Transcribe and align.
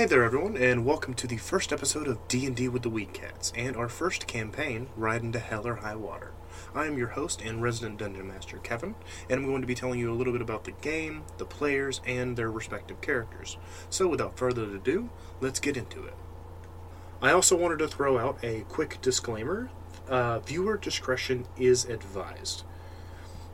Hey 0.00 0.06
there, 0.06 0.24
everyone, 0.24 0.56
and 0.56 0.86
welcome 0.86 1.12
to 1.12 1.26
the 1.26 1.36
first 1.36 1.74
episode 1.74 2.08
of 2.08 2.26
D&D 2.26 2.68
with 2.68 2.80
the 2.80 2.88
Weed 2.88 3.12
Cats, 3.12 3.52
and 3.54 3.76
our 3.76 3.90
first 3.90 4.26
campaign, 4.26 4.88
Ridin' 4.96 5.32
to 5.32 5.38
Hell 5.38 5.66
or 5.66 5.74
High 5.74 5.94
Water. 5.94 6.32
I 6.74 6.86
am 6.86 6.96
your 6.96 7.08
host 7.08 7.42
and 7.42 7.60
resident 7.62 7.98
Dungeon 7.98 8.26
Master, 8.26 8.56
Kevin, 8.56 8.94
and 9.28 9.38
I'm 9.38 9.46
going 9.46 9.60
to 9.60 9.66
be 9.66 9.74
telling 9.74 10.00
you 10.00 10.10
a 10.10 10.16
little 10.16 10.32
bit 10.32 10.40
about 10.40 10.64
the 10.64 10.70
game, 10.70 11.24
the 11.36 11.44
players, 11.44 12.00
and 12.06 12.34
their 12.34 12.50
respective 12.50 13.02
characters. 13.02 13.58
So 13.90 14.08
without 14.08 14.38
further 14.38 14.74
ado, 14.74 15.10
let's 15.38 15.60
get 15.60 15.76
into 15.76 16.06
it. 16.06 16.14
I 17.20 17.32
also 17.32 17.54
wanted 17.54 17.80
to 17.80 17.88
throw 17.88 18.18
out 18.18 18.42
a 18.42 18.62
quick 18.70 19.02
disclaimer. 19.02 19.68
Uh, 20.08 20.38
viewer 20.38 20.78
discretion 20.78 21.46
is 21.58 21.84
advised. 21.84 22.62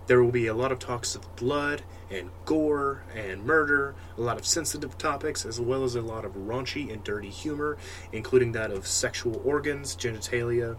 There 0.07 0.23
will 0.23 0.31
be 0.31 0.47
a 0.47 0.55
lot 0.55 0.71
of 0.71 0.79
talks 0.79 1.17
of 1.17 1.35
blood 1.35 1.83
and 2.11 2.31
gore 2.45 3.03
and 3.15 3.45
murder, 3.45 3.95
a 4.17 4.21
lot 4.21 4.39
of 4.39 4.47
sensitive 4.47 4.97
topics, 4.97 5.45
as 5.45 5.61
well 5.61 5.85
as 5.85 5.95
a 5.95 6.01
lot 6.01 6.25
of 6.25 6.35
raunchy 6.35 6.93
and 6.93 7.03
dirty 7.03 7.31
humor, 7.31 7.77
including 8.13 8.53
that 8.53 8.71
of 8.71 8.87
sexual 8.87 9.43
organs, 9.45 9.97
genitalia. 9.97 10.77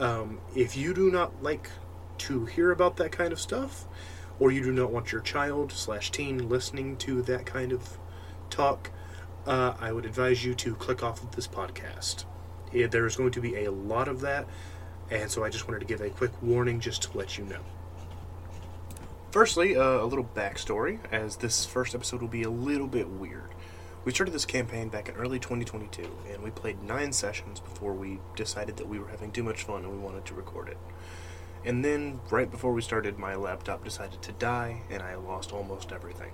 Um, 0.00 0.40
if 0.54 0.76
you 0.76 0.92
do 0.92 1.10
not 1.10 1.42
like 1.42 1.70
to 2.18 2.46
hear 2.46 2.70
about 2.70 2.96
that 2.96 3.12
kind 3.12 3.32
of 3.32 3.40
stuff, 3.40 3.84
or 4.38 4.50
you 4.50 4.62
do 4.62 4.72
not 4.72 4.90
want 4.90 5.12
your 5.12 5.20
child 5.20 5.72
slash 5.72 6.10
teen 6.10 6.48
listening 6.48 6.96
to 6.98 7.22
that 7.22 7.46
kind 7.46 7.72
of 7.72 7.98
talk, 8.50 8.90
uh, 9.46 9.74
I 9.80 9.92
would 9.92 10.04
advise 10.04 10.44
you 10.44 10.54
to 10.56 10.74
click 10.74 11.02
off 11.02 11.22
of 11.22 11.36
this 11.36 11.46
podcast. 11.46 12.24
There's 12.72 13.16
going 13.16 13.30
to 13.30 13.40
be 13.40 13.64
a 13.64 13.70
lot 13.70 14.08
of 14.08 14.20
that, 14.20 14.46
and 15.10 15.30
so 15.30 15.44
I 15.44 15.50
just 15.50 15.68
wanted 15.68 15.80
to 15.80 15.86
give 15.86 16.00
a 16.00 16.10
quick 16.10 16.42
warning 16.42 16.80
just 16.80 17.02
to 17.02 17.16
let 17.16 17.38
you 17.38 17.44
know. 17.44 17.60
Firstly, 19.36 19.76
uh, 19.76 20.02
a 20.02 20.06
little 20.06 20.24
backstory, 20.24 20.98
as 21.12 21.36
this 21.36 21.66
first 21.66 21.94
episode 21.94 22.22
will 22.22 22.26
be 22.26 22.44
a 22.44 22.48
little 22.48 22.86
bit 22.86 23.06
weird. 23.06 23.50
We 24.06 24.14
started 24.14 24.30
this 24.32 24.46
campaign 24.46 24.88
back 24.88 25.10
in 25.10 25.14
early 25.16 25.38
2022, 25.38 26.08
and 26.32 26.42
we 26.42 26.50
played 26.50 26.82
nine 26.82 27.12
sessions 27.12 27.60
before 27.60 27.92
we 27.92 28.18
decided 28.34 28.78
that 28.78 28.88
we 28.88 28.98
were 28.98 29.08
having 29.08 29.30
too 29.32 29.42
much 29.42 29.64
fun 29.64 29.84
and 29.84 29.92
we 29.92 29.98
wanted 29.98 30.24
to 30.24 30.34
record 30.34 30.70
it. 30.70 30.78
And 31.66 31.84
then, 31.84 32.20
right 32.30 32.50
before 32.50 32.72
we 32.72 32.80
started, 32.80 33.18
my 33.18 33.34
laptop 33.34 33.84
decided 33.84 34.22
to 34.22 34.32
die, 34.32 34.84
and 34.88 35.02
I 35.02 35.16
lost 35.16 35.52
almost 35.52 35.92
everything. 35.92 36.32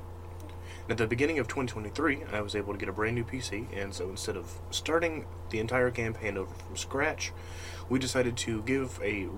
At 0.89 0.97
the 0.97 1.09
beginning 1.09 1.41
of 1.41 1.49
2023, 1.49 2.27
I 2.33 2.41
was 2.41 2.55
able 2.55 2.73
to 2.73 2.79
get 2.79 2.89
a 2.89 2.93
brand 2.93 3.17
new 3.17 3.25
PC, 3.25 3.67
and 3.77 3.93
so 3.93 4.11
instead 4.11 4.37
of 4.37 4.61
starting 4.71 5.27
the 5.51 5.59
entire 5.59 5.91
campaign 5.91 6.37
over 6.37 6.55
from 6.55 6.77
scratch, 6.77 7.33
we 7.89 7.99
decided 7.99 8.37
to 8.37 8.63
give 8.63 9.01
a 9.03 9.29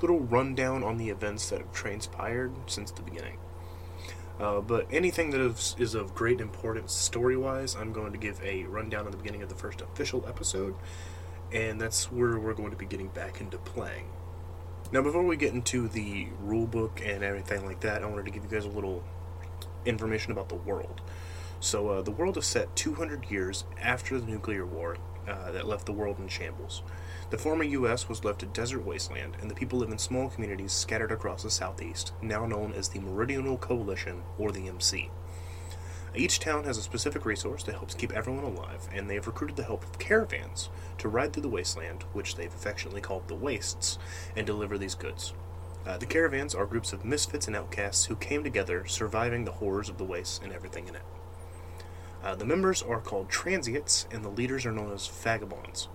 little 0.00 0.20
rundown 0.20 0.82
on 0.82 0.96
the 0.96 1.10
events 1.10 1.50
that 1.50 1.60
have 1.60 1.72
transpired 1.72 2.52
since 2.66 2.90
the 2.90 3.02
beginning. 3.02 3.38
Uh, 4.40 4.60
but 4.60 4.86
anything 4.90 5.30
that 5.30 5.40
is, 5.40 5.76
is 5.78 5.94
of 5.94 6.14
great 6.14 6.40
importance 6.40 6.94
story 6.94 7.36
wise, 7.36 7.76
I'm 7.76 7.92
going 7.92 8.12
to 8.12 8.18
give 8.18 8.42
a 8.42 8.64
rundown 8.64 9.04
at 9.04 9.12
the 9.12 9.18
beginning 9.18 9.42
of 9.42 9.50
the 9.50 9.54
first 9.54 9.82
official 9.82 10.24
episode, 10.26 10.74
and 11.52 11.78
that's 11.78 12.10
where 12.10 12.38
we're 12.38 12.54
going 12.54 12.70
to 12.70 12.76
be 12.76 12.86
getting 12.86 13.08
back 13.08 13.42
into 13.42 13.58
playing. 13.58 14.06
Now, 14.92 15.02
before 15.02 15.22
we 15.22 15.36
get 15.36 15.52
into 15.52 15.88
the 15.88 16.28
rulebook 16.42 17.06
and 17.06 17.22
everything 17.22 17.66
like 17.66 17.80
that, 17.80 18.02
I 18.02 18.06
wanted 18.06 18.24
to 18.24 18.30
give 18.30 18.42
you 18.42 18.50
guys 18.50 18.64
a 18.64 18.70
little 18.70 19.04
information 19.84 20.32
about 20.32 20.48
the 20.48 20.56
world. 20.56 21.02
So, 21.60 21.88
uh, 21.88 22.02
the 22.02 22.10
world 22.10 22.38
is 22.38 22.46
set 22.46 22.74
200 22.76 23.30
years 23.30 23.64
after 23.80 24.18
the 24.18 24.26
nuclear 24.26 24.64
war 24.64 24.96
uh, 25.28 25.52
that 25.52 25.66
left 25.66 25.84
the 25.84 25.92
world 25.92 26.18
in 26.18 26.28
shambles. 26.28 26.82
The 27.30 27.38
former 27.38 27.62
U.S. 27.62 28.08
was 28.08 28.24
left 28.24 28.42
a 28.42 28.46
desert 28.46 28.84
wasteland, 28.84 29.36
and 29.40 29.48
the 29.48 29.54
people 29.54 29.78
live 29.78 29.92
in 29.92 29.98
small 29.98 30.30
communities 30.30 30.72
scattered 30.72 31.12
across 31.12 31.44
the 31.44 31.50
southeast, 31.50 32.12
now 32.20 32.44
known 32.44 32.72
as 32.72 32.88
the 32.88 32.98
Meridional 32.98 33.56
Coalition, 33.56 34.24
or 34.36 34.50
the 34.50 34.66
MC. 34.66 35.10
Each 36.12 36.40
town 36.40 36.64
has 36.64 36.76
a 36.76 36.82
specific 36.82 37.24
resource 37.24 37.62
that 37.62 37.76
helps 37.76 37.94
keep 37.94 38.10
everyone 38.10 38.42
alive, 38.42 38.88
and 38.92 39.08
they 39.08 39.14
have 39.14 39.28
recruited 39.28 39.56
the 39.56 39.62
help 39.62 39.84
of 39.84 40.00
caravans 40.00 40.70
to 40.98 41.08
ride 41.08 41.32
through 41.32 41.44
the 41.44 41.48
wasteland, 41.48 42.02
which 42.12 42.34
they've 42.34 42.52
affectionately 42.52 43.00
called 43.00 43.28
the 43.28 43.36
Wastes, 43.36 43.96
and 44.34 44.44
deliver 44.44 44.76
these 44.76 44.96
goods. 44.96 45.32
Uh, 45.86 45.96
the 45.98 46.06
caravans 46.06 46.52
are 46.52 46.66
groups 46.66 46.92
of 46.92 47.04
misfits 47.04 47.46
and 47.46 47.54
outcasts 47.54 48.06
who 48.06 48.16
came 48.16 48.42
together, 48.42 48.84
surviving 48.86 49.44
the 49.44 49.52
horrors 49.52 49.88
of 49.88 49.98
the 49.98 50.04
wastes 50.04 50.40
and 50.42 50.52
everything 50.52 50.88
in 50.88 50.96
it. 50.96 51.02
Uh, 52.24 52.34
the 52.34 52.44
members 52.44 52.82
are 52.82 53.00
called 53.00 53.30
transients, 53.30 54.08
and 54.10 54.24
the 54.24 54.28
leaders 54.28 54.66
are 54.66 54.72
known 54.72 54.92
as 54.92 55.06
vagabonds. 55.06 55.88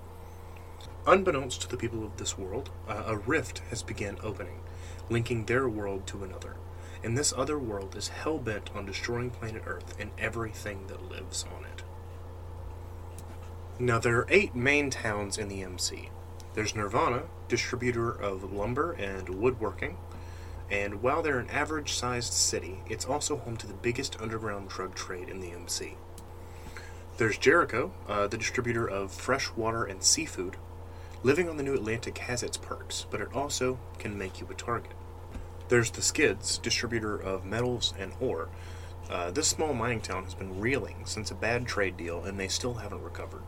Unbeknownst 1.08 1.62
to 1.62 1.70
the 1.70 1.78
people 1.78 2.04
of 2.04 2.18
this 2.18 2.38
world, 2.38 2.72
uh, 2.88 3.04
a 3.06 3.18
rift 3.18 3.60
has 3.70 3.84
begun 3.84 4.18
opening, 4.24 4.62
linking 5.10 5.46
their 5.46 5.70
world 5.70 6.08
to 6.08 6.24
another. 6.24 6.56
And 7.04 7.16
this 7.16 7.34
other 7.38 7.60
world 7.60 7.96
is 7.96 8.08
hell 8.08 8.40
bent 8.40 8.72
on 8.76 8.88
destroying 8.88 9.30
planet 9.30 9.64
Earth 9.68 9.96
and 10.00 10.10
everything 10.18 10.88
that 10.88 11.10
lives 11.10 11.46
on 11.56 11.64
it. 11.66 11.84
Now, 13.78 14.00
there 14.00 14.18
are 14.18 14.28
eight 14.30 14.56
main 14.56 14.90
towns 14.90 15.38
in 15.38 15.48
the 15.48 15.62
MC. 15.62 16.10
There's 16.56 16.74
Nirvana, 16.74 17.24
distributor 17.48 18.10
of 18.10 18.52
lumber 18.52 18.94
and 18.94 19.30
woodworking, 19.30 19.98
and 20.72 21.04
while 21.04 21.22
they're 21.22 21.40
an 21.40 21.50
average 21.50 21.94
sized 21.94 22.34
city, 22.34 22.80
it's 22.90 23.06
also 23.06 23.38
home 23.38 23.58
to 23.58 23.68
the 23.68 23.74
biggest 23.74 24.20
underground 24.20 24.70
drug 24.70 24.96
trade 24.96 25.30
in 25.30 25.40
the 25.40 25.52
MC. 25.52 25.98
There's 27.18 27.38
Jericho, 27.38 27.92
uh, 28.08 28.28
the 28.28 28.38
distributor 28.38 28.88
of 28.88 29.12
fresh 29.12 29.52
water 29.52 29.84
and 29.84 30.02
seafood. 30.02 30.58
Living 31.24 31.50
on 31.50 31.58
the 31.58 31.64
New 31.64 31.74
Atlantic 31.74 32.18
has 32.20 32.44
its 32.44 32.58
perks, 32.58 33.06
but 33.10 33.22
it 33.22 33.34
also 33.34 33.80
can 33.98 34.18
make 34.18 34.40
you 34.40 34.48
a 34.50 34.54
target. 34.54 34.92
There's 35.68 35.90
the 35.90 36.02
Skids, 36.02 36.60
distributor 36.60 37.16
of 37.16 37.46
metals 37.46 37.94
and 37.98 38.14
ore. 38.20 38.50
Uh, 39.10 39.32
this 39.32 39.48
small 39.48 39.74
mining 39.74 40.02
town 40.02 40.24
has 40.24 40.36
been 40.36 40.60
reeling 40.60 41.06
since 41.06 41.32
a 41.32 41.36
bad 41.36 41.66
trade 41.68 41.98
deal, 41.98 42.24
and 42.24 42.40
they 42.40 42.48
still 42.48 42.76
haven't 42.76 43.02
recovered. 43.02 43.44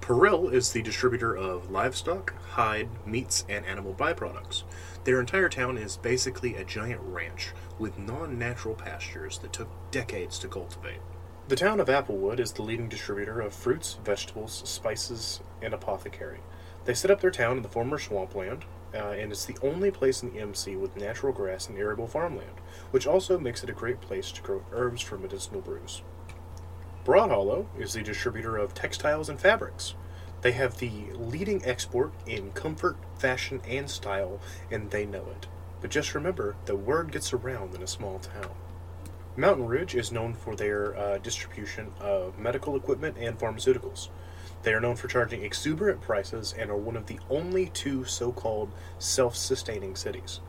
Peril 0.00 0.48
is 0.48 0.72
the 0.72 0.82
distributor 0.82 1.36
of 1.36 1.70
livestock, 1.70 2.34
hide, 2.50 2.88
meats, 3.06 3.44
and 3.48 3.64
animal 3.64 3.94
byproducts. 3.94 4.64
Their 5.04 5.20
entire 5.20 5.48
town 5.48 5.78
is 5.78 5.96
basically 5.96 6.56
a 6.56 6.64
giant 6.64 7.00
ranch 7.02 7.52
with 7.78 7.98
non 7.98 8.38
natural 8.38 8.74
pastures 8.74 9.38
that 9.38 9.52
took 9.52 9.68
decades 9.90 10.38
to 10.40 10.48
cultivate. 10.48 11.00
The 11.52 11.56
town 11.56 11.80
of 11.80 11.88
Applewood 11.88 12.40
is 12.40 12.52
the 12.52 12.62
leading 12.62 12.88
distributor 12.88 13.42
of 13.42 13.52
fruits, 13.52 13.98
vegetables, 14.02 14.62
spices, 14.64 15.42
and 15.60 15.74
apothecary. 15.74 16.40
They 16.86 16.94
set 16.94 17.10
up 17.10 17.20
their 17.20 17.30
town 17.30 17.58
in 17.58 17.62
the 17.62 17.68
former 17.68 17.98
swampland, 17.98 18.64
uh, 18.94 19.10
and 19.10 19.30
it's 19.30 19.44
the 19.44 19.58
only 19.62 19.90
place 19.90 20.22
in 20.22 20.32
the 20.32 20.40
MC 20.40 20.76
with 20.76 20.96
natural 20.96 21.30
grass 21.30 21.68
and 21.68 21.76
arable 21.76 22.06
farmland, 22.06 22.62
which 22.90 23.06
also 23.06 23.38
makes 23.38 23.62
it 23.62 23.68
a 23.68 23.74
great 23.74 24.00
place 24.00 24.32
to 24.32 24.40
grow 24.40 24.64
herbs 24.72 25.02
for 25.02 25.18
medicinal 25.18 25.60
brews. 25.60 26.00
Broad 27.04 27.28
Hollow 27.28 27.68
is 27.78 27.92
the 27.92 28.02
distributor 28.02 28.56
of 28.56 28.72
textiles 28.72 29.28
and 29.28 29.38
fabrics. 29.38 29.94
They 30.40 30.52
have 30.52 30.78
the 30.78 31.12
leading 31.12 31.62
export 31.66 32.14
in 32.26 32.52
comfort, 32.52 32.96
fashion, 33.18 33.60
and 33.68 33.90
style, 33.90 34.40
and 34.70 34.90
they 34.90 35.04
know 35.04 35.26
it. 35.36 35.48
But 35.82 35.90
just 35.90 36.14
remember, 36.14 36.56
the 36.64 36.76
word 36.76 37.12
gets 37.12 37.34
around 37.34 37.74
in 37.74 37.82
a 37.82 37.86
small 37.86 38.20
town. 38.20 38.54
Mountain 39.34 39.66
Ridge 39.66 39.94
is 39.94 40.12
known 40.12 40.34
for 40.34 40.54
their 40.54 40.94
uh, 40.94 41.16
distribution 41.16 41.90
of 42.00 42.38
medical 42.38 42.76
equipment 42.76 43.16
and 43.18 43.38
pharmaceuticals. 43.38 44.08
They 44.62 44.74
are 44.74 44.80
known 44.80 44.96
for 44.96 45.08
charging 45.08 45.42
exuberant 45.42 46.02
prices 46.02 46.54
and 46.56 46.70
are 46.70 46.76
one 46.76 46.96
of 46.96 47.06
the 47.06 47.18
only 47.30 47.70
two 47.70 48.04
so 48.04 48.30
called 48.30 48.70
self 48.98 49.34
sustaining 49.34 49.96
cities. 49.96 50.40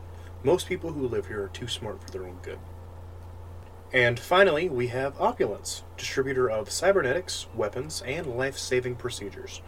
Most 0.42 0.68
people 0.68 0.92
who 0.92 1.08
live 1.08 1.28
here 1.28 1.44
are 1.44 1.48
too 1.48 1.66
smart 1.66 2.02
for 2.02 2.10
their 2.10 2.26
own 2.26 2.36
good. 2.42 2.58
And 3.90 4.20
finally, 4.20 4.68
we 4.68 4.88
have 4.88 5.18
Opulence, 5.18 5.82
distributor 5.96 6.50
of 6.50 6.70
cybernetics, 6.70 7.46
weapons, 7.54 8.02
and 8.04 8.36
life 8.36 8.58
saving 8.58 8.96
procedures. 8.96 9.62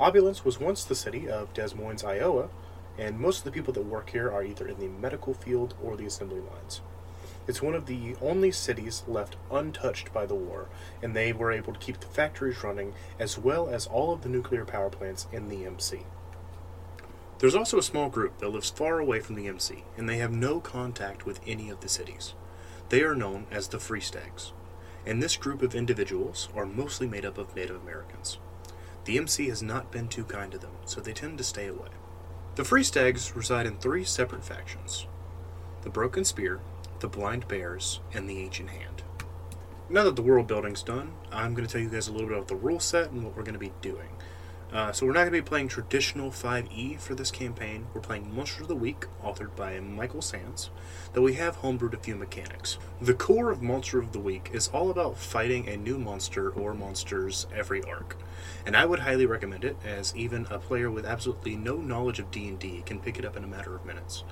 Opulence 0.00 0.42
was 0.42 0.58
once 0.58 0.84
the 0.84 0.94
city 0.94 1.28
of 1.28 1.52
Des 1.52 1.74
Moines, 1.74 2.02
Iowa, 2.02 2.48
and 2.96 3.20
most 3.20 3.38
of 3.38 3.44
the 3.44 3.52
people 3.52 3.74
that 3.74 3.84
work 3.84 4.08
here 4.08 4.32
are 4.32 4.42
either 4.42 4.66
in 4.66 4.78
the 4.78 4.88
medical 4.88 5.34
field 5.34 5.74
or 5.82 5.98
the 5.98 6.06
assembly 6.06 6.40
lines. 6.40 6.80
It's 7.46 7.60
one 7.60 7.74
of 7.74 7.86
the 7.86 8.16
only 8.22 8.50
cities 8.50 9.02
left 9.06 9.36
untouched 9.50 10.12
by 10.12 10.24
the 10.26 10.34
war, 10.34 10.68
and 11.02 11.14
they 11.14 11.32
were 11.32 11.52
able 11.52 11.74
to 11.74 11.78
keep 11.78 12.00
the 12.00 12.06
factories 12.06 12.62
running 12.64 12.94
as 13.18 13.38
well 13.38 13.68
as 13.68 13.86
all 13.86 14.12
of 14.12 14.22
the 14.22 14.28
nuclear 14.28 14.64
power 14.64 14.88
plants 14.88 15.26
in 15.30 15.48
the 15.48 15.66
MC. 15.66 16.06
There's 17.38 17.54
also 17.54 17.78
a 17.78 17.82
small 17.82 18.08
group 18.08 18.38
that 18.38 18.48
lives 18.48 18.70
far 18.70 18.98
away 18.98 19.20
from 19.20 19.34
the 19.34 19.48
MC, 19.48 19.84
and 19.96 20.08
they 20.08 20.18
have 20.18 20.32
no 20.32 20.60
contact 20.60 21.26
with 21.26 21.40
any 21.46 21.68
of 21.68 21.80
the 21.80 21.88
cities. 21.88 22.32
They 22.88 23.02
are 23.02 23.14
known 23.14 23.46
as 23.50 23.68
the 23.68 23.80
Free 23.80 24.00
Stags, 24.00 24.52
and 25.04 25.22
this 25.22 25.36
group 25.36 25.60
of 25.60 25.74
individuals 25.74 26.48
are 26.54 26.64
mostly 26.64 27.06
made 27.06 27.26
up 27.26 27.36
of 27.36 27.54
Native 27.54 27.82
Americans. 27.82 28.38
The 29.04 29.18
MC 29.18 29.48
has 29.48 29.62
not 29.62 29.90
been 29.90 30.08
too 30.08 30.24
kind 30.24 30.50
to 30.52 30.58
them, 30.58 30.72
so 30.86 31.00
they 31.00 31.12
tend 31.12 31.36
to 31.38 31.44
stay 31.44 31.66
away. 31.66 31.88
The 32.54 32.64
Free 32.64 32.84
Stags 32.84 33.34
reside 33.36 33.66
in 33.66 33.76
three 33.76 34.04
separate 34.04 34.44
factions 34.44 35.06
the 35.82 35.90
Broken 35.90 36.24
Spear, 36.24 36.60
the 37.04 37.18
Blind 37.18 37.46
Bears, 37.48 38.00
and 38.14 38.26
the 38.26 38.38
Ancient 38.38 38.70
Hand. 38.70 39.02
Now 39.90 40.04
that 40.04 40.16
the 40.16 40.22
world 40.22 40.46
building's 40.46 40.82
done, 40.82 41.12
I'm 41.30 41.52
going 41.52 41.66
to 41.66 41.70
tell 41.70 41.82
you 41.82 41.90
guys 41.90 42.08
a 42.08 42.12
little 42.12 42.28
bit 42.28 42.34
about 42.38 42.48
the 42.48 42.56
rule 42.56 42.80
set 42.80 43.10
and 43.10 43.22
what 43.22 43.36
we're 43.36 43.42
going 43.42 43.52
to 43.52 43.58
be 43.58 43.74
doing. 43.82 44.08
Uh, 44.72 44.90
so 44.90 45.04
we're 45.04 45.12
not 45.12 45.20
going 45.20 45.34
to 45.34 45.42
be 45.42 45.46
playing 45.46 45.68
traditional 45.68 46.30
5e 46.30 46.98
for 46.98 47.14
this 47.14 47.30
campaign. 47.30 47.88
We're 47.92 48.00
playing 48.00 48.34
Monster 48.34 48.62
of 48.62 48.68
the 48.68 48.74
Week, 48.74 49.04
authored 49.22 49.54
by 49.54 49.78
Michael 49.80 50.22
Sands, 50.22 50.70
though 51.12 51.20
we 51.20 51.34
have 51.34 51.58
homebrewed 51.58 51.92
a 51.92 51.98
few 51.98 52.16
mechanics. 52.16 52.78
The 53.02 53.12
core 53.12 53.50
of 53.50 53.60
Monster 53.60 53.98
of 53.98 54.12
the 54.12 54.18
Week 54.18 54.48
is 54.54 54.68
all 54.68 54.88
about 54.88 55.18
fighting 55.18 55.68
a 55.68 55.76
new 55.76 55.98
monster 55.98 56.48
or 56.48 56.72
monsters 56.72 57.46
every 57.54 57.82
arc, 57.82 58.16
and 58.64 58.74
I 58.74 58.86
would 58.86 59.00
highly 59.00 59.26
recommend 59.26 59.62
it, 59.62 59.76
as 59.84 60.16
even 60.16 60.46
a 60.48 60.58
player 60.58 60.90
with 60.90 61.04
absolutely 61.04 61.54
no 61.54 61.76
knowledge 61.76 62.18
of 62.18 62.30
D&D 62.30 62.82
can 62.86 62.98
pick 62.98 63.18
it 63.18 63.26
up 63.26 63.36
in 63.36 63.44
a 63.44 63.46
matter 63.46 63.76
of 63.76 63.84
minutes. 63.84 64.24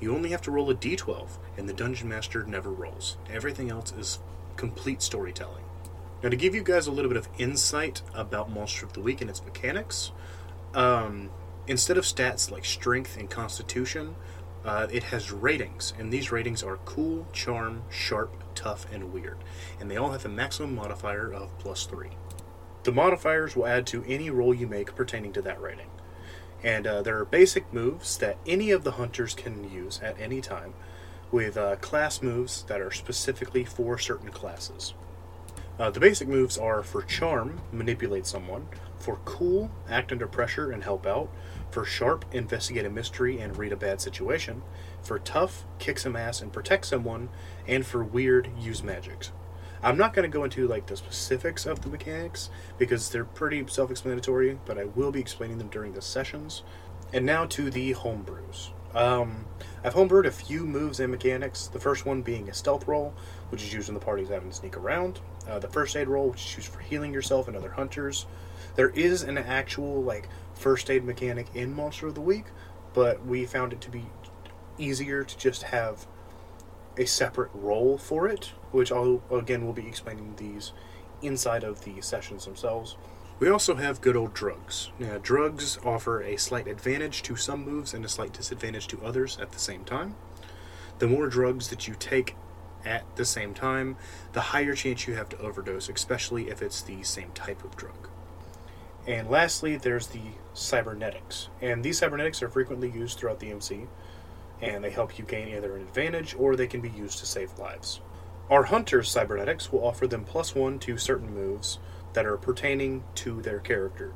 You 0.00 0.14
only 0.14 0.30
have 0.30 0.42
to 0.42 0.50
roll 0.50 0.70
a 0.70 0.74
d12, 0.74 1.38
and 1.56 1.68
the 1.68 1.72
Dungeon 1.72 2.08
Master 2.08 2.44
never 2.44 2.70
rolls. 2.70 3.16
Everything 3.30 3.70
else 3.70 3.92
is 3.92 4.20
complete 4.56 5.02
storytelling. 5.02 5.64
Now, 6.22 6.28
to 6.28 6.36
give 6.36 6.54
you 6.54 6.62
guys 6.62 6.86
a 6.86 6.92
little 6.92 7.08
bit 7.08 7.16
of 7.16 7.28
insight 7.38 8.02
about 8.14 8.50
Monster 8.50 8.86
of 8.86 8.92
the 8.92 9.00
Week 9.00 9.20
and 9.20 9.30
its 9.30 9.44
mechanics, 9.44 10.10
um, 10.74 11.30
instead 11.66 11.96
of 11.96 12.04
stats 12.04 12.50
like 12.50 12.64
strength 12.64 13.16
and 13.16 13.30
constitution, 13.30 14.16
uh, 14.64 14.88
it 14.90 15.04
has 15.04 15.30
ratings, 15.30 15.94
and 15.98 16.12
these 16.12 16.32
ratings 16.32 16.62
are 16.62 16.78
cool, 16.78 17.26
charm, 17.32 17.82
sharp, 17.88 18.42
tough, 18.54 18.86
and 18.92 19.12
weird, 19.12 19.38
and 19.80 19.90
they 19.90 19.96
all 19.96 20.10
have 20.10 20.24
a 20.24 20.28
maximum 20.28 20.74
modifier 20.74 21.32
of 21.32 21.56
plus 21.58 21.86
three. 21.86 22.10
The 22.82 22.92
modifiers 22.92 23.54
will 23.54 23.66
add 23.66 23.86
to 23.88 24.04
any 24.04 24.30
roll 24.30 24.52
you 24.52 24.66
make 24.66 24.94
pertaining 24.94 25.32
to 25.34 25.42
that 25.42 25.60
rating. 25.60 25.90
And 26.62 26.86
uh, 26.86 27.02
there 27.02 27.18
are 27.18 27.24
basic 27.24 27.72
moves 27.72 28.18
that 28.18 28.38
any 28.46 28.70
of 28.70 28.84
the 28.84 28.92
hunters 28.92 29.34
can 29.34 29.70
use 29.70 30.00
at 30.02 30.20
any 30.20 30.40
time, 30.40 30.74
with 31.30 31.56
uh, 31.56 31.76
class 31.76 32.22
moves 32.22 32.64
that 32.64 32.80
are 32.80 32.90
specifically 32.90 33.64
for 33.64 33.98
certain 33.98 34.30
classes. 34.30 34.94
Uh, 35.78 35.90
the 35.90 36.00
basic 36.00 36.26
moves 36.26 36.58
are 36.58 36.82
for 36.82 37.02
charm, 37.02 37.60
manipulate 37.70 38.26
someone, 38.26 38.66
for 38.98 39.20
cool, 39.24 39.70
act 39.88 40.10
under 40.10 40.26
pressure 40.26 40.72
and 40.72 40.82
help 40.82 41.06
out, 41.06 41.30
for 41.70 41.84
sharp, 41.84 42.24
investigate 42.32 42.84
a 42.84 42.90
mystery 42.90 43.38
and 43.38 43.56
read 43.56 43.72
a 43.72 43.76
bad 43.76 44.00
situation, 44.00 44.62
for 45.02 45.20
tough, 45.20 45.64
kick 45.78 45.98
some 46.00 46.16
ass 46.16 46.40
and 46.40 46.52
protect 46.52 46.86
someone, 46.86 47.28
and 47.68 47.86
for 47.86 48.02
weird, 48.02 48.50
use 48.58 48.82
magics. 48.82 49.30
I'm 49.82 49.96
not 49.96 50.14
going 50.14 50.30
to 50.30 50.34
go 50.34 50.44
into 50.44 50.66
like 50.66 50.86
the 50.86 50.96
specifics 50.96 51.66
of 51.66 51.82
the 51.82 51.88
mechanics 51.88 52.50
because 52.78 53.10
they're 53.10 53.24
pretty 53.24 53.64
self-explanatory, 53.66 54.58
but 54.66 54.78
I 54.78 54.84
will 54.84 55.12
be 55.12 55.20
explaining 55.20 55.58
them 55.58 55.68
during 55.68 55.92
the 55.92 56.02
sessions. 56.02 56.62
And 57.12 57.24
now 57.24 57.46
to 57.46 57.70
the 57.70 57.94
homebrews. 57.94 58.70
Um, 58.94 59.46
I've 59.84 59.94
homebrewed 59.94 60.26
a 60.26 60.30
few 60.30 60.66
moves 60.66 60.98
and 61.00 61.10
mechanics. 61.10 61.68
The 61.68 61.78
first 61.78 62.06
one 62.06 62.22
being 62.22 62.48
a 62.48 62.54
stealth 62.54 62.88
roll, 62.88 63.14
which 63.50 63.62
is 63.62 63.72
used 63.72 63.88
when 63.88 63.94
the 63.94 64.04
party's 64.04 64.28
having 64.28 64.50
to 64.50 64.54
sneak 64.54 64.76
around. 64.76 65.20
Uh, 65.48 65.58
the 65.58 65.68
first 65.68 65.96
aid 65.96 66.08
roll, 66.08 66.30
which 66.30 66.44
is 66.44 66.56
used 66.56 66.68
for 66.68 66.80
healing 66.80 67.12
yourself 67.12 67.48
and 67.48 67.56
other 67.56 67.70
hunters. 67.70 68.26
There 68.76 68.90
is 68.90 69.22
an 69.22 69.38
actual 69.38 70.02
like 70.02 70.28
first 70.54 70.90
aid 70.90 71.04
mechanic 71.04 71.46
in 71.54 71.74
Monster 71.74 72.08
of 72.08 72.14
the 72.14 72.20
Week, 72.20 72.46
but 72.94 73.24
we 73.24 73.44
found 73.46 73.72
it 73.72 73.80
to 73.82 73.90
be 73.90 74.06
easier 74.78 75.24
to 75.24 75.38
just 75.38 75.64
have 75.64 76.06
a 76.98 77.06
separate 77.06 77.50
role 77.54 77.96
for 77.96 78.28
it, 78.28 78.52
which 78.72 78.92
I'll 78.92 79.22
again 79.30 79.64
we'll 79.64 79.72
be 79.72 79.86
explaining 79.86 80.34
these 80.36 80.72
inside 81.22 81.64
of 81.64 81.84
the 81.84 82.00
sessions 82.00 82.44
themselves. 82.44 82.96
We 83.38 83.48
also 83.48 83.76
have 83.76 84.00
good 84.00 84.16
old 84.16 84.34
drugs. 84.34 84.90
Now, 84.98 85.18
drugs 85.18 85.78
offer 85.84 86.20
a 86.20 86.36
slight 86.36 86.66
advantage 86.66 87.22
to 87.22 87.36
some 87.36 87.64
moves 87.64 87.94
and 87.94 88.04
a 88.04 88.08
slight 88.08 88.32
disadvantage 88.32 88.88
to 88.88 89.00
others 89.04 89.38
at 89.40 89.52
the 89.52 89.60
same 89.60 89.84
time. 89.84 90.16
The 90.98 91.06
more 91.06 91.28
drugs 91.28 91.68
that 91.68 91.86
you 91.86 91.94
take 91.96 92.34
at 92.84 93.04
the 93.14 93.24
same 93.24 93.54
time, 93.54 93.96
the 94.32 94.40
higher 94.40 94.74
chance 94.74 95.06
you 95.06 95.14
have 95.14 95.28
to 95.28 95.38
overdose, 95.38 95.88
especially 95.88 96.50
if 96.50 96.60
it's 96.62 96.82
the 96.82 97.04
same 97.04 97.30
type 97.32 97.64
of 97.64 97.76
drug. 97.76 98.08
And 99.06 99.30
lastly, 99.30 99.76
there's 99.76 100.08
the 100.08 100.20
cybernetics. 100.52 101.48
And 101.62 101.84
these 101.84 101.98
cybernetics 101.98 102.42
are 102.42 102.48
frequently 102.48 102.90
used 102.90 103.18
throughout 103.18 103.38
the 103.38 103.50
MC, 103.50 103.86
and 104.60 104.82
they 104.82 104.90
help 104.90 105.18
you 105.18 105.24
gain 105.24 105.48
either 105.48 105.76
an 105.76 105.82
advantage 105.82 106.34
or 106.38 106.56
they 106.56 106.66
can 106.66 106.80
be 106.80 106.90
used 106.90 107.18
to 107.18 107.26
save 107.26 107.58
lives. 107.58 108.00
Our 108.50 108.64
hunter's 108.64 109.10
cybernetics 109.10 109.70
will 109.70 109.84
offer 109.84 110.06
them 110.06 110.24
plus 110.24 110.54
one 110.54 110.78
to 110.80 110.96
certain 110.96 111.34
moves 111.34 111.78
that 112.14 112.26
are 112.26 112.36
pertaining 112.36 113.04
to 113.16 113.42
their 113.42 113.58
character. 113.58 114.14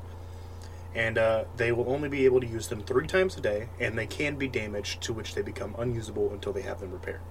And 0.95 1.17
uh, 1.17 1.45
they 1.57 1.71
will 1.71 1.89
only 1.89 2.09
be 2.09 2.25
able 2.25 2.41
to 2.41 2.47
use 2.47 2.67
them 2.67 2.83
three 2.83 3.07
times 3.07 3.37
a 3.37 3.41
day, 3.41 3.69
and 3.79 3.97
they 3.97 4.05
can 4.05 4.35
be 4.35 4.47
damaged, 4.47 5.01
to 5.03 5.13
which 5.13 5.33
they 5.33 5.41
become 5.41 5.75
unusable 5.77 6.31
until 6.31 6.53
they 6.53 6.61
have 6.61 6.79
them 6.79 6.91
repaired. 6.91 7.21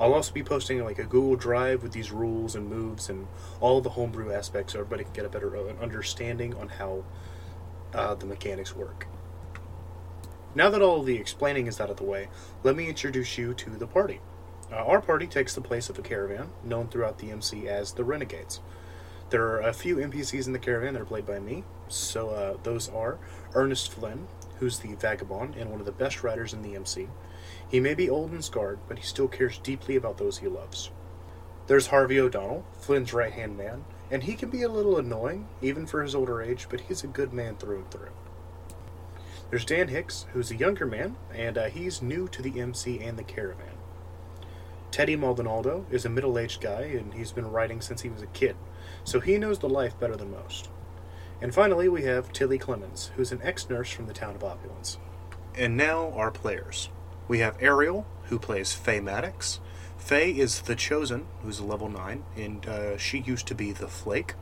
I'll 0.00 0.14
also 0.14 0.32
be 0.32 0.42
posting 0.42 0.82
like 0.82 0.98
a 0.98 1.04
Google 1.04 1.36
Drive 1.36 1.82
with 1.82 1.92
these 1.92 2.10
rules 2.10 2.54
and 2.54 2.68
moves 2.68 3.08
and 3.08 3.26
all 3.60 3.80
the 3.80 3.90
homebrew 3.90 4.32
aspects 4.32 4.72
so 4.72 4.80
everybody 4.80 5.04
can 5.04 5.12
get 5.12 5.24
a 5.24 5.28
better 5.28 5.54
uh, 5.56 5.74
understanding 5.82 6.54
on 6.54 6.68
how 6.68 7.04
uh, 7.94 8.14
the 8.14 8.26
mechanics 8.26 8.74
work. 8.74 9.06
Now 10.54 10.68
that 10.68 10.82
all 10.82 11.02
the 11.02 11.16
explaining 11.16 11.66
is 11.66 11.80
out 11.80 11.88
of 11.88 11.96
the 11.96 12.04
way, 12.04 12.28
let 12.62 12.76
me 12.76 12.88
introduce 12.88 13.38
you 13.38 13.54
to 13.54 13.70
the 13.70 13.86
party. 13.86 14.20
Uh, 14.70 14.76
our 14.76 15.00
party 15.00 15.26
takes 15.26 15.54
the 15.54 15.60
place 15.62 15.88
of 15.88 15.98
a 15.98 16.02
caravan, 16.02 16.50
known 16.62 16.88
throughout 16.88 17.18
the 17.18 17.30
MC 17.30 17.68
as 17.68 17.92
the 17.92 18.04
Renegades. 18.04 18.60
There 19.30 19.46
are 19.46 19.60
a 19.60 19.72
few 19.72 19.96
NPCs 19.96 20.46
in 20.46 20.52
the 20.52 20.58
caravan 20.58 20.92
that 20.92 21.00
are 21.00 21.06
played 21.06 21.24
by 21.24 21.38
me. 21.38 21.64
So 21.88 22.28
uh, 22.30 22.56
those 22.62 22.90
are 22.90 23.18
Ernest 23.54 23.92
Flynn, 23.92 24.28
who's 24.58 24.78
the 24.78 24.94
vagabond 24.94 25.56
and 25.56 25.70
one 25.70 25.80
of 25.80 25.86
the 25.86 25.92
best 25.92 26.22
riders 26.22 26.52
in 26.52 26.60
the 26.60 26.76
MC. 26.76 27.08
He 27.66 27.80
may 27.80 27.94
be 27.94 28.10
old 28.10 28.32
and 28.32 28.44
scarred, 28.44 28.80
but 28.88 28.98
he 28.98 29.04
still 29.04 29.28
cares 29.28 29.56
deeply 29.56 29.96
about 29.96 30.18
those 30.18 30.38
he 30.38 30.48
loves. 30.48 30.90
There's 31.66 31.86
Harvey 31.86 32.20
O'Donnell, 32.20 32.66
Flynn's 32.78 33.14
right 33.14 33.32
hand 33.32 33.56
man, 33.56 33.84
and 34.10 34.22
he 34.22 34.34
can 34.34 34.50
be 34.50 34.62
a 34.62 34.68
little 34.68 34.98
annoying, 34.98 35.48
even 35.62 35.86
for 35.86 36.02
his 36.02 36.14
older 36.14 36.42
age, 36.42 36.66
but 36.68 36.82
he's 36.82 37.02
a 37.02 37.06
good 37.06 37.32
man 37.32 37.56
through 37.56 37.78
and 37.78 37.90
through. 37.90 38.10
There's 39.52 39.64
Dan 39.64 39.88
Hicks, 39.88 40.26
who's 40.32 40.50
a 40.50 40.56
younger 40.56 40.86
man, 40.86 41.14
and 41.32 41.56
uh, 41.56 41.66
he's 41.66 42.02
new 42.02 42.26
to 42.26 42.42
the 42.42 42.58
MC 42.58 42.98
and 43.00 43.16
the 43.16 43.22
caravan. 43.22 43.76
Teddy 44.90 45.14
Maldonado 45.14 45.86
is 45.90 46.04
a 46.04 46.08
middle 46.08 46.38
aged 46.38 46.60
guy, 46.60 46.82
and 46.82 47.14
he's 47.14 47.32
been 47.32 47.52
writing 47.52 47.80
since 47.80 48.00
he 48.00 48.08
was 48.08 48.22
a 48.22 48.26
kid 48.28 48.56
so 49.04 49.20
he 49.20 49.38
knows 49.38 49.58
the 49.58 49.68
life 49.68 49.98
better 49.98 50.16
than 50.16 50.30
most. 50.30 50.68
And 51.40 51.54
finally, 51.54 51.88
we 51.88 52.02
have 52.04 52.32
Tilly 52.32 52.58
Clemens, 52.58 53.10
who's 53.16 53.32
an 53.32 53.40
ex 53.42 53.68
nurse 53.68 53.90
from 53.90 54.06
the 54.06 54.12
town 54.12 54.36
of 54.36 54.44
Opulence. 54.44 54.98
And 55.54 55.76
now, 55.76 56.12
our 56.12 56.30
players. 56.30 56.88
We 57.28 57.40
have 57.40 57.60
Ariel, 57.60 58.06
who 58.24 58.38
plays 58.38 58.72
Faye 58.72 59.00
Maddox. 59.00 59.60
Faye 59.98 60.30
is 60.30 60.62
the 60.62 60.76
Chosen, 60.76 61.26
who's 61.42 61.58
a 61.58 61.64
level 61.64 61.88
9, 61.88 62.24
and 62.36 62.66
uh, 62.66 62.96
she 62.96 63.18
used 63.18 63.46
to 63.48 63.54
be 63.54 63.72
the 63.72 63.88
Flake. 63.88 64.34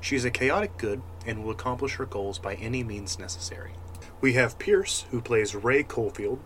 She 0.00 0.16
is 0.16 0.24
a 0.24 0.30
chaotic 0.30 0.76
good 0.76 1.02
and 1.26 1.44
will 1.44 1.50
accomplish 1.50 1.96
her 1.96 2.06
goals 2.06 2.38
by 2.38 2.54
any 2.54 2.82
means 2.82 3.18
necessary. 3.18 3.72
We 4.20 4.34
have 4.34 4.58
Pierce, 4.58 5.06
who 5.10 5.20
plays 5.20 5.54
Ray 5.54 5.82
Coalfield, 5.82 6.40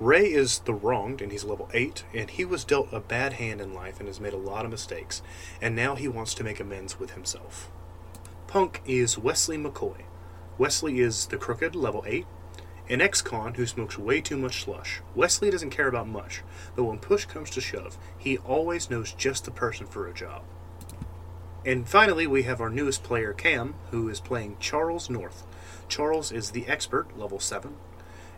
Ray 0.00 0.32
is 0.32 0.58
the 0.60 0.74
wronged, 0.74 1.22
and 1.22 1.30
he's 1.30 1.44
level 1.44 1.70
8, 1.72 2.04
and 2.12 2.28
he 2.28 2.44
was 2.44 2.64
dealt 2.64 2.92
a 2.92 2.98
bad 2.98 3.34
hand 3.34 3.60
in 3.60 3.72
life 3.72 4.00
and 4.00 4.08
has 4.08 4.18
made 4.18 4.32
a 4.32 4.36
lot 4.36 4.64
of 4.64 4.70
mistakes, 4.72 5.22
and 5.60 5.76
now 5.76 5.94
he 5.94 6.08
wants 6.08 6.34
to 6.34 6.42
make 6.42 6.58
amends 6.58 6.98
with 6.98 7.12
himself. 7.12 7.70
Punk 8.48 8.82
is 8.84 9.16
Wesley 9.16 9.56
McCoy. 9.56 10.02
Wesley 10.58 10.98
is 10.98 11.26
the 11.26 11.36
crooked, 11.36 11.76
level 11.76 12.02
8, 12.04 12.26
an 12.88 13.00
ex 13.00 13.22
con 13.22 13.54
who 13.54 13.64
smokes 13.64 13.96
way 13.96 14.20
too 14.20 14.36
much 14.36 14.64
slush. 14.64 15.00
Wesley 15.14 15.50
doesn't 15.50 15.70
care 15.70 15.86
about 15.86 16.08
much, 16.08 16.42
but 16.74 16.82
when 16.82 16.98
push 16.98 17.24
comes 17.26 17.50
to 17.50 17.60
shove, 17.60 17.96
he 18.18 18.38
always 18.38 18.90
knows 18.90 19.12
just 19.12 19.44
the 19.44 19.52
person 19.52 19.86
for 19.86 20.08
a 20.08 20.12
job. 20.12 20.42
And 21.64 21.88
finally, 21.88 22.26
we 22.26 22.42
have 22.42 22.60
our 22.60 22.70
newest 22.70 23.04
player, 23.04 23.32
Cam, 23.32 23.74
who 23.92 24.08
is 24.08 24.18
playing 24.18 24.56
Charles 24.58 25.08
North. 25.08 25.46
Charles 25.92 26.32
is 26.32 26.52
the 26.52 26.66
expert, 26.68 27.18
level 27.18 27.38
7, 27.38 27.76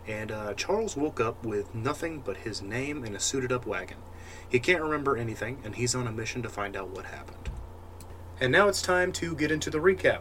and 0.05 0.29
uh, 0.29 0.53
Charles 0.55 0.97
woke 0.97 1.21
up 1.21 1.45
with 1.45 1.73
nothing 1.73 2.19
but 2.19 2.35
his 2.35 2.61
name 2.61 3.05
and 3.05 3.15
a 3.15 3.19
suited 3.21 3.49
up 3.49 3.65
wagon. 3.65 3.99
He 4.49 4.59
can't 4.59 4.83
remember 4.83 5.15
anything, 5.15 5.59
and 5.63 5.73
he's 5.73 5.95
on 5.95 6.05
a 6.05 6.11
mission 6.11 6.43
to 6.43 6.49
find 6.49 6.75
out 6.75 6.89
what 6.89 7.05
happened. 7.05 7.49
And 8.41 8.51
now 8.51 8.67
it's 8.67 8.81
time 8.81 9.13
to 9.13 9.33
get 9.37 9.53
into 9.53 9.69
the 9.69 9.77
recap. 9.77 10.19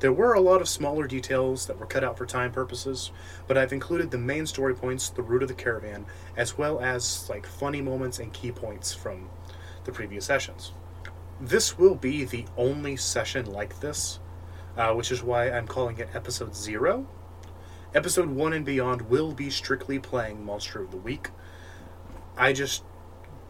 There 0.00 0.12
were 0.12 0.34
a 0.34 0.40
lot 0.40 0.60
of 0.60 0.68
smaller 0.68 1.06
details 1.06 1.66
that 1.66 1.78
were 1.78 1.86
cut 1.86 2.02
out 2.02 2.18
for 2.18 2.26
time 2.26 2.50
purposes, 2.50 3.12
but 3.46 3.56
I've 3.56 3.72
included 3.72 4.10
the 4.10 4.18
main 4.18 4.44
story 4.44 4.74
points, 4.74 5.10
the 5.10 5.22
route 5.22 5.42
of 5.42 5.48
the 5.48 5.54
caravan, 5.54 6.06
as 6.36 6.58
well 6.58 6.80
as 6.80 7.30
like 7.30 7.46
funny 7.46 7.82
moments 7.82 8.18
and 8.18 8.32
key 8.32 8.50
points 8.50 8.92
from 8.92 9.28
the 9.84 9.92
previous 9.92 10.24
sessions. 10.24 10.72
This 11.40 11.78
will 11.78 11.94
be 11.94 12.24
the 12.24 12.46
only 12.56 12.96
session 12.96 13.46
like 13.46 13.78
this, 13.78 14.18
uh, 14.76 14.92
which 14.92 15.10
is 15.10 15.22
why 15.22 15.50
I'm 15.50 15.66
calling 15.66 15.98
it 15.98 16.08
episode 16.14 16.54
zero 16.54 17.06
Episode 17.94 18.28
1 18.28 18.52
and 18.52 18.64
beyond 18.64 19.02
will 19.02 19.32
be 19.32 19.50
strictly 19.50 20.00
playing 20.00 20.44
Monster 20.44 20.82
of 20.82 20.90
the 20.90 20.96
Week. 20.96 21.30
I 22.36 22.52
just 22.52 22.82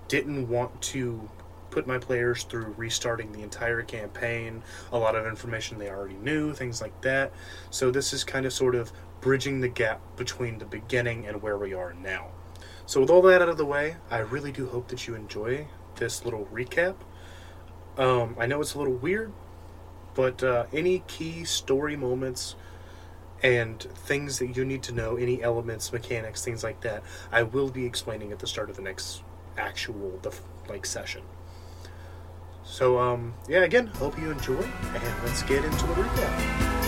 didn't 0.06 0.50
want 0.50 0.82
to 0.82 1.30
put 1.70 1.86
my 1.86 1.96
players 1.96 2.42
through 2.42 2.74
restarting 2.76 3.32
the 3.32 3.40
entire 3.40 3.80
campaign, 3.80 4.62
a 4.92 4.98
lot 4.98 5.16
of 5.16 5.26
information 5.26 5.78
they 5.78 5.88
already 5.88 6.16
knew, 6.16 6.52
things 6.52 6.82
like 6.82 7.00
that. 7.00 7.32
So 7.70 7.90
this 7.90 8.12
is 8.12 8.22
kind 8.22 8.44
of 8.44 8.52
sort 8.52 8.74
of 8.74 8.92
bridging 9.22 9.62
the 9.62 9.68
gap 9.68 10.02
between 10.16 10.58
the 10.58 10.66
beginning 10.66 11.26
and 11.26 11.40
where 11.40 11.56
we 11.56 11.72
are 11.72 11.94
now. 11.94 12.26
So 12.84 13.00
with 13.00 13.08
all 13.08 13.22
that 13.22 13.40
out 13.40 13.48
of 13.48 13.56
the 13.56 13.64
way, 13.64 13.96
I 14.10 14.18
really 14.18 14.52
do 14.52 14.68
hope 14.68 14.88
that 14.88 15.08
you 15.08 15.14
enjoy 15.14 15.68
this 15.96 16.26
little 16.26 16.46
recap. 16.52 16.96
Um, 17.96 18.36
I 18.38 18.44
know 18.44 18.60
it's 18.60 18.74
a 18.74 18.78
little 18.78 18.92
weird, 18.92 19.32
But 20.14 20.42
uh, 20.42 20.66
any 20.72 21.02
key 21.08 21.44
story 21.44 21.96
moments 21.96 22.54
and 23.42 23.80
things 23.80 24.38
that 24.38 24.56
you 24.56 24.64
need 24.64 24.82
to 24.84 24.92
know, 24.92 25.16
any 25.16 25.42
elements, 25.42 25.92
mechanics, 25.92 26.42
things 26.44 26.64
like 26.64 26.80
that, 26.82 27.02
I 27.30 27.42
will 27.42 27.70
be 27.70 27.84
explaining 27.84 28.32
at 28.32 28.38
the 28.38 28.46
start 28.46 28.70
of 28.70 28.76
the 28.76 28.82
next 28.82 29.22
actual 29.58 30.18
the 30.22 30.34
like 30.68 30.86
session. 30.86 31.22
So 32.64 32.98
um, 32.98 33.34
yeah, 33.48 33.64
again, 33.64 33.88
hope 33.88 34.18
you 34.18 34.30
enjoy, 34.30 34.62
and 34.62 35.24
let's 35.24 35.42
get 35.42 35.64
into 35.64 35.86
the 35.86 35.94
recap. 35.94 36.84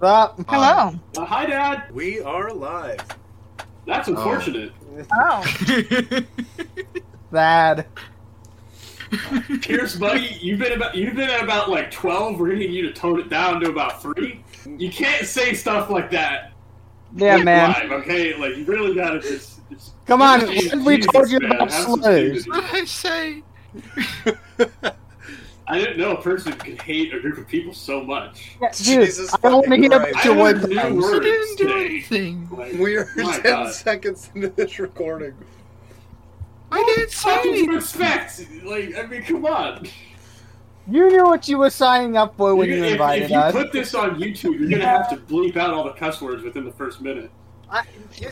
Uh, 0.00 0.32
Hello. 0.48 0.94
Uh, 1.18 1.24
hi, 1.26 1.44
Dad. 1.44 1.92
We 1.92 2.22
are 2.22 2.54
live. 2.54 3.04
That's 3.86 4.08
unfortunate. 4.08 4.72
Oh. 5.12 6.24
bad. 7.30 7.86
Pierce, 9.60 9.96
buddy, 9.96 10.38
you've 10.40 10.58
been 10.58 10.72
about 10.72 10.94
you've 10.94 11.16
been 11.16 11.28
at 11.28 11.44
about 11.44 11.68
like 11.68 11.90
twelve. 11.90 12.40
We're 12.40 12.46
gonna 12.46 12.60
need 12.60 12.70
you 12.70 12.82
to 12.82 12.94
tone 12.94 13.20
it 13.20 13.28
down 13.28 13.60
to 13.60 13.68
about 13.68 14.00
three. 14.00 14.42
You 14.78 14.90
can't 14.90 15.26
say 15.26 15.52
stuff 15.52 15.90
like 15.90 16.10
that. 16.12 16.52
Yeah, 17.14 17.36
like, 17.36 17.44
man. 17.44 17.72
Live, 17.72 17.92
okay, 18.00 18.34
like 18.38 18.56
you 18.56 18.64
really 18.64 18.94
gotta 18.94 19.20
just. 19.20 19.60
just 19.68 19.92
Come 20.06 20.22
on, 20.22 20.46
Jesus, 20.46 20.82
we 20.82 20.98
told 20.98 21.30
you 21.30 21.40
man, 21.40 21.52
about 21.52 21.70
have 21.70 21.84
some 21.84 22.00
slurs? 22.00 22.46
What 22.46 22.72
did 22.72 22.74
I 22.74 22.84
say? 22.86 23.42
I 25.70 25.78
didn't 25.78 25.98
know 25.98 26.12
a 26.16 26.20
person 26.22 26.52
could 26.54 26.80
hate 26.82 27.14
a 27.14 27.20
group 27.20 27.38
of 27.38 27.46
people 27.46 27.72
so 27.72 28.02
much. 28.02 28.52
Yeah, 28.60 28.68
dude, 28.72 28.76
Jesus 28.86 29.32
I 29.34 29.38
only 29.48 29.68
fucking 29.68 29.82
hear 29.82 29.90
Christ. 29.90 30.10
about 30.12 30.24
your 30.24 30.34
one 30.36 30.60
learned 30.62 30.96
new 30.96 31.02
words. 31.02 31.24
Didn't 31.24 31.56
do 31.58 31.64
today. 31.68 31.84
anything. 31.86 32.48
Like, 32.50 32.72
We 32.74 32.96
are 32.96 33.08
my 33.16 33.32
10 33.38 33.42
God. 33.42 33.72
seconds 33.72 34.30
into 34.34 34.48
this 34.48 34.78
recording. 34.78 35.34
I 36.72 36.82
didn't 36.96 37.10
say 37.10 37.30
What 37.30 37.42
did 37.42 37.56
you 37.56 37.72
anything. 37.72 37.76
expect? 37.76 38.46
Like, 38.64 38.96
I 38.98 39.06
mean, 39.06 39.22
come 39.22 39.44
on. 39.46 39.86
You 40.88 41.08
knew 41.08 41.24
what 41.24 41.48
you 41.48 41.58
were 41.58 41.70
signing 41.70 42.16
up 42.16 42.36
for 42.36 42.54
when 42.56 42.68
You're 42.68 42.78
you 42.84 42.96
gonna- 42.96 43.14
if- 43.14 43.22
if, 43.24 43.30
you 43.30 43.36
us. 43.36 43.52
put 43.52 43.72
this 43.72 43.94
on 43.94 44.16
YouTube, 44.20 44.58
you're 44.58 44.70
gonna 44.70 44.86
have 44.86 45.08
to 45.10 45.16
bleep 45.16 45.56
out 45.56 45.70
all 45.72 45.84
the 45.84 45.92
cuss 45.92 46.20
words 46.20 46.42
within 46.42 46.64
the 46.64 46.72
first 46.72 47.00
minute. 47.00 47.30
I, 47.70 47.80
Or 47.80 47.84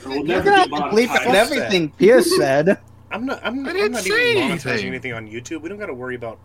we'll 0.07 0.17
you're 0.17 0.25
never 0.27 0.45
gonna 0.45 0.57
have 0.57 0.69
to 0.69 0.75
bleep 0.97 1.09
out 1.11 1.27
everything 1.35 1.91
Pierce 1.91 2.37
said. 2.37 2.79
I'm 3.13 3.25
not. 3.27 3.41
I'm, 3.45 3.65
I 3.65 3.71
I'm 3.71 3.77
didn't 3.77 3.93
not 3.93 4.03
say 4.03 4.33
even 4.33 4.43
monetizing 4.59 4.67
anything. 4.73 4.87
anything 4.89 5.13
on 5.15 5.29
YouTube. 5.29 5.63
We 5.63 5.69
don't 5.69 5.79
got 5.79 5.87
to 5.87 5.95
worry 5.95 6.17
about 6.17 6.39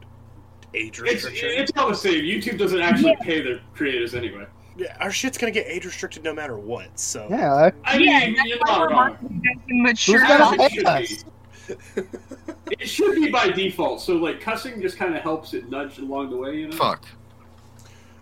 age 0.73 0.99
It's, 0.99 1.23
restriction. 1.23 1.49
it's 1.51 1.71
all 1.77 1.89
the 1.89 1.95
same. 1.95 2.23
YouTube 2.23 2.57
doesn't 2.57 2.81
actually 2.81 3.15
pay 3.21 3.41
their 3.41 3.59
creators 3.75 4.15
anyway. 4.15 4.45
yeah, 4.77 4.95
our 4.99 5.11
shit's 5.11 5.37
gonna 5.37 5.51
get 5.51 5.67
age 5.67 5.85
restricted 5.85 6.23
no 6.23 6.33
matter 6.33 6.57
what. 6.57 6.97
So 6.99 7.27
Yeah. 7.29 7.69
I 7.85 7.97
Yeah, 7.97 8.19
mean, 8.19 8.35
that's 8.35 8.49
you're 8.49 8.57
not 8.65 8.79
wrong. 8.89 8.93
marketing 8.93 9.43
as 9.51 9.57
mature 9.67 10.19
Who's 10.19 10.27
gonna 10.27 10.53
It 10.53 10.59
pay 10.69 10.75
should 10.75 10.85
us? 10.85 11.23
be. 11.23 12.01
It 12.79 12.89
should 12.89 13.15
be 13.15 13.29
by 13.29 13.49
default. 13.49 14.01
So 14.01 14.15
like 14.15 14.41
cussing 14.41 14.81
just 14.81 14.97
kind 14.97 15.15
of 15.15 15.21
helps 15.21 15.53
it 15.53 15.69
nudge 15.69 15.99
along 15.99 16.31
the 16.31 16.37
way, 16.37 16.55
you 16.57 16.67
know. 16.69 16.75
Fuck. 16.75 17.05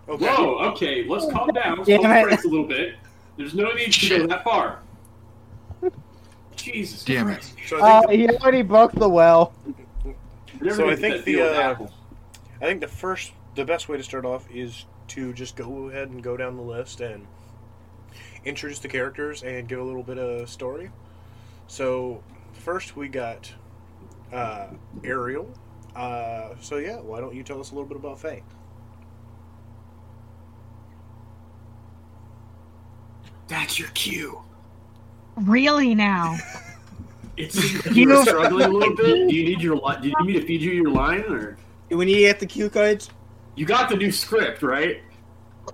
okay. 0.08 0.26
Whoa. 0.26 0.58
Okay, 0.72 1.04
let's 1.08 1.24
calm 1.32 1.48
down. 1.48 1.78
Let's 1.78 1.88
Damn 1.88 2.02
pump 2.02 2.14
it. 2.16 2.24
brakes 2.24 2.44
a 2.44 2.48
little 2.48 2.66
bit. 2.66 2.96
There's 3.38 3.54
no 3.54 3.72
need 3.72 3.92
to 3.92 4.18
go 4.18 4.26
that 4.26 4.44
far. 4.44 4.80
Jesus. 6.54 7.02
Damn 7.04 7.28
it. 7.30 7.50
So 7.66 7.78
Uh, 7.78 8.02
think, 8.06 8.12
he 8.20 8.28
already 8.36 8.62
broke 8.62 8.92
the 8.92 9.08
well. 9.08 9.52
So 10.74 10.90
I 10.90 10.94
think 10.96 11.16
that 11.16 11.24
the, 11.24 11.40
uh, 11.42 11.60
Apple. 11.60 11.90
I 12.62 12.66
think 12.66 12.80
the 12.80 12.86
first, 12.88 13.32
the 13.56 13.64
best 13.64 13.88
way 13.88 13.96
to 13.96 14.04
start 14.04 14.24
off 14.24 14.48
is 14.48 14.84
to 15.08 15.32
just 15.32 15.56
go 15.56 15.88
ahead 15.88 16.10
and 16.10 16.22
go 16.22 16.36
down 16.36 16.56
the 16.56 16.62
list 16.62 17.00
and 17.00 17.26
introduce 18.44 18.78
the 18.78 18.86
characters 18.86 19.42
and 19.42 19.68
give 19.68 19.80
a 19.80 19.82
little 19.82 20.04
bit 20.04 20.16
of 20.16 20.48
story. 20.48 20.90
So 21.66 22.22
first 22.52 22.96
we 22.96 23.08
got 23.08 23.52
uh, 24.32 24.68
Ariel. 25.02 25.52
Uh, 25.96 26.50
so 26.60 26.76
yeah, 26.76 27.00
why 27.00 27.18
don't 27.20 27.34
you 27.34 27.42
tell 27.42 27.58
us 27.58 27.72
a 27.72 27.74
little 27.74 27.88
bit 27.88 27.96
about 27.96 28.20
Faye? 28.20 28.44
That's 33.48 33.78
your 33.78 33.88
cue. 33.88 34.40
Really 35.36 35.94
now? 35.94 36.38
It's 37.34 37.56
you 37.96 38.12
are 38.12 38.26
struggling 38.26 38.66
a 38.66 38.68
little 38.68 38.94
bit. 38.94 39.28
Do 39.30 39.34
you 39.34 39.44
need 39.44 39.62
your 39.62 39.76
li- 39.76 39.96
Do 40.02 40.08
you 40.08 40.14
need 40.20 40.34
me 40.34 40.38
to 40.38 40.46
feed 40.46 40.60
you 40.60 40.72
your 40.72 40.90
line, 40.90 41.22
or 41.22 41.56
Do 41.92 41.98
we 41.98 42.06
need 42.06 42.14
to 42.14 42.20
get 42.20 42.40
the 42.40 42.46
cue 42.46 42.70
cards? 42.70 43.10
you 43.54 43.66
got 43.66 43.90
the 43.90 43.96
new 43.96 44.10
script, 44.10 44.62
right? 44.62 45.02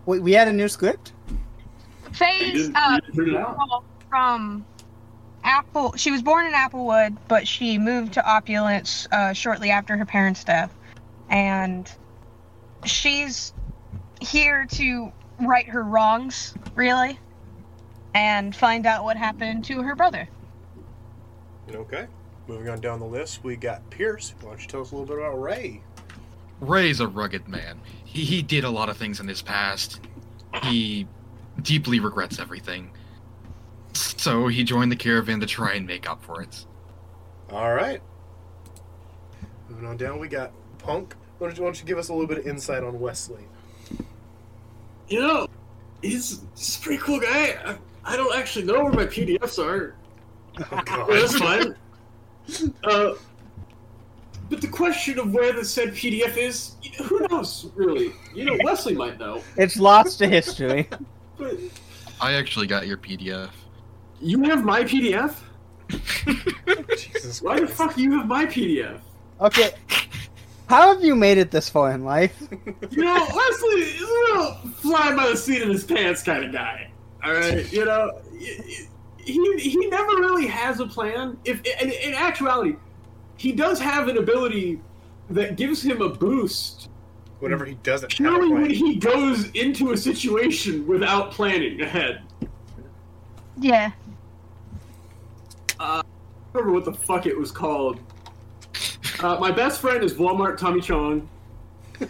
Wait, 0.05 0.21
we 0.21 0.33
had 0.33 0.49
a 0.49 0.53
new 0.53 0.67
script? 0.67 1.13
You 1.29 2.13
Faye's 2.13 2.73
uh, 2.75 2.99
you 2.99 3.01
didn't 3.01 3.15
print 3.15 3.31
it 3.31 3.37
out. 3.37 3.85
from 4.09 4.67
Apple. 5.45 5.95
She 5.95 6.11
was 6.11 6.21
born 6.21 6.45
in 6.45 6.55
Applewood, 6.55 7.17
but 7.29 7.47
she 7.47 7.79
moved 7.79 8.15
to 8.15 8.29
Opulence 8.29 9.07
uh, 9.13 9.33
shortly 9.33 9.71
after 9.71 9.97
her 9.97 10.05
parents' 10.05 10.43
death, 10.43 10.75
and 11.31 11.89
she's 12.85 13.53
here 14.21 14.67
to 14.73 15.13
right 15.43 15.69
her 15.69 15.85
wrongs, 15.85 16.53
really, 16.75 17.17
and 18.15 18.57
find 18.57 18.87
out 18.87 19.05
what 19.05 19.17
happened 19.17 19.65
to 19.67 19.83
her 19.83 19.95
brother. 19.95 20.29
Okay. 21.73 22.09
Moving 22.49 22.71
on 22.71 22.81
down 22.81 22.99
the 22.99 23.07
list, 23.07 23.45
we 23.45 23.55
got 23.55 23.89
Pierce. 23.91 24.35
Why 24.41 24.51
don't 24.51 24.63
you 24.63 24.67
tell 24.67 24.81
us 24.81 24.91
a 24.91 24.97
little 24.97 25.07
bit 25.07 25.23
about 25.23 25.41
Ray? 25.41 25.83
Ray's 26.61 27.01
a 27.01 27.07
rugged 27.09 27.49
man. 27.49 27.81
He, 28.05 28.25
he 28.25 28.43
did 28.43 28.65
a 28.65 28.71
lot 28.71 28.89
of 28.89 28.97
things 28.97 29.21
in 29.21 29.29
his 29.29 29.43
past. 29.43 30.01
He 30.63 31.07
deeply 31.63 32.01
regrets 32.01 32.39
everything. 32.39 32.91
So 33.93 34.49
he 34.49 34.65
joined 34.65 34.93
the 34.93 34.97
caravan 34.97 35.41
to 35.41 35.47
try 35.47 35.75
and 35.75 35.87
make 35.87 36.09
up 36.09 36.23
for 36.23 36.43
it. 36.43 36.65
All 37.51 37.75
right. 37.75 38.01
Moving 39.69 39.87
on 39.87 39.97
down, 39.97 40.19
we 40.19 40.29
got 40.29 40.53
Punk. 40.79 41.15
Why 41.39 41.49
don't 41.49 41.57
you, 41.57 41.63
why 41.63 41.69
don't 41.69 41.81
you 41.81 41.87
give 41.87 41.99
us 41.99 42.09
a 42.09 42.13
little 42.13 42.27
bit 42.27 42.39
of 42.39 42.47
insight 42.47 42.83
on 42.83 42.99
Wesley? 42.99 43.45
You 45.09 45.21
know, 45.21 45.49
he's, 46.03 46.43
he's 46.57 46.79
a 46.79 46.81
pretty 46.81 47.03
cool 47.03 47.21
guy. 47.21 47.57
I, 47.65 47.79
I 48.05 48.17
don't 48.17 48.35
actually 48.37 48.65
know 48.65 48.85
where 48.85 48.93
my 48.93 49.07
PDFs 49.07 49.63
are. 49.63 49.95
Oh, 50.59 50.83
God. 50.85 51.09
That's 51.09 51.39
fine. 51.39 51.77
Uh, 52.83 53.13
but 54.49 54.61
the 54.61 54.69
question 54.69 55.19
of 55.19 55.33
where 55.33 55.53
the 55.53 55.65
said 55.65 55.91
PDF 55.91 56.37
is, 56.37 56.77
who 57.05 57.27
knows, 57.29 57.71
really? 57.75 58.13
You 58.35 58.45
know, 58.45 58.59
Wesley 58.65 58.95
might 58.95 59.19
know. 59.19 59.43
It's 59.57 59.77
lost 59.77 60.19
to 60.19 60.29
history. 60.29 60.89
But 61.39 61.57
I 62.21 62.33
actually 62.33 62.67
got 62.67 62.89
your 62.89 62.97
PDF. 62.97 63.51
you 64.21 64.43
have 64.43 64.65
my 64.65 64.83
PDF? 64.83 65.37
Jesus 65.89 67.41
Why 67.41 67.61
the 67.61 67.69
fuck 67.69 67.95
do 67.95 68.03
you 68.03 68.19
have 68.19 68.27
my 68.27 68.45
PDF? 68.45 68.99
Okay. 69.41 69.71
How 70.69 70.93
have 70.93 71.05
you 71.05 71.15
made 71.15 71.39
it 71.39 71.53
this 71.53 71.69
far 71.69 71.93
in 71.93 72.05
life? 72.05 72.37
You 72.91 73.05
know, 73.05 73.27
Wesley 73.33 73.83
is 73.83 74.03
a 74.03 74.05
little 74.05 74.55
fly 74.79 75.15
by 75.15 75.29
the 75.29 75.37
seat 75.37 75.63
of 75.63 75.69
his 75.69 75.85
pants 75.85 76.25
kind 76.25 76.45
of 76.45 76.53
guy. 76.53 76.91
All 77.25 77.33
right, 77.33 77.71
you 77.73 77.85
know, 77.85 78.21
he 79.19 79.59
he 79.59 79.87
never 79.87 80.17
really 80.17 80.47
has 80.47 80.81
a 80.81 80.87
plan. 80.87 81.37
If 81.45 81.65
in, 81.81 81.91
in 81.91 82.15
actuality, 82.15 82.77
he 83.39 83.53
does 83.53 83.81
have 83.81 84.09
an 84.09 84.19
ability 84.19 84.81
that 85.31 85.57
gives 85.57 85.83
him 85.83 86.03
a 86.03 86.09
boost 86.09 86.89
Whenever 87.41 87.65
he 87.65 87.75
doesn't 87.85 88.13
have 88.13 88.35
a 88.35 88.39
purely 88.39 88.53
when 88.53 88.71
he 88.71 88.97
goes 88.97 89.49
into 89.51 89.93
a 89.93 89.97
situation 89.97 90.87
without 90.89 91.31
planning 91.31 91.81
ahead. 91.81 92.23
Yeah. 93.57 93.93
I 95.79 96.03
don't 96.53 96.65
remember 96.65 96.73
what 96.73 96.85
the 96.85 96.93
fuck 96.93 97.27
it 97.27 97.39
was 97.39 97.53
called. 97.53 98.01
Uh, 99.21 99.39
my 99.39 99.53
best 99.53 99.81
friend 99.81 100.03
is 100.03 100.15
Walmart 100.15 100.59
Tommy 100.59 100.81
Chong. 100.81 101.29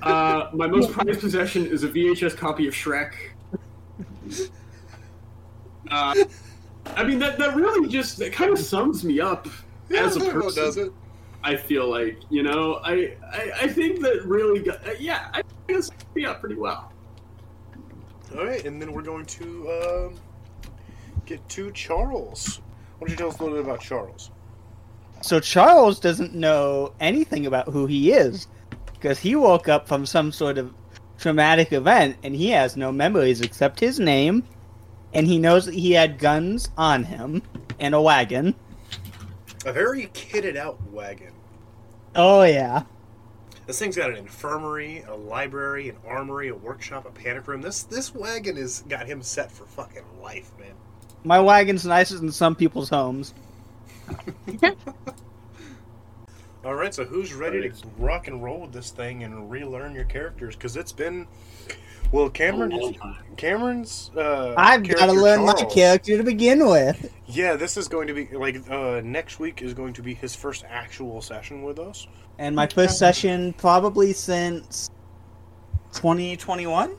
Uh, 0.00 0.50
my 0.52 0.66
most 0.66 0.90
prized 0.90 1.20
possession 1.20 1.64
is 1.64 1.84
a 1.84 1.88
VHS 1.88 2.36
copy 2.36 2.66
of 2.66 2.74
Shrek. 2.74 3.12
Uh, 5.88 6.14
I 6.96 7.04
mean, 7.04 7.20
that, 7.20 7.38
that 7.38 7.54
really 7.54 7.88
just 7.88 8.18
that 8.18 8.32
kind 8.32 8.50
of 8.50 8.58
sums 8.58 9.04
me 9.04 9.20
up. 9.20 9.46
As 9.94 10.16
a 10.16 10.20
person, 10.20 10.64
does 10.64 10.76
it? 10.76 10.92
I 11.44 11.56
feel 11.56 11.88
like 11.90 12.18
you 12.30 12.42
know, 12.42 12.80
I 12.84 13.16
I, 13.32 13.52
I 13.62 13.68
think 13.68 14.00
that 14.00 14.24
really, 14.24 14.60
got, 14.60 14.86
uh, 14.86 14.92
yeah, 14.98 15.28
I 15.32 15.42
think 15.42 15.78
it's 15.78 15.90
me 16.14 16.24
up 16.24 16.40
pretty 16.40 16.56
well. 16.56 16.92
All 18.36 18.46
right, 18.46 18.64
and 18.64 18.80
then 18.80 18.92
we're 18.92 19.02
going 19.02 19.26
to 19.26 19.70
um, 19.70 20.14
get 21.26 21.46
to 21.50 21.70
Charles. 21.72 22.60
Why 22.98 23.08
don't 23.08 23.10
you 23.10 23.16
tell 23.16 23.28
us 23.28 23.38
a 23.38 23.42
little 23.42 23.58
bit 23.58 23.66
about 23.66 23.80
Charles? 23.80 24.30
So 25.22 25.38
Charles 25.38 26.00
doesn't 26.00 26.34
know 26.34 26.92
anything 26.98 27.46
about 27.46 27.68
who 27.68 27.86
he 27.86 28.12
is 28.12 28.48
because 28.92 29.18
he 29.18 29.36
woke 29.36 29.68
up 29.68 29.86
from 29.86 30.04
some 30.06 30.32
sort 30.32 30.58
of 30.58 30.72
traumatic 31.18 31.72
event 31.72 32.16
and 32.22 32.34
he 32.34 32.50
has 32.50 32.76
no 32.76 32.90
memories 32.90 33.40
except 33.40 33.78
his 33.78 34.00
name 34.00 34.42
and 35.14 35.26
he 35.26 35.38
knows 35.38 35.66
that 35.66 35.74
he 35.74 35.92
had 35.92 36.18
guns 36.18 36.70
on 36.76 37.04
him 37.04 37.42
and 37.78 37.94
a 37.94 38.00
wagon. 38.00 38.54
A 39.64 39.72
very 39.72 40.06
kitted 40.08 40.56
out 40.56 40.78
wagon. 40.90 41.32
Oh 42.14 42.42
yeah. 42.42 42.82
This 43.66 43.78
thing's 43.78 43.96
got 43.96 44.10
an 44.10 44.16
infirmary, 44.16 45.02
a 45.02 45.14
library, 45.14 45.88
an 45.88 45.96
armory, 46.06 46.48
a 46.48 46.54
workshop, 46.54 47.06
a 47.06 47.10
panic 47.10 47.46
room. 47.46 47.62
This 47.62 47.84
this 47.84 48.14
wagon 48.14 48.56
has 48.56 48.82
got 48.88 49.06
him 49.06 49.22
set 49.22 49.52
for 49.52 49.64
fucking 49.64 50.04
life, 50.20 50.50
man. 50.58 50.74
My 51.24 51.38
wagon's 51.38 51.86
nicer 51.86 52.18
than 52.18 52.32
some 52.32 52.56
people's 52.56 52.88
homes. 52.88 53.34
All 56.64 56.74
right, 56.74 56.94
so 56.94 57.04
who's 57.04 57.32
ready 57.34 57.68
to 57.68 57.74
rock 57.98 58.28
and 58.28 58.42
roll 58.42 58.60
with 58.60 58.72
this 58.72 58.90
thing 58.90 59.24
and 59.24 59.50
relearn 59.50 59.94
your 59.94 60.04
characters? 60.04 60.54
Because 60.54 60.76
it's 60.76 60.92
been, 60.92 61.26
well, 62.12 62.30
Cameron, 62.30 62.72
A 62.72 62.76
long 62.76 62.94
time. 62.94 63.24
Cameron's. 63.36 64.10
Uh, 64.16 64.54
I've 64.56 64.82
got 64.82 64.92
to 64.92 64.98
character, 64.98 65.20
learn 65.20 65.44
my 65.44 65.54
character 65.72 66.16
to 66.18 66.22
begin 66.22 66.66
with. 66.68 67.12
Yeah, 67.26 67.56
this 67.56 67.76
is 67.76 67.88
going 67.88 68.06
to 68.08 68.14
be 68.14 68.26
like 68.36 68.70
uh, 68.70 69.00
next 69.02 69.40
week 69.40 69.62
is 69.62 69.74
going 69.74 69.94
to 69.94 70.02
be 70.02 70.14
his 70.14 70.34
first 70.36 70.64
actual 70.68 71.20
session 71.22 71.62
with 71.62 71.78
us. 71.78 72.06
And 72.38 72.54
my 72.54 72.66
first 72.66 72.98
session 72.98 73.52
probably 73.54 74.12
since 74.12 74.90
2021? 75.94 76.96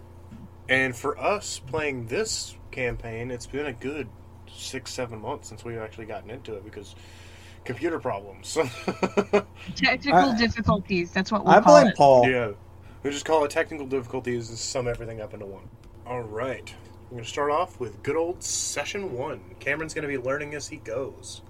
And 0.69 0.95
for 0.95 1.17
us 1.19 1.59
playing 1.59 2.07
this 2.07 2.55
campaign, 2.71 3.31
it's 3.31 3.45
been 3.47 3.65
a 3.67 3.73
good 3.73 4.07
six, 4.51 4.91
seven 4.93 5.19
months 5.21 5.49
since 5.49 5.63
we've 5.65 5.77
actually 5.79 6.05
gotten 6.05 6.29
into 6.29 6.55
it 6.55 6.63
because 6.63 6.95
computer 7.65 7.99
problems. 7.99 8.53
Technical 9.75 10.31
I- 10.31 10.37
difficulties. 10.37 11.11
That's 11.11 11.31
what 11.31 11.45
we'll 11.45 11.53
I 11.55 11.61
call 11.61 11.73
blame 11.81 11.87
it. 11.87 11.97
Paul. 11.97 12.29
yeah, 12.29 12.51
we 13.03 13.11
just 13.11 13.25
call 13.25 13.43
it 13.43 13.51
technical 13.51 13.85
difficulties 13.85 14.49
and 14.49 14.57
sum 14.57 14.87
everything 14.87 15.19
up 15.19 15.33
into 15.33 15.45
one. 15.45 15.69
All 16.05 16.21
right, 16.21 16.73
we're 17.05 17.17
going 17.17 17.23
to 17.23 17.29
start 17.29 17.51
off 17.51 17.79
with 17.79 18.01
good 18.01 18.15
old 18.15 18.41
session 18.41 19.11
one. 19.11 19.41
Cameron's 19.59 19.93
going 19.93 20.07
to 20.09 20.17
be 20.17 20.17
learning 20.17 20.55
as 20.55 20.69
he 20.69 20.77
goes. 20.77 21.41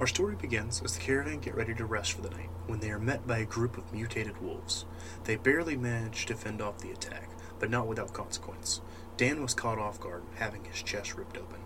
Our 0.00 0.08
story 0.08 0.34
begins 0.34 0.82
as 0.82 0.94
the 0.94 1.00
caravan 1.00 1.38
get 1.38 1.54
ready 1.54 1.74
to 1.74 1.84
rest 1.84 2.14
for 2.14 2.22
the 2.22 2.30
night 2.30 2.50
when 2.66 2.80
they 2.80 2.90
are 2.90 2.98
met 2.98 3.26
by 3.28 3.38
a 3.38 3.44
group 3.44 3.78
of 3.78 3.92
mutated 3.92 4.42
wolves. 4.42 4.86
They 5.22 5.36
barely 5.36 5.76
manage 5.76 6.26
to 6.26 6.34
fend 6.34 6.60
off 6.60 6.78
the 6.78 6.90
attack, 6.90 7.30
but 7.60 7.70
not 7.70 7.86
without 7.86 8.12
consequence. 8.12 8.80
Dan 9.16 9.40
was 9.40 9.54
caught 9.54 9.78
off 9.78 10.00
guard, 10.00 10.24
having 10.34 10.64
his 10.64 10.82
chest 10.82 11.14
ripped 11.14 11.36
open. 11.36 11.60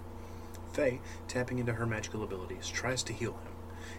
Faye, 0.74 1.00
tapping 1.26 1.58
into 1.58 1.72
her 1.72 1.86
magical 1.86 2.22
abilities, 2.22 2.68
tries 2.68 3.02
to 3.04 3.14
heal 3.14 3.32
him. 3.32 3.55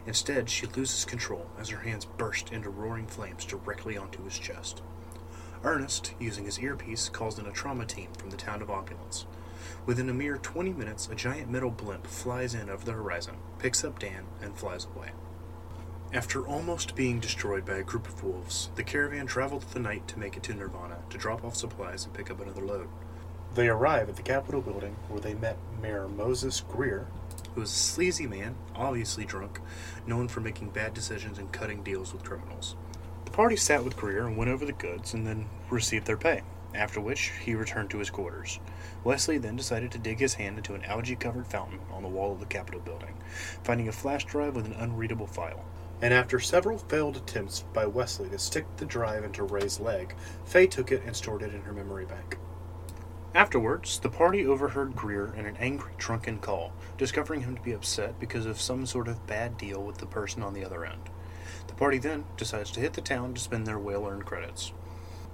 Instead, 0.08 0.50
she 0.50 0.66
loses 0.68 1.04
control 1.04 1.46
as 1.60 1.70
her 1.70 1.82
hands 1.82 2.06
burst 2.06 2.52
into 2.54 2.70
roaring 2.70 3.06
flames 3.06 3.44
directly 3.44 3.98
onto 3.98 4.24
his 4.24 4.40
chest. 4.40 4.82
Ernest, 5.64 6.14
using 6.18 6.46
his 6.46 6.60
earpiece, 6.60 7.10
calls 7.10 7.38
in 7.38 7.46
a 7.46 7.52
trauma 7.52 7.86
team 7.86 8.08
from 8.18 8.30
the 8.30 8.38
town 8.38 8.62
of 8.62 8.70
Opulence. 8.70 9.26
Within 9.86 10.10
a 10.10 10.14
mere 10.14 10.38
20 10.38 10.72
minutes, 10.72 11.10
a 11.12 11.16
giant 11.16 11.50
metal 11.50 11.72
blimp 11.72 12.08
flies 12.08 12.54
in 12.54 12.70
over 12.70 12.86
the 12.86 12.94
horizon, 12.94 13.36
picks 13.60 13.84
up 13.84 14.00
Dan, 14.00 14.24
and 14.42 14.58
flies 14.58 14.88
away. 14.96 15.10
After 16.14 16.48
almost 16.48 16.96
being 16.96 17.20
destroyed 17.20 17.66
by 17.66 17.76
a 17.76 17.84
group 17.84 18.08
of 18.08 18.24
wolves, 18.24 18.70
the 18.76 18.84
caravan 18.84 19.28
traveled 19.28 19.64
the 19.64 19.80
night 19.80 20.08
to 20.08 20.20
make 20.20 20.38
it 20.38 20.44
to 20.44 20.54
Nirvana 20.54 21.00
to 21.10 21.18
drop 21.18 21.44
off 21.44 21.58
supplies 21.58 22.06
and 22.06 22.14
pick 22.14 22.32
up 22.32 22.40
another 22.40 22.62
load. 22.62 22.88
They 23.56 23.68
arrive 23.68 24.08
at 24.08 24.16
the 24.16 24.22
Capitol 24.22 24.62
building 24.62 24.96
where 25.10 25.20
they 25.20 25.34
met 25.34 25.58
Mayor 25.82 26.08
Moses 26.08 26.62
Greer, 26.62 27.08
who 27.58 27.64
is 27.64 27.72
a 27.72 27.76
sleazy 27.76 28.28
man, 28.28 28.56
obviously 28.76 29.26
drunk, 29.26 29.60
known 30.06 30.28
for 30.28 30.42
making 30.42 30.70
bad 30.70 30.94
decisions 30.94 31.40
and 31.40 31.52
cutting 31.52 31.82
deals 31.82 32.14
with 32.14 32.24
criminals. 32.24 32.76
The 33.26 33.32
party 33.32 33.56
sat 33.56 33.84
with 33.84 33.98
Greer 33.98 34.28
and 34.28 34.38
went 34.38 34.52
over 34.52 34.63
the 34.63 34.74
goods 34.74 35.15
and 35.15 35.26
then 35.26 35.50
received 35.72 36.06
their 36.06 36.17
pay, 36.17 36.43
after 36.76 37.02
which 37.02 37.32
he 37.41 37.56
returned 37.56 37.89
to 37.89 37.98
his 37.98 38.12
quarters. 38.12 38.60
Wesley 39.04 39.39
then 39.39 39.56
decided 39.56 39.91
to 39.91 39.98
dig 39.98 40.20
his 40.20 40.36
hand 40.36 40.60
into 40.60 40.76
an 40.76 40.86
algae 40.86 41.15
covered 41.15 41.48
fountain 41.48 41.80
on 41.91 42.04
the 42.04 42.10
wall 42.10 42.32
of 42.32 42.39
the 42.39 42.46
Capitol 42.46 42.80
building, 42.80 43.15
finding 43.63 43.88
a 43.88 43.91
flash 43.91 44.26
drive 44.26 44.56
with 44.56 44.67
an 44.67 44.74
unreadable 44.74 45.26
file. 45.26 45.65
And 46.00 46.13
after 46.13 46.39
several 46.39 46.78
failed 46.78 47.17
attempts 47.17 47.65
by 47.74 47.88
Wesley 47.88 48.30
to 48.30 48.38
stick 48.38 48.67
the 48.78 48.86
drive 48.86 49.24
into 49.24 49.41
Ray's 49.41 49.80
leg, 49.80 50.13
Faye 50.46 50.67
took 50.67 50.91
it 50.91 51.02
and 51.08 51.15
stored 51.15 51.41
it 51.41 51.56
in 51.56 51.63
her 51.63 51.74
memory 51.74 52.06
bank. 52.06 52.38
Afterwards, 53.38 54.00
the 54.00 54.10
party 54.10 54.47
overheard 54.47 54.95
Greer 54.95 55.32
in 55.38 55.45
an 55.45 55.58
angry, 55.58 55.91
drunken 56.00 56.39
call, 56.39 56.73
discovering 56.97 57.41
him 57.41 57.56
to 57.56 57.62
be 57.62 57.71
upset 57.71 58.19
because 58.19 58.47
of 58.47 58.60
some 58.60 58.88
sort 58.88 59.08
of 59.08 59.28
bad 59.28 59.60
deal 59.60 59.84
with 59.84 60.00
the 60.00 60.08
person 60.08 60.41
on 60.41 60.56
the 60.56 60.65
other 60.65 60.84
end. 60.84 61.12
The 61.67 61.76
party 61.76 62.00
then 62.00 62.26
decides 62.36 62.71
to 62.71 62.80
hit 62.80 62.93
the 62.93 63.02
town 63.02 63.36
to 63.36 63.39
spend 63.39 63.67
their 63.67 63.78
well 63.78 64.08
earned 64.08 64.26
credits. 64.26 64.73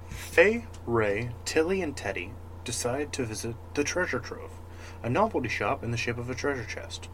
Faye, 0.09 0.65
Ray, 0.85 1.29
Tilly, 1.45 1.81
and 1.81 1.95
Teddy 1.95 2.33
decide 2.65 3.13
to 3.13 3.23
visit 3.23 3.55
the 3.73 3.85
Treasure 3.85 4.19
Trove, 4.19 4.51
a 5.01 5.09
novelty 5.09 5.47
shop 5.47 5.81
in 5.81 5.91
the 5.91 5.95
shape 5.95 6.17
of 6.17 6.29
a 6.29 6.35
treasure 6.35 6.65
chest. 6.65 7.07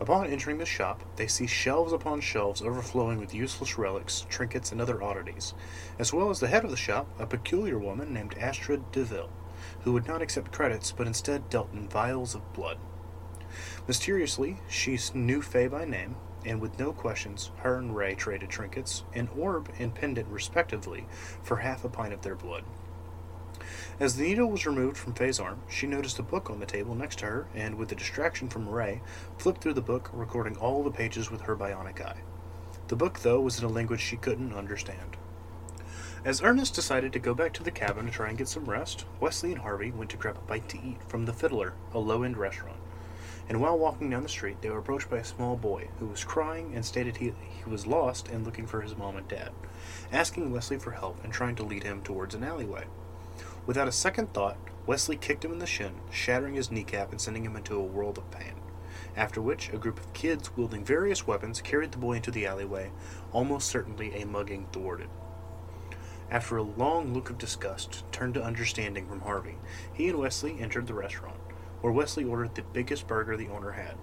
Upon 0.00 0.28
entering 0.28 0.56
the 0.56 0.64
shop, 0.64 1.04
they 1.16 1.26
see 1.26 1.46
shelves 1.46 1.92
upon 1.92 2.22
shelves 2.22 2.62
overflowing 2.62 3.18
with 3.18 3.34
useless 3.34 3.76
relics, 3.76 4.24
trinkets, 4.30 4.72
and 4.72 4.80
other 4.80 5.02
oddities, 5.02 5.52
as 5.98 6.10
well 6.10 6.30
as 6.30 6.40
the 6.40 6.48
head 6.48 6.64
of 6.64 6.70
the 6.70 6.76
shop, 6.78 7.06
a 7.18 7.26
peculiar 7.26 7.78
woman 7.78 8.14
named 8.14 8.34
Astrid 8.38 8.90
DeVille, 8.92 9.28
who 9.82 9.92
would 9.92 10.06
not 10.06 10.22
accept 10.22 10.52
credits 10.52 10.92
but 10.92 11.06
instead 11.06 11.48
dealt 11.50 11.72
in 11.72 11.88
vials 11.88 12.34
of 12.34 12.52
blood. 12.52 12.78
Mysteriously, 13.88 14.58
she 14.68 14.98
knew 15.14 15.42
Faye 15.42 15.66
by 15.66 15.84
name, 15.84 16.16
and 16.44 16.60
with 16.60 16.78
no 16.78 16.92
questions, 16.92 17.50
her 17.58 17.76
and 17.76 17.94
Ray 17.94 18.14
traded 18.14 18.48
trinkets, 18.48 19.04
an 19.14 19.28
orb 19.36 19.70
and 19.78 19.94
pendant 19.94 20.28
respectively, 20.28 21.06
for 21.42 21.56
half 21.56 21.84
a 21.84 21.88
pint 21.88 22.12
of 22.12 22.22
their 22.22 22.34
blood. 22.34 22.64
As 23.98 24.16
the 24.16 24.22
needle 24.22 24.50
was 24.50 24.66
removed 24.66 24.96
from 24.96 25.12
Faye's 25.12 25.38
arm, 25.38 25.60
she 25.68 25.86
noticed 25.86 26.18
a 26.18 26.22
book 26.22 26.48
on 26.48 26.60
the 26.60 26.66
table 26.66 26.94
next 26.94 27.18
to 27.18 27.26
her, 27.26 27.46
and 27.54 27.74
with 27.76 27.88
the 27.88 27.94
distraction 27.94 28.48
from 28.48 28.68
Ray, 28.68 29.02
flipped 29.36 29.62
through 29.62 29.74
the 29.74 29.82
book, 29.82 30.10
recording 30.12 30.56
all 30.56 30.82
the 30.82 30.90
pages 30.90 31.30
with 31.30 31.42
her 31.42 31.56
bionic 31.56 32.00
eye. 32.00 32.22
The 32.88 32.96
book, 32.96 33.20
though, 33.20 33.40
was 33.40 33.58
in 33.58 33.64
a 33.64 33.68
language 33.68 34.00
she 34.00 34.16
couldn't 34.16 34.54
understand. 34.54 35.16
As 36.22 36.42
Ernest 36.42 36.74
decided 36.74 37.14
to 37.14 37.18
go 37.18 37.32
back 37.32 37.54
to 37.54 37.62
the 37.62 37.70
cabin 37.70 38.04
to 38.04 38.12
try 38.12 38.28
and 38.28 38.36
get 38.36 38.46
some 38.46 38.66
rest, 38.66 39.06
Wesley 39.20 39.52
and 39.52 39.62
Harvey 39.62 39.90
went 39.90 40.10
to 40.10 40.18
grab 40.18 40.36
a 40.36 40.40
bite 40.40 40.68
to 40.68 40.78
eat 40.84 41.02
from 41.08 41.24
the 41.24 41.32
Fiddler, 41.32 41.72
a 41.94 41.98
low 41.98 42.24
end 42.24 42.36
restaurant. 42.36 42.76
And 43.48 43.58
while 43.58 43.78
walking 43.78 44.10
down 44.10 44.22
the 44.22 44.28
street, 44.28 44.60
they 44.60 44.68
were 44.68 44.80
approached 44.80 45.08
by 45.08 45.16
a 45.16 45.24
small 45.24 45.56
boy 45.56 45.88
who 45.98 46.06
was 46.06 46.22
crying 46.22 46.74
and 46.74 46.84
stated 46.84 47.16
he, 47.16 47.32
he 47.48 47.70
was 47.70 47.86
lost 47.86 48.28
and 48.28 48.44
looking 48.44 48.66
for 48.66 48.82
his 48.82 48.98
mom 48.98 49.16
and 49.16 49.26
dad, 49.28 49.50
asking 50.12 50.52
Wesley 50.52 50.78
for 50.78 50.90
help 50.90 51.24
and 51.24 51.32
trying 51.32 51.54
to 51.56 51.62
lead 51.62 51.84
him 51.84 52.02
towards 52.02 52.34
an 52.34 52.44
alleyway. 52.44 52.84
Without 53.64 53.88
a 53.88 53.92
second 53.92 54.34
thought, 54.34 54.58
Wesley 54.84 55.16
kicked 55.16 55.42
him 55.42 55.52
in 55.52 55.58
the 55.58 55.66
shin, 55.66 55.94
shattering 56.10 56.54
his 56.54 56.70
kneecap 56.70 57.12
and 57.12 57.20
sending 57.20 57.46
him 57.46 57.56
into 57.56 57.76
a 57.76 57.82
world 57.82 58.18
of 58.18 58.30
pain. 58.30 58.56
After 59.16 59.40
which, 59.40 59.72
a 59.72 59.78
group 59.78 59.98
of 59.98 60.12
kids 60.12 60.54
wielding 60.54 60.84
various 60.84 61.26
weapons 61.26 61.62
carried 61.62 61.92
the 61.92 61.98
boy 61.98 62.16
into 62.16 62.30
the 62.30 62.46
alleyway, 62.46 62.90
almost 63.32 63.68
certainly 63.68 64.14
a 64.14 64.26
mugging 64.26 64.66
thwarted. 64.70 65.08
After 66.30 66.56
a 66.56 66.62
long 66.62 67.12
look 67.12 67.28
of 67.28 67.38
disgust 67.38 68.04
turned 68.12 68.34
to 68.34 68.42
understanding 68.42 69.08
from 69.08 69.22
Harvey, 69.22 69.56
he 69.92 70.08
and 70.08 70.18
Wesley 70.18 70.60
entered 70.60 70.86
the 70.86 70.94
restaurant, 70.94 71.40
where 71.80 71.92
Wesley 71.92 72.22
ordered 72.22 72.54
the 72.54 72.62
biggest 72.62 73.08
burger 73.08 73.36
the 73.36 73.48
owner 73.48 73.72
had. 73.72 73.96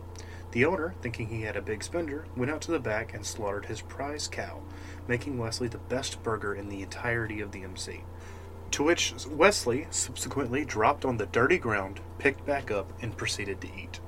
The 0.51 0.65
owner, 0.65 0.93
thinking 1.01 1.27
he 1.27 1.43
had 1.43 1.55
a 1.55 1.61
big 1.61 1.83
spender, 1.83 2.25
went 2.35 2.51
out 2.51 2.61
to 2.61 2.71
the 2.71 2.79
back 2.79 3.13
and 3.13 3.25
slaughtered 3.25 3.67
his 3.67 3.81
prize 3.81 4.27
cow, 4.27 4.61
making 5.07 5.37
Wesley 5.37 5.69
the 5.69 5.77
best 5.77 6.21
burger 6.21 6.53
in 6.53 6.67
the 6.67 6.81
entirety 6.81 7.39
of 7.39 7.53
the 7.53 7.63
MC. 7.63 8.03
To 8.71 8.83
which 8.83 9.13
Wesley 9.29 9.87
subsequently 9.89 10.65
dropped 10.65 11.05
on 11.05 11.15
the 11.15 11.27
dirty 11.27 11.57
ground, 11.57 12.01
picked 12.17 12.45
back 12.45 12.71
up, 12.71 12.91
and 13.01 13.15
proceeded 13.15 13.61
to 13.61 13.73
eat. 13.73 14.01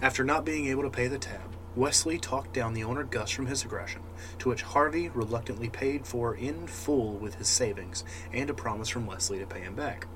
After 0.00 0.24
not 0.24 0.46
being 0.46 0.66
able 0.68 0.84
to 0.84 0.90
pay 0.90 1.08
the 1.08 1.18
tab, 1.18 1.57
Wesley 1.76 2.18
talked 2.18 2.52
down 2.52 2.74
the 2.74 2.84
owner 2.84 3.04
Gus 3.04 3.30
from 3.30 3.46
his 3.46 3.64
aggression, 3.64 4.02
to 4.40 4.48
which 4.48 4.62
Harvey 4.62 5.08
reluctantly 5.10 5.68
paid 5.68 6.06
for 6.06 6.34
in 6.34 6.66
full 6.66 7.12
with 7.12 7.36
his 7.36 7.48
savings 7.48 8.04
and 8.32 8.50
a 8.50 8.54
promise 8.54 8.88
from 8.88 9.06
Wesley 9.06 9.38
to 9.38 9.46
pay 9.46 9.60
him 9.60 9.74
back. 9.74 10.06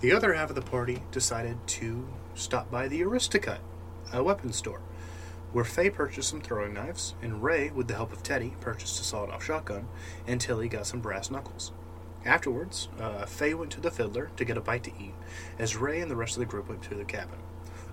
The 0.00 0.12
other 0.12 0.34
half 0.34 0.48
of 0.48 0.54
the 0.54 0.62
party 0.62 1.02
decided 1.10 1.58
to 1.66 2.08
stop 2.34 2.70
by 2.70 2.88
the 2.88 3.00
Aristocut, 3.02 3.58
a 4.12 4.22
weapons 4.22 4.56
store, 4.56 4.80
where 5.52 5.64
Faye 5.64 5.90
purchased 5.90 6.30
some 6.30 6.40
throwing 6.40 6.74
knives, 6.74 7.14
and 7.20 7.42
Ray, 7.42 7.70
with 7.70 7.88
the 7.88 7.96
help 7.96 8.12
of 8.12 8.22
Teddy, 8.22 8.54
purchased 8.60 9.00
a 9.00 9.04
sawed 9.04 9.30
off 9.30 9.44
shotgun, 9.44 9.88
and 10.26 10.40
Tilly 10.40 10.68
got 10.68 10.86
some 10.86 11.00
brass 11.00 11.30
knuckles. 11.30 11.72
Afterwards, 12.24 12.88
uh, 13.00 13.26
Faye 13.26 13.54
went 13.54 13.72
to 13.72 13.80
the 13.80 13.90
fiddler 13.90 14.30
to 14.36 14.44
get 14.44 14.56
a 14.56 14.60
bite 14.60 14.84
to 14.84 14.92
eat, 14.98 15.14
as 15.58 15.76
Ray 15.76 16.00
and 16.00 16.10
the 16.10 16.16
rest 16.16 16.36
of 16.36 16.40
the 16.40 16.46
group 16.46 16.68
went 16.68 16.82
to 16.82 16.94
the 16.94 17.04
cabin. 17.04 17.38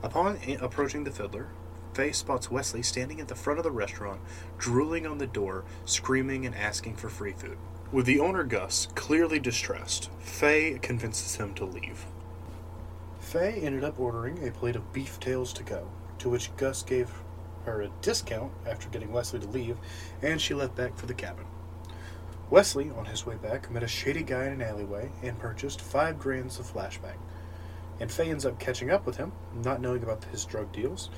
Upon 0.04 0.38
approaching 0.62 1.04
the 1.04 1.12
fiddler, 1.12 1.48
Faye 1.98 2.12
spots 2.12 2.52
Wesley 2.52 2.84
standing 2.84 3.20
at 3.20 3.28
the 3.28 3.34
front 3.34 3.58
of 3.58 3.64
the 3.64 3.72
restaurant, 3.72 4.22
drooling 4.60 5.08
on 5.08 5.18
the 5.18 5.26
door, 5.26 5.66
screaming 5.86 6.46
and 6.46 6.54
asking 6.54 6.96
for 6.96 7.10
free 7.10 7.34
food. 7.34 7.58
With 7.92 8.06
the 8.06 8.20
owner 8.20 8.44
Gus 8.44 8.88
clearly 8.94 9.40
distressed, 9.40 10.12
Faye 10.20 10.78
convinces 10.80 11.38
him 11.38 11.56
to 11.56 11.66
leave. 11.66 12.06
Faye 13.20 13.62
ended 13.64 13.84
up 13.84 14.00
ordering 14.00 14.48
a 14.48 14.52
plate 14.52 14.76
of 14.76 14.94
beef 14.94 15.20
tails 15.20 15.52
to 15.54 15.64
go, 15.64 15.90
to 16.20 16.30
which 16.30 16.56
Gus 16.56 16.84
gave 16.84 17.12
her 17.66 17.82
a 17.82 17.90
discount 18.04 18.52
after 18.68 18.88
getting 18.90 19.12
Wesley 19.12 19.40
to 19.40 19.48
leave, 19.48 19.78
and 20.22 20.40
she 20.40 20.54
left 20.54 20.76
back 20.76 20.96
for 20.96 21.08
the 21.08 21.16
cabin. 21.16 21.46
Wesley, 22.52 22.92
on 22.92 23.06
his 23.06 23.26
way 23.26 23.38
back, 23.38 23.72
met 23.72 23.82
a 23.82 23.88
shady 23.88 24.22
guy 24.22 24.46
in 24.46 24.54
an 24.54 24.62
alleyway 24.62 25.10
and 25.24 25.40
purchased 25.40 25.82
five 25.82 26.20
grams 26.20 26.60
of 26.60 26.72
flashbang. 26.72 27.18
And 28.00 28.12
Faye 28.12 28.30
ends 28.30 28.46
up 28.46 28.60
catching 28.60 28.92
up 28.92 29.08
with 29.08 29.18
him, 29.18 29.32
not 29.64 29.82
knowing 29.82 30.04
about 30.04 30.24
his 30.26 30.46
drug 30.46 30.72
deals, 30.72 31.10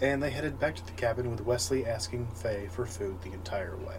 and 0.00 0.22
they 0.22 0.30
headed 0.30 0.58
back 0.58 0.74
to 0.76 0.86
the 0.86 0.92
cabin 0.92 1.30
with 1.30 1.44
Wesley 1.44 1.86
asking 1.86 2.26
Faye 2.28 2.68
for 2.70 2.86
food 2.86 3.20
the 3.22 3.32
entire 3.32 3.76
way. 3.76 3.98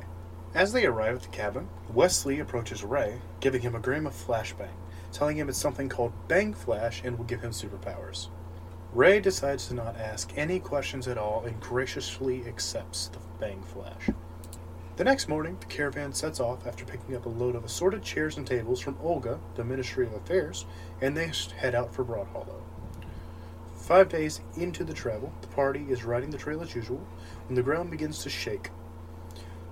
As 0.54 0.72
they 0.72 0.86
arrive 0.86 1.16
at 1.16 1.22
the 1.24 1.28
cabin, 1.30 1.68
Wesley 1.94 2.40
approaches 2.40 2.84
Ray, 2.84 3.22
giving 3.40 3.62
him 3.62 3.76
a 3.76 3.80
gram 3.80 4.08
of 4.08 4.14
flashbang, 4.14 4.76
telling 5.12 5.38
him 5.38 5.50
it's 5.50 5.58
something 5.58 5.90
called 5.90 6.14
Bang 6.28 6.54
Flash 6.54 7.02
and 7.04 7.18
will 7.18 7.26
give 7.26 7.42
him 7.42 7.52
superpowers. 7.52 8.30
Ray 8.94 9.20
decides 9.20 9.68
to 9.68 9.74
not 9.74 9.98
ask 9.98 10.32
any 10.36 10.60
questions 10.60 11.08
at 11.08 11.18
all 11.18 11.44
and 11.46 11.60
graciously 11.60 12.46
accepts 12.48 13.10
the 13.10 13.20
Bang 13.40 13.62
Flash. 13.62 14.10
The 14.96 15.04
next 15.04 15.28
morning, 15.28 15.58
the 15.60 15.68
caravan 15.68 16.14
sets 16.14 16.40
off 16.40 16.66
after 16.66 16.84
picking 16.84 17.16
up 17.16 17.28
a 17.28 17.30
load 17.30 17.56
of 17.56 17.64
assorted 17.64 18.02
chairs 18.02 18.38
and 18.38 18.48
tables 18.48 18.82
from 18.82 18.98
Olga, 19.00 19.40
the 19.56 19.64
Ministry 19.64 20.08
of 20.08 20.14
Affairs, 20.14 20.66
and 21.02 21.16
they 21.16 21.32
head 21.56 21.76
out 21.76 21.94
for 21.94 22.04
Broad 22.04 22.28
Hollow. 22.28 22.57
Five 23.88 24.10
days 24.10 24.42
into 24.58 24.84
the 24.84 24.94
travel, 24.94 25.32
the 25.40 25.48
party 25.48 25.86
is 25.88 26.04
riding 26.04 26.30
the 26.30 26.38
trail 26.38 26.62
as 26.62 26.76
usual 26.76 27.08
when 27.48 27.56
the 27.56 27.64
ground 27.64 27.90
begins 27.90 28.22
to 28.24 28.30
shake. 28.30 28.70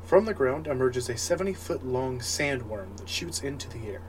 From 0.06 0.24
the 0.24 0.34
ground 0.34 0.68
emerges 0.68 1.10
a 1.10 1.18
70 1.18 1.54
foot 1.54 1.86
long 1.86 2.20
sandworm 2.20 2.96
that 2.96 3.10
shoots 3.10 3.42
into 3.42 3.68
the 3.68 3.90
air. 3.90 4.02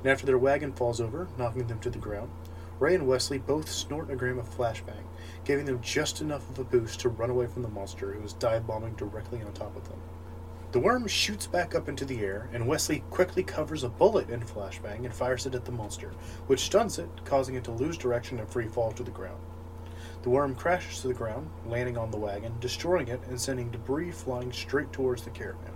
And 0.00 0.10
after 0.10 0.26
their 0.26 0.36
wagon 0.36 0.72
falls 0.72 1.00
over, 1.00 1.28
knocking 1.38 1.68
them 1.68 1.78
to 1.78 1.90
the 1.90 1.98
ground, 2.00 2.32
Ray 2.80 2.96
and 2.96 3.06
Wesley 3.06 3.38
both 3.38 3.70
snort 3.70 4.10
a 4.10 4.16
gram 4.16 4.40
of 4.40 4.50
flashbang, 4.50 5.04
giving 5.44 5.66
them 5.66 5.80
just 5.80 6.20
enough 6.20 6.50
of 6.50 6.58
a 6.58 6.64
boost 6.64 6.98
to 7.00 7.08
run 7.08 7.30
away 7.30 7.46
from 7.46 7.62
the 7.62 7.68
monster 7.68 8.14
who 8.14 8.24
is 8.24 8.32
dive 8.32 8.66
bombing 8.66 8.94
directly 8.94 9.42
on 9.42 9.52
top 9.52 9.76
of 9.76 9.88
them. 9.88 10.00
The 10.72 10.80
worm 10.80 11.06
shoots 11.06 11.46
back 11.46 11.74
up 11.74 11.88
into 11.88 12.04
the 12.04 12.20
air, 12.20 12.50
and 12.52 12.66
Wesley 12.66 13.04
quickly 13.10 13.42
covers 13.42 13.84
a 13.84 13.88
bullet 13.88 14.28
in 14.28 14.40
flashbang 14.40 15.04
and 15.04 15.14
fires 15.14 15.46
it 15.46 15.54
at 15.54 15.64
the 15.64 15.72
monster, 15.72 16.10
which 16.48 16.64
stuns 16.64 16.98
it, 16.98 17.08
causing 17.24 17.54
it 17.54 17.64
to 17.64 17.70
lose 17.70 17.96
direction 17.96 18.40
and 18.40 18.48
free 18.48 18.66
fall 18.66 18.92
to 18.92 19.04
the 19.04 19.10
ground. 19.10 19.40
The 20.22 20.30
worm 20.30 20.56
crashes 20.56 21.00
to 21.00 21.08
the 21.08 21.14
ground, 21.14 21.48
landing 21.66 21.96
on 21.96 22.10
the 22.10 22.18
wagon, 22.18 22.56
destroying 22.60 23.08
it 23.08 23.20
and 23.28 23.40
sending 23.40 23.70
debris 23.70 24.10
flying 24.10 24.52
straight 24.52 24.92
towards 24.92 25.22
the 25.22 25.30
caravan. 25.30 25.72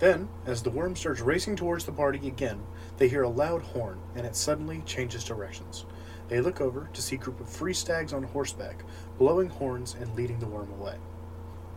Then, 0.00 0.28
as 0.44 0.62
the 0.62 0.70
worm 0.70 0.96
starts 0.96 1.20
racing 1.20 1.54
towards 1.54 1.84
the 1.84 1.92
party 1.92 2.26
again, 2.26 2.60
they 2.98 3.08
hear 3.08 3.22
a 3.22 3.28
loud 3.28 3.62
horn, 3.62 4.00
and 4.16 4.26
it 4.26 4.34
suddenly 4.34 4.82
changes 4.84 5.22
directions. 5.22 5.86
They 6.28 6.40
look 6.40 6.60
over 6.60 6.88
to 6.92 7.02
see 7.02 7.14
a 7.14 7.18
group 7.20 7.38
of 7.40 7.48
free 7.48 7.74
stags 7.74 8.12
on 8.12 8.24
horseback, 8.24 8.82
blowing 9.18 9.50
horns 9.50 9.94
and 9.98 10.12
leading 10.16 10.40
the 10.40 10.48
worm 10.48 10.72
away. 10.72 10.96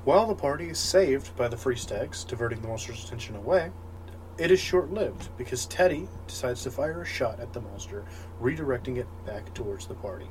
While 0.06 0.28
the 0.28 0.36
party 0.36 0.70
is 0.70 0.78
saved 0.78 1.36
by 1.36 1.48
the 1.48 1.58
free 1.58 1.76
stags, 1.76 2.24
diverting 2.24 2.62
the 2.62 2.68
monster's 2.68 3.04
attention 3.04 3.36
away, 3.36 3.72
it 4.38 4.52
is 4.52 4.60
short 4.60 4.92
lived 4.92 5.36
because 5.36 5.66
Teddy 5.66 6.08
decides 6.28 6.62
to 6.62 6.70
fire 6.70 7.02
a 7.02 7.06
shot 7.06 7.40
at 7.40 7.54
the 7.54 7.62
monster, 7.62 8.06
redirecting 8.40 8.98
it 8.98 9.08
back 9.26 9.52
towards 9.56 9.88
the 9.88 9.96
party. 9.96 10.28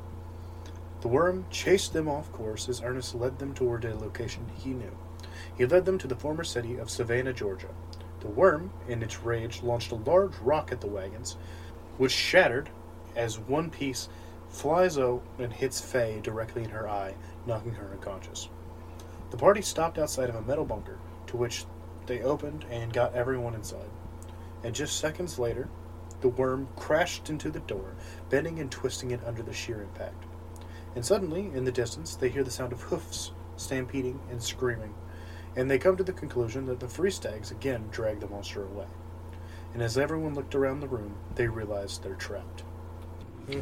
The 1.01 1.09
worm 1.09 1.47
chased 1.51 1.93
them 1.93 2.09
off 2.09 2.31
course 2.31 2.69
as 2.69 2.83
Ernest 2.83 3.17
led 3.17 3.41
them 3.41 3.53
toward 3.53 3.85
a 3.85 3.97
location 3.97 4.49
he 4.55 4.71
knew. 4.71 4.97
He 5.59 5.67
led 5.67 5.87
them 5.87 5.99
to 5.99 6.07
the 6.07 6.15
former 6.15 6.45
city 6.45 6.77
of 6.77 6.89
Savannah, 6.89 7.33
Georgia. 7.33 7.75
The 8.21 8.29
worm, 8.29 8.71
in 8.87 9.03
its 9.03 9.23
rage, 9.23 9.65
launched 9.65 9.91
a 9.91 9.97
large 9.97 10.37
rock 10.37 10.71
at 10.71 10.83
the 10.83 10.87
wagons, 10.87 11.37
which 11.99 12.13
shattered 12.13 12.71
as 13.17 13.41
one 13.41 13.71
piece 13.71 14.09
flies 14.49 14.99
out 14.99 15.25
and 15.41 15.53
hits 15.53 15.81
Faye 15.81 16.21
directly 16.23 16.63
in 16.63 16.71
her 16.71 16.89
eye, 16.89 17.17
knocking 17.45 17.75
her 17.75 17.91
unconscious. 17.91 18.49
The 19.35 19.41
party 19.41 19.63
stopped 19.63 19.99
outside 19.99 20.29
of 20.29 20.37
a 20.37 20.43
metal 20.43 20.65
bunker, 20.65 20.97
to 21.27 21.37
which 21.37 21.65
they 22.07 22.23
opened 22.23 22.67
and 22.71 22.93
got 22.93 23.17
everyone 23.17 23.57
inside. 23.57 23.91
And 24.63 24.73
just 24.73 25.01
seconds 25.01 25.41
later, 25.41 25.69
the 26.21 26.29
worm 26.29 26.69
crashed 26.77 27.31
into 27.31 27.51
the 27.51 27.59
door, 27.59 27.97
bending 28.31 28.61
and 28.61 28.71
twisting 28.71 29.11
it 29.11 29.19
under 29.27 29.43
the 29.43 29.53
sheer 29.53 29.83
impact. 29.83 30.23
And 30.95 31.05
suddenly, 31.05 31.51
in 31.53 31.65
the 31.65 31.73
distance, 31.73 32.15
they 32.15 32.29
hear 32.29 32.45
the 32.45 32.51
sound 32.53 32.73
of 32.73 32.83
hoofs 32.83 33.33
stampeding 33.57 34.21
and 34.31 34.41
screaming, 34.41 34.95
and 35.57 35.69
they 35.69 35.79
come 35.79 35.97
to 35.97 36.05
the 36.05 36.13
conclusion 36.13 36.65
that 36.67 36.79
the 36.79 36.87
free 36.87 37.11
stags 37.11 37.51
again 37.51 37.89
dragged 37.91 38.21
the 38.21 38.29
monster 38.29 38.63
away. 38.63 38.87
And 39.73 39.83
as 39.83 39.99
everyone 39.99 40.35
looked 40.35 40.55
around 40.55 40.79
the 40.79 40.87
room, 40.87 41.17
they 41.35 41.49
realized 41.49 42.05
they're 42.05 42.15
trapped. 42.15 42.63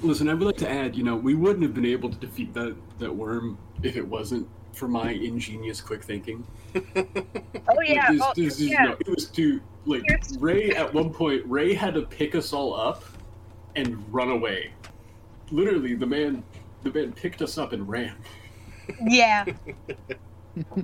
Listen, 0.02 0.28
I 0.28 0.34
would 0.34 0.42
like 0.42 0.58
to 0.58 0.70
add, 0.70 0.94
you 0.94 1.02
know, 1.02 1.16
we 1.16 1.34
wouldn't 1.34 1.62
have 1.62 1.72
been 1.72 1.86
able 1.86 2.10
to 2.10 2.18
defeat 2.18 2.52
that, 2.52 2.76
that 2.98 3.16
worm 3.16 3.56
if 3.82 3.96
it 3.96 4.06
wasn't 4.06 4.46
for 4.72 4.88
my 4.88 5.10
ingenious 5.10 5.80
quick 5.80 6.02
thinking. 6.02 6.46
Oh 6.74 6.82
yeah, 7.84 8.08
Like, 8.10 8.20
oh, 8.20 8.32
this- 8.34 8.34
this 8.36 8.60
is- 8.60 8.68
yeah. 8.70 8.84
no, 8.84 8.92
it 8.98 9.08
was 9.08 9.26
to 9.30 9.60
like 9.86 10.02
Here's- 10.06 10.36
Ray 10.38 10.70
at 10.70 10.92
one 10.92 11.10
point. 11.12 11.42
Ray 11.46 11.74
had 11.74 11.94
to 11.94 12.02
pick 12.02 12.34
us 12.34 12.52
all 12.52 12.74
up 12.74 13.04
and 13.76 14.02
run 14.12 14.30
away. 14.30 14.72
Literally, 15.50 15.94
the 15.94 16.06
man, 16.06 16.42
the 16.82 16.90
man 16.92 17.12
picked 17.12 17.42
us 17.42 17.58
up 17.58 17.72
and 17.72 17.88
ran. 17.88 18.14
yeah. 19.02 19.44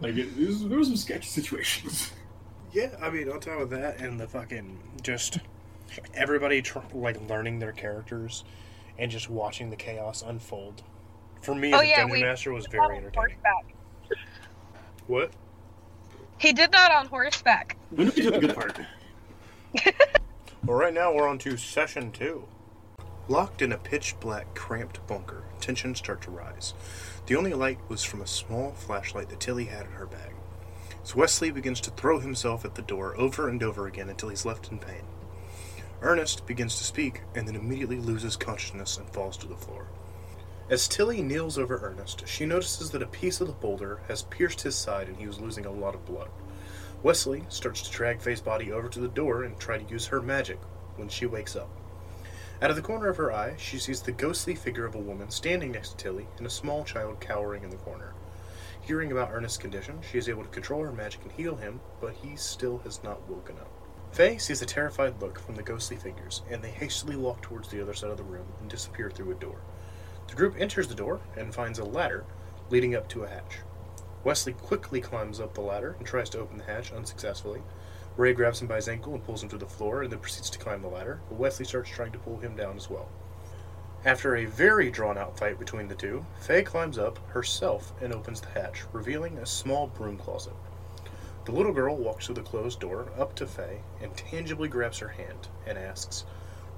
Like 0.00 0.14
it, 0.16 0.28
it 0.38 0.46
was, 0.46 0.66
there 0.66 0.78
was 0.78 0.86
some 0.88 0.96
sketchy 0.96 1.28
situations. 1.28 2.12
Yeah, 2.72 2.88
I 3.02 3.10
mean, 3.10 3.28
on 3.30 3.38
top 3.40 3.60
of 3.60 3.68
that, 3.70 3.98
and 3.98 4.18
the 4.18 4.26
fucking 4.26 4.78
just 5.02 5.38
everybody 6.14 6.62
tr- 6.62 6.78
like 6.94 7.20
learning 7.28 7.58
their 7.58 7.72
characters 7.72 8.44
and 8.98 9.10
just 9.10 9.28
watching 9.28 9.68
the 9.68 9.76
chaos 9.76 10.22
unfold. 10.22 10.82
For 11.42 11.54
me, 11.54 11.72
Oh, 11.74 11.78
as 11.78 11.82
a 11.82 11.86
yeah, 11.86 11.96
dungeon 12.00 12.12
we- 12.12 12.22
master, 12.22 12.52
was 12.52 12.66
very 12.66 12.96
entertaining. 12.96 13.12
horseback. 13.42 13.74
What? 15.08 15.32
He 16.38 16.52
did 16.52 16.70
that 16.70 16.92
on 16.92 17.06
horseback. 17.06 17.76
When 17.90 18.10
did 18.10 18.16
we 18.16 18.22
do 18.22 18.30
the 18.30 18.38
good 18.38 18.54
part? 18.54 18.80
Well, 20.66 20.76
right 20.76 20.92
now 20.92 21.14
we're 21.14 21.28
on 21.28 21.38
to 21.38 21.56
session 21.56 22.10
two. 22.10 22.46
Locked 23.28 23.62
in 23.62 23.72
a 23.72 23.78
pitch 23.78 24.16
black, 24.20 24.54
cramped 24.54 25.06
bunker, 25.06 25.44
tensions 25.60 25.98
start 25.98 26.20
to 26.22 26.30
rise. 26.30 26.74
The 27.26 27.36
only 27.36 27.54
light 27.54 27.78
was 27.88 28.02
from 28.02 28.20
a 28.20 28.26
small 28.26 28.72
flashlight 28.72 29.28
that 29.30 29.40
Tilly 29.40 29.66
had 29.66 29.86
in 29.86 29.92
her 29.92 30.04
bag. 30.04 30.32
So 31.04 31.16
Wesley 31.16 31.50
begins 31.52 31.80
to 31.82 31.90
throw 31.90 32.18
himself 32.18 32.64
at 32.64 32.74
the 32.74 32.82
door 32.82 33.16
over 33.16 33.48
and 33.48 33.62
over 33.62 33.86
again 33.86 34.10
until 34.10 34.28
he's 34.28 34.44
left 34.44 34.70
in 34.70 34.78
pain. 34.78 35.04
Ernest 36.02 36.44
begins 36.46 36.76
to 36.76 36.84
speak 36.84 37.22
and 37.34 37.46
then 37.46 37.56
immediately 37.56 37.98
loses 37.98 38.36
consciousness 38.36 38.98
and 38.98 39.08
falls 39.08 39.36
to 39.38 39.46
the 39.46 39.56
floor. 39.56 39.86
As 40.70 40.86
Tilly 40.86 41.22
kneels 41.22 41.56
over 41.56 41.80
Ernest, 41.82 42.28
she 42.28 42.44
notices 42.44 42.90
that 42.90 43.02
a 43.02 43.06
piece 43.06 43.40
of 43.40 43.46
the 43.46 43.54
boulder 43.54 44.00
has 44.06 44.24
pierced 44.24 44.60
his 44.60 44.76
side 44.76 45.08
and 45.08 45.16
he 45.16 45.26
was 45.26 45.40
losing 45.40 45.64
a 45.64 45.70
lot 45.70 45.94
of 45.94 46.04
blood. 46.04 46.28
Wesley 47.02 47.44
starts 47.48 47.80
to 47.80 47.90
drag 47.90 48.20
Faye's 48.20 48.42
body 48.42 48.70
over 48.70 48.86
to 48.90 49.00
the 49.00 49.08
door 49.08 49.44
and 49.44 49.58
try 49.58 49.78
to 49.78 49.90
use 49.90 50.08
her 50.08 50.20
magic 50.20 50.58
when 50.96 51.08
she 51.08 51.24
wakes 51.24 51.56
up. 51.56 51.70
Out 52.60 52.68
of 52.68 52.76
the 52.76 52.82
corner 52.82 53.08
of 53.08 53.16
her 53.16 53.32
eye, 53.32 53.54
she 53.56 53.78
sees 53.78 54.02
the 54.02 54.12
ghostly 54.12 54.54
figure 54.54 54.84
of 54.84 54.94
a 54.94 54.98
woman 54.98 55.30
standing 55.30 55.72
next 55.72 55.92
to 55.92 55.96
Tilly 55.96 56.26
and 56.36 56.46
a 56.46 56.50
small 56.50 56.84
child 56.84 57.18
cowering 57.18 57.64
in 57.64 57.70
the 57.70 57.76
corner. 57.76 58.12
Hearing 58.82 59.10
about 59.10 59.30
Ernest's 59.32 59.56
condition, 59.56 60.00
she 60.10 60.18
is 60.18 60.28
able 60.28 60.42
to 60.42 60.50
control 60.50 60.82
her 60.82 60.92
magic 60.92 61.22
and 61.22 61.32
heal 61.32 61.56
him, 61.56 61.80
but 61.98 62.12
he 62.12 62.36
still 62.36 62.76
has 62.84 63.02
not 63.02 63.26
woken 63.26 63.56
up. 63.56 63.70
Faye 64.12 64.36
sees 64.36 64.60
a 64.60 64.66
terrified 64.66 65.22
look 65.22 65.38
from 65.38 65.54
the 65.54 65.62
ghostly 65.62 65.96
figures, 65.96 66.42
and 66.50 66.60
they 66.60 66.70
hastily 66.70 67.16
walk 67.16 67.40
towards 67.40 67.68
the 67.68 67.80
other 67.80 67.94
side 67.94 68.10
of 68.10 68.18
the 68.18 68.22
room 68.22 68.48
and 68.60 68.68
disappear 68.68 69.10
through 69.10 69.30
a 69.30 69.34
door. 69.34 69.60
The 70.28 70.36
group 70.36 70.54
enters 70.58 70.86
the 70.86 70.94
door 70.94 71.20
and 71.36 71.54
finds 71.54 71.78
a 71.78 71.84
ladder 71.84 72.24
leading 72.70 72.94
up 72.94 73.08
to 73.08 73.24
a 73.24 73.28
hatch. 73.28 73.58
Wesley 74.24 74.52
quickly 74.52 75.00
climbs 75.00 75.40
up 75.40 75.54
the 75.54 75.60
ladder 75.60 75.96
and 75.98 76.06
tries 76.06 76.30
to 76.30 76.38
open 76.38 76.58
the 76.58 76.64
hatch 76.64 76.92
unsuccessfully. 76.92 77.62
Ray 78.16 78.34
grabs 78.34 78.60
him 78.60 78.68
by 78.68 78.76
his 78.76 78.88
ankle 78.88 79.14
and 79.14 79.24
pulls 79.24 79.42
him 79.42 79.48
to 79.48 79.58
the 79.58 79.66
floor 79.66 80.02
and 80.02 80.12
then 80.12 80.18
proceeds 80.18 80.50
to 80.50 80.58
climb 80.58 80.82
the 80.82 80.88
ladder, 80.88 81.20
but 81.28 81.38
Wesley 81.38 81.64
starts 81.64 81.90
trying 81.90 82.12
to 82.12 82.18
pull 82.18 82.38
him 82.38 82.56
down 82.56 82.76
as 82.76 82.90
well. 82.90 83.08
After 84.04 84.36
a 84.36 84.44
very 84.44 84.90
drawn 84.90 85.18
out 85.18 85.38
fight 85.38 85.58
between 85.58 85.88
the 85.88 85.94
two, 85.94 86.24
Faye 86.40 86.62
climbs 86.62 86.98
up 86.98 87.18
herself 87.30 87.92
and 88.00 88.12
opens 88.12 88.40
the 88.40 88.48
hatch, 88.48 88.84
revealing 88.92 89.38
a 89.38 89.46
small 89.46 89.86
broom 89.86 90.16
closet. 90.16 90.54
The 91.46 91.52
little 91.52 91.72
girl 91.72 91.96
walks 91.96 92.26
through 92.26 92.36
the 92.36 92.42
closed 92.42 92.80
door 92.80 93.10
up 93.18 93.34
to 93.36 93.46
Faye 93.46 93.80
and 94.02 94.16
tangibly 94.16 94.68
grabs 94.68 94.98
her 94.98 95.08
hand 95.08 95.48
and 95.66 95.78
asks, 95.78 96.24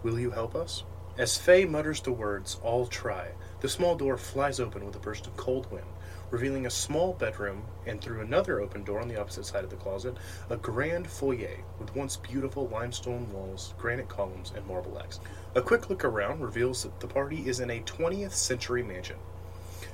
Will 0.03 0.19
you 0.19 0.31
help 0.31 0.55
us? 0.55 0.85
As 1.19 1.37
Faye 1.37 1.65
mutters 1.65 2.01
the 2.01 2.13
words, 2.13 2.61
I'll 2.65 2.87
try, 2.87 3.33
the 3.61 3.68
small 3.68 3.94
door 3.94 4.16
flies 4.16 4.59
open 4.59 4.85
with 4.87 4.96
a 4.96 5.01
burst 5.01 5.27
of 5.27 5.37
cold 5.37 5.70
wind, 5.70 5.87
revealing 6.31 6.66
a 6.66 6.70
small 6.70 7.12
bedroom, 7.12 7.62
and 7.87 8.01
through 8.01 8.20
another 8.20 8.61
open 8.61 8.85
door 8.85 9.01
on 9.01 9.09
the 9.09 9.20
opposite 9.20 9.44
side 9.44 9.64
of 9.64 9.70
the 9.70 9.77
closet, 9.77 10.16
a 10.49 10.57
grand 10.57 11.07
foyer 11.07 11.59
with 11.79 11.94
once 11.94 12.16
beautiful 12.16 12.68
limestone 12.68 13.31
walls, 13.33 13.75
granite 13.79 14.09
columns, 14.09 14.53
and 14.57 14.66
marble 14.66 14.92
legs. 14.92 15.20
A 15.55 15.61
quick 15.62 15.90
look 15.90 16.05
around 16.05 16.40
reveals 16.40 16.83
that 16.85 17.01
the 17.01 17.07
party 17.07 17.49
is 17.49 17.61
in 17.61 17.70
a 17.70 17.81
20th 17.81 18.33
century 18.33 18.83
mansion. 18.83 19.16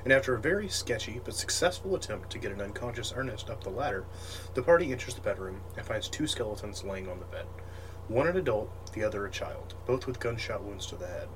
and 0.05 0.13
after 0.13 0.35
a 0.35 0.41
very 0.41 0.69
sketchy 0.69 1.21
but 1.25 1.35
successful 1.35 1.97
attempt 1.97 2.31
to 2.31 2.39
get 2.39 2.53
an 2.53 2.61
unconscious 2.61 3.13
Ernest 3.17 3.51
up 3.51 3.65
the 3.65 3.71
ladder, 3.71 4.05
the 4.55 4.63
party 4.63 4.93
enters 4.93 5.15
the 5.15 5.21
bedroom 5.21 5.61
and 5.77 5.85
finds 5.85 6.09
two 6.09 6.29
skeletons 6.29 6.85
laying 6.85 7.09
on 7.09 7.19
the 7.19 7.25
bed. 7.27 7.47
One 8.07 8.29
an 8.29 8.37
adult, 8.37 8.93
the 8.93 9.03
other 9.03 9.27
a 9.27 9.31
child, 9.31 9.75
both 9.85 10.07
with 10.07 10.21
gunshot 10.21 10.63
wounds 10.63 10.87
to 10.87 10.97
the 10.97 11.09
head. 11.09 11.29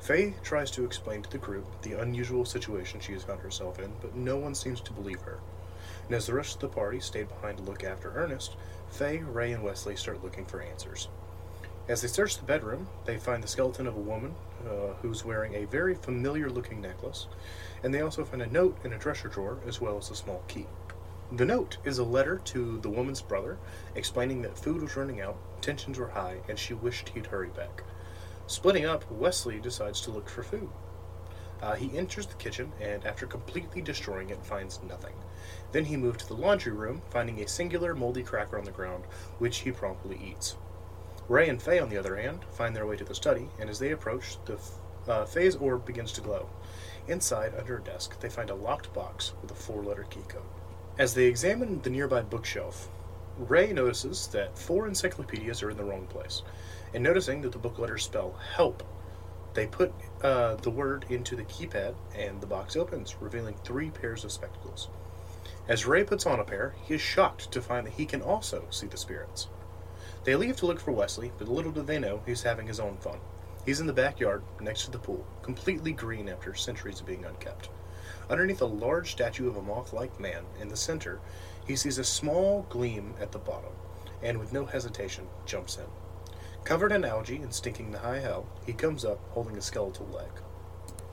Faye 0.00 0.34
tries 0.42 0.70
to 0.72 0.84
explain 0.84 1.22
to 1.22 1.30
the 1.30 1.38
group 1.38 1.66
the 1.82 1.94
unusual 1.94 2.44
situation 2.44 3.00
she 3.00 3.12
has 3.12 3.24
found 3.24 3.40
herself 3.40 3.78
in, 3.78 3.92
but 4.00 4.14
no 4.14 4.36
one 4.36 4.54
seems 4.54 4.80
to 4.82 4.92
believe 4.92 5.20
her. 5.22 5.38
And 6.06 6.14
as 6.14 6.26
the 6.26 6.34
rest 6.34 6.54
of 6.54 6.60
the 6.60 6.68
party 6.68 7.00
stayed 7.00 7.28
behind 7.28 7.58
to 7.58 7.64
look 7.64 7.82
after 7.82 8.12
Ernest, 8.14 8.56
Faye, 8.90 9.18
Ray, 9.18 9.52
and 9.52 9.62
Wesley 9.62 9.96
start 9.96 10.22
looking 10.22 10.44
for 10.44 10.60
answers. 10.60 11.08
As 11.88 12.02
they 12.02 12.08
search 12.08 12.36
the 12.36 12.44
bedroom, 12.44 12.88
they 13.04 13.16
find 13.16 13.42
the 13.42 13.48
skeleton 13.48 13.86
of 13.86 13.96
a 13.96 14.00
woman 14.00 14.34
uh, 14.64 14.94
who's 15.02 15.24
wearing 15.24 15.54
a 15.54 15.66
very 15.66 15.94
familiar 15.94 16.50
looking 16.50 16.80
necklace, 16.80 17.26
and 17.82 17.94
they 17.94 18.00
also 18.00 18.24
find 18.24 18.42
a 18.42 18.46
note 18.46 18.76
in 18.84 18.92
a 18.92 18.98
dresser 18.98 19.28
drawer 19.28 19.58
as 19.66 19.80
well 19.80 19.96
as 19.96 20.10
a 20.10 20.16
small 20.16 20.42
key. 20.48 20.66
The 21.32 21.44
note 21.44 21.78
is 21.84 21.98
a 21.98 22.04
letter 22.04 22.38
to 22.44 22.78
the 22.78 22.90
woman's 22.90 23.22
brother 23.22 23.58
explaining 23.94 24.42
that 24.42 24.58
food 24.58 24.82
was 24.82 24.96
running 24.96 25.20
out, 25.20 25.36
tensions 25.60 25.98
were 25.98 26.08
high, 26.08 26.38
and 26.48 26.58
she 26.58 26.74
wished 26.74 27.08
he'd 27.10 27.26
hurry 27.26 27.48
back. 27.48 27.82
Splitting 28.46 28.86
up, 28.86 29.10
Wesley 29.10 29.58
decides 29.58 30.00
to 30.02 30.10
look 30.10 30.28
for 30.28 30.42
food. 30.42 30.68
Uh, 31.60 31.74
he 31.74 31.96
enters 31.96 32.26
the 32.26 32.34
kitchen 32.34 32.72
and, 32.80 33.04
after 33.04 33.26
completely 33.26 33.82
destroying 33.82 34.30
it, 34.30 34.44
finds 34.44 34.80
nothing. 34.82 35.14
Then 35.72 35.86
he 35.86 35.96
moves 35.96 36.18
to 36.18 36.28
the 36.28 36.40
laundry 36.40 36.72
room, 36.72 37.02
finding 37.10 37.40
a 37.40 37.48
singular 37.48 37.94
moldy 37.94 38.22
cracker 38.22 38.58
on 38.58 38.64
the 38.64 38.70
ground, 38.70 39.04
which 39.38 39.58
he 39.58 39.72
promptly 39.72 40.20
eats. 40.22 40.56
Ray 41.28 41.48
and 41.48 41.60
Faye, 41.60 41.80
on 41.80 41.88
the 41.88 41.96
other 41.96 42.16
hand, 42.16 42.44
find 42.52 42.76
their 42.76 42.86
way 42.86 42.96
to 42.96 43.04
the 43.04 43.14
study, 43.14 43.48
and 43.58 43.68
as 43.68 43.78
they 43.78 43.90
approach, 43.90 44.36
the 44.44 44.58
uh, 45.08 45.24
Faye's 45.24 45.56
orb 45.56 45.84
begins 45.84 46.12
to 46.12 46.20
glow. 46.20 46.48
Inside, 47.08 47.54
under 47.58 47.78
a 47.78 47.82
desk, 47.82 48.20
they 48.20 48.28
find 48.28 48.50
a 48.50 48.54
locked 48.54 48.92
box 48.94 49.32
with 49.42 49.50
a 49.50 49.54
four 49.54 49.82
letter 49.82 50.04
key 50.04 50.22
code. 50.28 50.42
As 50.98 51.14
they 51.14 51.24
examine 51.24 51.80
the 51.82 51.90
nearby 51.90 52.22
bookshelf, 52.22 52.88
Ray 53.38 53.72
notices 53.72 54.28
that 54.28 54.56
four 54.58 54.86
encyclopedias 54.86 55.62
are 55.62 55.70
in 55.70 55.76
the 55.76 55.84
wrong 55.84 56.06
place, 56.06 56.42
and 56.94 57.02
noticing 57.02 57.42
that 57.42 57.52
the 57.52 57.58
book 57.58 57.78
letters 57.78 58.04
spell 58.04 58.38
help, 58.54 58.82
they 59.54 59.66
put 59.66 59.92
uh, 60.22 60.56
the 60.56 60.70
word 60.70 61.06
into 61.08 61.34
the 61.34 61.44
keypad, 61.44 61.94
and 62.14 62.40
the 62.40 62.46
box 62.46 62.76
opens, 62.76 63.16
revealing 63.20 63.54
three 63.64 63.90
pairs 63.90 64.24
of 64.24 64.32
spectacles. 64.32 64.88
As 65.68 65.86
Ray 65.86 66.04
puts 66.04 66.26
on 66.26 66.38
a 66.38 66.44
pair, 66.44 66.74
he 66.84 66.94
is 66.94 67.00
shocked 67.00 67.50
to 67.52 67.62
find 67.62 67.86
that 67.86 67.94
he 67.94 68.06
can 68.06 68.22
also 68.22 68.66
see 68.70 68.86
the 68.86 68.96
spirits. 68.96 69.48
They 70.24 70.36
leave 70.36 70.56
to 70.56 70.66
look 70.66 70.80
for 70.80 70.92
Wesley, 70.92 71.32
but 71.38 71.48
little 71.48 71.72
do 71.72 71.82
they 71.82 71.98
know 71.98 72.22
he's 72.26 72.42
having 72.42 72.66
his 72.66 72.80
own 72.80 72.98
fun. 72.98 73.18
He's 73.64 73.80
in 73.80 73.86
the 73.86 73.92
backyard, 73.92 74.42
next 74.60 74.84
to 74.84 74.90
the 74.90 74.98
pool, 74.98 75.26
completely 75.42 75.92
green 75.92 76.28
after 76.28 76.54
centuries 76.54 77.00
of 77.00 77.06
being 77.06 77.24
unkept. 77.24 77.68
Underneath 78.28 78.60
a 78.60 78.66
large 78.66 79.12
statue 79.12 79.48
of 79.48 79.56
a 79.56 79.62
moth 79.62 79.92
like 79.92 80.20
man 80.20 80.44
in 80.60 80.68
the 80.68 80.76
center, 80.76 81.20
he 81.66 81.76
sees 81.76 81.98
a 81.98 82.04
small 82.04 82.66
gleam 82.68 83.14
at 83.20 83.32
the 83.32 83.38
bottom, 83.38 83.72
and 84.22 84.38
with 84.38 84.52
no 84.52 84.66
hesitation, 84.66 85.26
jumps 85.46 85.78
in. 85.78 85.86
Covered 86.66 86.90
in 86.90 87.04
algae 87.04 87.36
and 87.36 87.54
stinking 87.54 87.92
to 87.92 87.98
high 88.00 88.18
hell, 88.18 88.44
he 88.66 88.72
comes 88.72 89.04
up 89.04 89.20
holding 89.30 89.56
a 89.56 89.60
skeletal 89.60 90.08
leg. 90.08 90.26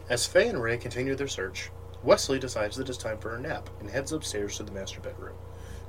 As 0.09 0.25
Faye 0.25 0.47
and 0.47 0.59
Ray 0.59 0.77
continue 0.77 1.13
their 1.13 1.27
search, 1.27 1.69
Wesley 2.01 2.39
decides 2.39 2.75
that 2.75 2.89
it's 2.89 2.97
time 2.97 3.19
for 3.19 3.35
a 3.35 3.39
nap 3.39 3.69
and 3.79 3.87
heads 3.87 4.11
upstairs 4.11 4.57
to 4.57 4.63
the 4.63 4.71
master 4.71 4.99
bedroom, 4.99 5.35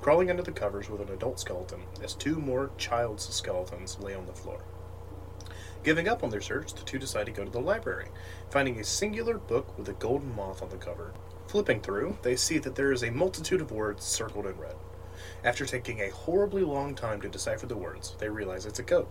crawling 0.02 0.28
under 0.28 0.42
the 0.42 0.52
covers 0.52 0.90
with 0.90 1.00
an 1.00 1.08
adult 1.08 1.40
skeleton 1.40 1.80
as 2.02 2.12
two 2.12 2.36
more 2.36 2.72
child's 2.76 3.26
skeletons 3.34 3.98
lay 4.00 4.14
on 4.14 4.26
the 4.26 4.34
floor. 4.34 4.60
Giving 5.82 6.08
up 6.08 6.22
on 6.22 6.28
their 6.28 6.42
search, 6.42 6.74
the 6.74 6.84
two 6.84 6.98
decide 6.98 7.24
to 7.24 7.32
go 7.32 7.46
to 7.46 7.50
the 7.50 7.58
library, 7.58 8.08
finding 8.50 8.78
a 8.78 8.84
singular 8.84 9.38
book 9.38 9.78
with 9.78 9.88
a 9.88 9.94
golden 9.94 10.36
moth 10.36 10.60
on 10.60 10.68
the 10.68 10.76
cover. 10.76 11.14
Flipping 11.46 11.80
through, 11.80 12.18
they 12.20 12.36
see 12.36 12.58
that 12.58 12.74
there 12.74 12.92
is 12.92 13.02
a 13.02 13.10
multitude 13.10 13.62
of 13.62 13.72
words 13.72 14.04
circled 14.04 14.44
in 14.44 14.58
red. 14.58 14.76
After 15.42 15.64
taking 15.64 16.02
a 16.02 16.10
horribly 16.10 16.64
long 16.64 16.94
time 16.94 17.22
to 17.22 17.30
decipher 17.30 17.64
the 17.64 17.78
words, 17.78 18.14
they 18.18 18.28
realize 18.28 18.66
it's 18.66 18.78
a 18.78 18.82
code. 18.82 19.06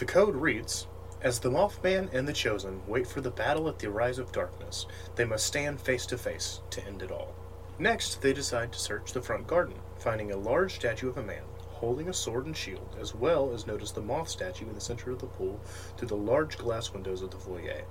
The 0.00 0.06
code 0.06 0.34
reads 0.34 0.86
As 1.20 1.40
the 1.40 1.50
Mothman 1.50 2.08
and 2.14 2.26
the 2.26 2.32
Chosen 2.32 2.80
wait 2.86 3.06
for 3.06 3.20
the 3.20 3.30
battle 3.30 3.68
at 3.68 3.78
the 3.78 3.90
rise 3.90 4.18
of 4.18 4.32
darkness, 4.32 4.86
they 5.14 5.26
must 5.26 5.44
stand 5.44 5.78
face 5.78 6.06
to 6.06 6.16
face 6.16 6.62
to 6.70 6.82
end 6.86 7.02
it 7.02 7.12
all. 7.12 7.34
Next, 7.78 8.22
they 8.22 8.32
decide 8.32 8.72
to 8.72 8.78
search 8.78 9.12
the 9.12 9.20
front 9.20 9.46
garden, 9.46 9.74
finding 9.98 10.32
a 10.32 10.38
large 10.38 10.76
statue 10.76 11.10
of 11.10 11.18
a 11.18 11.22
man 11.22 11.42
holding 11.68 12.08
a 12.08 12.14
sword 12.14 12.46
and 12.46 12.56
shield, 12.56 12.96
as 12.98 13.14
well 13.14 13.52
as 13.52 13.66
notice 13.66 13.90
the 13.90 14.00
moth 14.00 14.30
statue 14.30 14.66
in 14.70 14.74
the 14.74 14.80
center 14.80 15.10
of 15.10 15.18
the 15.18 15.26
pool 15.26 15.60
through 15.98 16.08
the 16.08 16.16
large 16.16 16.56
glass 16.56 16.94
windows 16.94 17.20
of 17.20 17.30
the 17.30 17.36
foyer. 17.36 17.84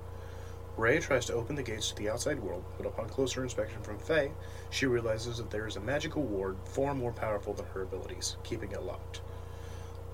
Ray 0.76 0.98
tries 0.98 1.26
to 1.26 1.34
open 1.34 1.54
the 1.54 1.62
gates 1.62 1.90
to 1.90 1.94
the 1.94 2.10
outside 2.10 2.40
world, 2.40 2.64
but 2.76 2.86
upon 2.86 3.08
closer 3.08 3.44
inspection 3.44 3.80
from 3.82 4.00
Faye, 4.00 4.32
she 4.70 4.86
realizes 4.86 5.36
that 5.36 5.52
there 5.52 5.68
is 5.68 5.76
a 5.76 5.80
magical 5.80 6.24
ward 6.24 6.56
far 6.64 6.92
more 6.92 7.12
powerful 7.12 7.54
than 7.54 7.66
her 7.66 7.82
abilities, 7.82 8.36
keeping 8.42 8.72
it 8.72 8.82
locked. 8.82 9.20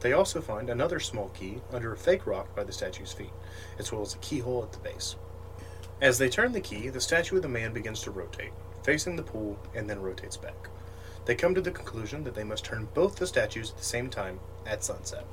They 0.07 0.13
also 0.13 0.41
find 0.41 0.71
another 0.71 1.01
small 1.01 1.31
key 1.31 1.63
under 1.73 1.93
a 1.93 1.97
fake 1.97 2.29
rock 2.29 2.55
by 2.55 2.63
the 2.63 2.73
statue's 2.73 3.11
feet, 3.11 3.33
as 3.77 3.91
well 3.91 4.03
as 4.03 4.15
a 4.15 4.19
keyhole 4.19 4.63
at 4.63 4.71
the 4.71 4.79
base. 4.79 5.17
As 6.01 6.17
they 6.17 6.29
turn 6.29 6.53
the 6.53 6.61
key, 6.61 6.91
the 6.91 7.01
statue 7.01 7.35
of 7.35 7.43
the 7.43 7.49
man 7.49 7.73
begins 7.73 8.03
to 8.03 8.13
rotate, 8.13 8.53
facing 8.85 9.17
the 9.17 9.25
pool, 9.25 9.59
and 9.75 9.91
then 9.91 10.01
rotates 10.01 10.37
back. 10.37 10.69
They 11.25 11.35
come 11.35 11.57
to 11.57 11.61
the 11.61 11.73
conclusion 11.73 12.23
that 12.23 12.37
they 12.37 12.45
must 12.45 12.65
turn 12.65 12.87
both 12.95 13.17
the 13.17 13.27
statues 13.27 13.71
at 13.71 13.79
the 13.79 13.85
same 13.85 14.09
time 14.09 14.39
at 14.65 14.85
sunset. 14.85 15.27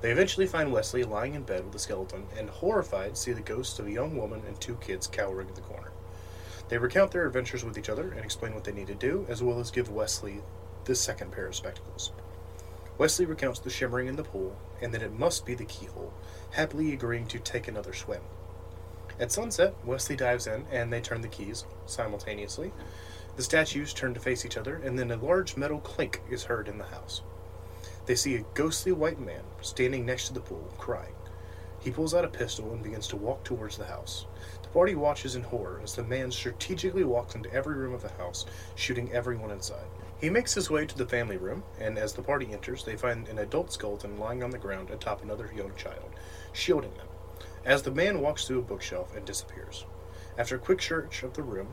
They 0.00 0.10
eventually 0.10 0.48
find 0.48 0.72
Wesley 0.72 1.04
lying 1.04 1.34
in 1.34 1.44
bed 1.44 1.64
with 1.64 1.76
a 1.76 1.78
skeleton, 1.78 2.26
and 2.36 2.50
horrified 2.50 3.16
see 3.16 3.30
the 3.30 3.42
ghosts 3.42 3.78
of 3.78 3.86
a 3.86 3.92
young 3.92 4.16
woman 4.16 4.42
and 4.44 4.60
two 4.60 4.74
kids 4.80 5.06
cowering 5.06 5.46
in 5.46 5.54
the 5.54 5.60
corner. 5.60 5.92
They 6.68 6.78
recount 6.78 7.12
their 7.12 7.28
adventures 7.28 7.64
with 7.64 7.78
each 7.78 7.88
other 7.88 8.10
and 8.10 8.24
explain 8.24 8.54
what 8.54 8.64
they 8.64 8.72
need 8.72 8.88
to 8.88 8.94
do, 8.96 9.24
as 9.28 9.40
well 9.40 9.60
as 9.60 9.70
give 9.70 9.88
Wesley 9.88 10.42
the 10.84 10.96
second 10.96 11.30
pair 11.30 11.46
of 11.46 11.54
spectacles. 11.54 12.10
Wesley 12.96 13.26
recounts 13.26 13.58
the 13.58 13.70
shimmering 13.70 14.06
in 14.06 14.16
the 14.16 14.22
pool, 14.22 14.56
and 14.80 14.94
that 14.94 15.02
it 15.02 15.18
must 15.18 15.44
be 15.44 15.54
the 15.54 15.64
keyhole, 15.64 16.12
happily 16.52 16.92
agreeing 16.92 17.26
to 17.26 17.38
take 17.40 17.66
another 17.66 17.92
swim. 17.92 18.22
At 19.18 19.32
sunset, 19.32 19.74
Wesley 19.84 20.16
dives 20.16 20.46
in, 20.46 20.64
and 20.70 20.92
they 20.92 21.00
turn 21.00 21.20
the 21.20 21.28
keys 21.28 21.64
simultaneously. 21.86 22.72
The 23.36 23.42
statues 23.42 23.92
turn 23.92 24.14
to 24.14 24.20
face 24.20 24.44
each 24.44 24.56
other, 24.56 24.76
and 24.76 24.96
then 24.98 25.10
a 25.10 25.16
large 25.16 25.56
metal 25.56 25.80
clink 25.80 26.20
is 26.30 26.44
heard 26.44 26.68
in 26.68 26.78
the 26.78 26.84
house. 26.84 27.22
They 28.06 28.14
see 28.14 28.36
a 28.36 28.44
ghostly 28.54 28.92
white 28.92 29.18
man 29.18 29.42
standing 29.60 30.06
next 30.06 30.28
to 30.28 30.34
the 30.34 30.40
pool, 30.40 30.72
crying. 30.78 31.14
He 31.80 31.90
pulls 31.90 32.14
out 32.14 32.24
a 32.24 32.28
pistol 32.28 32.72
and 32.72 32.82
begins 32.82 33.08
to 33.08 33.16
walk 33.16 33.44
towards 33.44 33.76
the 33.76 33.84
house. 33.84 34.26
The 34.62 34.68
party 34.68 34.94
watches 34.94 35.36
in 35.36 35.42
horror 35.42 35.80
as 35.82 35.94
the 35.94 36.04
man 36.04 36.30
strategically 36.30 37.04
walks 37.04 37.34
into 37.34 37.52
every 37.52 37.74
room 37.74 37.92
of 37.92 38.02
the 38.02 38.12
house, 38.12 38.46
shooting 38.74 39.12
everyone 39.12 39.50
inside. 39.50 39.86
He 40.24 40.30
makes 40.30 40.54
his 40.54 40.70
way 40.70 40.86
to 40.86 40.96
the 40.96 41.04
family 41.04 41.36
room, 41.36 41.64
and 41.78 41.98
as 41.98 42.14
the 42.14 42.22
party 42.22 42.50
enters, 42.50 42.82
they 42.82 42.96
find 42.96 43.28
an 43.28 43.38
adult 43.38 43.70
skeleton 43.70 44.18
lying 44.18 44.42
on 44.42 44.48
the 44.48 44.56
ground 44.56 44.88
atop 44.88 45.22
another 45.22 45.50
young 45.54 45.74
child, 45.76 46.12
shielding 46.54 46.94
them, 46.94 47.08
as 47.66 47.82
the 47.82 47.90
man 47.90 48.22
walks 48.22 48.46
through 48.46 48.60
a 48.60 48.62
bookshelf 48.62 49.14
and 49.14 49.26
disappears. 49.26 49.84
After 50.38 50.56
a 50.56 50.58
quick 50.58 50.80
search 50.80 51.24
of 51.24 51.34
the 51.34 51.42
room, 51.42 51.68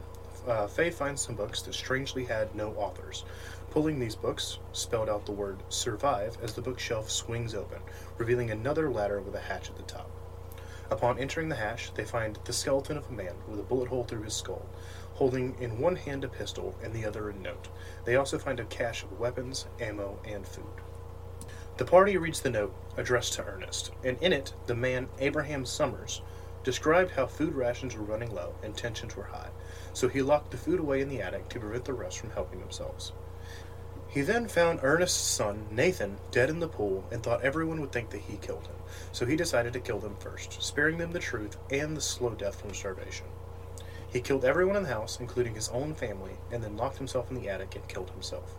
uh, 0.46 0.68
Faye 0.68 0.92
finds 0.92 1.22
some 1.22 1.36
books 1.36 1.62
that 1.62 1.74
strangely 1.74 2.26
had 2.26 2.54
no 2.54 2.74
authors. 2.74 3.24
Pulling 3.70 4.00
these 4.00 4.18
books, 4.18 4.60
spelled 4.74 5.08
out 5.08 5.26
the 5.26 5.32
word 5.32 5.64
survive 5.70 6.38
as 6.44 6.54
the 6.54 6.62
bookshelf 6.62 7.10
swings 7.10 7.56
open, 7.56 7.80
revealing 8.18 8.52
another 8.52 8.92
ladder 8.92 9.22
with 9.22 9.36
a 9.36 9.40
hatch 9.40 9.70
at 9.70 9.78
the 9.78 9.84
top. 9.84 10.12
Upon 10.90 11.20
entering 11.20 11.48
the 11.48 11.56
hatch, 11.56 11.94
they 11.94 12.04
find 12.04 12.38
the 12.44 12.52
skeleton 12.52 12.98
of 12.98 13.08
a 13.08 13.14
man 13.14 13.36
with 13.48 13.62
a 13.62 13.64
bullet 13.64 13.88
hole 13.88 14.04
through 14.04 14.24
his 14.24 14.36
skull, 14.36 14.66
holding 15.22 15.56
in 15.62 15.78
one 15.78 15.96
hand 15.96 16.24
a 16.24 16.28
pistol 16.28 16.76
and 16.82 16.92
the 16.94 17.06
other 17.06 17.30
a 17.30 17.34
note. 17.36 17.68
They 18.06 18.16
also 18.16 18.40
find 18.40 18.60
a 18.60 18.66
cache 18.66 19.04
of 19.04 19.20
weapons, 19.20 19.68
ammo, 19.80 20.18
and 20.26 20.48
food. 20.48 20.82
The 21.78 21.86
party 21.86 22.18
reads 22.18 22.42
the 22.42 22.50
note 22.50 22.74
addressed 22.98 23.34
to 23.34 23.46
Ernest, 23.46 23.92
and 24.04 24.18
in 24.20 24.34
it, 24.34 24.56
the 24.66 24.74
man 24.74 25.10
Abraham 25.20 25.64
Summers 25.64 26.24
described 26.64 27.12
how 27.12 27.28
food 27.28 27.54
rations 27.54 27.96
were 27.96 28.04
running 28.04 28.34
low 28.34 28.56
and 28.64 28.76
tensions 28.76 29.16
were 29.16 29.26
high, 29.26 29.50
so 29.94 30.08
he 30.08 30.24
locked 30.24 30.50
the 30.50 30.58
food 30.58 30.80
away 30.80 31.02
in 31.02 31.10
the 31.10 31.22
attic 31.22 31.50
to 31.50 31.60
prevent 31.60 31.86
the 31.86 31.94
rest 31.94 32.18
from 32.18 32.32
helping 32.32 32.60
themselves. 32.60 33.12
He 34.08 34.22
then 34.22 34.48
found 34.48 34.80
Ernest's 34.82 35.20
son, 35.20 35.68
Nathan, 35.70 36.18
dead 36.32 36.50
in 36.50 36.60
the 36.60 36.68
pool 36.68 37.06
and 37.12 37.22
thought 37.22 37.44
everyone 37.44 37.80
would 37.80 37.92
think 37.92 38.10
that 38.10 38.22
he 38.22 38.38
killed 38.38 38.66
him, 38.66 38.78
so 39.12 39.28
he 39.28 39.36
decided 39.36 39.74
to 39.74 39.80
kill 39.82 40.00
them 40.00 40.16
first, 40.18 40.64
sparing 40.64 40.98
them 40.98 41.12
the 41.12 41.20
truth 41.20 41.58
and 41.70 41.96
the 41.96 42.02
slow 42.02 42.32
death 42.32 42.60
from 42.60 42.74
starvation. 42.74 43.28
He 44.12 44.20
killed 44.20 44.44
everyone 44.44 44.76
in 44.76 44.84
the 44.84 44.90
house, 44.90 45.20
including 45.22 45.56
his 45.56 45.70
own 45.70 45.96
family, 45.96 46.34
and 46.52 46.62
then 46.62 46.76
locked 46.76 46.98
himself 46.98 47.32
in 47.32 47.36
the 47.38 47.48
attic 47.48 47.76
and 47.76 47.88
killed 47.88 48.12
himself. 48.12 48.56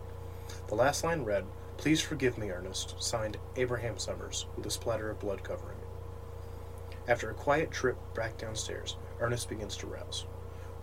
The 0.67 0.75
last 0.75 1.03
line 1.03 1.23
read, 1.23 1.45
Please 1.77 2.01
forgive 2.01 2.37
me, 2.37 2.49
Ernest, 2.49 2.95
signed 3.01 3.37
Abraham 3.55 3.99
Summers, 3.99 4.47
with 4.55 4.65
a 4.65 4.71
splatter 4.71 5.11
of 5.11 5.19
blood 5.19 5.43
covering 5.43 5.77
it. 5.77 7.11
After 7.11 7.29
a 7.29 7.35
quiet 7.35 7.69
trip 7.69 7.97
back 8.15 8.37
downstairs, 8.37 8.95
Ernest 9.19 9.47
begins 9.47 9.77
to 9.77 9.87
rouse. 9.87 10.25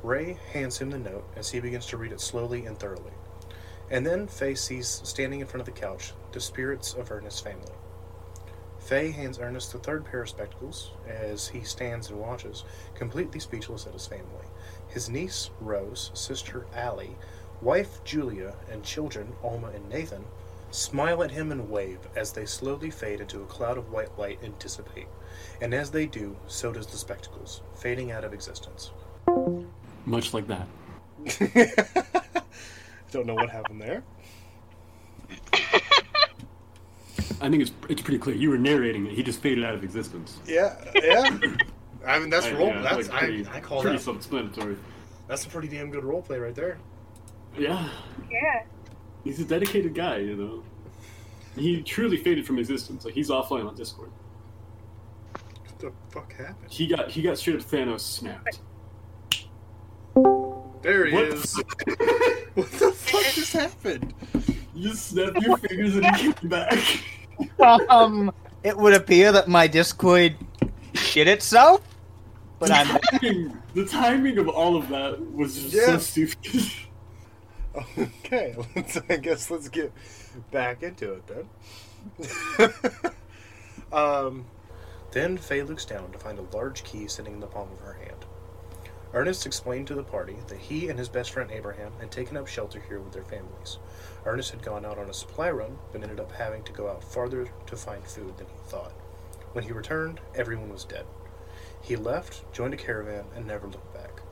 Ray 0.02 0.38
hands 0.52 0.78
him 0.78 0.90
the 0.90 0.98
note 0.98 1.24
as 1.34 1.50
he 1.50 1.60
begins 1.60 1.86
to 1.86 1.96
read 1.96 2.12
it 2.12 2.20
slowly 2.20 2.64
and 2.64 2.78
thoroughly. 2.78 3.12
And 3.90 4.06
then 4.06 4.28
Faye 4.28 4.54
sees 4.54 5.00
standing 5.04 5.40
in 5.40 5.46
front 5.46 5.66
of 5.66 5.74
the 5.74 5.80
couch 5.80 6.12
the 6.32 6.40
spirits 6.40 6.94
of 6.94 7.10
Ernest's 7.10 7.40
family. 7.40 7.74
Faye 8.78 9.10
hands 9.10 9.38
Ernest 9.38 9.72
the 9.72 9.78
third 9.78 10.04
pair 10.04 10.22
of 10.22 10.28
spectacles 10.28 10.92
as 11.06 11.48
he 11.48 11.62
stands 11.62 12.08
and 12.08 12.18
watches, 12.18 12.64
completely 12.94 13.40
speechless 13.40 13.86
at 13.86 13.92
his 13.92 14.06
family. 14.06 14.46
His 14.90 15.08
niece, 15.08 15.50
Rose, 15.60 16.10
sister, 16.14 16.66
Allie, 16.74 17.16
wife, 17.62 18.02
Julia, 18.04 18.54
and 18.70 18.82
children, 18.82 19.32
Alma 19.42 19.68
and 19.68 19.88
Nathan, 19.88 20.24
smile 20.70 21.22
at 21.22 21.30
him 21.30 21.52
and 21.52 21.70
wave 21.70 21.98
as 22.16 22.32
they 22.32 22.44
slowly 22.44 22.90
fade 22.90 23.20
into 23.20 23.42
a 23.42 23.46
cloud 23.46 23.78
of 23.78 23.90
white 23.90 24.18
light 24.18 24.40
and 24.42 24.58
dissipate. 24.58 25.08
And 25.60 25.72
as 25.74 25.90
they 25.90 26.06
do, 26.06 26.36
so 26.46 26.72
does 26.72 26.86
the 26.86 26.96
spectacles, 26.96 27.62
fading 27.76 28.10
out 28.10 28.24
of 28.24 28.32
existence. 28.32 28.90
Much 30.06 30.34
like 30.34 30.46
that. 30.48 30.66
Don't 33.12 33.26
know 33.26 33.34
what 33.34 33.50
happened 33.50 33.80
there. 33.80 34.02
I 37.42 37.48
think 37.48 37.62
it's 37.62 37.72
it's 37.88 38.02
pretty 38.02 38.18
clear. 38.18 38.36
You 38.36 38.50
were 38.50 38.58
narrating 38.58 39.06
it. 39.06 39.12
He 39.12 39.22
just 39.22 39.40
faded 39.40 39.64
out 39.64 39.74
of 39.74 39.82
existence. 39.82 40.38
Yeah, 40.46 40.76
yeah. 40.94 41.38
I 42.06 42.18
mean, 42.18 42.30
that's 42.30 42.46
I- 42.46 42.52
role. 42.52 42.68
yeah, 42.68 42.80
that's 42.82 43.08
like 43.08 43.18
pretty, 43.18 43.46
I, 43.46 43.56
I 43.56 43.60
call 43.60 43.82
pretty 43.82 43.96
that. 43.98 44.02
self-explanatory. 44.02 44.76
That's 45.28 45.44
a 45.46 45.48
pretty 45.48 45.68
damn 45.68 45.90
good 45.90 46.04
role 46.04 46.22
play 46.22 46.38
right 46.38 46.54
there. 46.54 46.78
Yeah, 47.58 47.88
Yeah. 48.30 48.62
he's 49.24 49.40
a 49.40 49.44
dedicated 49.44 49.94
guy. 49.94 50.18
You 50.18 50.36
know, 50.36 50.62
he 51.56 51.82
truly 51.82 52.16
faded 52.16 52.46
from 52.46 52.58
existence. 52.58 53.04
Like 53.04 53.14
he's 53.14 53.28
offline 53.30 53.66
on 53.68 53.74
Discord. 53.74 54.10
What 55.32 55.78
the 55.78 55.92
fuck 56.10 56.32
happened? 56.32 56.70
He 56.70 56.86
got 56.86 57.10
he 57.10 57.22
got 57.22 57.38
straight 57.38 57.56
up 57.56 57.62
Thanos 57.62 58.00
snapped. 58.00 58.60
There 60.82 61.06
he 61.06 61.14
What 61.14 61.24
is. 61.24 61.52
the 61.52 62.46
what 62.54 62.70
the 62.72 62.92
fuck 62.92 63.22
just 63.34 63.52
happened? 63.52 64.14
You 64.74 64.94
snapped 64.94 65.42
your 65.42 65.56
fingers 65.58 65.96
and 65.96 66.06
he 66.16 66.32
came 66.32 66.48
back. 66.48 66.78
um, 67.90 68.32
it 68.62 68.76
would 68.76 68.94
appear 68.94 69.30
that 69.32 69.46
my 69.48 69.66
Discord 69.66 70.36
shit 71.10 71.28
itself, 71.28 71.82
but 72.58 72.70
I'm 72.70 72.98
timing- 73.20 73.62
the 73.74 73.84
timing 73.86 74.38
of 74.38 74.48
all 74.48 74.76
of 74.76 74.88
that 74.88 75.32
was 75.34 75.54
just 75.62 75.74
Yeah. 75.74 75.86
so 75.86 75.98
stupid. 75.98 76.70
Okay, 78.24 78.56
let's, 78.76 78.98
I 79.08 79.16
guess 79.16 79.50
let's 79.50 79.68
get 79.68 79.92
back 80.50 80.82
into 80.82 81.12
it 81.14 81.22
then. 81.26 82.72
um, 83.92 84.44
then 85.12 85.36
Faye 85.36 85.62
looks 85.62 85.84
down 85.84 86.10
to 86.12 86.18
find 86.18 86.38
a 86.38 86.56
large 86.56 86.84
key 86.84 87.06
sitting 87.08 87.34
in 87.34 87.40
the 87.40 87.46
palm 87.46 87.70
of 87.72 87.80
her 87.80 87.94
hand. 87.94 88.24
Ernest 89.12 89.44
explained 89.44 89.88
to 89.88 89.94
the 89.94 90.04
party 90.04 90.36
that 90.46 90.58
he 90.58 90.88
and 90.88 90.96
his 90.98 91.08
best 91.08 91.32
friend 91.32 91.50
Abraham 91.50 91.92
had 91.98 92.12
taken 92.12 92.36
up 92.36 92.46
shelter 92.46 92.80
here 92.88 93.00
with 93.00 93.12
their 93.12 93.24
families. 93.24 93.78
Ernest 94.24 94.52
had 94.52 94.62
gone 94.62 94.84
out 94.84 94.98
on 94.98 95.10
a 95.10 95.14
supply 95.14 95.50
run, 95.50 95.76
but 95.92 96.02
ended 96.02 96.20
up 96.20 96.30
having 96.30 96.62
to 96.62 96.72
go 96.72 96.88
out 96.88 97.02
farther 97.02 97.48
to 97.66 97.76
find 97.76 98.04
food 98.04 98.36
than 98.38 98.46
he 98.46 98.52
thought. 98.68 98.92
When 99.52 99.64
he 99.64 99.72
returned, 99.72 100.20
everyone 100.34 100.70
was 100.70 100.84
dead. 100.84 101.06
He 101.82 101.96
left, 101.96 102.52
joined 102.52 102.74
a 102.74 102.76
caravan, 102.76 103.24
and 103.34 103.46
never 103.46 103.66
looked 103.66 103.92
back. 103.92 104.22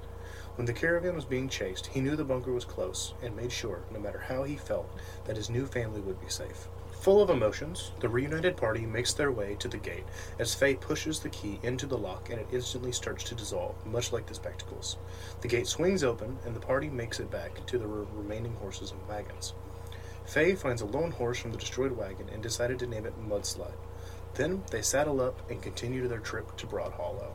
When 0.54 0.66
the 0.66 0.72
caravan 0.72 1.14
was 1.14 1.24
being 1.24 1.48
chased, 1.48 1.86
he 1.86 2.00
knew 2.00 2.14
the 2.14 2.24
bunker 2.24 2.52
was 2.52 2.64
close 2.64 3.14
and 3.22 3.34
made 3.34 3.52
sure, 3.52 3.82
no 3.92 3.98
matter 3.98 4.18
how 4.18 4.44
he 4.44 4.56
felt, 4.56 4.90
that 5.24 5.36
his 5.36 5.50
new 5.50 5.66
family 5.66 6.00
would 6.00 6.20
be 6.20 6.28
safe. 6.28 6.68
Full 7.00 7.22
of 7.22 7.30
emotions, 7.30 7.92
the 8.00 8.08
reunited 8.08 8.56
party 8.56 8.84
makes 8.84 9.12
their 9.12 9.30
way 9.30 9.56
to 9.60 9.68
the 9.68 9.78
gate 9.78 10.04
as 10.38 10.54
Faye 10.54 10.74
pushes 10.74 11.20
the 11.20 11.28
key 11.28 11.60
into 11.62 11.86
the 11.86 11.96
lock 11.96 12.28
and 12.28 12.40
it 12.40 12.48
instantly 12.52 12.92
starts 12.92 13.22
to 13.24 13.36
dissolve, 13.36 13.74
much 13.86 14.12
like 14.12 14.26
the 14.26 14.34
spectacles. 14.34 14.98
The 15.40 15.48
gate 15.48 15.68
swings 15.68 16.02
open 16.04 16.38
and 16.44 16.54
the 16.54 16.60
party 16.60 16.90
makes 16.90 17.20
it 17.20 17.30
back 17.30 17.64
to 17.66 17.78
the 17.78 17.86
re- 17.86 18.06
remaining 18.12 18.54
horses 18.54 18.90
and 18.90 19.08
wagons. 19.08 19.54
Faye 20.26 20.56
finds 20.56 20.82
a 20.82 20.86
lone 20.86 21.12
horse 21.12 21.38
from 21.38 21.52
the 21.52 21.58
destroyed 21.58 21.92
wagon 21.92 22.28
and 22.32 22.42
decided 22.42 22.78
to 22.80 22.86
name 22.86 23.06
it 23.06 23.14
Mudslide. 23.28 23.78
Then 24.38 24.62
they 24.70 24.82
saddle 24.82 25.20
up 25.20 25.50
and 25.50 25.60
continue 25.60 26.06
their 26.06 26.20
trip 26.20 26.56
to 26.58 26.66
Broad 26.66 26.92
Hollow. 26.92 27.34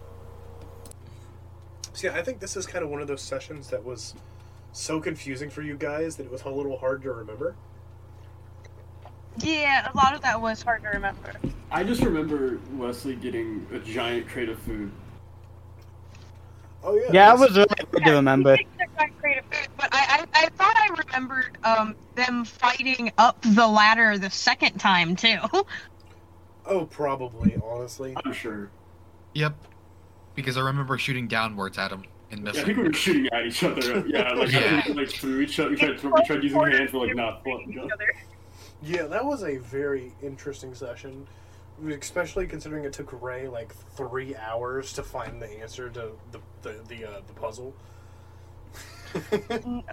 So 1.91 2.07
yeah, 2.07 2.17
I 2.17 2.23
think 2.23 2.39
this 2.39 2.55
is 2.55 2.65
kind 2.65 2.81
of 2.81 2.89
one 2.89 3.01
of 3.01 3.07
those 3.09 3.21
sessions 3.21 3.67
that 3.67 3.83
was 3.83 4.15
so 4.71 5.01
confusing 5.01 5.49
for 5.49 5.61
you 5.61 5.75
guys 5.75 6.15
that 6.15 6.25
it 6.25 6.31
was 6.31 6.43
a 6.43 6.49
little 6.49 6.77
hard 6.77 7.03
to 7.03 7.11
remember. 7.11 7.55
Yeah, 9.37 9.91
a 9.93 9.97
lot 9.97 10.15
of 10.15 10.21
that 10.21 10.41
was 10.41 10.61
hard 10.61 10.81
to 10.83 10.89
remember. 10.89 11.33
I 11.69 11.83
just 11.83 12.01
remember 12.01 12.61
Wesley 12.71 13.15
getting 13.15 13.67
a 13.73 13.79
giant 13.79 14.29
crate 14.29 14.47
of 14.47 14.57
food. 14.59 14.89
Oh 16.85 16.95
yeah, 16.95 17.09
yeah, 17.11 17.33
it 17.33 17.39
was 17.39 17.51
really 17.51 17.67
good 17.91 18.03
to 18.05 18.11
remember. 18.11 18.57
Creative 19.19 19.43
food, 19.45 19.67
But 19.77 19.89
I, 19.91 20.25
I, 20.33 20.43
I 20.45 20.49
thought 20.49 20.75
I 20.77 21.01
remembered 21.05 21.57
um, 21.63 21.95
them 22.15 22.45
fighting 22.45 23.11
up 23.17 23.41
the 23.41 23.67
ladder 23.67 24.17
the 24.17 24.29
second 24.29 24.79
time 24.79 25.17
too. 25.17 25.39
Oh, 26.65 26.85
probably. 26.85 27.57
Honestly, 27.63 28.15
I'm 28.23 28.33
sure. 28.33 28.69
Yep. 29.33 29.55
Because 30.35 30.57
I 30.57 30.61
remember 30.61 30.97
shooting 30.97 31.27
downwards 31.27 31.77
at 31.77 31.91
him 31.91 32.03
and 32.31 32.45
Yeah, 32.45 32.61
I 32.61 32.63
think 32.63 32.77
we 32.77 32.83
were 32.83 32.93
shooting 32.93 33.27
at 33.31 33.45
each 33.45 33.63
other. 33.63 34.03
Yeah, 34.07 34.33
like, 34.33 34.51
Yeah. 34.51 34.81
Think, 34.81 34.97
like 34.97 35.09
through 35.11 35.41
each 35.41 35.59
other. 35.59 35.71
We 35.71 35.75
tried, 35.77 36.03
we 36.03 36.23
tried 36.25 36.43
using 36.43 36.61
hands. 36.61 36.93
We're 36.93 37.07
like, 37.07 37.15
nah, 37.15 37.37
fuck. 37.37 37.61
Each 37.67 37.77
other. 37.77 38.13
yeah, 38.81 39.03
that 39.03 39.23
was 39.23 39.43
a 39.43 39.57
very 39.57 40.13
interesting 40.21 40.73
session, 40.73 41.27
especially 41.87 42.47
considering 42.47 42.85
it 42.85 42.93
took 42.93 43.21
Ray 43.21 43.47
like 43.47 43.73
three 43.95 44.35
hours 44.35 44.93
to 44.93 45.03
find 45.03 45.41
the 45.41 45.49
answer 45.61 45.89
to 45.89 46.11
the 46.31 46.39
the 46.61 46.75
the, 46.87 47.05
uh, 47.05 47.21
the 47.27 47.33
puzzle. 47.33 47.73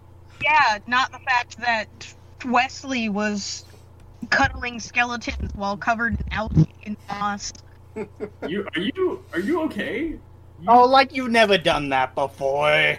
Yeah, 0.42 0.78
not 0.86 1.12
the 1.12 1.18
fact 1.18 1.58
that 1.58 2.14
Wesley 2.46 3.08
was 3.08 3.64
cuddling 4.28 4.78
skeletons 4.80 5.52
while 5.54 5.76
covered 5.76 6.20
in 6.20 6.32
algae 6.32 6.74
and 6.84 6.96
moss. 7.08 7.52
You 8.46 8.68
are 8.76 8.80
you 8.80 9.24
are 9.32 9.40
you 9.40 9.62
okay? 9.62 10.18
Oh, 10.68 10.86
like 10.86 11.14
you've 11.14 11.30
never 11.30 11.56
done 11.58 11.88
that 11.88 12.14
before. 12.14 12.98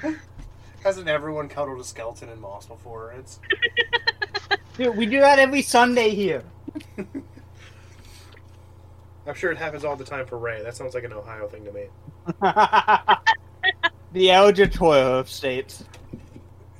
Hasn't 0.84 1.08
everyone 1.08 1.48
cuddled 1.48 1.80
a 1.80 1.84
skeleton 1.84 2.28
in 2.28 2.40
moss 2.40 2.66
before? 2.66 3.12
It's 3.12 3.40
Dude, 4.76 4.96
we 4.96 5.06
do 5.06 5.20
that 5.20 5.38
every 5.40 5.62
Sunday 5.62 6.10
here. 6.10 6.44
I'm 9.26 9.34
sure 9.34 9.50
it 9.50 9.58
happens 9.58 9.84
all 9.84 9.96
the 9.96 10.04
time 10.04 10.24
for 10.24 10.38
Ray. 10.38 10.62
That 10.62 10.76
sounds 10.76 10.94
like 10.94 11.04
an 11.04 11.12
Ohio 11.12 11.48
thing 11.48 11.64
to 11.64 11.72
me. 11.72 11.88
the 14.12 14.30
Elder 14.30 14.66
Toil 14.66 15.18
of 15.18 15.28
states. 15.28 15.84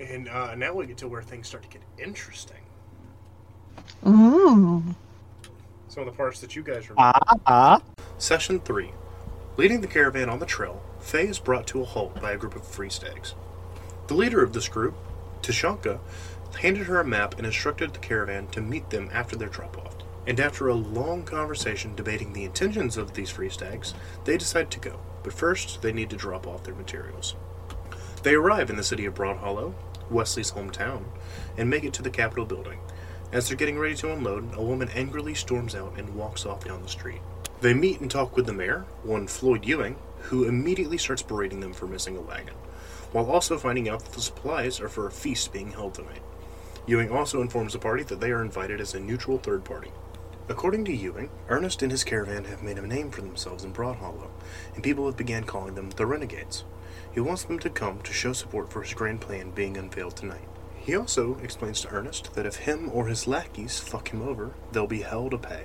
And 0.00 0.28
uh, 0.28 0.54
now 0.54 0.72
we 0.72 0.86
get 0.86 0.96
to 0.98 1.08
where 1.08 1.22
things 1.22 1.48
start 1.48 1.64
to 1.64 1.68
get 1.68 1.82
interesting. 1.98 2.57
Ooh. 4.06 4.82
Some 5.88 6.06
of 6.06 6.06
the 6.06 6.16
parts 6.16 6.40
that 6.40 6.54
you 6.54 6.62
guys 6.62 6.88
remember. 6.90 7.18
Ah, 7.46 7.80
Session 8.18 8.60
3. 8.60 8.92
Leading 9.56 9.80
the 9.80 9.86
caravan 9.86 10.28
on 10.28 10.38
the 10.38 10.46
trail, 10.46 10.82
Faye 11.00 11.26
is 11.26 11.38
brought 11.38 11.66
to 11.68 11.80
a 11.80 11.84
halt 11.84 12.20
by 12.20 12.32
a 12.32 12.36
group 12.36 12.54
of 12.54 12.66
free 12.66 12.90
stags. 12.90 13.34
The 14.06 14.14
leader 14.14 14.42
of 14.42 14.52
this 14.52 14.68
group, 14.68 14.94
Tashunka, 15.42 15.98
handed 16.60 16.86
her 16.86 17.00
a 17.00 17.04
map 17.04 17.36
and 17.36 17.46
instructed 17.46 17.92
the 17.92 17.98
caravan 17.98 18.46
to 18.48 18.60
meet 18.60 18.90
them 18.90 19.10
after 19.12 19.36
their 19.36 19.48
drop 19.48 19.76
off. 19.78 19.96
And 20.26 20.38
after 20.40 20.68
a 20.68 20.74
long 20.74 21.22
conversation 21.24 21.94
debating 21.94 22.32
the 22.32 22.44
intentions 22.44 22.96
of 22.96 23.14
these 23.14 23.30
free 23.30 23.48
stags, 23.48 23.94
they 24.24 24.36
decide 24.36 24.70
to 24.72 24.78
go. 24.78 25.00
But 25.22 25.32
first, 25.32 25.80
they 25.80 25.92
need 25.92 26.10
to 26.10 26.16
drop 26.16 26.46
off 26.46 26.64
their 26.64 26.74
materials. 26.74 27.34
They 28.22 28.34
arrive 28.34 28.68
in 28.68 28.76
the 28.76 28.82
city 28.82 29.06
of 29.06 29.14
Broad 29.14 29.38
Hollow, 29.38 29.74
Wesley's 30.10 30.52
hometown, 30.52 31.04
and 31.56 31.70
make 31.70 31.84
it 31.84 31.92
to 31.94 32.02
the 32.02 32.10
Capitol 32.10 32.44
building. 32.44 32.78
As 33.30 33.46
they're 33.46 33.58
getting 33.58 33.78
ready 33.78 33.94
to 33.96 34.10
unload, 34.10 34.54
a 34.54 34.62
woman 34.62 34.88
angrily 34.94 35.34
storms 35.34 35.74
out 35.74 35.98
and 35.98 36.14
walks 36.14 36.46
off 36.46 36.64
down 36.64 36.82
the 36.82 36.88
street. 36.88 37.20
They 37.60 37.74
meet 37.74 38.00
and 38.00 38.10
talk 38.10 38.34
with 38.34 38.46
the 38.46 38.54
mayor, 38.54 38.86
one 39.02 39.26
Floyd 39.26 39.66
Ewing, 39.66 39.96
who 40.20 40.48
immediately 40.48 40.96
starts 40.96 41.20
berating 41.20 41.60
them 41.60 41.74
for 41.74 41.86
missing 41.86 42.16
a 42.16 42.22
wagon, 42.22 42.54
while 43.12 43.30
also 43.30 43.58
finding 43.58 43.86
out 43.86 44.02
that 44.02 44.12
the 44.12 44.22
supplies 44.22 44.80
are 44.80 44.88
for 44.88 45.06
a 45.06 45.10
feast 45.10 45.52
being 45.52 45.72
held 45.72 45.92
tonight. 45.92 46.22
Ewing 46.86 47.10
also 47.10 47.42
informs 47.42 47.74
the 47.74 47.78
party 47.78 48.02
that 48.04 48.18
they 48.18 48.30
are 48.30 48.40
invited 48.40 48.80
as 48.80 48.94
a 48.94 49.00
neutral 49.00 49.36
third 49.36 49.62
party. 49.62 49.92
According 50.48 50.86
to 50.86 50.96
Ewing, 50.96 51.28
Ernest 51.50 51.82
and 51.82 51.92
his 51.92 52.04
caravan 52.04 52.44
have 52.44 52.62
made 52.62 52.78
a 52.78 52.86
name 52.86 53.10
for 53.10 53.20
themselves 53.20 53.62
in 53.62 53.72
Broad 53.72 53.96
Hollow, 53.96 54.30
and 54.74 54.82
people 54.82 55.04
have 55.04 55.18
began 55.18 55.44
calling 55.44 55.74
them 55.74 55.90
the 55.90 56.06
Renegades. 56.06 56.64
He 57.12 57.20
wants 57.20 57.44
them 57.44 57.58
to 57.58 57.68
come 57.68 58.00
to 58.00 58.12
show 58.14 58.32
support 58.32 58.72
for 58.72 58.82
his 58.82 58.94
grand 58.94 59.20
plan 59.20 59.50
being 59.50 59.76
unveiled 59.76 60.16
tonight. 60.16 60.48
He 60.88 60.96
also 60.96 61.36
explains 61.42 61.82
to 61.82 61.90
Ernest 61.90 62.32
that 62.32 62.46
if 62.46 62.56
him 62.56 62.90
or 62.94 63.08
his 63.08 63.26
lackeys 63.26 63.78
fuck 63.78 64.08
him 64.08 64.22
over, 64.22 64.52
they'll 64.72 64.86
be 64.86 65.02
hell 65.02 65.28
to 65.28 65.36
pay. 65.36 65.64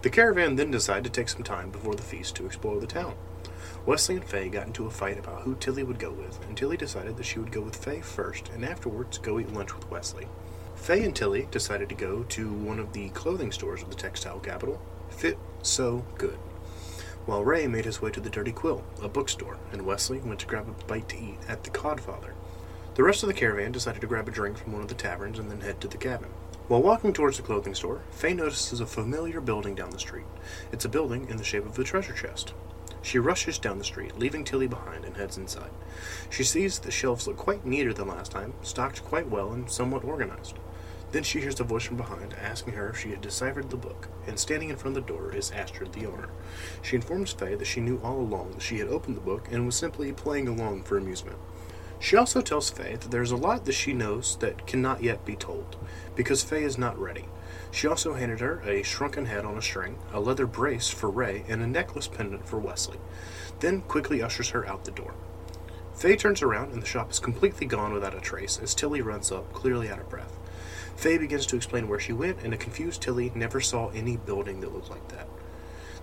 The 0.00 0.08
caravan 0.08 0.56
then 0.56 0.70
decide 0.70 1.04
to 1.04 1.10
take 1.10 1.28
some 1.28 1.42
time 1.42 1.68
before 1.68 1.94
the 1.94 2.00
feast 2.00 2.36
to 2.36 2.46
explore 2.46 2.80
the 2.80 2.86
town. 2.86 3.16
Wesley 3.84 4.14
and 4.14 4.24
Faye 4.24 4.48
got 4.48 4.66
into 4.66 4.86
a 4.86 4.90
fight 4.90 5.18
about 5.18 5.42
who 5.42 5.56
Tilly 5.56 5.82
would 5.82 5.98
go 5.98 6.10
with, 6.10 6.42
and 6.48 6.56
Tilly 6.56 6.78
decided 6.78 7.18
that 7.18 7.26
she 7.26 7.38
would 7.38 7.52
go 7.52 7.60
with 7.60 7.76
Faye 7.76 8.00
first, 8.00 8.48
and 8.48 8.64
afterwards 8.64 9.18
go 9.18 9.38
eat 9.38 9.52
lunch 9.52 9.76
with 9.76 9.90
Wesley. 9.90 10.26
Faye 10.74 11.04
and 11.04 11.14
Tilly 11.14 11.48
decided 11.50 11.90
to 11.90 11.94
go 11.94 12.22
to 12.22 12.50
one 12.50 12.78
of 12.78 12.94
the 12.94 13.10
clothing 13.10 13.52
stores 13.52 13.82
of 13.82 13.90
the 13.90 13.94
textile 13.94 14.40
capital, 14.40 14.80
Fit 15.10 15.36
So 15.60 16.06
Good, 16.16 16.38
while 17.26 17.44
Ray 17.44 17.66
made 17.66 17.84
his 17.84 18.00
way 18.00 18.10
to 18.10 18.20
the 18.20 18.30
Dirty 18.30 18.52
Quill, 18.52 18.82
a 19.02 19.08
bookstore, 19.10 19.58
and 19.70 19.84
Wesley 19.84 20.20
went 20.20 20.40
to 20.40 20.46
grab 20.46 20.66
a 20.66 20.84
bite 20.86 21.10
to 21.10 21.18
eat 21.18 21.40
at 21.46 21.62
the 21.62 21.68
Codfather. 21.68 22.32
The 22.96 23.02
rest 23.02 23.22
of 23.22 23.26
the 23.26 23.34
caravan 23.34 23.72
decided 23.72 24.00
to 24.00 24.06
grab 24.06 24.26
a 24.26 24.30
drink 24.30 24.56
from 24.56 24.72
one 24.72 24.80
of 24.80 24.88
the 24.88 24.94
taverns 24.94 25.38
and 25.38 25.50
then 25.50 25.60
head 25.60 25.82
to 25.82 25.88
the 25.88 25.98
cabin. 25.98 26.30
While 26.66 26.80
walking 26.80 27.12
towards 27.12 27.36
the 27.36 27.42
clothing 27.42 27.74
store, 27.74 28.00
Faye 28.10 28.32
notices 28.32 28.80
a 28.80 28.86
familiar 28.86 29.42
building 29.42 29.74
down 29.74 29.90
the 29.90 29.98
street. 29.98 30.24
It's 30.72 30.86
a 30.86 30.88
building 30.88 31.28
in 31.28 31.36
the 31.36 31.44
shape 31.44 31.66
of 31.66 31.78
a 31.78 31.84
treasure 31.84 32.14
chest. 32.14 32.54
She 33.02 33.18
rushes 33.18 33.58
down 33.58 33.76
the 33.76 33.84
street, 33.84 34.18
leaving 34.18 34.44
Tilly 34.44 34.66
behind, 34.66 35.04
and 35.04 35.14
heads 35.14 35.36
inside. 35.36 35.72
She 36.30 36.42
sees 36.42 36.78
the 36.78 36.90
shelves 36.90 37.26
look 37.26 37.36
quite 37.36 37.66
neater 37.66 37.92
than 37.92 38.08
last 38.08 38.32
time, 38.32 38.54
stocked 38.62 39.04
quite 39.04 39.28
well 39.28 39.52
and 39.52 39.70
somewhat 39.70 40.02
organized. 40.02 40.58
Then 41.12 41.22
she 41.22 41.40
hears 41.40 41.60
a 41.60 41.64
voice 41.64 41.84
from 41.84 41.98
behind 41.98 42.32
asking 42.32 42.72
her 42.74 42.88
if 42.88 42.98
she 42.98 43.10
had 43.10 43.20
deciphered 43.20 43.68
the 43.68 43.76
book, 43.76 44.08
and 44.26 44.38
standing 44.38 44.70
in 44.70 44.76
front 44.76 44.96
of 44.96 45.06
the 45.06 45.12
door 45.12 45.34
is 45.34 45.50
Astrid, 45.50 45.92
the 45.92 46.06
owner. 46.06 46.30
She 46.80 46.96
informs 46.96 47.32
Faye 47.32 47.56
that 47.56 47.66
she 47.66 47.82
knew 47.82 48.00
all 48.02 48.20
along 48.20 48.52
that 48.52 48.62
she 48.62 48.78
had 48.78 48.88
opened 48.88 49.18
the 49.18 49.20
book 49.20 49.48
and 49.52 49.66
was 49.66 49.76
simply 49.76 50.14
playing 50.14 50.48
along 50.48 50.84
for 50.84 50.96
amusement. 50.96 51.36
She 52.06 52.16
also 52.16 52.40
tells 52.40 52.70
Faye 52.70 52.94
that 52.94 53.10
there's 53.10 53.32
a 53.32 53.36
lot 53.36 53.64
that 53.64 53.72
she 53.72 53.92
knows 53.92 54.36
that 54.36 54.64
cannot 54.64 55.02
yet 55.02 55.24
be 55.24 55.34
told, 55.34 55.74
because 56.14 56.44
Faye 56.44 56.62
is 56.62 56.78
not 56.78 56.96
ready. 56.96 57.24
She 57.72 57.88
also 57.88 58.14
handed 58.14 58.38
her 58.38 58.60
a 58.60 58.84
shrunken 58.84 59.26
head 59.26 59.44
on 59.44 59.58
a 59.58 59.60
string, 59.60 59.98
a 60.12 60.20
leather 60.20 60.46
brace 60.46 60.88
for 60.88 61.10
Ray, 61.10 61.44
and 61.48 61.60
a 61.60 61.66
necklace 61.66 62.06
pendant 62.06 62.46
for 62.46 62.60
Wesley, 62.60 63.00
then 63.58 63.80
quickly 63.80 64.22
ushers 64.22 64.50
her 64.50 64.64
out 64.68 64.84
the 64.84 64.92
door. 64.92 65.14
Faye 65.96 66.14
turns 66.14 66.42
around 66.42 66.72
and 66.72 66.80
the 66.80 66.86
shop 66.86 67.10
is 67.10 67.18
completely 67.18 67.66
gone 67.66 67.92
without 67.92 68.14
a 68.14 68.20
trace 68.20 68.60
as 68.62 68.72
Tilly 68.72 69.00
runs 69.00 69.32
up, 69.32 69.52
clearly 69.52 69.88
out 69.88 69.98
of 69.98 70.08
breath. 70.08 70.38
Faye 70.94 71.18
begins 71.18 71.44
to 71.46 71.56
explain 71.56 71.88
where 71.88 71.98
she 71.98 72.12
went, 72.12 72.38
and 72.44 72.54
a 72.54 72.56
confused 72.56 73.02
Tilly 73.02 73.32
never 73.34 73.60
saw 73.60 73.88
any 73.88 74.16
building 74.16 74.60
that 74.60 74.72
looked 74.72 74.90
like 74.90 75.08
that. 75.08 75.26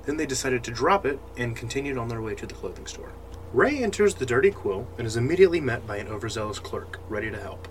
Then 0.05 0.17
they 0.17 0.25
decided 0.25 0.65
to 0.65 0.71
drop 0.71 1.05
it 1.05 1.21
and 1.37 1.55
continued 1.55 1.97
on 1.97 2.09
their 2.09 2.21
way 2.21 2.35
to 2.35 2.45
the 2.45 2.55
clothing 2.55 2.87
store. 2.87 3.13
Ray 3.53 3.83
enters 3.83 4.15
the 4.15 4.25
dirty 4.25 4.49
quill 4.49 4.87
and 4.97 5.05
is 5.05 5.15
immediately 5.15 5.61
met 5.61 5.85
by 5.85 5.97
an 5.97 6.07
overzealous 6.07 6.57
clerk, 6.57 6.99
ready 7.07 7.29
to 7.29 7.39
help. 7.39 7.67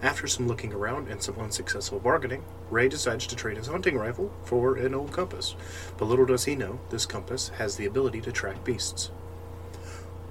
After 0.00 0.28
some 0.28 0.46
looking 0.46 0.72
around 0.72 1.08
and 1.08 1.20
some 1.20 1.36
unsuccessful 1.40 1.98
bargaining, 1.98 2.44
Ray 2.70 2.88
decides 2.88 3.26
to 3.26 3.34
trade 3.34 3.56
his 3.56 3.66
hunting 3.66 3.98
rifle 3.98 4.32
for 4.44 4.76
an 4.76 4.94
old 4.94 5.10
compass. 5.10 5.56
But 5.98 6.04
little 6.04 6.24
does 6.24 6.44
he 6.44 6.54
know, 6.54 6.78
this 6.90 7.04
compass 7.04 7.48
has 7.48 7.74
the 7.74 7.84
ability 7.84 8.20
to 8.20 8.30
track 8.30 8.62
beasts. 8.62 9.10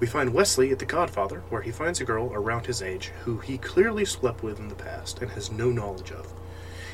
We 0.00 0.06
find 0.06 0.32
Wesley 0.32 0.72
at 0.72 0.78
the 0.78 0.86
Codfather, 0.86 1.42
where 1.50 1.60
he 1.60 1.70
finds 1.70 2.00
a 2.00 2.06
girl 2.06 2.32
around 2.32 2.64
his 2.64 2.80
age 2.80 3.08
who 3.24 3.40
he 3.40 3.58
clearly 3.58 4.06
slept 4.06 4.42
with 4.42 4.58
in 4.58 4.68
the 4.68 4.74
past 4.74 5.20
and 5.20 5.32
has 5.32 5.50
no 5.50 5.70
knowledge 5.70 6.12
of. 6.12 6.32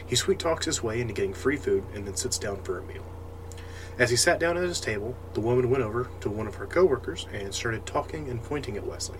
He 0.04 0.16
sweet 0.16 0.40
talks 0.40 0.66
his 0.66 0.82
way 0.82 1.00
into 1.00 1.14
getting 1.14 1.32
free 1.32 1.56
food 1.56 1.84
and 1.94 2.04
then 2.04 2.16
sits 2.16 2.38
down 2.38 2.64
for 2.64 2.76
a 2.76 2.82
meal. 2.82 3.04
As 4.00 4.08
he 4.08 4.16
sat 4.16 4.40
down 4.40 4.56
at 4.56 4.62
his 4.62 4.80
table, 4.80 5.14
the 5.34 5.42
woman 5.42 5.68
went 5.68 5.84
over 5.84 6.08
to 6.22 6.30
one 6.30 6.46
of 6.46 6.54
her 6.54 6.64
coworkers 6.64 7.26
and 7.34 7.54
started 7.54 7.84
talking 7.84 8.30
and 8.30 8.42
pointing 8.42 8.78
at 8.78 8.86
Wesley. 8.86 9.18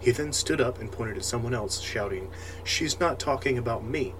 He 0.00 0.12
then 0.12 0.32
stood 0.32 0.62
up 0.62 0.80
and 0.80 0.90
pointed 0.90 1.18
at 1.18 1.26
someone 1.26 1.52
else, 1.52 1.82
shouting, 1.82 2.30
She's 2.64 2.98
not 2.98 3.20
talking 3.20 3.58
about 3.58 3.84
me, 3.84 4.14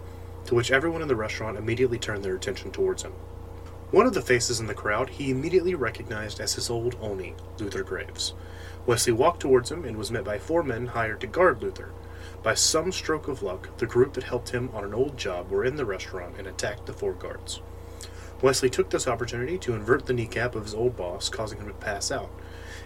to 0.45 0.55
which 0.55 0.71
everyone 0.71 1.01
in 1.01 1.09
the 1.09 1.17
restaurant 1.17 1.57
immediately 1.57 1.99
turned 1.99 2.23
their 2.23 2.37
attention 2.37 2.71
towards 2.71 3.03
him. 3.03 3.13
One 3.93 4.05
of 4.05 4.13
the 4.13 4.21
faces 4.21 4.61
in 4.61 4.67
the 4.67 4.75
crowd 4.75 5.09
he 5.09 5.31
immediately 5.31 5.75
recognized 5.75 6.39
as 6.39 6.53
his 6.53 6.69
old 6.69 6.97
Oni, 7.01 7.35
Luther 7.59 7.83
Graves. 7.83 8.35
Wesley 8.85 9.15
walked 9.15 9.41
towards 9.41 9.73
him 9.73 9.87
and 9.87 9.97
was 9.97 10.11
met 10.11 10.25
by 10.25 10.39
four 10.39 10.63
men 10.63 10.89
hired 10.89 11.23
to 11.23 11.27
guard 11.27 11.63
Luther. 11.63 11.93
By 12.43 12.53
some 12.53 12.93
stroke 12.93 13.27
of 13.27 13.43
luck, 13.43 13.71
the 13.79 13.87
group 13.87 14.13
that 14.13 14.25
helped 14.25 14.51
him 14.51 14.69
on 14.75 14.85
an 14.85 14.93
old 14.93 15.17
job 15.17 15.51
were 15.51 15.65
in 15.65 15.77
the 15.77 15.87
restaurant 15.87 16.35
and 16.37 16.47
attacked 16.47 16.85
the 16.85 16.93
four 16.93 17.15
guards. 17.15 17.63
Wesley 18.43 18.69
took 18.69 18.91
this 18.91 19.07
opportunity 19.07 19.59
to 19.59 19.75
invert 19.75 20.07
the 20.07 20.13
kneecap 20.13 20.55
of 20.55 20.65
his 20.65 20.75
old 20.75 20.97
boss, 20.97 21.29
causing 21.29 21.59
him 21.59 21.69
to 21.69 21.75
pass 21.75 22.11
out. 22.11 22.31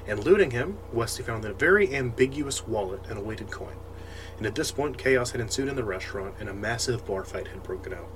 And 0.07 0.24
looting 0.24 0.53
him, 0.53 0.78
Wesley 0.92 1.24
found 1.24 1.44
a 1.44 1.53
very 1.53 1.94
ambiguous 1.94 2.66
wallet 2.66 3.01
and 3.09 3.18
a 3.18 3.22
weighted 3.22 3.51
coin. 3.51 3.76
And 4.36 4.46
at 4.46 4.55
this 4.55 4.70
point, 4.70 4.99
chaos 4.99 5.32
had 5.32 5.40
ensued 5.40 5.68
in 5.68 5.76
the 5.76 5.84
restaurant 5.84 6.36
and 6.38 6.49
a 6.49 6.55
massive 6.55 7.05
bar 7.07 7.24
fight 7.24 7.49
had 7.49 7.62
broken 7.62 7.92
out. 7.92 8.09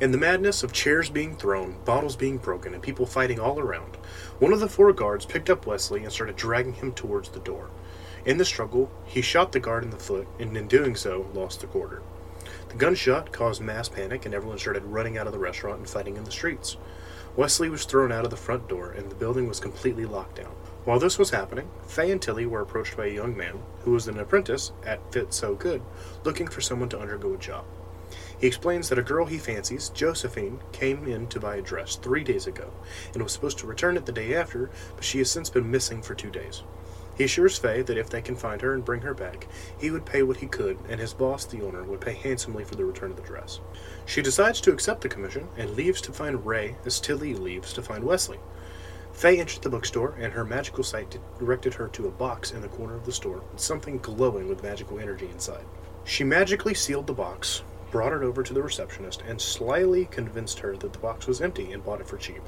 In 0.00 0.12
the 0.12 0.18
madness 0.18 0.62
of 0.62 0.72
chairs 0.72 1.10
being 1.10 1.36
thrown, 1.36 1.76
bottles 1.84 2.16
being 2.16 2.38
broken, 2.38 2.72
and 2.72 2.82
people 2.82 3.06
fighting 3.06 3.38
all 3.38 3.58
around, 3.58 3.96
one 4.38 4.52
of 4.52 4.60
the 4.60 4.68
four 4.68 4.92
guards 4.92 5.26
picked 5.26 5.50
up 5.50 5.66
Wesley 5.66 6.02
and 6.02 6.12
started 6.12 6.36
dragging 6.36 6.74
him 6.74 6.92
towards 6.92 7.28
the 7.28 7.40
door. 7.40 7.70
In 8.24 8.38
the 8.38 8.44
struggle, 8.44 8.90
he 9.04 9.22
shot 9.22 9.52
the 9.52 9.60
guard 9.60 9.84
in 9.84 9.90
the 9.90 9.98
foot, 9.98 10.26
and 10.38 10.56
in 10.56 10.68
doing 10.68 10.94
so, 10.94 11.30
lost 11.34 11.60
the 11.60 11.66
quarter. 11.66 12.02
The 12.70 12.76
gunshot 12.76 13.32
caused 13.32 13.60
mass 13.60 13.88
panic, 13.88 14.24
and 14.24 14.32
everyone 14.32 14.58
started 14.58 14.84
running 14.84 15.18
out 15.18 15.26
of 15.26 15.32
the 15.32 15.40
restaurant 15.40 15.78
and 15.78 15.88
fighting 15.88 16.16
in 16.16 16.22
the 16.22 16.30
streets. 16.30 16.76
Wesley 17.34 17.68
was 17.68 17.84
thrown 17.84 18.12
out 18.12 18.24
of 18.24 18.30
the 18.30 18.36
front 18.36 18.68
door, 18.68 18.92
and 18.92 19.10
the 19.10 19.16
building 19.16 19.48
was 19.48 19.58
completely 19.58 20.04
locked 20.04 20.36
down. 20.36 20.54
While 20.84 21.00
this 21.00 21.18
was 21.18 21.30
happening, 21.30 21.68
Faye 21.88 22.12
and 22.12 22.22
Tilly 22.22 22.46
were 22.46 22.60
approached 22.60 22.96
by 22.96 23.06
a 23.06 23.14
young 23.14 23.36
man 23.36 23.58
who 23.80 23.90
was 23.90 24.06
an 24.06 24.20
apprentice 24.20 24.70
at 24.86 25.12
Fit 25.12 25.34
So 25.34 25.56
Good, 25.56 25.82
looking 26.22 26.46
for 26.46 26.60
someone 26.60 26.88
to 26.90 27.00
undergo 27.00 27.34
a 27.34 27.38
job. 27.38 27.64
He 28.38 28.46
explains 28.46 28.88
that 28.88 28.98
a 29.00 29.02
girl 29.02 29.26
he 29.26 29.38
fancies, 29.38 29.88
Josephine, 29.88 30.60
came 30.70 31.08
in 31.08 31.26
to 31.26 31.40
buy 31.40 31.56
a 31.56 31.62
dress 31.62 31.96
three 31.96 32.22
days 32.22 32.46
ago 32.46 32.72
and 33.12 33.22
was 33.22 33.32
supposed 33.32 33.58
to 33.58 33.66
return 33.66 33.96
it 33.96 34.06
the 34.06 34.12
day 34.12 34.34
after, 34.34 34.70
but 34.94 35.04
she 35.04 35.18
has 35.18 35.30
since 35.30 35.50
been 35.50 35.70
missing 35.70 36.02
for 36.02 36.14
two 36.14 36.30
days. 36.30 36.62
He 37.20 37.24
assures 37.24 37.58
Faye 37.58 37.82
that 37.82 37.98
if 37.98 38.08
they 38.08 38.22
can 38.22 38.34
find 38.34 38.62
her 38.62 38.72
and 38.72 38.82
bring 38.82 39.02
her 39.02 39.12
back, 39.12 39.46
he 39.78 39.90
would 39.90 40.06
pay 40.06 40.22
what 40.22 40.38
he 40.38 40.46
could, 40.46 40.78
and 40.88 40.98
his 40.98 41.12
boss, 41.12 41.44
the 41.44 41.60
owner, 41.60 41.82
would 41.82 42.00
pay 42.00 42.14
handsomely 42.14 42.64
for 42.64 42.76
the 42.76 42.84
return 42.86 43.10
of 43.10 43.18
the 43.18 43.22
dress. 43.22 43.60
She 44.06 44.22
decides 44.22 44.58
to 44.62 44.72
accept 44.72 45.02
the 45.02 45.10
commission 45.10 45.46
and 45.58 45.76
leaves 45.76 46.00
to 46.00 46.14
find 46.14 46.46
Ray 46.46 46.76
as 46.86 46.98
Tilly 46.98 47.34
leaves 47.34 47.74
to 47.74 47.82
find 47.82 48.04
Wesley. 48.04 48.38
Faye 49.12 49.38
entered 49.38 49.60
the 49.60 49.68
bookstore, 49.68 50.14
and 50.18 50.32
her 50.32 50.46
magical 50.46 50.82
sight 50.82 51.18
directed 51.38 51.74
her 51.74 51.88
to 51.88 52.06
a 52.06 52.10
box 52.10 52.52
in 52.52 52.62
the 52.62 52.68
corner 52.68 52.94
of 52.94 53.04
the 53.04 53.12
store 53.12 53.42
with 53.52 53.60
something 53.60 53.98
glowing 53.98 54.48
with 54.48 54.62
magical 54.62 54.98
energy 54.98 55.28
inside. 55.30 55.66
She 56.04 56.24
magically 56.24 56.72
sealed 56.72 57.06
the 57.06 57.12
box, 57.12 57.62
brought 57.90 58.14
it 58.14 58.22
over 58.22 58.42
to 58.42 58.54
the 58.54 58.62
receptionist, 58.62 59.22
and 59.28 59.38
slyly 59.38 60.06
convinced 60.06 60.60
her 60.60 60.74
that 60.78 60.94
the 60.94 60.98
box 60.98 61.26
was 61.26 61.42
empty 61.42 61.70
and 61.72 61.84
bought 61.84 62.00
it 62.00 62.08
for 62.08 62.16
cheap. 62.16 62.40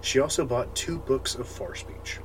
She 0.00 0.18
also 0.18 0.44
bought 0.44 0.74
two 0.74 0.98
books 0.98 1.36
of 1.36 1.46
far 1.46 1.76
speech. 1.76 2.18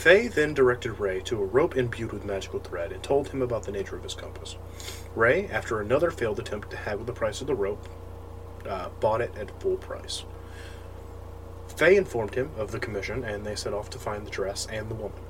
Faye 0.00 0.28
then 0.28 0.54
directed 0.54 0.92
Ray 0.92 1.20
to 1.24 1.42
a 1.42 1.44
rope 1.44 1.76
imbued 1.76 2.12
with 2.12 2.24
magical 2.24 2.58
thread 2.58 2.90
and 2.90 3.02
told 3.02 3.28
him 3.28 3.42
about 3.42 3.64
the 3.64 3.70
nature 3.70 3.96
of 3.96 4.02
his 4.02 4.14
compass. 4.14 4.56
Ray, 5.14 5.46
after 5.48 5.78
another 5.78 6.10
failed 6.10 6.38
attempt 6.38 6.70
to 6.70 6.78
haggle 6.78 7.04
the 7.04 7.12
price 7.12 7.42
of 7.42 7.46
the 7.46 7.54
rope, 7.54 7.86
uh, 8.66 8.88
bought 8.98 9.20
it 9.20 9.36
at 9.36 9.60
full 9.60 9.76
price. 9.76 10.24
Faye 11.76 11.96
informed 11.96 12.34
him 12.34 12.50
of 12.56 12.70
the 12.70 12.78
commission, 12.78 13.24
and 13.24 13.44
they 13.44 13.54
set 13.54 13.74
off 13.74 13.90
to 13.90 13.98
find 13.98 14.26
the 14.26 14.30
dress 14.30 14.66
and 14.72 14.88
the 14.88 14.94
woman. 14.94 15.20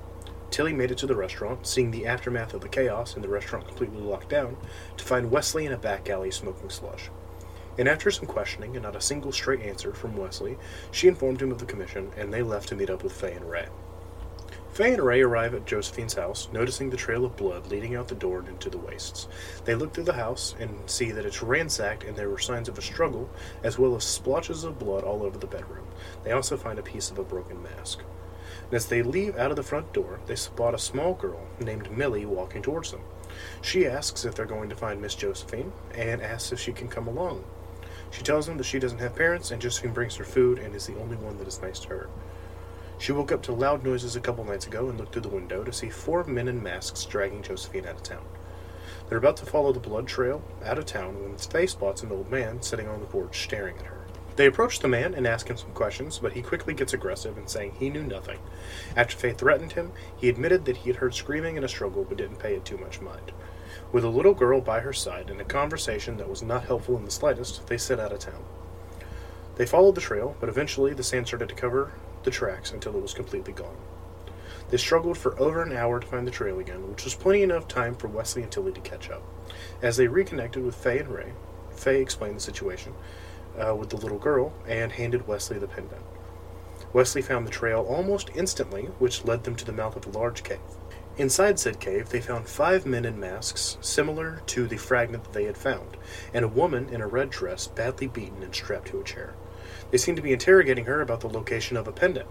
Tilly 0.53 0.73
made 0.73 0.93
it 0.93 0.99
to 0.99 1.07
the 1.09 1.17
restaurant, 1.17 1.67
seeing 1.67 1.91
the 1.91 2.07
aftermath 2.07 2.55
of 2.55 2.61
the 2.61 2.69
chaos 2.69 3.17
and 3.17 3.25
the 3.25 3.29
restaurant 3.29 3.67
completely 3.67 4.01
locked 4.01 4.29
down, 4.29 4.57
to 4.97 5.05
find 5.05 5.33
Wesley 5.33 5.67
in 5.67 5.73
a 5.73 5.79
back 5.79 6.09
alley 6.09 6.31
smoking 6.31 6.71
slush. 6.71 7.11
And 7.77 7.89
after 7.89 8.09
some 8.13 8.27
questioning 8.27 8.77
and 8.77 8.85
not 8.85 8.95
a 8.95 9.01
single 9.01 9.33
straight 9.33 9.63
answer 9.63 9.93
from 9.93 10.17
Wesley, 10.17 10.57
she 10.93 11.09
informed 11.09 11.43
him 11.43 11.51
of 11.51 11.59
the 11.59 11.67
commission, 11.67 12.13
and 12.17 12.33
they 12.33 12.45
left 12.45 12.69
to 12.69 12.77
meet 12.77 12.89
up 12.89 13.03
with 13.03 13.13
Faye 13.13 13.33
and 13.33 13.51
Ray. 13.51 13.67
Faye 14.81 14.95
and 14.95 15.05
Ray 15.05 15.21
arrive 15.21 15.53
at 15.53 15.67
Josephine's 15.67 16.15
house, 16.15 16.49
noticing 16.53 16.89
the 16.89 16.97
trail 16.97 17.27
of 17.27 17.37
blood 17.37 17.67
leading 17.67 17.97
out 17.97 18.09
the 18.09 18.15
door 18.15 18.39
and 18.39 18.49
into 18.49 18.71
the 18.71 18.79
wastes. 18.79 19.29
They 19.67 19.75
look 19.75 19.93
through 19.93 20.05
the 20.05 20.15
house 20.15 20.55
and 20.59 20.89
see 20.89 21.11
that 21.11 21.27
it's 21.27 21.43
ransacked 21.43 22.03
and 22.03 22.17
there 22.17 22.31
were 22.31 22.39
signs 22.39 22.67
of 22.67 22.79
a 22.79 22.81
struggle, 22.81 23.29
as 23.63 23.79
well 23.79 23.95
as 23.95 24.05
splotches 24.05 24.65
of 24.65 24.79
blood 24.79 25.05
all 25.05 25.23
over 25.23 25.37
the 25.37 25.47
bedroom. 25.47 25.87
They 26.25 26.33
also 26.33 26.57
find 26.57 26.79
a 26.79 26.83
piece 26.83 27.11
of 27.11 27.19
a 27.19 27.23
broken 27.23 27.63
mask. 27.63 28.03
And 28.65 28.73
as 28.73 28.87
they 28.87 29.03
leave 29.03 29.37
out 29.37 29.51
of 29.51 29.59
the 29.59 29.63
front 29.63 29.93
door, 29.93 30.19
they 30.25 30.35
spot 30.35 30.73
a 30.73 30.79
small 30.79 31.13
girl 31.13 31.47
named 31.61 31.95
Millie 31.95 32.25
walking 32.25 32.63
towards 32.63 32.91
them. 32.91 33.03
She 33.61 33.87
asks 33.87 34.25
if 34.25 34.35
they're 34.35 34.47
going 34.47 34.71
to 34.71 34.77
find 34.77 34.99
Miss 34.99 35.15
Josephine 35.15 35.75
and 35.95 36.23
asks 36.23 36.53
if 36.53 36.59
she 36.59 36.73
can 36.73 36.89
come 36.89 37.07
along. 37.07 37.45
She 38.11 38.23
tells 38.23 38.47
them 38.47 38.57
that 38.57 38.65
she 38.65 38.79
doesn't 38.79 39.01
have 39.01 39.15
parents 39.15 39.51
and 39.51 39.61
Josephine 39.61 39.93
brings 39.93 40.17
her 40.17 40.25
food 40.25 40.59
and 40.59 40.75
is 40.75 40.87
the 40.87 40.99
only 40.99 41.17
one 41.17 41.37
that 41.37 41.49
is 41.49 41.61
nice 41.61 41.81
to 41.81 41.89
her. 41.89 42.09
She 43.01 43.13
woke 43.13 43.33
up 43.33 43.41
to 43.45 43.53
loud 43.53 43.83
noises 43.83 44.15
a 44.15 44.21
couple 44.21 44.45
nights 44.45 44.67
ago 44.67 44.91
and 44.91 44.99
looked 44.99 45.15
through 45.15 45.23
the 45.23 45.29
window 45.31 45.65
to 45.65 45.73
see 45.73 45.89
four 45.89 46.23
men 46.25 46.49
in 46.49 46.63
masks 46.63 47.07
dragging 47.07 47.43
Josephine 47.43 47.87
out 47.87 47.97
of 47.97 48.03
town. 48.03 48.27
They're 49.09 49.17
about 49.17 49.39
to 49.39 49.47
follow 49.47 49.73
the 49.73 49.81
blood 49.81 50.07
trail 50.07 50.43
out 50.63 50.77
of 50.77 50.85
town 50.85 51.23
when 51.23 51.39
Faye 51.39 51.67
spots 51.67 52.03
an 52.03 52.13
old 52.13 52.31
man 52.31 52.61
sitting 52.61 52.89
on 52.89 53.01
the 53.01 53.07
porch 53.07 53.43
staring 53.43 53.79
at 53.79 53.87
her. 53.87 54.05
They 54.37 54.45
approach 54.45 54.81
the 54.81 54.89
man 54.89 55.15
and 55.15 55.27
ask 55.27 55.49
him 55.49 55.57
some 55.57 55.73
questions, 55.73 56.19
but 56.19 56.35
he 56.35 56.43
quickly 56.43 56.75
gets 56.75 56.93
aggressive 56.93 57.39
and 57.39 57.49
saying 57.49 57.77
he 57.79 57.89
knew 57.89 58.03
nothing. 58.03 58.39
After 58.95 59.17
Faye 59.17 59.33
threatened 59.33 59.73
him, 59.73 59.93
he 60.19 60.29
admitted 60.29 60.67
that 60.67 60.77
he 60.77 60.91
had 60.91 60.97
heard 60.97 61.15
screaming 61.15 61.57
and 61.57 61.65
a 61.65 61.71
struggle 61.71 62.05
but 62.05 62.19
didn't 62.19 62.39
pay 62.39 62.55
it 62.55 62.67
too 62.67 62.77
much 62.77 63.01
mind. 63.01 63.33
With 63.93 64.05
a 64.05 64.11
little 64.11 64.35
girl 64.35 64.61
by 64.61 64.81
her 64.81 64.93
side 64.93 65.31
and 65.31 65.41
a 65.41 65.45
conversation 65.45 66.19
that 66.19 66.29
was 66.29 66.43
not 66.43 66.65
helpful 66.65 66.99
in 66.99 67.07
the 67.07 67.11
slightest, 67.11 67.67
they 67.67 67.79
set 67.79 67.99
out 67.99 68.13
of 68.13 68.19
town. 68.19 68.45
They 69.57 69.65
followed 69.65 69.95
the 69.95 70.03
trail, 70.03 70.37
but 70.39 70.51
eventually 70.51 70.93
the 70.93 71.03
sand 71.03 71.29
started 71.29 71.49
to 71.49 71.55
cover 71.55 71.93
the 72.25 72.31
tracks 72.31 72.73
until 72.73 72.97
it 72.97 73.03
was 73.03 73.15
completely 73.15 73.53
gone. 73.53 73.77
They 74.71 74.77
struggled 74.77 75.19
for 75.19 75.39
over 75.41 75.63
an 75.63 75.77
hour 75.77 75.99
to 75.99 76.07
find 76.07 76.27
the 76.27 76.31
trail 76.31 76.59
again, 76.59 76.89
which 76.89 77.05
was 77.05 77.15
plenty 77.15 77.43
enough 77.43 77.67
time 77.67 77.95
for 77.95 78.09
Wesley 78.09 78.43
and 78.43 78.53
Tilly 78.53 78.73
to 78.73 78.81
catch 78.81 79.11
up. 79.11 79.23
As 79.83 79.97
they 79.97 80.07
reconnected 80.07 80.65
with 80.65 80.77
Faye 80.77 81.01
and 81.01 81.09
Ray, 81.09 81.33
Faye 81.73 82.01
explained 82.01 82.37
the 82.37 82.41
situation 82.41 82.95
uh, 83.59 83.75
with 83.75 83.91
the 83.91 83.97
little 83.97 84.19
girl 84.19 84.53
and 84.69 84.93
handed 84.93 85.27
Wesley 85.27 85.59
the 85.59 85.67
pendant. 85.67 86.03
Wesley 86.93 87.23
found 87.23 87.47
the 87.47 87.53
trail 87.53 87.87
almost 87.89 88.31
instantly, 88.35 88.85
which 88.99 89.25
led 89.25 89.45
them 89.45 89.57
to 89.57 89.65
the 89.65 89.73
mouth 89.73 89.97
of 89.97 90.07
a 90.07 90.19
large 90.19 90.43
cave. 90.43 90.59
Inside 91.17 91.59
said 91.59 91.81
cave, 91.81 92.09
they 92.09 92.21
found 92.21 92.49
five 92.49 92.87
men 92.87 93.05
in 93.05 93.21
masks, 93.21 93.77
similar 93.81 94.43
to 94.47 94.67
the 94.67 94.77
fragment 94.77 95.25
that 95.25 95.33
they 95.33 95.45
had 95.45 95.57
found, 95.57 95.97
and 96.33 96.45
a 96.45 96.49
woman 96.49 96.89
in 96.89 97.01
a 97.01 97.07
red 97.07 97.31
dress, 97.31 97.67
badly 97.67 98.07
beaten 98.07 98.43
and 98.43 98.55
strapped 98.55 98.89
to 98.89 99.01
a 99.01 99.05
chair. 99.05 99.35
They 99.91 99.99
seemed 99.99 100.17
to 100.17 100.23
be 100.23 100.33
interrogating 100.33 100.85
her 100.87 101.01
about 101.01 101.21
the 101.21 101.29
location 101.29 101.77
of 101.77 101.89
a 101.89 101.93
pendant, 101.93 102.29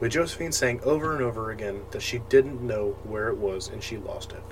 with 0.00 0.12
Josephine 0.12 0.52
saying 0.52 0.80
over 0.82 1.12
and 1.14 1.22
over 1.22 1.50
again 1.50 1.82
that 1.90 2.02
she 2.02 2.18
didn't 2.28 2.62
know 2.62 2.96
where 3.04 3.28
it 3.28 3.36
was 3.36 3.68
and 3.68 3.82
she 3.82 3.96
lost 3.96 4.32
it. 4.32 4.42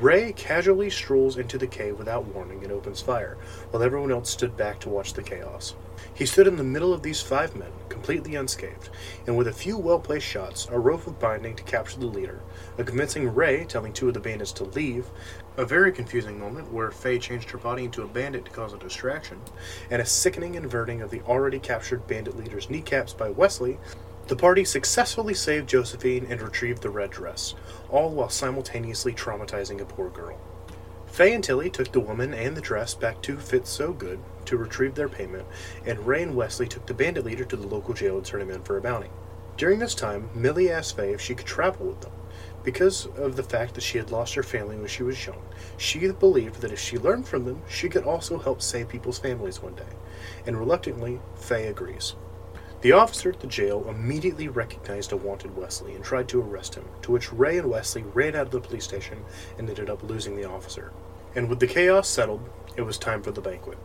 Ray 0.00 0.34
casually 0.34 0.90
strolls 0.90 1.38
into 1.38 1.56
the 1.56 1.66
cave 1.66 1.98
without 1.98 2.26
warning 2.26 2.62
and 2.62 2.70
opens 2.70 3.00
fire, 3.00 3.38
while 3.70 3.82
everyone 3.82 4.12
else 4.12 4.28
stood 4.28 4.54
back 4.54 4.78
to 4.80 4.90
watch 4.90 5.14
the 5.14 5.22
chaos. 5.22 5.74
He 6.12 6.26
stood 6.26 6.46
in 6.46 6.56
the 6.56 6.64
middle 6.64 6.92
of 6.92 7.02
these 7.02 7.22
five 7.22 7.56
men, 7.56 7.72
completely 7.88 8.34
unscathed, 8.34 8.90
and 9.26 9.38
with 9.38 9.48
a 9.48 9.54
few 9.54 9.78
well 9.78 9.98
placed 9.98 10.26
shots, 10.26 10.68
a 10.70 10.78
rope 10.78 11.06
of 11.06 11.18
binding 11.18 11.56
to 11.56 11.62
capture 11.62 11.98
the 11.98 12.06
leader, 12.06 12.40
a 12.76 12.84
convincing 12.84 13.34
Ray 13.34 13.64
telling 13.64 13.94
two 13.94 14.08
of 14.08 14.12
the 14.12 14.20
bandits 14.20 14.52
to 14.52 14.64
leave, 14.64 15.06
a 15.56 15.64
very 15.64 15.90
confusing 15.90 16.38
moment 16.38 16.72
where 16.72 16.90
Faye 16.90 17.18
changed 17.18 17.50
her 17.50 17.58
body 17.58 17.84
into 17.84 18.02
a 18.02 18.08
bandit 18.08 18.44
to 18.44 18.50
cause 18.50 18.72
a 18.72 18.78
distraction, 18.78 19.40
and 19.90 20.02
a 20.02 20.06
sickening 20.06 20.54
inverting 20.54 21.00
of 21.00 21.10
the 21.10 21.22
already 21.22 21.58
captured 21.58 22.06
bandit 22.06 22.36
leader's 22.36 22.68
kneecaps 22.68 23.14
by 23.14 23.30
Wesley, 23.30 23.78
the 24.28 24.36
party 24.36 24.64
successfully 24.64 25.34
saved 25.34 25.68
Josephine 25.68 26.26
and 26.28 26.42
retrieved 26.42 26.82
the 26.82 26.90
red 26.90 27.10
dress, 27.10 27.54
all 27.88 28.10
while 28.10 28.28
simultaneously 28.28 29.12
traumatizing 29.12 29.80
a 29.80 29.84
poor 29.84 30.10
girl. 30.10 30.38
Faye 31.06 31.32
and 31.32 31.42
Tilly 31.42 31.70
took 31.70 31.92
the 31.92 32.00
woman 32.00 32.34
and 32.34 32.56
the 32.56 32.60
dress 32.60 32.92
back 32.92 33.22
to 33.22 33.38
Fit 33.38 33.66
So 33.66 33.92
Good 33.92 34.18
to 34.44 34.58
retrieve 34.58 34.94
their 34.94 35.08
payment, 35.08 35.46
and 35.86 36.06
Ray 36.06 36.22
and 36.22 36.36
Wesley 36.36 36.68
took 36.68 36.86
the 36.86 36.94
bandit 36.94 37.24
leader 37.24 37.44
to 37.44 37.56
the 37.56 37.66
local 37.66 37.94
jail 37.94 38.16
and 38.16 38.26
turned 38.26 38.42
him 38.42 38.50
in 38.50 38.62
for 38.62 38.76
a 38.76 38.82
bounty. 38.82 39.08
During 39.56 39.78
this 39.78 39.94
time, 39.94 40.28
Millie 40.34 40.70
asked 40.70 40.96
Faye 40.96 41.14
if 41.14 41.20
she 41.20 41.34
could 41.34 41.46
travel 41.46 41.86
with 41.86 42.02
them. 42.02 42.12
Because 42.66 43.06
of 43.16 43.36
the 43.36 43.44
fact 43.44 43.76
that 43.76 43.84
she 43.84 43.96
had 43.96 44.10
lost 44.10 44.34
her 44.34 44.42
family 44.42 44.74
when 44.74 44.88
she 44.88 45.04
was 45.04 45.24
young, 45.24 45.40
she 45.76 46.10
believed 46.10 46.60
that 46.60 46.72
if 46.72 46.80
she 46.80 46.98
learned 46.98 47.28
from 47.28 47.44
them, 47.44 47.62
she 47.68 47.88
could 47.88 48.02
also 48.02 48.40
help 48.40 48.60
save 48.60 48.88
people's 48.88 49.20
families 49.20 49.62
one 49.62 49.76
day. 49.76 49.84
And 50.46 50.58
reluctantly, 50.58 51.20
Faye 51.36 51.68
agrees. 51.68 52.16
The 52.80 52.90
officer 52.90 53.30
at 53.30 53.38
the 53.38 53.46
jail 53.46 53.88
immediately 53.88 54.48
recognized 54.48 55.12
a 55.12 55.16
wanted 55.16 55.56
Wesley 55.56 55.94
and 55.94 56.02
tried 56.02 56.28
to 56.30 56.40
arrest 56.40 56.74
him, 56.74 56.86
to 57.02 57.12
which 57.12 57.32
Ray 57.32 57.56
and 57.58 57.70
Wesley 57.70 58.02
ran 58.02 58.34
out 58.34 58.46
of 58.46 58.50
the 58.50 58.60
police 58.60 58.84
station 58.84 59.24
and 59.58 59.68
ended 59.68 59.88
up 59.88 60.02
losing 60.02 60.34
the 60.34 60.50
officer. 60.50 60.92
And 61.36 61.48
with 61.48 61.60
the 61.60 61.68
chaos 61.68 62.08
settled, 62.08 62.48
it 62.76 62.82
was 62.82 62.98
time 62.98 63.22
for 63.22 63.30
the 63.30 63.40
banquet. 63.40 63.78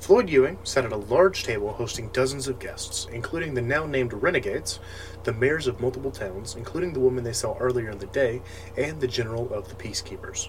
Floyd 0.00 0.28
Ewing 0.28 0.58
sat 0.62 0.84
at 0.84 0.92
a 0.92 0.96
large 0.96 1.42
table 1.44 1.72
hosting 1.72 2.08
dozens 2.08 2.48
of 2.48 2.58
guests, 2.58 3.06
including 3.12 3.54
the 3.54 3.62
now 3.62 3.84
named 3.84 4.12
Renegades, 4.12 4.80
the 5.24 5.32
mayors 5.32 5.66
of 5.66 5.80
multiple 5.80 6.10
towns, 6.10 6.54
including 6.56 6.92
the 6.92 7.00
woman 7.00 7.24
they 7.24 7.32
saw 7.32 7.56
earlier 7.58 7.90
in 7.90 7.98
the 7.98 8.06
day, 8.06 8.42
and 8.76 9.00
the 9.00 9.08
general 9.08 9.52
of 9.52 9.68
the 9.68 9.74
Peacekeepers. 9.74 10.48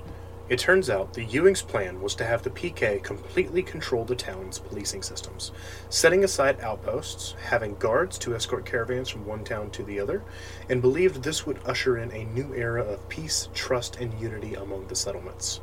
It 0.49 0.57
turns 0.57 0.89
out 0.89 1.13
the 1.13 1.23
Ewing's 1.23 1.61
plan 1.61 2.01
was 2.01 2.15
to 2.15 2.25
have 2.25 2.41
the 2.41 2.49
PK 2.49 3.03
completely 3.03 3.61
control 3.61 4.03
the 4.03 4.15
town's 4.15 4.57
policing 4.57 5.03
systems, 5.03 5.51
setting 5.89 6.23
aside 6.23 6.59
outposts, 6.61 7.35
having 7.39 7.75
guards 7.75 8.17
to 8.19 8.33
escort 8.33 8.65
caravans 8.65 9.09
from 9.09 9.27
one 9.27 9.43
town 9.43 9.69
to 9.71 9.83
the 9.83 9.99
other, 9.99 10.23
and 10.67 10.81
believed 10.81 11.21
this 11.21 11.45
would 11.45 11.59
usher 11.67 11.99
in 11.99 12.11
a 12.11 12.25
new 12.25 12.51
era 12.55 12.83
of 12.83 13.07
peace, 13.09 13.47
trust, 13.53 13.97
and 13.97 14.19
unity 14.19 14.55
among 14.55 14.87
the 14.87 14.95
settlements. 14.95 15.61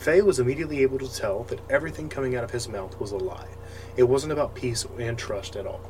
Faye 0.00 0.22
was 0.22 0.40
immediately 0.40 0.82
able 0.82 0.98
to 0.98 1.14
tell 1.14 1.44
that 1.44 1.60
everything 1.70 2.08
coming 2.08 2.34
out 2.34 2.42
of 2.42 2.50
his 2.50 2.68
mouth 2.68 2.98
was 2.98 3.12
a 3.12 3.16
lie. 3.16 3.50
It 3.96 4.02
wasn't 4.04 4.32
about 4.32 4.56
peace 4.56 4.84
and 4.98 5.16
trust 5.16 5.54
at 5.54 5.66
all. 5.66 5.82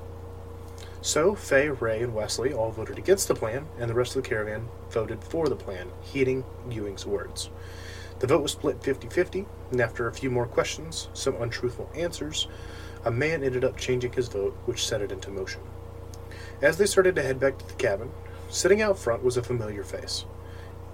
So, 1.03 1.35
Faye, 1.35 1.71
Ray, 1.71 2.03
and 2.03 2.15
Wesley 2.15 2.53
all 2.53 2.71
voted 2.71 2.99
against 2.99 3.27
the 3.27 3.35
plan, 3.35 3.67
and 3.79 3.89
the 3.89 3.95
rest 3.95 4.15
of 4.15 4.23
the 4.23 4.29
caravan 4.29 4.69
voted 4.91 5.25
for 5.25 5.49
the 5.49 5.57
plan, 5.57 5.89
heeding 6.03 6.45
Ewing's 6.69 7.07
words. 7.07 7.49
The 8.19 8.27
vote 8.27 8.43
was 8.43 8.53
split 8.53 8.83
50 8.83 9.09
50, 9.09 9.47
and 9.71 9.81
after 9.81 10.07
a 10.07 10.13
few 10.13 10.31
more 10.31 10.47
questions, 10.47 11.09
some 11.15 11.41
untruthful 11.41 11.89
answers, 11.95 12.49
a 13.03 13.11
man 13.11 13.43
ended 13.43 13.65
up 13.65 13.79
changing 13.79 14.13
his 14.13 14.29
vote, 14.29 14.55
which 14.67 14.87
set 14.87 15.01
it 15.01 15.11
into 15.11 15.31
motion. 15.31 15.63
As 16.61 16.77
they 16.77 16.85
started 16.85 17.17
to 17.17 17.23
head 17.23 17.41
back 17.41 17.57
to 17.59 17.67
the 17.67 17.75
cabin, 17.75 18.11
sitting 18.51 18.83
out 18.83 18.99
front 18.99 19.23
was 19.23 19.39
a 19.39 19.43
familiar 19.43 19.83
face. 19.83 20.27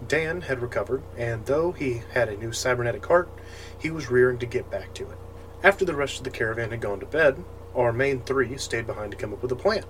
Dan 0.07 0.43
had 0.43 0.63
recovered, 0.63 1.03
and 1.17 1.47
though 1.47 1.73
he 1.73 2.03
had 2.13 2.29
a 2.29 2.37
new 2.37 2.53
cybernetic 2.53 3.05
heart, 3.07 3.29
he 3.77 3.91
was 3.91 4.09
rearing 4.09 4.39
to 4.39 4.47
get 4.47 4.71
back 4.71 4.95
to 4.95 5.11
it. 5.11 5.19
After 5.65 5.85
the 5.85 5.97
rest 5.97 6.19
of 6.19 6.25
the 6.25 6.31
caravan 6.31 6.71
had 6.71 6.81
gone 6.81 7.01
to 7.01 7.07
bed, 7.07 7.43
our 7.77 7.93
main 7.93 8.21
three 8.21 8.57
stayed 8.57 8.87
behind 8.87 9.13
to 9.13 9.17
come 9.17 9.33
up 9.33 9.43
with 9.43 9.53
a 9.53 9.57
plan. 9.57 9.85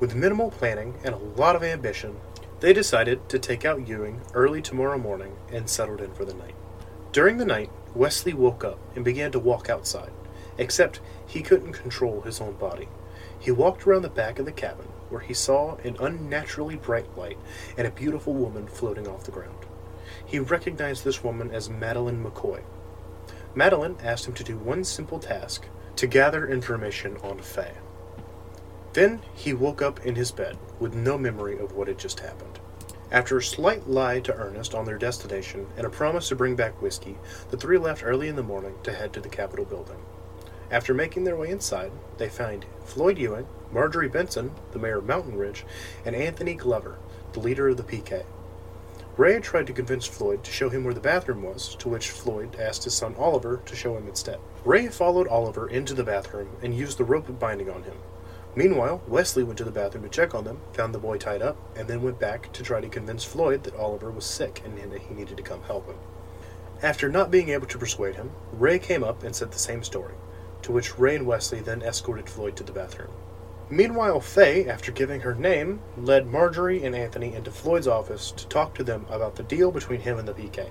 With 0.00 0.14
minimal 0.14 0.50
planning 0.50 0.94
and 1.04 1.14
a 1.14 1.40
lot 1.40 1.54
of 1.54 1.62
ambition, 1.62 2.16
they 2.60 2.72
decided 2.72 3.28
to 3.28 3.38
take 3.38 3.64
out 3.64 3.86
Ewing 3.86 4.20
early 4.34 4.60
tomorrow 4.60 4.98
morning 4.98 5.36
and 5.50 5.70
settled 5.70 6.00
in 6.00 6.12
for 6.12 6.24
the 6.24 6.34
night. 6.34 6.54
During 7.12 7.36
the 7.36 7.44
night, 7.44 7.70
Wesley 7.94 8.32
woke 8.32 8.64
up 8.64 8.78
and 8.94 9.04
began 9.04 9.32
to 9.32 9.38
walk 9.38 9.68
outside, 9.68 10.12
except 10.58 11.00
he 11.26 11.42
couldn't 11.42 11.72
control 11.72 12.22
his 12.22 12.40
own 12.40 12.54
body. 12.54 12.88
He 13.38 13.50
walked 13.50 13.86
around 13.86 14.02
the 14.02 14.08
back 14.08 14.38
of 14.38 14.46
the 14.46 14.52
cabin, 14.52 14.86
where 15.08 15.20
he 15.20 15.34
saw 15.34 15.76
an 15.84 15.96
unnaturally 16.00 16.76
bright 16.76 17.16
light 17.18 17.38
and 17.76 17.86
a 17.86 17.90
beautiful 17.90 18.32
woman 18.32 18.66
floating 18.66 19.06
off 19.06 19.24
the 19.24 19.30
ground. 19.30 19.66
He 20.24 20.38
recognized 20.38 21.04
this 21.04 21.22
woman 21.22 21.50
as 21.50 21.68
Madeline 21.68 22.24
McCoy. 22.24 22.62
Madeline 23.54 23.98
asked 24.02 24.26
him 24.26 24.34
to 24.34 24.44
do 24.44 24.56
one 24.56 24.84
simple 24.84 25.18
task 25.18 25.66
to 25.96 26.06
gather 26.06 26.48
information 26.48 27.16
on 27.22 27.38
Faye. 27.38 27.74
Then 28.92 29.22
he 29.34 29.52
woke 29.52 29.80
up 29.80 30.04
in 30.04 30.16
his 30.16 30.30
bed 30.30 30.58
with 30.78 30.94
no 30.94 31.16
memory 31.16 31.58
of 31.58 31.72
what 31.72 31.88
had 31.88 31.98
just 31.98 32.20
happened. 32.20 32.58
After 33.10 33.36
a 33.36 33.42
slight 33.42 33.88
lie 33.88 34.20
to 34.20 34.34
Ernest 34.34 34.74
on 34.74 34.86
their 34.86 34.98
destination 34.98 35.66
and 35.76 35.86
a 35.86 35.90
promise 35.90 36.28
to 36.28 36.36
bring 36.36 36.56
back 36.56 36.80
whiskey, 36.80 37.18
the 37.50 37.56
three 37.56 37.78
left 37.78 38.04
early 38.04 38.28
in 38.28 38.36
the 38.36 38.42
morning 38.42 38.74
to 38.84 38.92
head 38.92 39.12
to 39.12 39.20
the 39.20 39.28
Capitol 39.28 39.64
building. 39.64 39.98
After 40.70 40.94
making 40.94 41.24
their 41.24 41.36
way 41.36 41.50
inside, 41.50 41.92
they 42.16 42.30
find 42.30 42.64
Floyd 42.84 43.18
Ewing, 43.18 43.46
Marjorie 43.70 44.08
Benson, 44.08 44.52
the 44.72 44.78
mayor 44.78 44.98
of 44.98 45.06
Mountain 45.06 45.36
Ridge, 45.36 45.66
and 46.06 46.16
Anthony 46.16 46.54
Glover, 46.54 46.98
the 47.34 47.40
leader 47.40 47.68
of 47.68 47.76
the 47.76 47.82
PK. 47.82 48.24
Ray 49.18 49.38
tried 49.40 49.66
to 49.66 49.74
convince 49.74 50.06
Floyd 50.06 50.42
to 50.44 50.50
show 50.50 50.70
him 50.70 50.84
where 50.84 50.94
the 50.94 51.00
bathroom 51.00 51.42
was, 51.42 51.74
to 51.76 51.90
which 51.90 52.10
Floyd 52.10 52.56
asked 52.58 52.84
his 52.84 52.94
son 52.94 53.14
Oliver 53.18 53.60
to 53.66 53.76
show 53.76 53.94
him 53.94 54.08
instead. 54.08 54.38
Ray 54.64 54.86
followed 54.86 55.26
Oliver 55.26 55.68
into 55.68 55.92
the 55.92 56.04
bathroom 56.04 56.56
and 56.62 56.72
used 56.72 56.96
the 56.96 57.04
rope 57.04 57.38
binding 57.40 57.68
on 57.68 57.82
him. 57.82 57.96
Meanwhile, 58.54 59.02
Wesley 59.08 59.42
went 59.42 59.58
to 59.58 59.64
the 59.64 59.72
bathroom 59.72 60.04
to 60.04 60.08
check 60.08 60.36
on 60.36 60.44
them, 60.44 60.60
found 60.72 60.94
the 60.94 61.00
boy 61.00 61.18
tied 61.18 61.42
up, 61.42 61.56
and 61.74 61.88
then 61.88 62.00
went 62.00 62.20
back 62.20 62.52
to 62.52 62.62
try 62.62 62.80
to 62.80 62.88
convince 62.88 63.24
Floyd 63.24 63.64
that 63.64 63.74
Oliver 63.74 64.12
was 64.12 64.24
sick 64.24 64.62
and 64.64 64.78
that 64.92 65.02
he 65.02 65.14
needed 65.14 65.36
to 65.36 65.42
come 65.42 65.62
help 65.62 65.88
him. 65.88 65.96
After 66.80 67.08
not 67.08 67.30
being 67.30 67.48
able 67.48 67.66
to 67.66 67.78
persuade 67.78 68.14
him, 68.14 68.30
Ray 68.52 68.78
came 68.78 69.02
up 69.02 69.24
and 69.24 69.34
said 69.34 69.50
the 69.50 69.58
same 69.58 69.82
story, 69.82 70.14
to 70.62 70.70
which 70.70 70.96
Ray 70.96 71.16
and 71.16 71.26
Wesley 71.26 71.58
then 71.58 71.82
escorted 71.82 72.28
Floyd 72.28 72.54
to 72.56 72.62
the 72.62 72.72
bathroom. 72.72 73.10
Meanwhile, 73.68 74.20
Faye, 74.20 74.68
after 74.68 74.92
giving 74.92 75.22
her 75.22 75.34
name, 75.34 75.80
led 75.96 76.26
Marjorie 76.26 76.84
and 76.84 76.94
Anthony 76.94 77.34
into 77.34 77.50
Floyd's 77.50 77.88
office 77.88 78.30
to 78.32 78.46
talk 78.46 78.74
to 78.74 78.84
them 78.84 79.06
about 79.10 79.34
the 79.34 79.42
deal 79.42 79.72
between 79.72 80.02
him 80.02 80.18
and 80.18 80.28
the 80.28 80.34
PK. 80.34 80.68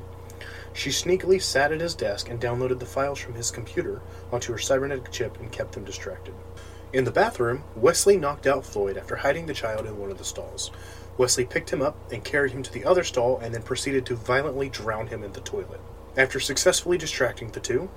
She 0.73 0.89
sneakily 0.89 1.41
sat 1.41 1.71
at 1.71 1.81
his 1.81 1.95
desk 1.95 2.29
and 2.29 2.39
downloaded 2.39 2.79
the 2.79 2.85
files 2.85 3.19
from 3.19 3.33
his 3.33 3.51
computer 3.51 4.01
onto 4.31 4.51
her 4.51 4.57
cybernetic 4.57 5.11
chip 5.11 5.39
and 5.39 5.51
kept 5.51 5.73
them 5.73 5.83
distracted. 5.83 6.33
In 6.93 7.03
the 7.03 7.11
bathroom, 7.11 7.63
Wesley 7.75 8.17
knocked 8.17 8.47
out 8.47 8.65
Floyd 8.65 8.97
after 8.97 9.17
hiding 9.17 9.45
the 9.45 9.53
child 9.53 9.85
in 9.85 9.97
one 9.97 10.11
of 10.11 10.17
the 10.17 10.23
stalls. 10.23 10.71
Wesley 11.17 11.45
picked 11.45 11.71
him 11.71 11.81
up 11.81 11.95
and 12.11 12.23
carried 12.23 12.51
him 12.51 12.63
to 12.63 12.73
the 12.73 12.85
other 12.85 13.03
stall 13.03 13.37
and 13.37 13.53
then 13.53 13.63
proceeded 13.63 14.05
to 14.07 14.15
violently 14.15 14.69
drown 14.69 15.07
him 15.07 15.23
in 15.23 15.33
the 15.33 15.41
toilet. 15.41 15.79
After 16.17 16.39
successfully 16.39 16.97
distracting 16.97 17.51
the 17.51 17.59
two, 17.59 17.89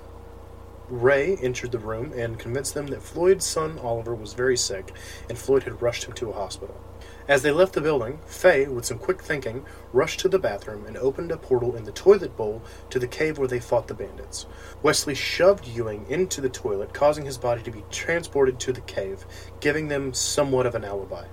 Ray 0.89 1.37
entered 1.37 1.73
the 1.73 1.79
room 1.79 2.13
and 2.13 2.39
convinced 2.39 2.75
them 2.75 2.89
that 2.89 3.03
Floyd's 3.03 3.47
son 3.47 3.79
Oliver 3.79 4.15
was 4.15 4.35
very 4.35 4.57
sick 4.57 4.93
and 5.29 5.39
Floyd 5.39 5.63
had 5.63 5.81
rushed 5.81 6.05
him 6.05 6.13
to 6.15 6.31
a 6.31 6.35
hospital. 6.35 6.79
As 7.27 7.41
they 7.41 7.51
left 7.51 7.73
the 7.73 7.81
building, 7.81 8.19
Faye, 8.27 8.67
with 8.67 8.85
some 8.85 8.99
quick 8.99 9.23
thinking, 9.23 9.65
rushed 9.95 10.21
to 10.21 10.29
the 10.29 10.39
bathroom 10.39 10.85
and 10.85 10.99
opened 10.99 11.33
a 11.33 11.39
portal 11.39 11.75
in 11.75 11.85
the 11.85 11.93
toilet 11.93 12.37
bowl 12.37 12.61
to 12.91 12.99
the 12.99 13.07
cave 13.07 13.39
where 13.39 13.49
they 13.49 13.61
fought 13.61 13.89
the 13.89 13.95
bandits. 13.95 14.45
Wesley 14.83 15.15
shoved 15.15 15.67
Ewing 15.67 16.05
into 16.11 16.43
the 16.43 16.51
toilet, 16.51 16.93
causing 16.93 17.25
his 17.25 17.39
body 17.39 17.63
to 17.63 17.71
be 17.71 17.83
transported 17.91 18.61
to 18.61 18.75
the 18.75 18.83
cave, 18.83 19.25
giving 19.61 19.89
them 19.89 20.13
somewhat 20.13 20.67
of 20.67 20.75
an 20.75 20.85
alibi. 20.85 21.25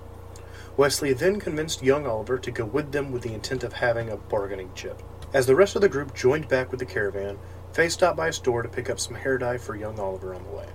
Wesley 0.78 1.12
then 1.12 1.38
convinced 1.38 1.82
young 1.82 2.06
Oliver 2.06 2.38
to 2.38 2.50
go 2.50 2.64
with 2.64 2.92
them 2.92 3.12
with 3.12 3.20
the 3.20 3.34
intent 3.34 3.62
of 3.62 3.74
having 3.74 4.08
a 4.08 4.16
bargaining 4.16 4.70
chip. 4.74 5.02
As 5.34 5.44
the 5.44 5.56
rest 5.56 5.76
of 5.76 5.82
the 5.82 5.90
group 5.90 6.14
joined 6.14 6.48
back 6.48 6.70
with 6.70 6.80
the 6.80 6.86
caravan, 6.86 7.38
Faye 7.74 7.90
stopped 7.90 8.16
by 8.16 8.28
a 8.28 8.32
store 8.32 8.62
to 8.62 8.68
pick 8.70 8.88
up 8.88 8.98
some 8.98 9.16
hair 9.16 9.36
dye 9.36 9.58
for 9.58 9.76
young 9.76 10.00
Oliver 10.00 10.34
on 10.34 10.42
the 10.44 10.50
way. 10.50 10.68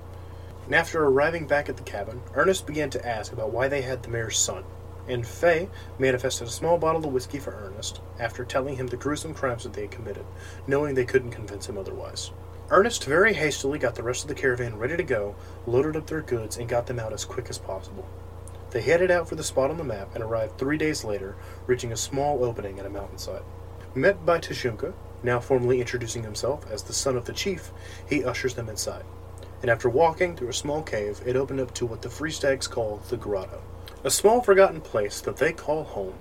And 0.65 0.76
after 0.76 1.03
arriving 1.03 1.47
back 1.47 1.70
at 1.70 1.78
the 1.78 1.84
cabin, 1.84 2.22
Ernest 2.36 2.68
began 2.68 2.91
to 2.91 3.07
ask 3.07 3.34
about 3.34 3.51
why 3.51 3.68
they 3.68 3.82
had 3.82 4.03
the 4.03 4.09
mayor's 4.09 4.38
son, 4.38 4.63
and 5.08 5.26
Faye 5.26 5.70
manifested 5.99 6.47
a 6.47 6.51
small 6.51 6.78
bottle 6.78 7.05
of 7.05 7.14
whiskey 7.14 7.39
for 7.39 7.51
Ernest 7.51 8.01
after 8.20 8.43
telling 8.43 8.76
him 8.76 8.88
the 8.88 8.97
gruesome 8.97 9.34
crimes 9.34 9.64
that 9.64 9.74
they 9.74 9.84
had 9.84 9.91
committed, 9.91 10.26
knowing 10.68 10.95
they 10.95 11.05
couldn't 11.05 11.32
convince 11.32 11.68
him 11.68 11.78
otherwise. 11.78 12.32
Ernest 12.70 13.05
very 13.05 13.34
hastily 13.34 13.80
got 13.80 13.95
the 13.95 14.03
rest 14.03 14.24
of 14.24 14.28
the 14.28 14.36
caravan 14.36 14.78
ready 14.78 14.97
to 14.97 15.03
go, 15.03 15.36
loaded 15.66 15.95
up 15.95 16.08
their 16.08 16.22
goods, 16.22 16.58
and 16.58 16.68
got 16.68 16.86
them 16.86 16.99
out 16.99 17.14
as 17.14 17.24
quick 17.24 17.49
as 17.49 17.58
possible. 17.58 18.05
They 18.72 18.82
headed 18.82 19.10
out 19.10 19.30
for 19.30 19.36
the 19.36 19.43
spot 19.43 19.72
on 19.72 19.78
the 19.78 19.86
map 19.86 20.14
and 20.14 20.24
arrived 20.24 20.58
three 20.58 20.78
days 20.78 21.05
later, 21.05 21.36
reaching 21.66 21.93
a 21.93 21.97
small 21.97 22.43
opening 22.43 22.78
in 22.78 22.86
a 22.86 22.89
mountainside. 22.89 23.43
Met 23.95 24.26
by 24.26 24.39
Tashunka, 24.39 24.93
now 25.24 25.39
formally 25.39 25.80
introducing 25.80 26.24
himself 26.24 26.70
as 26.70 26.84
the 26.84 26.93
son 26.93 27.16
of 27.16 27.26
the 27.26 27.34
chief, 27.34 27.72
he 28.08 28.24
ushers 28.26 28.55
them 28.55 28.68
inside. 28.68 29.05
And 29.62 29.72
after 29.72 29.89
walking 29.89 30.36
through 30.36 30.49
a 30.49 30.53
small 30.53 30.84
cave, 30.84 31.22
it 31.26 31.36
opened 31.38 31.62
up 31.62 31.74
to 31.76 31.86
what 31.86 32.01
the 32.01 32.10
Free 32.10 32.32
Stags 32.32 32.68
call 32.68 32.97
the 33.10 33.18
Grotto. 33.18 33.64
A 34.08 34.10
small 34.10 34.39
forgotten 34.39 34.80
place 34.80 35.20
that 35.20 35.36
they 35.36 35.51
call 35.51 35.84
home, 35.84 36.14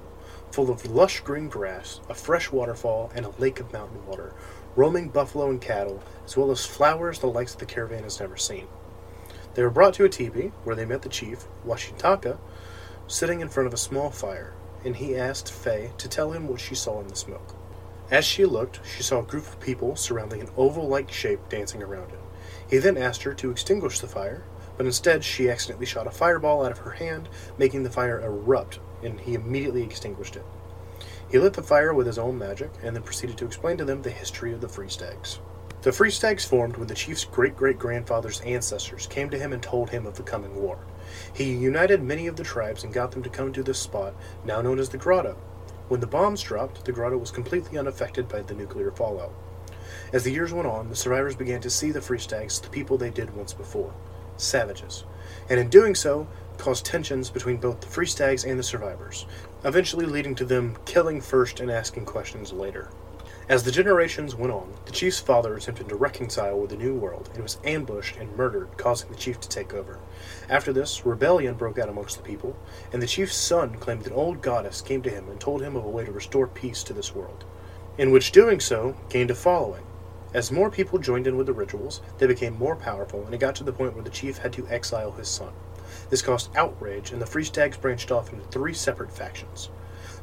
full 0.51 0.73
of 0.73 0.85
lush 0.87 1.21
green 1.21 1.49
grass, 1.49 2.01
a 2.09 2.15
fresh 2.15 2.51
waterfall, 2.51 3.13
and 3.15 3.25
a 3.25 3.41
lake 3.41 3.61
of 3.61 3.73
mountain 3.73 4.05
water, 4.09 4.35
roaming 4.75 5.09
buffalo 5.09 5.49
and 5.51 5.61
cattle, 5.61 6.03
as 6.25 6.37
well 6.37 6.51
as 6.51 6.67
flowers 6.67 7.21
the 7.21 7.29
likes 7.29 7.53
of 7.55 7.61
the 7.61 7.65
caravan 7.65 8.03
has 8.03 8.19
never 8.19 8.37
seen. 8.37 8.67
They 9.55 9.63
were 9.63 9.71
brought 9.71 9.95
to 9.95 10.05
a 10.05 10.09
teepee, 10.09 10.51
where 10.65 10.75
they 10.75 10.85
met 10.85 11.03
the 11.03 11.09
chief, 11.09 11.45
Washitaka, 11.65 12.39
sitting 13.07 13.41
in 13.41 13.49
front 13.49 13.69
of 13.69 13.73
a 13.73 13.77
small 13.77 14.11
fire, 14.11 14.53
and 14.85 14.97
he 14.97 15.15
asked 15.15 15.53
Faye 15.53 15.93
to 15.99 16.09
tell 16.09 16.33
him 16.33 16.49
what 16.49 16.59
she 16.59 16.75
saw 16.75 17.01
in 17.01 17.07
the 17.07 17.15
smoke. 17.15 17.55
As 18.11 18.25
she 18.25 18.47
looked, 18.47 18.81
she 18.85 19.05
saw 19.05 19.21
a 19.21 19.27
group 19.27 19.47
of 19.47 19.61
people 19.61 19.95
surrounding 19.95 20.41
an 20.41 20.51
oval 20.57 20.89
like 20.89 21.13
shape 21.13 21.49
dancing 21.49 21.85
around 21.85 22.11
it. 22.11 22.19
He 22.69 22.79
then 22.79 22.99
asked 22.99 23.23
her 23.23 23.35
to 23.35 23.53
extinguish 23.53 24.01
the 24.01 24.09
fire, 24.09 24.43
but 24.77 24.87
instead 24.87 25.25
she 25.25 25.51
accidentally 25.51 25.87
shot 25.87 26.07
a 26.07 26.11
fireball 26.11 26.65
out 26.65 26.73
of 26.73 26.79
her 26.79 26.93
hand, 26.93 27.29
making 27.59 27.83
the 27.83 27.91
fire 27.91 28.21
erupt, 28.21 28.79
and 29.03 29.21
he 29.21 29.35
immediately 29.35 29.83
extinguished 29.83 30.37
it. 30.37 30.45
He 31.31 31.39
lit 31.39 31.55
the 31.55 31.63
fire 31.63 31.93
with 31.93 32.07
his 32.07 32.19
own 32.19 32.39
magic, 32.39 32.71
and 32.83 32.95
then 32.95 33.03
proceeded 33.03 33.37
to 33.39 33.47
explain 33.47 33.77
to 33.79 33.85
them 33.85 34.03
the 34.03 34.11
history 34.11 34.53
of 34.53 34.61
the 34.61 34.69
Free 34.69 34.89
Stags. 34.89 35.41
The 35.83 35.93
Free 35.93 36.11
Stags 36.11 36.45
formed 36.45 36.77
when 36.77 36.89
the 36.89 36.95
chief's 36.95 37.25
great 37.25 37.57
great 37.57 37.79
grandfather's 37.79 38.41
ancestors 38.41 39.07
came 39.07 39.31
to 39.31 39.39
him 39.39 39.53
and 39.53 39.63
told 39.63 39.91
him 39.91 40.07
of 40.07 40.17
the 40.17 40.23
coming 40.23 40.55
war. 40.57 40.79
He 41.33 41.53
united 41.53 42.03
many 42.03 42.27
of 42.27 42.37
the 42.37 42.45
tribes 42.45 42.85
and 42.85 42.93
got 42.93 43.13
them 43.13 43.23
to 43.23 43.31
come 43.31 43.53
to 43.53 43.63
this 43.63 43.79
spot, 43.79 44.15
now 44.45 44.61
known 44.61 44.79
as 44.79 44.89
the 44.89 44.99
Grotto. 44.99 45.37
When 45.89 46.01
the 46.01 46.07
bombs 46.07 46.43
dropped, 46.43 46.85
the 46.85 46.91
grotto 46.91 47.17
was 47.17 47.31
completely 47.31 47.79
unaffected 47.79 48.29
by 48.29 48.43
the 48.43 48.55
nuclear 48.55 48.91
fallout. 48.91 49.33
As 50.13 50.25
the 50.25 50.33
years 50.33 50.53
went 50.53 50.67
on, 50.67 50.89
the 50.89 50.97
survivors 50.97 51.37
began 51.37 51.61
to 51.61 51.71
see 51.71 51.93
the 51.93 52.01
Free 52.01 52.19
Stags 52.19 52.59
the 52.59 52.69
people 52.69 52.99
they 52.99 53.11
did 53.11 53.37
once 53.37 53.53
before 53.53 53.95
savages. 54.37 55.05
And 55.49 55.61
in 55.61 55.69
doing 55.69 55.95
so, 55.95 56.27
caused 56.59 56.85
tensions 56.85 57.31
between 57.31 57.59
both 57.59 57.81
the 57.81 57.87
Free 57.87 58.07
Stags 58.07 58.45
and 58.45 58.59
the 58.59 58.63
survivors, 58.63 59.27
eventually 59.65 60.07
leading 60.07 60.35
to 60.37 60.45
them 60.45 60.77
killing 60.85 61.21
first 61.21 61.61
and 61.61 61.71
asking 61.71 62.07
questions 62.07 62.53
later. 62.53 62.89
As 63.49 63.63
the 63.63 63.71
generations 63.71 64.35
went 64.35 64.53
on, 64.53 64.73
the 64.87 64.93
chief's 64.93 65.21
father 65.21 65.55
attempted 65.55 65.89
to 65.89 65.95
reconcile 65.95 66.59
with 66.59 66.71
the 66.71 66.77
New 66.77 66.95
World 66.97 67.31
and 67.33 67.45
was 67.45 67.59
ambushed 67.63 68.17
and 68.17 68.37
murdered, 68.37 68.77
causing 68.77 69.09
the 69.09 69.17
chief 69.17 69.39
to 69.39 69.49
take 69.49 69.73
over. 69.73 70.01
After 70.49 70.73
this, 70.73 71.07
rebellion 71.07 71.55
broke 71.55 71.79
out 71.79 71.89
amongst 71.89 72.17
the 72.17 72.25
people, 72.25 72.57
and 72.93 73.01
the 73.01 73.07
chief's 73.07 73.37
son 73.37 73.77
claimed 73.77 74.03
that 74.03 74.13
an 74.13 74.19
old 74.19 74.43
goddess 74.43 74.81
came 74.81 75.01
to 75.03 75.11
him 75.11 75.29
and 75.29 75.39
told 75.39 75.63
him 75.63 75.77
of 75.77 75.85
a 75.85 75.89
way 75.89 76.05
to 76.05 76.11
restore 76.11 76.49
peace 76.49 76.83
to 76.83 76.93
this 76.93 77.15
world, 77.15 77.45
in 77.97 78.11
which 78.11 78.33
doing 78.33 78.59
so 78.59 78.97
gained 79.09 79.31
a 79.31 79.35
following. 79.37 79.86
As 80.35 80.51
more 80.51 80.71
people 80.71 80.99
joined 80.99 81.27
in 81.27 81.37
with 81.37 81.47
the 81.47 81.53
rituals, 81.53 82.01
they 82.19 82.27
became 82.27 82.59
more 82.59 82.77
powerful, 82.77 83.25
and 83.25 83.35
it 83.35 83.39
got 83.39 83.55
to 83.57 83.65
the 83.65 83.73
point 83.73 83.95
where 83.95 84.05
the 84.05 84.11
chief 84.11 84.39
had 84.39 84.53
to 84.55 84.67
exile 84.69 85.13
his 85.13 85.29
son. 85.29 85.53
This 86.11 86.23
caused 86.23 86.55
outrage, 86.57 87.13
and 87.13 87.23
the 87.23 87.27
Free 87.27 87.45
Stags 87.45 87.77
branched 87.77 88.11
off 88.11 88.33
into 88.33 88.45
three 88.47 88.75
separate 88.75 89.13
factions. 89.13 89.71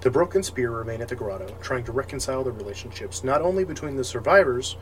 The 0.01 0.11
Broken 0.11 0.43
Spear 0.43 0.71
remain 0.71 1.01
at 1.01 1.07
the 1.07 1.15
grotto, 1.15 1.55
trying 1.61 1.85
to 1.85 1.93
reconcile 1.93 2.43
the 2.43 2.51
relationships 2.51 3.23
not 3.23 3.41
only 3.41 3.63
between 3.63 3.95
the 3.95 4.03
survivors, 4.03 4.75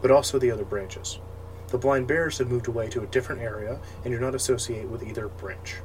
but 0.00 0.10
also 0.10 0.38
the 0.38 0.50
other 0.50 0.64
branches. 0.64 1.20
The 1.68 1.78
Blind 1.78 2.06
Bears 2.06 2.38
have 2.38 2.50
moved 2.50 2.68
away 2.68 2.88
to 2.88 3.02
a 3.02 3.06
different 3.06 3.42
area 3.42 3.80
and 4.04 4.12
do 4.12 4.18
not 4.18 4.34
associate 4.34 4.88
with 4.88 5.02
either 5.02 5.28
branch. 5.28 5.76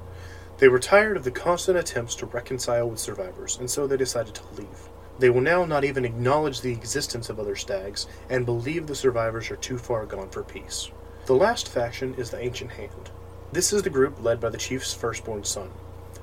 They 0.58 0.70
were 0.70 0.80
tired 0.80 1.18
of 1.18 1.24
the 1.24 1.32
constant 1.32 1.78
attempts 1.78 2.16
to 2.16 2.26
reconcile 2.26 2.90
with 2.90 3.00
survivors, 3.00 3.58
and 3.60 3.70
so 3.70 3.86
they 3.86 3.98
decided 3.98 4.34
to 4.36 4.54
leave. 4.56 4.87
They 5.20 5.30
will 5.30 5.41
now 5.41 5.65
not 5.65 5.84
even 5.84 6.05
acknowledge 6.05 6.61
the 6.61 6.72
existence 6.72 7.30
of 7.30 7.39
other 7.39 7.55
stags 7.55 8.05
and 8.30 8.45
believe 8.45 8.86
the 8.86 8.95
survivors 8.95 9.49
are 9.49 9.55
too 9.55 9.78
far 9.78 10.05
gone 10.05 10.30
for 10.30 10.43
peace. 10.43 10.91
The 11.26 11.34
last 11.34 11.68
faction 11.68 12.13
is 12.15 12.30
the 12.30 12.39
Ancient 12.39 12.72
Hand. 12.72 13.09
This 13.51 13.74
is 13.74 13.82
the 13.82 13.89
group 13.89 14.24
led 14.24 14.39
by 14.39 14.49
the 14.49 14.57
chief's 14.57 14.93
firstborn 14.93 15.43
son. 15.43 15.72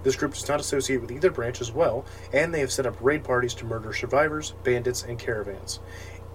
This 0.05 0.16
group 0.16 0.34
does 0.34 0.49
not 0.49 0.61
associate 0.61 1.01
with 1.01 1.11
either 1.11 1.30
branch 1.30 1.61
as 1.61 1.72
well, 1.72 2.05
and 2.32 2.55
they 2.55 2.61
have 2.61 2.70
set 2.70 2.86
up 2.86 2.97
raid 3.01 3.24
parties 3.24 3.55
to 3.55 3.64
murder 3.64 3.92
survivors, 3.92 4.53
bandits, 4.62 5.03
and 5.03 5.18
caravans. 5.18 5.80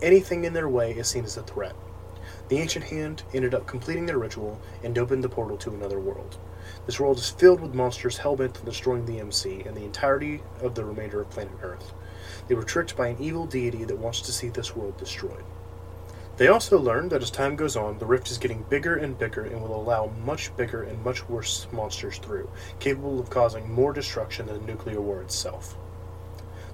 Anything 0.01 0.43
in 0.43 0.53
their 0.53 0.67
way 0.67 0.91
is 0.91 1.07
seen 1.07 1.23
as 1.23 1.37
a 1.37 1.43
threat. 1.43 1.75
The 2.49 2.57
Ancient 2.57 2.85
Hand 2.85 3.23
ended 3.33 3.53
up 3.53 3.67
completing 3.67 4.05
their 4.05 4.17
ritual 4.17 4.59
and 4.83 4.97
opened 4.97 5.23
the 5.23 5.29
portal 5.29 5.57
to 5.57 5.73
another 5.73 5.99
world. 5.99 6.37
This 6.85 6.99
world 6.99 7.19
is 7.19 7.29
filled 7.29 7.59
with 7.59 7.75
monsters 7.75 8.17
hell-bent 8.17 8.57
on 8.57 8.65
destroying 8.65 9.05
the 9.05 9.19
MC 9.19 9.61
and 9.61 9.77
the 9.77 9.85
entirety 9.85 10.41
of 10.61 10.73
the 10.75 10.83
remainder 10.83 11.21
of 11.21 11.29
planet 11.29 11.53
Earth. 11.61 11.93
They 12.49 12.55
were 12.55 12.63
tricked 12.63 12.97
by 12.97 13.09
an 13.09 13.21
evil 13.21 13.45
deity 13.45 13.83
that 13.83 13.99
wants 13.99 14.21
to 14.21 14.33
see 14.33 14.49
this 14.49 14.75
world 14.75 14.97
destroyed. 14.97 15.43
They 16.37 16.47
also 16.47 16.79
learn 16.79 17.09
that 17.09 17.21
as 17.21 17.29
time 17.29 17.55
goes 17.55 17.75
on, 17.75 17.99
the 17.99 18.07
rift 18.07 18.31
is 18.31 18.39
getting 18.39 18.63
bigger 18.63 18.95
and 18.95 19.19
bigger 19.19 19.43
and 19.43 19.61
will 19.61 19.79
allow 19.79 20.11
much 20.25 20.55
bigger 20.57 20.81
and 20.81 21.03
much 21.03 21.29
worse 21.29 21.67
monsters 21.71 22.17
through, 22.17 22.49
capable 22.79 23.19
of 23.19 23.29
causing 23.29 23.71
more 23.71 23.93
destruction 23.93 24.47
than 24.47 24.61
the 24.61 24.65
nuclear 24.71 24.99
war 24.99 25.21
itself. 25.21 25.77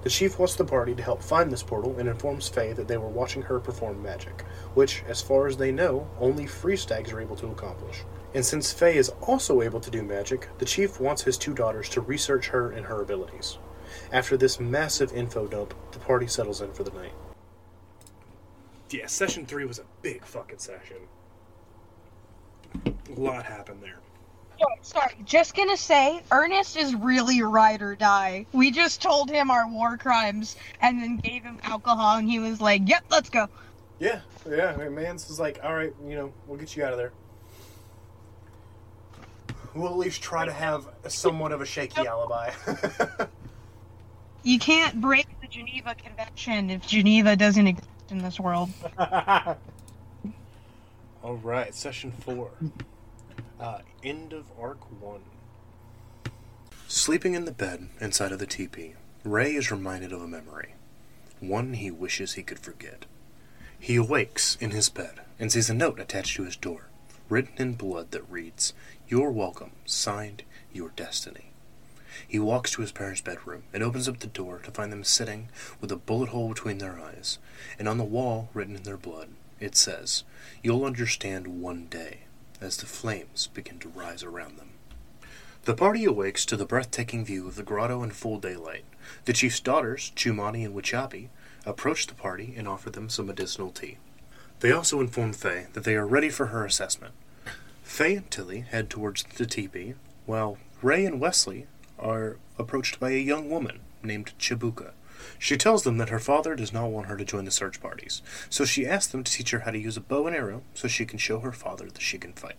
The 0.04 0.10
chief 0.10 0.40
wants 0.40 0.56
the 0.56 0.64
party 0.64 0.96
to 0.96 1.04
help 1.04 1.22
find 1.22 1.52
this 1.52 1.64
portal 1.64 1.98
and 1.98 2.08
informs 2.08 2.48
Faye 2.48 2.74
that 2.74 2.88
they 2.88 2.98
were 2.98 3.10
watching 3.10 3.42
her 3.42 3.60
perform 3.60 4.02
magic, 4.02 4.44
which, 4.76 5.04
as 5.10 5.22
far 5.22 5.46
as 5.46 5.58
they 5.58 5.74
know, 5.74 6.08
only 6.20 6.46
free 6.46 6.78
stags 6.78 7.12
are 7.12 7.20
able 7.20 7.36
to 7.38 7.48
accomplish. 7.48 8.04
And 8.34 8.46
since 8.46 8.72
Faye 8.72 8.98
is 8.98 9.12
also 9.24 9.62
able 9.62 9.82
to 9.82 9.92
do 9.92 10.04
magic, 10.04 10.48
the 10.60 10.66
chief 10.66 11.02
wants 11.02 11.24
his 11.24 11.38
two 11.38 11.54
daughters 11.54 11.90
to 11.90 12.02
research 12.02 12.48
her 12.50 12.72
and 12.72 12.86
her 12.86 13.02
abilities. 13.02 13.58
After 14.16 14.38
this 14.38 14.62
massive 14.62 15.12
info 15.12 15.46
dump, 15.46 15.74
the 15.92 16.00
party 16.00 16.26
settles 16.28 16.62
in 16.62 16.72
for 16.72 16.86
the 16.86 16.92
night. 16.92 17.12
Yeah, 18.90 19.08
session 19.08 19.46
three 19.46 19.66
was 19.66 19.80
a 19.80 19.84
big 20.02 20.24
fucking 20.24 20.60
session. 20.60 20.96
A 22.86 23.20
lot 23.20 23.44
happened 23.44 23.84
there. 23.84 24.00
Sorry, 24.58 24.78
sorry, 24.84 25.16
just 25.26 25.54
gonna 25.54 25.76
say, 25.76 26.24
Ernest 26.32 26.78
is 26.78 26.96
really 26.96 27.42
ride 27.42 27.82
or 27.82 27.94
die. 27.94 28.46
We 28.54 28.72
just 28.72 29.02
told 29.02 29.30
him 29.30 29.52
our 29.52 29.68
war 29.68 29.98
crimes 29.98 30.56
and 30.80 31.02
then 31.02 31.18
gave 31.18 31.44
him 31.44 31.60
alcohol, 31.64 32.16
and 32.16 32.30
he 32.30 32.40
was 32.40 32.62
like, 32.62 32.88
"Yep, 32.88 33.04
let's 33.10 33.30
go." 33.30 33.50
Yeah, 34.00 34.22
yeah. 34.50 34.76
I 34.76 34.78
mean, 34.78 34.96
Mans 34.96 35.28
was 35.28 35.42
like, 35.42 35.60
all 35.62 35.76
right, 35.76 35.94
you 36.08 36.16
know, 36.16 36.32
we'll 36.48 36.58
get 36.58 36.74
you 36.78 36.86
out 36.86 36.94
of 36.94 36.98
there. 36.98 37.12
We'll 39.74 39.90
at 39.90 39.98
least 39.98 40.22
try 40.22 40.46
to 40.46 40.54
have 40.54 40.88
somewhat 41.10 41.52
of 41.52 41.60
a 41.60 41.66
shaky 41.66 42.08
alibi. 42.08 42.52
You 44.46 44.60
can't 44.60 45.02
break 45.02 45.26
the 45.42 45.48
Geneva 45.48 45.96
Convention 45.96 46.70
if 46.70 46.86
Geneva 46.86 47.36
doesn't 47.36 47.66
exist 47.66 47.90
in 48.12 48.20
this 48.20 48.40
world. 48.40 48.70
all 49.00 49.58
right, 51.42 51.74
session 51.74 52.12
four. 52.12 52.52
Uh, 53.60 53.80
end 54.04 54.34
of 54.34 54.46
arc 54.62 54.78
one. 55.02 55.24
Sleeping 56.88 57.34
in 57.34 57.46
the 57.46 57.52
bed 57.52 57.90
inside 58.00 58.32
of 58.32 58.38
the 58.38 58.46
teepee, 58.46 58.94
Ray 59.24 59.56
is 59.56 59.72
reminded 59.72 60.12
of 60.14 60.22
a 60.22 60.28
memory, 60.28 60.76
one 61.40 61.74
he 61.74 61.90
wishes 61.90 62.34
he 62.34 62.44
could 62.44 62.60
forget. 62.60 63.08
He 63.80 63.96
awakes 63.96 64.58
in 64.62 64.70
his 64.70 64.90
bed 64.90 65.22
and 65.40 65.52
sees 65.52 65.72
a 65.72 65.74
note 65.74 66.00
attached 66.00 66.36
to 66.36 66.44
his 66.44 66.56
door, 66.56 66.90
written 67.30 67.56
in 67.58 67.74
blood 67.74 68.12
that 68.12 68.30
reads, 68.30 68.74
You're 69.08 69.32
welcome, 69.32 69.72
signed, 69.86 70.44
Your 70.72 70.90
Destiny. 70.90 71.50
He 72.28 72.40
walks 72.40 72.72
to 72.72 72.82
his 72.82 72.92
parents' 72.92 73.22
bedroom 73.22 73.64
and 73.74 73.84
opens 73.84 74.08
up 74.08 74.20
the 74.20 74.28
door 74.28 74.60
to 74.64 74.72
find 74.72 74.92
them 74.92 75.04
sitting 75.04 75.50
with 75.82 75.92
a 75.92 75.98
bullet 75.98 76.30
hole 76.30 76.50
between 76.50 76.78
their 76.78 77.00
eyes, 77.00 77.40
and 77.78 77.88
on 77.88 77.98
the 77.98 78.04
wall, 78.04 78.50
written 78.54 78.76
in 78.76 78.84
their 78.84 78.98
blood, 78.98 79.30
it 79.60 79.76
says, 79.76 80.24
You'll 80.62 80.86
understand 80.86 81.48
one 81.48 81.88
day, 81.88 82.20
as 82.62 82.78
the 82.78 82.86
flames 82.86 83.48
begin 83.48 83.80
to 83.80 83.90
rise 83.90 84.24
around 84.24 84.58
them. 84.58 84.70
The 85.66 85.74
party 85.74 86.06
awakes 86.06 86.46
to 86.46 86.58
the 86.58 86.66
breathtaking 86.66 87.26
view 87.26 87.48
of 87.48 87.56
the 87.56 87.64
grotto 87.64 88.04
in 88.04 88.12
full 88.12 88.40
daylight. 88.40 88.86
The 89.26 89.34
chief's 89.34 89.60
daughters, 89.60 90.12
Chumani 90.16 90.64
and 90.64 90.76
Wichapi, 90.76 91.30
approach 91.66 92.06
the 92.06 92.14
party 92.14 92.54
and 92.56 92.68
offer 92.68 92.92
them 92.92 93.10
some 93.10 93.26
medicinal 93.26 93.72
tea. 93.72 93.98
They 94.60 94.72
also 94.72 95.00
inform 95.02 95.34
Faye 95.34 95.68
that 95.74 95.84
they 95.84 95.96
are 95.96 96.06
ready 96.06 96.30
for 96.30 96.48
her 96.48 96.66
assessment. 96.66 97.14
Faye 97.84 98.16
and 98.16 98.30
Tilly 98.30 98.60
head 98.62 98.90
towards 98.90 99.24
the 99.24 99.46
teepee, 99.46 99.96
while 100.26 100.58
Ray 100.82 101.06
and 101.06 101.20
Wesley 101.20 101.66
are 102.00 102.38
approached 102.58 103.00
by 103.00 103.12
a 103.12 103.20
young 103.20 103.50
woman 103.50 103.80
named 104.04 104.34
Chibuka. 104.40 104.92
She 105.40 105.58
tells 105.58 105.84
them 105.84 105.98
that 105.98 106.10
her 106.10 106.20
father 106.20 106.56
does 106.56 106.74
not 106.74 106.92
want 106.92 107.08
her 107.08 107.18
to 107.18 107.26
join 107.26 107.46
the 107.46 107.52
search 107.52 107.82
parties, 107.82 108.22
so 108.50 108.66
she 108.66 108.86
asks 108.86 109.12
them 109.12 109.24
to 109.24 109.32
teach 109.32 109.52
her 109.52 109.60
how 109.60 109.72
to 109.72 109.80
use 109.80 109.98
a 109.98 110.02
bow 110.02 110.28
and 110.28 110.36
arrow 110.36 110.62
so 110.74 110.88
she 110.88 111.06
can 111.06 111.20
show 111.20 111.40
her 111.40 111.52
father 111.52 111.86
that 111.86 112.02
she 112.02 112.18
can 112.18 112.34
fight. 112.34 112.58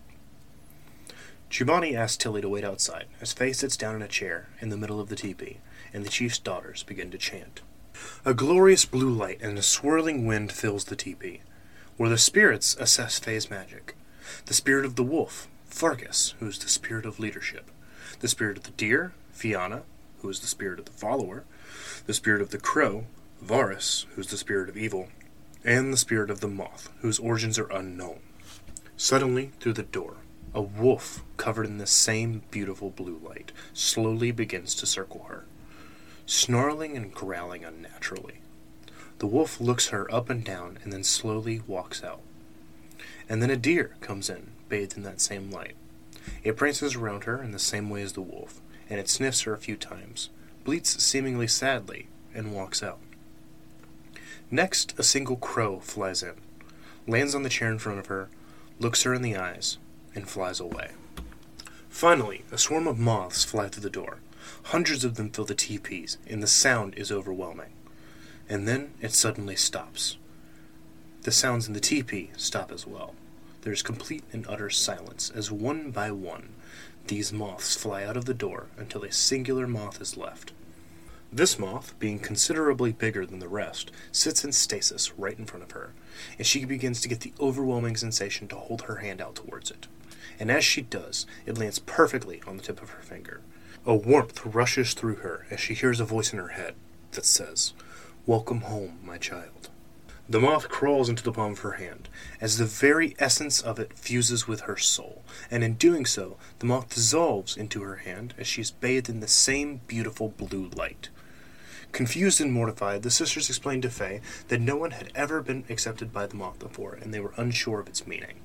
Chumani 1.50 1.94
asks 1.94 2.16
Tilly 2.16 2.40
to 2.40 2.48
wait 2.48 2.64
outside 2.64 3.06
as 3.20 3.32
Faye 3.32 3.52
sits 3.52 3.76
down 3.76 3.94
in 3.94 4.02
a 4.02 4.08
chair 4.08 4.48
in 4.60 4.68
the 4.68 4.76
middle 4.76 5.00
of 5.00 5.08
the 5.08 5.16
teepee, 5.16 5.58
and 5.92 6.04
the 6.04 6.10
chief's 6.10 6.38
daughters 6.38 6.82
begin 6.82 7.10
to 7.10 7.18
chant. 7.18 7.60
A 8.24 8.34
glorious 8.34 8.84
blue 8.84 9.10
light 9.10 9.40
and 9.40 9.56
a 9.56 9.62
swirling 9.62 10.26
wind 10.26 10.52
fills 10.52 10.84
the 10.84 10.96
teepee, 10.96 11.42
where 11.96 12.10
the 12.10 12.18
spirits 12.18 12.76
assess 12.78 13.18
Faye's 13.18 13.48
magic. 13.48 13.96
The 14.46 14.54
spirit 14.54 14.84
of 14.84 14.96
the 14.96 15.04
wolf, 15.04 15.48
Fargus, 15.66 16.34
who 16.40 16.48
is 16.48 16.58
the 16.58 16.68
spirit 16.68 17.06
of 17.06 17.20
leadership, 17.20 17.70
the 18.20 18.28
spirit 18.28 18.58
of 18.58 18.64
the 18.64 18.70
deer, 18.72 19.12
Fianna, 19.36 19.82
who 20.22 20.30
is 20.30 20.40
the 20.40 20.46
spirit 20.46 20.78
of 20.78 20.86
the 20.86 20.92
follower, 20.92 21.44
the 22.06 22.14
spirit 22.14 22.40
of 22.40 22.50
the 22.50 22.58
crow, 22.58 23.04
Varus, 23.42 24.06
who's 24.14 24.28
the 24.28 24.38
spirit 24.38 24.70
of 24.70 24.78
evil, 24.78 25.08
and 25.62 25.92
the 25.92 25.98
spirit 25.98 26.30
of 26.30 26.40
the 26.40 26.48
moth, 26.48 26.90
whose 27.00 27.18
origins 27.18 27.58
are 27.58 27.70
unknown. 27.70 28.20
Suddenly, 28.96 29.52
through 29.60 29.74
the 29.74 29.82
door, 29.82 30.16
a 30.54 30.62
wolf 30.62 31.22
covered 31.36 31.66
in 31.66 31.76
the 31.76 31.86
same 31.86 32.44
beautiful 32.50 32.88
blue 32.88 33.20
light 33.22 33.52
slowly 33.74 34.30
begins 34.30 34.74
to 34.76 34.86
circle 34.86 35.26
her, 35.28 35.44
snarling 36.24 36.96
and 36.96 37.12
growling 37.12 37.62
unnaturally. 37.62 38.40
The 39.18 39.26
wolf 39.26 39.60
looks 39.60 39.88
her 39.88 40.12
up 40.12 40.30
and 40.30 40.42
down 40.42 40.78
and 40.82 40.92
then 40.92 41.04
slowly 41.04 41.60
walks 41.66 42.02
out. 42.02 42.22
And 43.28 43.42
then 43.42 43.50
a 43.50 43.56
deer 43.56 43.96
comes 44.00 44.30
in, 44.30 44.52
bathed 44.70 44.96
in 44.96 45.02
that 45.02 45.20
same 45.20 45.50
light. 45.50 45.76
It 46.42 46.56
prances 46.56 46.94
around 46.94 47.24
her 47.24 47.42
in 47.42 47.50
the 47.50 47.58
same 47.58 47.90
way 47.90 48.00
as 48.02 48.14
the 48.14 48.22
wolf, 48.22 48.62
and 48.88 49.00
it 49.00 49.08
sniffs 49.08 49.42
her 49.42 49.52
a 49.52 49.58
few 49.58 49.76
times, 49.76 50.30
bleats 50.64 51.02
seemingly 51.02 51.46
sadly, 51.46 52.08
and 52.34 52.54
walks 52.54 52.82
out. 52.82 52.98
Next, 54.50 54.94
a 54.98 55.02
single 55.02 55.36
crow 55.36 55.80
flies 55.80 56.22
in, 56.22 56.34
lands 57.06 57.34
on 57.34 57.42
the 57.42 57.48
chair 57.48 57.70
in 57.70 57.78
front 57.78 57.98
of 57.98 58.06
her, 58.06 58.28
looks 58.78 59.02
her 59.02 59.14
in 59.14 59.22
the 59.22 59.36
eyes, 59.36 59.78
and 60.14 60.28
flies 60.28 60.60
away. 60.60 60.90
Finally, 61.88 62.44
a 62.52 62.58
swarm 62.58 62.86
of 62.86 62.98
moths 62.98 63.44
fly 63.44 63.68
through 63.68 63.82
the 63.82 63.90
door. 63.90 64.18
Hundreds 64.64 65.04
of 65.04 65.14
them 65.14 65.30
fill 65.30 65.44
the 65.44 65.54
teepees, 65.54 66.18
and 66.28 66.42
the 66.42 66.46
sound 66.46 66.94
is 66.94 67.10
overwhelming. 67.10 67.72
And 68.48 68.68
then 68.68 68.92
it 69.00 69.12
suddenly 69.12 69.56
stops. 69.56 70.16
The 71.22 71.32
sounds 71.32 71.66
in 71.66 71.72
the 71.72 71.80
teepee 71.80 72.30
stop 72.36 72.70
as 72.70 72.86
well. 72.86 73.14
There 73.62 73.72
is 73.72 73.82
complete 73.82 74.22
and 74.32 74.46
utter 74.46 74.70
silence 74.70 75.30
as 75.34 75.50
one 75.50 75.90
by 75.90 76.12
one 76.12 76.50
these 77.08 77.32
moths 77.32 77.76
fly 77.76 78.04
out 78.04 78.16
of 78.16 78.24
the 78.24 78.34
door 78.34 78.66
until 78.76 79.04
a 79.04 79.12
singular 79.12 79.66
moth 79.66 80.00
is 80.00 80.16
left. 80.16 80.52
This 81.32 81.58
moth, 81.58 81.98
being 81.98 82.18
considerably 82.18 82.92
bigger 82.92 83.26
than 83.26 83.40
the 83.40 83.48
rest, 83.48 83.90
sits 84.12 84.44
in 84.44 84.52
stasis 84.52 85.12
right 85.18 85.38
in 85.38 85.44
front 85.44 85.64
of 85.64 85.72
her, 85.72 85.92
and 86.38 86.46
she 86.46 86.64
begins 86.64 87.00
to 87.00 87.08
get 87.08 87.20
the 87.20 87.32
overwhelming 87.40 87.96
sensation 87.96 88.48
to 88.48 88.56
hold 88.56 88.82
her 88.82 88.96
hand 88.96 89.20
out 89.20 89.34
towards 89.34 89.70
it. 89.70 89.86
And 90.38 90.50
as 90.50 90.64
she 90.64 90.82
does, 90.82 91.26
it 91.44 91.58
lands 91.58 91.78
perfectly 91.78 92.42
on 92.46 92.56
the 92.56 92.62
tip 92.62 92.82
of 92.82 92.90
her 92.90 93.02
finger. 93.02 93.40
A 93.84 93.94
warmth 93.94 94.44
rushes 94.46 94.94
through 94.94 95.16
her 95.16 95.46
as 95.50 95.60
she 95.60 95.74
hears 95.74 96.00
a 96.00 96.04
voice 96.04 96.32
in 96.32 96.38
her 96.38 96.48
head 96.48 96.74
that 97.12 97.24
says, 97.24 97.72
Welcome 98.24 98.62
home, 98.62 98.98
my 99.04 99.18
child. 99.18 99.70
The 100.28 100.40
moth 100.40 100.68
crawls 100.68 101.08
into 101.08 101.22
the 101.22 101.30
palm 101.30 101.52
of 101.52 101.60
her 101.60 101.72
hand, 101.72 102.08
as 102.40 102.58
the 102.58 102.64
very 102.64 103.14
essence 103.20 103.60
of 103.60 103.78
it 103.78 103.96
fuses 103.96 104.48
with 104.48 104.62
her 104.62 104.76
soul, 104.76 105.22
and 105.52 105.62
in 105.62 105.74
doing 105.74 106.04
so, 106.04 106.36
the 106.58 106.66
moth 106.66 106.88
dissolves 106.88 107.56
into 107.56 107.82
her 107.82 107.96
hand 107.96 108.34
as 108.36 108.48
she 108.48 108.60
is 108.60 108.72
bathed 108.72 109.08
in 109.08 109.20
the 109.20 109.28
same 109.28 109.82
beautiful 109.86 110.30
blue 110.30 110.68
light. 110.70 111.10
Confused 111.92 112.40
and 112.40 112.52
mortified, 112.52 113.02
the 113.02 113.10
sisters 113.10 113.48
explained 113.48 113.82
to 113.82 113.90
Faye 113.90 114.20
that 114.48 114.60
no 114.60 114.76
one 114.76 114.90
had 114.90 115.12
ever 115.14 115.40
been 115.42 115.64
accepted 115.70 116.12
by 116.12 116.26
the 116.26 116.34
moth 116.34 116.58
before, 116.58 116.94
and 116.94 117.14
they 117.14 117.20
were 117.20 117.32
unsure 117.36 117.78
of 117.78 117.86
its 117.86 118.04
meaning. 118.04 118.40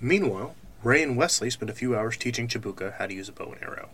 Meanwhile, 0.00 0.56
Ray 0.82 1.04
and 1.04 1.16
Wesley 1.16 1.50
spent 1.50 1.70
a 1.70 1.74
few 1.74 1.96
hours 1.96 2.16
teaching 2.16 2.48
Chibuka 2.48 2.94
how 2.94 3.06
to 3.06 3.14
use 3.14 3.28
a 3.28 3.32
bow 3.32 3.52
and 3.52 3.62
arrow. 3.62 3.90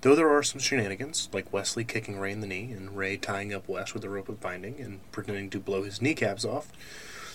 Though 0.00 0.14
there 0.14 0.30
are 0.30 0.42
some 0.42 0.60
shenanigans, 0.60 1.28
like 1.32 1.52
Wesley 1.52 1.84
kicking 1.84 2.18
Ray 2.18 2.32
in 2.32 2.40
the 2.40 2.46
knee 2.46 2.72
and 2.72 2.96
Ray 2.96 3.16
tying 3.16 3.52
up 3.52 3.68
Wes 3.68 3.94
with 3.94 4.04
a 4.04 4.08
rope 4.08 4.28
of 4.28 4.40
binding 4.40 4.80
and 4.80 5.00
pretending 5.12 5.50
to 5.50 5.60
blow 5.60 5.82
his 5.82 6.00
kneecaps 6.00 6.44
off, 6.44 6.72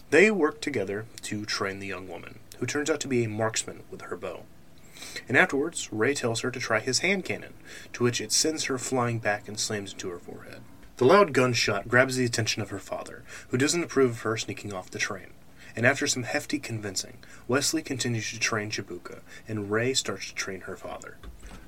they 0.09 0.31
work 0.31 0.59
together 0.59 1.05
to 1.23 1.45
train 1.45 1.79
the 1.79 1.87
young 1.87 2.07
woman, 2.07 2.39
who 2.57 2.65
turns 2.65 2.89
out 2.89 2.99
to 3.01 3.07
be 3.07 3.23
a 3.23 3.29
marksman 3.29 3.83
with 3.89 4.01
her 4.01 4.17
bow. 4.17 4.43
And 5.27 5.37
afterwards, 5.37 5.91
Ray 5.91 6.13
tells 6.13 6.41
her 6.41 6.51
to 6.51 6.59
try 6.59 6.79
his 6.79 6.99
hand 6.99 7.25
cannon, 7.25 7.53
to 7.93 8.03
which 8.03 8.19
it 8.19 8.31
sends 8.31 8.65
her 8.65 8.77
flying 8.77 9.19
back 9.19 9.47
and 9.47 9.59
slams 9.59 9.93
into 9.93 10.09
her 10.09 10.19
forehead. 10.19 10.61
The 10.97 11.05
loud 11.05 11.33
gunshot 11.33 11.87
grabs 11.87 12.15
the 12.15 12.25
attention 12.25 12.61
of 12.61 12.69
her 12.69 12.79
father, 12.79 13.23
who 13.49 13.57
doesn't 13.57 13.83
approve 13.83 14.11
of 14.11 14.21
her 14.21 14.37
sneaking 14.37 14.73
off 14.73 14.91
the 14.91 14.99
train. 14.99 15.31
And 15.75 15.85
after 15.85 16.05
some 16.05 16.23
hefty 16.23 16.59
convincing, 16.59 17.17
Wesley 17.47 17.81
continues 17.81 18.31
to 18.31 18.39
train 18.39 18.69
Chibuka, 18.69 19.21
and 19.47 19.71
Ray 19.71 19.93
starts 19.93 20.27
to 20.27 20.35
train 20.35 20.61
her 20.61 20.75
father. 20.75 21.17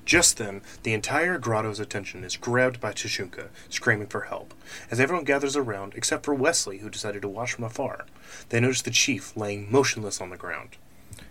Just 0.04 0.36
then, 0.36 0.60
the 0.82 0.92
entire 0.92 1.38
grotto's 1.38 1.80
attention 1.80 2.24
is 2.24 2.36
grabbed 2.36 2.80
by 2.80 2.92
Tashunka, 2.92 3.48
screaming 3.70 4.06
for 4.06 4.22
help. 4.22 4.52
As 4.90 5.00
everyone 5.00 5.24
gathers 5.24 5.56
around, 5.56 5.94
except 5.94 6.24
for 6.24 6.34
Wesley, 6.34 6.78
who 6.78 6.90
decided 6.90 7.22
to 7.22 7.28
watch 7.28 7.52
from 7.52 7.64
afar, 7.64 8.04
they 8.50 8.60
notice 8.60 8.82
the 8.82 8.90
chief 8.90 9.34
laying 9.36 9.72
motionless 9.72 10.20
on 10.20 10.28
the 10.28 10.36
ground. 10.36 10.76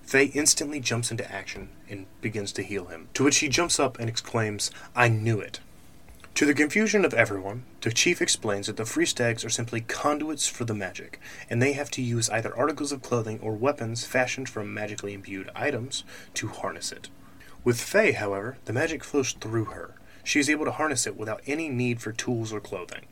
Faye 0.01 0.31
instantly 0.33 0.79
jumps 0.79 1.11
into 1.11 1.31
action 1.31 1.69
and 1.87 2.07
begins 2.21 2.51
to 2.53 2.63
heal 2.63 2.85
him, 2.85 3.09
to 3.13 3.23
which 3.23 3.37
he 3.37 3.47
jumps 3.47 3.79
up 3.79 3.99
and 3.99 4.09
exclaims, 4.09 4.71
I 4.95 5.07
knew 5.07 5.39
it. 5.39 5.59
To 6.35 6.45
the 6.47 6.55
confusion 6.55 7.05
of 7.05 7.13
everyone, 7.13 7.63
the 7.81 7.91
chief 7.91 8.19
explains 8.19 8.65
that 8.65 8.77
the 8.77 8.85
free 8.85 9.05
stags 9.05 9.45
are 9.45 9.49
simply 9.49 9.81
conduits 9.81 10.47
for 10.47 10.65
the 10.65 10.73
magic, 10.73 11.19
and 11.47 11.61
they 11.61 11.73
have 11.73 11.91
to 11.91 12.01
use 12.01 12.27
either 12.31 12.57
articles 12.57 12.91
of 12.91 13.03
clothing 13.03 13.39
or 13.39 13.53
weapons 13.53 14.03
fashioned 14.03 14.49
from 14.49 14.73
magically 14.73 15.13
imbued 15.13 15.51
items 15.55 16.03
to 16.33 16.47
harness 16.47 16.91
it. 16.91 17.09
With 17.63 17.79
Faye, 17.79 18.11
however, 18.11 18.57
the 18.65 18.73
magic 18.73 19.05
flows 19.05 19.31
through 19.31 19.65
her. 19.65 19.95
She 20.23 20.39
is 20.39 20.49
able 20.49 20.65
to 20.65 20.71
harness 20.71 21.07
it 21.07 21.15
without 21.15 21.41
any 21.47 21.69
need 21.69 22.01
for 22.01 22.11
tools 22.11 22.51
or 22.51 22.59
clothing. 22.59 23.05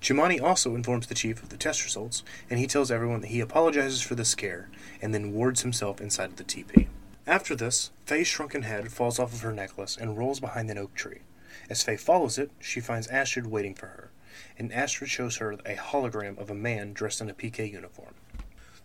Chumani 0.00 0.40
also 0.40 0.76
informs 0.76 1.08
the 1.08 1.14
chief 1.14 1.42
of 1.42 1.48
the 1.48 1.56
test 1.56 1.84
results, 1.84 2.22
and 2.48 2.60
he 2.60 2.68
tells 2.68 2.90
everyone 2.90 3.20
that 3.20 3.30
he 3.30 3.40
apologizes 3.40 4.00
for 4.00 4.14
the 4.14 4.24
scare, 4.24 4.70
and 5.02 5.12
then 5.12 5.32
wards 5.32 5.62
himself 5.62 6.00
inside 6.00 6.30
of 6.30 6.36
the 6.36 6.44
teepee. 6.44 6.88
After 7.26 7.56
this, 7.56 7.90
Faye's 8.06 8.28
shrunken 8.28 8.62
head 8.62 8.92
falls 8.92 9.18
off 9.18 9.34
of 9.34 9.42
her 9.42 9.52
necklace 9.52 9.96
and 9.96 10.16
rolls 10.16 10.40
behind 10.40 10.70
an 10.70 10.78
oak 10.78 10.94
tree. 10.94 11.20
As 11.68 11.82
Faye 11.82 11.96
follows 11.96 12.38
it, 12.38 12.50
she 12.60 12.80
finds 12.80 13.08
Astrid 13.08 13.46
waiting 13.46 13.74
for 13.74 13.86
her, 13.86 14.10
and 14.56 14.72
Astrid 14.72 15.10
shows 15.10 15.36
her 15.36 15.52
a 15.52 15.74
hologram 15.74 16.38
of 16.38 16.48
a 16.48 16.54
man 16.54 16.92
dressed 16.92 17.20
in 17.20 17.28
a 17.28 17.34
PK 17.34 17.70
uniform. 17.70 18.14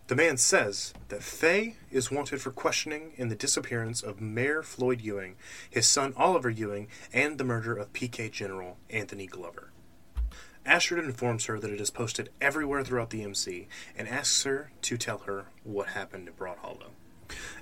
The 0.08 0.14
man 0.14 0.36
says 0.36 0.94
that 1.08 1.24
Faye 1.24 1.74
is 1.90 2.12
wanted 2.12 2.40
for 2.40 2.52
questioning 2.52 3.12
in 3.16 3.28
the 3.28 3.34
disappearance 3.34 4.04
of 4.04 4.20
Mayor 4.20 4.62
Floyd 4.62 5.00
Ewing, 5.00 5.34
his 5.68 5.88
son 5.88 6.14
Oliver 6.16 6.48
Ewing, 6.48 6.86
and 7.12 7.38
the 7.38 7.44
murder 7.44 7.76
of 7.76 7.92
PK 7.92 8.30
General 8.30 8.76
Anthony 8.88 9.26
Glover. 9.26 9.72
Ashford 10.64 11.00
informs 11.00 11.46
her 11.46 11.58
that 11.58 11.72
it 11.72 11.80
is 11.80 11.90
posted 11.90 12.30
everywhere 12.40 12.84
throughout 12.84 13.10
the 13.10 13.24
MC 13.24 13.66
and 13.98 14.06
asks 14.06 14.44
her 14.44 14.70
to 14.82 14.96
tell 14.96 15.18
her 15.18 15.46
what 15.64 15.88
happened 15.88 16.28
at 16.28 16.36
Broad 16.36 16.58
Hollow. 16.58 16.92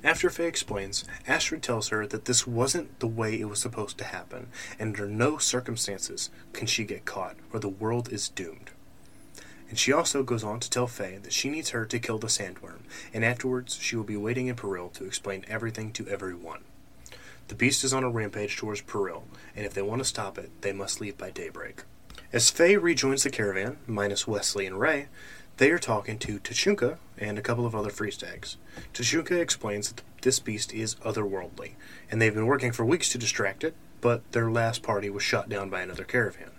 After 0.03 0.29
Faye 0.29 0.47
explains, 0.47 1.07
Astrid 1.27 1.63
tells 1.63 1.89
her 1.89 2.07
that 2.07 2.27
this 2.27 2.47
wasn't 2.47 3.01
the 3.01 3.07
way 3.07 3.41
it 3.41 3.49
was 3.49 3.59
supposed 3.59 3.97
to 3.99 4.05
happen, 4.05 4.49
and 4.79 4.89
under 4.95 5.09
no 5.09 5.39
circumstances 5.39 6.29
can 6.53 6.67
she 6.67 6.85
get 6.85 7.07
caught, 7.07 7.37
or 7.55 7.59
the 7.59 7.71
world 7.71 8.13
is 8.13 8.29
doomed. 8.29 8.73
And 9.69 9.79
she 9.79 9.93
also 9.93 10.23
goes 10.23 10.45
on 10.45 10.61
to 10.61 10.71
tell 10.71 10.87
Faye 10.87 11.19
that 11.23 11.33
she 11.33 11.49
needs 11.49 11.71
her 11.71 11.85
to 11.87 11.99
kill 11.99 12.19
the 12.19 12.27
sandworm, 12.27 12.81
and 13.13 13.25
afterwards 13.25 13.79
she 13.81 13.97
will 13.97 14.05
be 14.05 14.17
waiting 14.17 14.47
in 14.47 14.57
Peril 14.57 14.89
to 14.91 15.05
explain 15.05 15.45
everything 15.49 15.93
to 15.93 16.09
everyone. 16.09 16.63
The 17.49 17.55
beast 17.55 17.85
is 17.85 17.93
on 17.93 18.05
a 18.05 18.11
rampage 18.11 18.57
towards 18.57 18.81
Peril, 18.83 19.25
and 19.55 19.67
if 19.67 19.75
they 19.75 19.83
want 19.83 20.01
to 20.01 20.05
stop 20.05 20.39
it, 20.39 20.51
they 20.63 20.73
must 20.73 21.01
leave 21.01 21.19
by 21.19 21.31
daybreak. 21.31 21.83
As 22.33 22.51
Faye 22.51 22.77
rejoins 22.77 23.23
the 23.23 23.31
caravan, 23.31 23.79
minus 23.87 24.27
Wesley 24.27 24.67
and 24.67 24.81
Ray, 24.81 25.09
they 25.57 25.71
are 25.71 25.79
talking 25.79 26.19
to 26.19 26.41
Tashunka 26.41 26.99
and 27.17 27.39
a 27.39 27.43
couple 27.43 27.65
of 27.65 27.75
other 27.75 27.91
free 27.91 28.11
stags. 28.11 28.57
Tashunka 28.93 29.39
explains 29.39 29.89
that 29.93 30.03
this 30.23 30.41
beast 30.41 30.73
is 30.73 30.97
otherworldly, 30.97 31.73
and 32.11 32.21
they've 32.21 32.35
been 32.35 32.47
working 32.47 32.73
for 32.73 32.85
weeks 32.85 33.09
to 33.11 33.19
distract 33.19 33.63
it, 33.63 33.75
but 34.01 34.33
their 34.33 34.51
last 34.51 34.83
party 34.83 35.09
was 35.09 35.23
shot 35.23 35.49
down 35.49 35.71
by 35.71 35.81
another 35.81 36.05
caravan. 36.05 36.51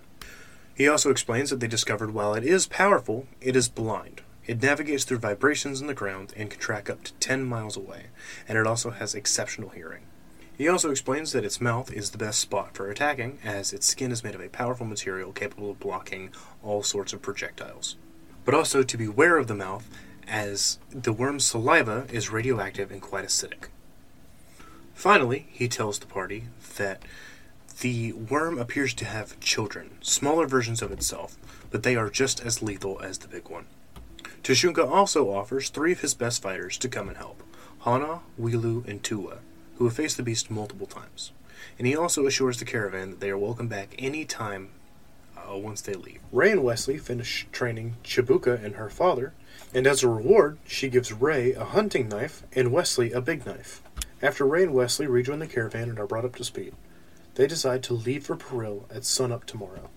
He 0.76 0.90
also 0.90 1.10
explains 1.10 1.50
that 1.50 1.62
they 1.62 1.68
discovered 1.68 2.14
while 2.14 2.34
it 2.34 2.44
is 2.44 2.68
powerful, 2.68 3.28
it 3.40 3.56
is 3.56 3.70
blind. 3.70 4.22
It 4.46 4.62
navigates 4.62 5.06
through 5.06 5.20
vibrations 5.20 5.80
in 5.80 5.88
the 5.88 5.94
ground 5.94 6.34
and 6.36 6.52
can 6.52 6.60
track 6.60 6.90
up 6.90 7.04
to 7.06 7.14
10 7.14 7.46
miles 7.46 7.78
away, 7.78 8.08
and 8.48 8.58
it 8.58 8.68
also 8.68 8.92
has 8.92 9.16
exceptional 9.16 9.70
hearing. 9.70 10.04
He 10.58 10.68
also 10.68 10.92
explains 10.92 11.32
that 11.32 11.46
its 11.46 11.62
mouth 11.62 11.92
is 11.92 12.12
the 12.12 12.18
best 12.18 12.40
spot 12.40 12.76
for 12.76 12.90
attacking, 12.90 13.40
as 13.44 13.74
its 13.74 13.88
skin 13.88 14.12
is 14.12 14.24
made 14.24 14.36
of 14.36 14.42
a 14.42 14.50
powerful 14.50 14.86
material 14.86 15.32
capable 15.32 15.72
of 15.72 15.80
blocking 15.80 16.30
all 16.62 16.84
sorts 16.84 17.14
of 17.14 17.22
projectiles. 17.22 17.96
But 18.44 18.54
also 18.54 18.84
to 18.84 18.98
beware 18.98 19.38
of 19.38 19.48
the 19.48 19.56
mouth, 19.56 19.90
as 20.28 20.80
the 20.90 21.14
worm's 21.14 21.46
saliva 21.46 22.06
is 22.12 22.32
radioactive 22.32 22.92
and 22.92 23.02
quite 23.02 23.26
acidic. 23.26 23.70
Finally, 24.94 25.48
he 25.52 25.68
tells 25.68 26.00
the 26.00 26.06
party 26.06 26.46
that 26.78 27.02
the 27.82 28.14
worm 28.14 28.58
appears 28.58 28.94
to 28.96 29.06
have 29.06 29.40
children, 29.40 29.92
smaller 30.02 30.48
versions 30.48 30.82
of 30.82 30.92
itself, 30.92 31.38
but 31.72 31.84
they 31.84 31.96
are 31.96 32.10
just 32.10 32.40
as 32.40 32.62
lethal 32.62 33.00
as 33.02 33.18
the 33.18 33.28
big 33.28 33.50
one. 33.50 33.66
Tashunka 34.44 34.90
also 34.90 35.32
offers 35.32 35.70
three 35.70 35.92
of 35.92 36.02
his 36.02 36.14
best 36.14 36.42
fighters 36.42 36.78
to 36.78 36.88
come 36.88 37.08
and 37.08 37.18
help 37.18 37.44
Hana, 37.82 38.22
Wilu, 38.40 38.88
and 38.88 39.04
Tua, 39.04 39.40
who 39.78 39.86
have 39.86 39.96
faced 39.96 40.18
the 40.18 40.24
beast 40.24 40.50
multiple 40.50 40.88
times. 40.88 41.32
And 41.78 41.88
he 41.88 41.96
also 41.96 42.26
assures 42.26 42.60
the 42.60 42.66
caravan 42.66 43.12
that 43.12 43.20
they 43.20 43.30
are 43.30 43.38
welcome 43.38 43.68
back 43.68 43.96
any 43.98 44.24
time 44.24 44.70
uh, 45.36 45.58
once 45.58 45.82
they 45.82 45.94
leave. 45.94 46.20
Ray 46.32 46.52
and 46.52 46.64
Wesley 46.64 46.98
finish 46.98 47.46
training 47.52 47.98
Chibuka 48.04 48.64
and 48.64 48.76
her 48.76 48.90
father, 48.90 49.34
and 49.74 49.86
as 49.86 50.04
a 50.04 50.08
reward, 50.08 50.58
she 50.66 50.90
gives 50.90 51.12
Ray 51.12 51.54
a 51.54 51.66
hunting 51.66 52.08
knife 52.08 52.44
and 52.54 52.72
Wesley 52.72 53.12
a 53.12 53.22
big 53.22 53.46
knife. 53.46 53.82
After 54.22 54.46
Ray 54.46 54.64
and 54.64 54.74
Wesley 54.74 55.08
rejoin 55.08 55.40
the 55.40 55.48
caravan 55.48 55.90
and 55.90 56.00
are 56.00 56.08
brought 56.08 56.26
up 56.26 56.36
to 56.38 56.44
speed, 56.44 56.74
They 57.36 57.48
decide 57.48 57.84
to 57.84 57.94
leave 57.94 58.26
for 58.26 58.38
Peril 58.38 58.88
at 58.90 59.04
sunup 59.04 59.46
tomorrow. 59.46 59.90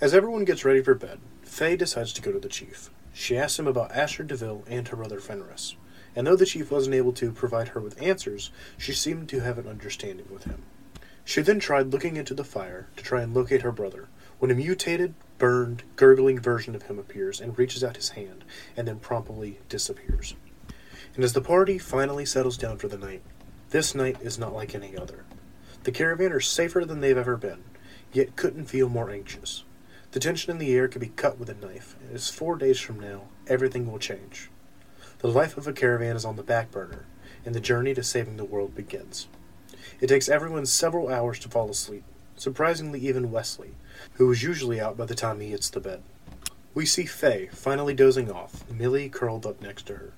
As 0.00 0.14
everyone 0.14 0.46
gets 0.46 0.64
ready 0.64 0.82
for 0.82 0.94
bed, 0.94 1.20
Faye 1.42 1.76
decides 1.76 2.14
to 2.14 2.22
go 2.22 2.32
to 2.32 2.38
the 2.38 2.48
chief. 2.48 2.88
She 3.12 3.36
asks 3.36 3.58
him 3.58 3.66
about 3.66 3.92
Asher 3.92 4.24
DeVille 4.24 4.64
and 4.66 4.88
her 4.88 4.96
brother 4.96 5.20
Fenris, 5.20 5.76
and 6.16 6.26
though 6.26 6.36
the 6.36 6.46
chief 6.46 6.70
wasn't 6.70 6.94
able 6.94 7.12
to 7.12 7.32
provide 7.32 7.68
her 7.68 7.80
with 7.80 8.00
answers, 8.00 8.50
she 8.78 8.94
seemed 8.94 9.28
to 9.28 9.40
have 9.40 9.58
an 9.58 9.68
understanding 9.68 10.26
with 10.30 10.44
him. 10.44 10.62
She 11.22 11.42
then 11.42 11.60
tried 11.60 11.92
looking 11.92 12.16
into 12.16 12.32
the 12.32 12.44
fire 12.44 12.88
to 12.96 13.04
try 13.04 13.20
and 13.20 13.34
locate 13.34 13.60
her 13.60 13.72
brother, 13.72 14.08
when 14.38 14.50
a 14.50 14.54
mutated, 14.54 15.12
burned, 15.36 15.82
gurgling 15.96 16.40
version 16.40 16.74
of 16.74 16.84
him 16.84 16.98
appears 16.98 17.42
and 17.42 17.58
reaches 17.58 17.84
out 17.84 17.96
his 17.96 18.10
hand, 18.10 18.42
and 18.74 18.88
then 18.88 19.00
promptly 19.00 19.58
disappears. 19.68 20.34
And 21.14 21.24
as 21.24 21.34
the 21.34 21.42
party 21.42 21.76
finally 21.76 22.24
settles 22.24 22.56
down 22.56 22.78
for 22.78 22.88
the 22.88 22.96
night, 22.96 23.20
this 23.68 23.94
night 23.94 24.16
is 24.22 24.38
not 24.38 24.54
like 24.54 24.74
any 24.74 24.96
other. 24.96 25.24
The 25.84 25.92
caravan 25.92 26.32
are 26.32 26.40
safer 26.40 26.84
than 26.84 27.00
they've 27.00 27.16
ever 27.16 27.38
been, 27.38 27.64
yet 28.12 28.36
couldn't 28.36 28.66
feel 28.66 28.88
more 28.88 29.10
anxious. 29.10 29.64
The 30.12 30.20
tension 30.20 30.50
in 30.50 30.58
the 30.58 30.74
air 30.74 30.88
could 30.88 31.00
be 31.00 31.08
cut 31.08 31.38
with 31.38 31.48
a 31.48 31.54
knife, 31.54 31.96
as 32.12 32.28
four 32.28 32.56
days 32.56 32.78
from 32.78 33.00
now, 33.00 33.28
everything 33.46 33.90
will 33.90 33.98
change. 33.98 34.50
The 35.20 35.28
life 35.28 35.56
of 35.56 35.66
a 35.66 35.72
caravan 35.72 36.16
is 36.16 36.24
on 36.24 36.36
the 36.36 36.42
back 36.42 36.70
burner, 36.70 37.06
and 37.46 37.54
the 37.54 37.60
journey 37.60 37.94
to 37.94 38.02
saving 38.02 38.36
the 38.36 38.44
world 38.44 38.74
begins. 38.74 39.28
It 40.00 40.08
takes 40.08 40.28
everyone 40.28 40.66
several 40.66 41.08
hours 41.08 41.38
to 41.40 41.48
fall 41.48 41.70
asleep, 41.70 42.04
surprisingly, 42.36 43.00
even 43.00 43.30
Wesley, 43.30 43.74
who 44.14 44.30
is 44.30 44.42
usually 44.42 44.80
out 44.80 44.96
by 44.96 45.06
the 45.06 45.14
time 45.14 45.40
he 45.40 45.50
hits 45.50 45.70
the 45.70 45.80
bed. 45.80 46.02
We 46.74 46.84
see 46.86 47.04
Faye 47.06 47.48
finally 47.52 47.94
dozing 47.94 48.30
off, 48.30 48.68
Millie 48.70 49.08
curled 49.08 49.46
up 49.46 49.62
next 49.62 49.86
to 49.86 49.96
her. 49.96 50.12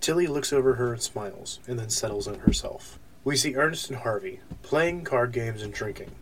Tilly 0.00 0.26
looks 0.26 0.52
over 0.52 0.74
her 0.74 0.92
and 0.92 1.02
smiles, 1.02 1.60
and 1.68 1.78
then 1.78 1.90
settles 1.90 2.26
in 2.26 2.40
herself. 2.40 2.98
We 3.26 3.34
see 3.34 3.56
Ernest 3.56 3.90
and 3.90 3.98
Harvey 3.98 4.38
playing 4.62 5.02
card 5.02 5.32
games 5.32 5.60
and 5.60 5.74
drinking, 5.74 6.12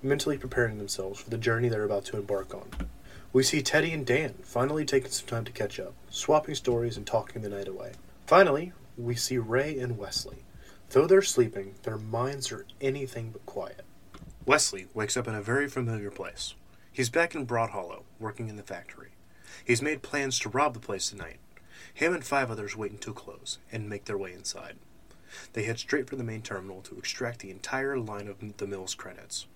mentally 0.00 0.38
preparing 0.38 0.78
themselves 0.78 1.18
for 1.18 1.28
the 1.28 1.36
journey 1.36 1.68
they're 1.68 1.82
about 1.82 2.04
to 2.04 2.16
embark 2.16 2.54
on. 2.54 2.70
We 3.32 3.42
see 3.42 3.62
Teddy 3.62 3.90
and 3.90 4.06
Dan 4.06 4.34
finally 4.44 4.84
taking 4.84 5.10
some 5.10 5.26
time 5.26 5.44
to 5.44 5.50
catch 5.50 5.80
up, 5.80 5.92
swapping 6.08 6.54
stories 6.54 6.96
and 6.96 7.04
talking 7.04 7.42
the 7.42 7.48
night 7.48 7.66
away. 7.66 7.94
Finally, 8.28 8.70
we 8.96 9.16
see 9.16 9.38
Ray 9.38 9.76
and 9.76 9.98
Wesley. 9.98 10.44
Though 10.90 11.08
they're 11.08 11.20
sleeping, 11.20 11.74
their 11.82 11.98
minds 11.98 12.52
are 12.52 12.64
anything 12.80 13.32
but 13.32 13.44
quiet. 13.44 13.84
Wesley 14.46 14.86
wakes 14.94 15.16
up 15.16 15.26
in 15.26 15.34
a 15.34 15.42
very 15.42 15.68
familiar 15.68 16.12
place. 16.12 16.54
He's 16.92 17.10
back 17.10 17.34
in 17.34 17.44
Broad 17.44 17.70
Hollow, 17.70 18.04
working 18.20 18.48
in 18.48 18.54
the 18.54 18.62
factory. 18.62 19.10
He's 19.64 19.82
made 19.82 20.02
plans 20.02 20.38
to 20.38 20.48
rob 20.48 20.74
the 20.74 20.78
place 20.78 21.10
tonight. 21.10 21.40
Him 21.92 22.14
and 22.14 22.22
five 22.22 22.52
others 22.52 22.76
wait 22.76 22.92
until 22.92 23.14
close 23.14 23.58
and 23.72 23.88
make 23.88 24.04
their 24.04 24.16
way 24.16 24.32
inside. 24.32 24.76
They 25.52 25.64
head 25.64 25.78
straight 25.78 26.08
for 26.08 26.16
the 26.16 26.24
main 26.24 26.42
terminal 26.42 26.82
to 26.82 26.98
extract 26.98 27.40
the 27.40 27.50
entire 27.50 27.98
line 27.98 28.28
of 28.28 28.56
the 28.56 28.66
mill's 28.66 28.94
credits. 28.94 29.46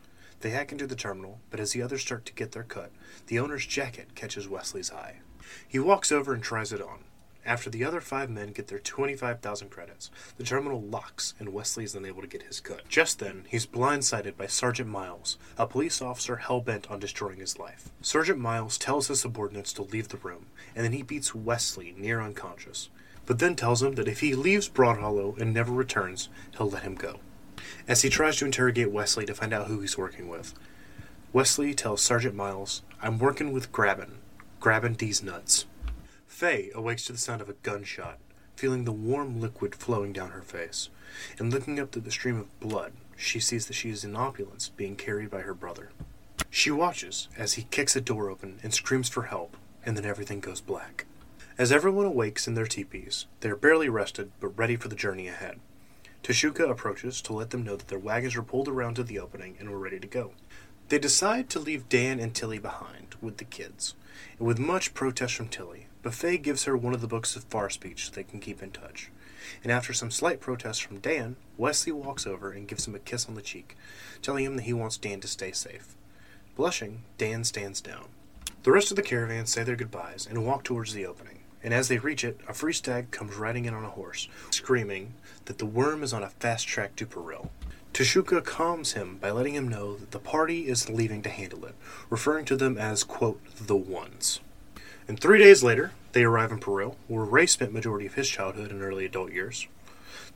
They 0.41 0.51
hack 0.51 0.73
into 0.73 0.87
the 0.87 0.97
terminal, 0.97 1.41
but 1.51 1.61
as 1.61 1.73
the 1.73 1.83
others 1.83 2.03
start 2.03 2.27
to 2.27 2.35
get 2.35 2.53
their 2.53 2.63
cut, 2.63 2.91
the 3.27 3.39
owner's 3.39 3.67
jacket 3.67 4.15
catches 4.15 4.49
Wesley's 4.49 4.93
eye. 4.93 5.17
He 5.67 5.79
walks 5.79 6.13
over 6.13 6.35
and 6.35 6.43
tries 6.43 6.73
it 6.73 6.83
on. 6.83 7.05
After 7.47 7.71
the 7.71 7.85
other 7.85 8.01
five 8.01 8.29
men 8.29 8.51
get 8.51 8.67
their 8.67 8.81
25,000 8.81 9.71
credits, 9.71 10.11
the 10.37 10.43
terminal 10.43 10.83
locks 10.83 11.33
and 11.39 11.51
Wesley 11.51 11.85
is 11.85 11.95
unable 11.95 12.21
to 12.21 12.27
get 12.27 12.43
his 12.43 12.59
cut. 12.59 12.89
Just 12.89 13.21
then, 13.21 13.45
he's 13.49 13.67
blindsided 13.67 14.37
by 14.37 14.49
Sergeant 14.49 14.89
Miles, 14.89 15.39
a 15.57 15.65
police 15.65 16.03
officer 16.03 16.37
hell 16.37 16.61
bent 16.61 16.91
on 16.91 16.99
destroying 16.99 17.39
his 17.39 17.57
life. 17.57 17.91
Sergeant 18.03 18.41
Miles 18.41 18.77
tells 18.77 19.07
his 19.07 19.21
subordinates 19.21 19.73
to 19.75 19.83
leave 19.83 20.09
the 20.09 20.17
room, 20.17 20.47
and 20.75 20.85
then 20.85 20.93
he 20.93 21.03
beats 21.03 21.37
Wesley 21.37 21.95
near 21.97 22.21
unconscious, 22.21 22.89
but 23.27 23.39
then 23.39 23.57
tells 23.57 23.83
him 23.83 23.97
that 23.97 24.09
if 24.09 24.21
he 24.21 24.35
leaves 24.35 24.69
Broad 24.69 24.99
Hollow 24.99 25.37
and 25.39 25.53
never 25.53 25.73
returns, 25.73 26.29
he'll 26.57 26.71
let 26.71 26.85
him 26.85 26.95
go. 26.95 27.21
As 27.89 28.03
he 28.03 28.09
tries 28.09 28.37
to 28.37 28.45
interrogate 28.45 28.91
Wesley 28.91 29.27
to 29.27 29.35
find 29.35 29.53
out 29.53 29.67
who 29.67 29.81
he's 29.81 29.99
working 29.99 30.29
with, 30.29 30.55
Wesley 31.33 31.75
tells 31.75 32.01
Sergeant 32.01 32.35
Miles, 32.35 32.83
I'm 33.03 33.19
working 33.19 33.53
with 33.53 33.73
Grabbin. 33.73 34.19
Grabbin 34.61 34.95
these 34.95 35.23
nuts. 35.23 35.67
Faye 36.27 36.71
awakes 36.75 37.05
to 37.05 37.13
the 37.13 37.19
sound 37.19 37.41
of 37.41 37.49
a 37.49 37.55
gunshot, 37.63 38.19
feeling 38.57 38.85
the 38.85 38.93
warm 38.93 39.41
liquid 39.41 39.75
flowing 39.75 40.13
down 40.13 40.31
her 40.31 40.43
face, 40.43 40.89
and 41.39 41.53
looking 41.53 41.79
up 41.79 41.91
to 41.93 42.01
the 42.01 42.11
stream 42.11 42.39
of 42.39 42.61
blood, 42.61 42.93
she 43.17 43.41
sees 43.41 43.67
that 43.67 43.75
she 43.75 43.91
is 43.91 44.05
in 44.05 44.17
opulence 44.17 44.69
being 44.69 44.97
carried 44.97 45.31
by 45.31 45.41
her 45.41 45.55
brother. 45.55 45.91
She 46.51 46.71
watches 46.71 47.29
as 47.37 47.55
he 47.55 47.67
kicks 47.71 47.97
a 47.97 48.01
door 48.01 48.31
open 48.31 48.59
and 48.63 48.73
screams 48.73 49.09
for 49.09 49.25
help, 49.25 49.57
and 49.85 49.97
then 49.97 50.05
everything 50.05 50.41
goes 50.41 50.61
black. 50.61 51.07
As 51.59 51.73
everyone 51.73 52.05
awakes 52.05 52.47
in 52.47 52.53
their 52.53 52.67
teepees, 52.67 53.25
they 53.41 53.49
are 53.49 53.57
barely 53.57 53.89
rested 53.89 54.31
but 54.41 54.59
ready 54.59 54.77
for 54.77 54.89
the 54.89 54.95
journey 54.95 55.27
ahead. 55.27 55.59
Tashunka 56.23 56.69
approaches 56.71 57.23
to 57.23 57.33
let 57.33 57.49
them 57.49 57.65
know 57.65 57.77
that 57.77 57.89
their 57.89 57.99
wagons 57.99 58.37
were 58.37 58.43
pulled 58.43 58.69
around 58.69 58.97
to 58.97 59.03
the 59.03 59.19
opening 59.19 59.57
and 59.59 59.71
were 59.71 59.79
ready 59.79 59.99
to 59.99 60.07
go. 60.07 60.33
They 60.91 60.99
decide 60.99 61.49
to 61.51 61.59
leave 61.59 61.89
Dan 61.89 62.21
and 62.21 62.35
Tilly 62.35 62.59
behind 62.59 63.15
with 63.23 63.39
the 63.39 63.45
kids, 63.45 63.95
and 64.39 64.47
with 64.47 64.59
much 64.59 64.93
protest 64.93 65.35
from 65.35 65.49
Tilly, 65.49 65.87
Buffet 66.03 66.39
gives 66.39 66.65
her 66.65 66.77
one 66.77 66.93
of 66.93 67.01
the 67.01 67.07
books 67.07 67.37
of 67.37 67.45
far 67.45 67.71
speech 67.71 68.05
so 68.05 68.13
they 68.13 68.23
can 68.23 68.39
keep 68.39 68.63
in 68.63 68.71
touch. 68.71 69.11
And 69.63 69.73
after 69.73 69.95
some 69.95 70.11
slight 70.11 70.41
protest 70.41 70.83
from 70.83 70.99
Dan, 70.99 71.37
Wesley 71.57 71.93
walks 71.93 72.27
over 72.27 72.51
and 72.51 72.69
gives 72.69 72.87
him 72.87 72.95
a 72.95 72.99
kiss 72.99 73.27
on 73.31 73.35
the 73.35 73.41
cheek, 73.41 73.79
telling 74.21 74.45
him 74.45 74.57
that 74.57 74.65
he 74.65 74.75
wants 74.75 74.99
Dan 74.99 75.21
to 75.21 75.29
stay 75.29 75.53
safe. 75.53 75.95
Blushing, 76.55 77.05
Dan 77.17 77.45
stands 77.45 77.81
down. 77.81 78.09
The 78.63 78.73
rest 78.73 78.91
of 78.91 78.97
the 78.97 79.03
caravan 79.03 79.47
say 79.47 79.63
their 79.63 79.75
goodbyes 79.75 80.27
and 80.27 80.45
walk 80.45 80.65
towards 80.65 80.93
the 80.93 81.07
opening. 81.07 81.36
And 81.63 81.75
as 81.75 81.89
they 81.89 81.99
reach 81.99 82.23
it, 82.25 82.41
a 82.49 82.55
free 82.55 82.73
stag 82.73 83.11
comes 83.11 83.37
riding 83.37 83.65
in 83.65 83.75
on 83.75 83.85
a 83.85 83.91
horse, 83.91 84.29
screaming 84.51 85.15
that 85.47 85.59
the 85.59 85.67
worm 85.67 86.03
is 86.03 86.13
on 86.13 86.23
a 86.23 86.31
fast 86.31 86.69
track 86.69 86.97
to 86.97 87.07
Peril. 87.07 87.51
Tashunka 87.93 88.45
calms 88.45 88.93
him 88.93 89.17
by 89.17 89.31
letting 89.31 89.55
him 89.55 89.69
know 89.69 89.97
that 89.97 90.11
the 90.11 90.19
party 90.19 90.69
is 90.69 90.91
leaving 90.91 91.23
to 91.23 91.31
handle 91.31 91.65
it, 91.65 91.75
referring 92.11 92.45
to 92.45 92.57
them 92.57 92.77
as, 92.77 93.03
quote, 93.03 93.41
the 93.57 93.77
ones. 93.77 94.41
And 95.09 95.19
three 95.19 95.39
days 95.39 95.63
later, 95.63 95.93
they 96.13 96.25
arrive 96.25 96.53
in 96.53 96.59
Peril, 96.59 96.97
where 97.09 97.25
Ray 97.25 97.47
spent 97.47 97.73
majority 97.73 98.07
of 98.07 98.15
his 98.15 98.29
childhood 98.29 98.71
and 98.71 98.83
early 98.83 99.07
adult 99.07 99.33
years. 99.33 99.67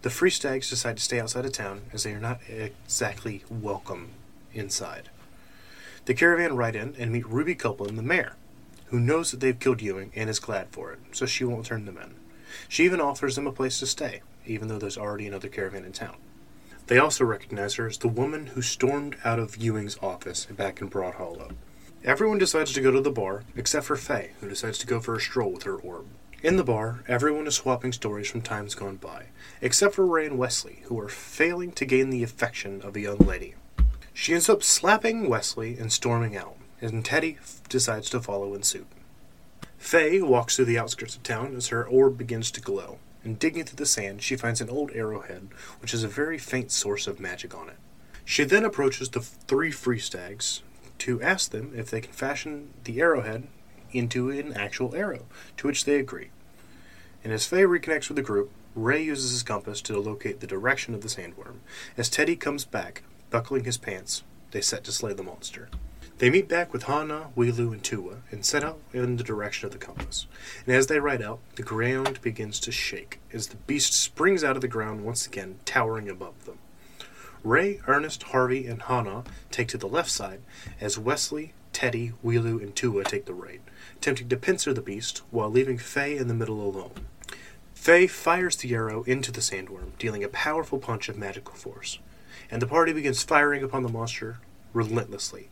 The 0.03 0.11
Free 0.11 0.31
Stags 0.31 0.71
decide 0.71 0.97
to 0.97 1.03
stay 1.03 1.21
outside 1.21 1.45
of 1.45 1.53
town 1.53 1.83
as 1.93 2.05
they 2.05 2.13
are 2.13 2.21
not 2.21 2.41
exactly 2.49 3.45
welcome 3.51 4.11
inside. 4.55 5.11
The 6.07 6.15
caravan 6.15 6.57
ride 6.57 6.77
in 6.77 6.95
and 6.99 7.13
meet 7.13 7.27
Ruby 7.27 7.55
Copeland, 7.55 7.99
the 7.99 8.03
mayor, 8.03 8.37
who 8.91 9.01
knows 9.01 9.31
that 9.31 9.41
they've 9.41 9.59
killed 9.59 9.81
Ewing 9.81 10.13
and 10.15 10.29
is 10.29 10.39
glad 10.39 10.69
for 10.71 10.93
it, 10.93 10.99
so 11.13 11.27
she 11.27 11.45
won't 11.45 11.67
turn 11.67 11.87
them 11.87 11.97
in. 11.97 12.15
She 12.69 12.85
even 12.85 13.01
offers 13.01 13.37
them 13.37 13.47
a 13.47 13.53
place 13.53 13.79
to 13.79 13.87
stay, 13.87 14.23
even 14.47 14.69
though 14.69 14.79
there's 14.79 14.99
already 14.99 15.27
another 15.27 15.49
caravan 15.49 15.85
in 15.85 15.93
town. 15.93 16.17
They 16.89 16.99
also 16.99 17.25
recognize 17.25 17.75
her 17.75 17.87
as 17.87 17.99
the 17.99 18.09
woman 18.09 18.49
who 18.49 18.63
stormed 18.63 19.17
out 19.25 19.39
of 19.39 19.57
Ewing's 19.57 19.97
office 20.03 20.47
back 20.47 20.81
in 20.81 20.89
Broad 20.89 21.15
Hollow. 21.15 21.51
Everyone 22.03 22.39
decides 22.39 22.73
to 22.73 22.81
go 22.81 22.91
to 22.91 23.01
the 23.01 23.11
bar, 23.11 23.45
except 23.55 23.87
for 23.87 23.97
Faye, 23.97 24.33
who 24.41 24.49
decides 24.49 24.79
to 24.79 24.87
go 24.87 24.99
for 24.99 25.15
a 25.15 25.21
stroll 25.21 25.53
with 25.53 25.63
her 25.63 25.77
orb. 25.77 26.07
In 26.43 26.57
the 26.57 26.65
bar, 26.65 27.05
everyone 27.07 27.47
is 27.47 27.55
swapping 27.55 27.93
stories 27.93 28.31
from 28.31 28.41
times 28.41 28.75
gone 28.75 28.97
by, 28.97 29.27
except 29.61 29.95
for 29.95 30.07
Ray 30.07 30.27
and 30.27 30.39
Wesley, 30.39 30.81
who 30.85 30.99
are 30.99 31.11
failing 31.11 31.71
to 31.73 31.85
gain 31.85 32.09
the 32.09 32.23
affection 32.23 32.81
of 32.83 32.97
a 32.97 33.01
young 33.01 33.19
lady. 33.19 33.55
She 34.15 34.33
ends 34.33 34.49
up 34.49 34.63
slapping 34.63 35.29
Wesley 35.29 35.79
and 35.79 35.93
storming 35.93 36.37
out, 36.37 36.57
and 36.81 37.05
Teddy 37.05 37.39
decides 37.71 38.11
to 38.11 38.21
follow 38.21 38.53
in 38.55 38.63
suit. 38.63 38.87
Faye 39.79 40.21
walks 40.21 40.57
through 40.57 40.67
the 40.67 40.79
outskirts 40.79 41.17
of 41.17 41.23
town 41.23 41.57
as 41.57 41.69
her 41.69 41.87
orb 41.87 42.19
begins 42.19 42.51
to 42.51 42.61
glow, 42.61 42.99
and 43.25 43.39
digging 43.39 43.65
through 43.65 43.77
the 43.77 43.87
sand, 43.87 44.23
she 44.23 44.37
finds 44.37 44.61
an 44.61 44.69
old 44.69 44.91
arrowhead, 44.93 45.49
which 45.81 45.93
has 45.93 46.05
a 46.05 46.09
very 46.09 46.37
faint 46.37 46.71
source 46.71 47.07
of 47.07 47.19
magic 47.19 47.55
on 47.57 47.71
it. 47.71 47.77
She 48.25 48.45
then 48.45 48.65
approaches 48.65 49.09
the 49.09 49.21
three 49.21 49.71
free 49.71 49.99
stags 49.99 50.63
to 50.99 51.23
ask 51.23 51.51
them 51.51 51.73
if 51.75 51.91
they 51.91 52.03
can 52.03 52.13
fashion 52.13 52.71
the 52.85 53.01
arrowhead 53.01 53.47
into 53.93 54.31
an 54.31 54.53
actual 54.53 54.95
arrow, 54.95 55.25
to 55.57 55.67
which 55.67 55.85
they 55.85 55.97
agree. 55.97 56.31
And 57.25 57.33
as 57.33 57.47
Faye 57.47 57.63
reconnects 57.63 58.09
with 58.09 58.17
the 58.17 58.23
group, 58.23 58.51
Ray 58.75 59.03
uses 59.03 59.33
his 59.33 59.43
compass 59.43 59.81
to 59.83 59.99
locate 59.99 60.41
the 60.41 60.47
direction 60.47 60.95
of 60.95 61.01
the 61.01 61.09
sandworm. 61.09 61.57
As 61.97 62.09
Teddy 62.09 62.37
comes 62.37 62.65
back, 62.65 63.03
buckling 63.31 63.65
his 63.65 63.79
pants, 63.79 64.23
they 64.53 64.61
set 64.61 64.85
to 64.85 64.93
slay 64.93 65.13
the 65.13 65.23
monster. 65.23 65.69
They 66.21 66.29
meet 66.29 66.49
back 66.49 66.71
with 66.75 66.83
Hana, 66.83 67.31
Wheelu, 67.35 67.73
and 67.73 67.83
Tua 67.83 68.17
and 68.31 68.45
set 68.45 68.63
out 68.63 68.79
in 68.93 69.17
the 69.17 69.25
direction 69.25 69.65
of 69.65 69.73
the 69.73 69.79
compass. 69.79 70.27
And 70.67 70.77
as 70.77 70.87
they 70.87 71.01
ride 71.01 71.23
out, 71.23 71.39
the 71.57 71.63
ground 71.63 72.21
begins 72.21 72.61
to 72.61 72.71
shake 72.71 73.21
as 73.33 73.47
the 73.47 73.57
beast 73.57 73.95
springs 73.95 74.45
out 74.45 74.55
of 74.55 74.61
the 74.61 74.69
ground 74.69 75.03
once 75.03 75.27
again, 75.27 75.61
towering 75.65 76.11
above 76.11 76.45
them. 76.45 76.59
Ray, 77.43 77.81
Ernest, 77.87 78.25
Harvey, 78.25 78.67
and 78.67 78.83
Hana 78.83 79.25
take 79.51 79.69
to 79.69 79.79
the 79.79 79.89
left 79.89 80.11
side, 80.11 80.43
as 80.79 80.99
Wesley, 80.99 81.55
Teddy, 81.73 82.13
Wheelu, 82.23 82.63
and 82.63 82.77
Tua 82.77 83.03
take 83.05 83.25
the 83.25 83.33
right, 83.33 83.63
attempting 83.97 84.29
to 84.29 84.37
pincer 84.37 84.75
the 84.75 84.83
beast 84.83 85.23
while 85.31 85.49
leaving 85.49 85.79
Faye 85.79 86.19
in 86.19 86.29
the 86.29 86.35
middle 86.35 86.61
alone. 86.61 87.07
Faye 87.73 88.07
fires 88.07 88.57
the 88.57 88.75
arrow 88.75 89.05
into 89.05 89.33
the 89.33 89.41
sandworm, 89.41 89.97
dealing 89.99 90.23
a 90.23 90.29
powerful 90.29 90.79
punch 90.79 91.09
of 91.09 91.17
magical 91.17 91.55
force, 91.55 91.99
and 92.51 92.61
the 92.61 92.67
party 92.67 92.93
begins 92.93 93.23
firing 93.23 93.63
upon 93.63 93.83
the 93.85 93.89
monster 93.89 94.39
relentlessly. 94.73 95.49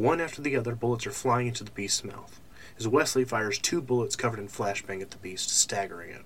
One 0.00 0.18
after 0.18 0.40
the 0.40 0.56
other, 0.56 0.74
bullets 0.74 1.06
are 1.06 1.10
flying 1.10 1.46
into 1.46 1.62
the 1.62 1.70
beast's 1.72 2.04
mouth, 2.04 2.40
as 2.78 2.88
Wesley 2.88 3.22
fires 3.22 3.58
two 3.58 3.82
bullets 3.82 4.16
covered 4.16 4.38
in 4.38 4.48
flashbang 4.48 5.02
at 5.02 5.10
the 5.10 5.18
beast, 5.18 5.50
staggering 5.50 6.08
it. 6.08 6.22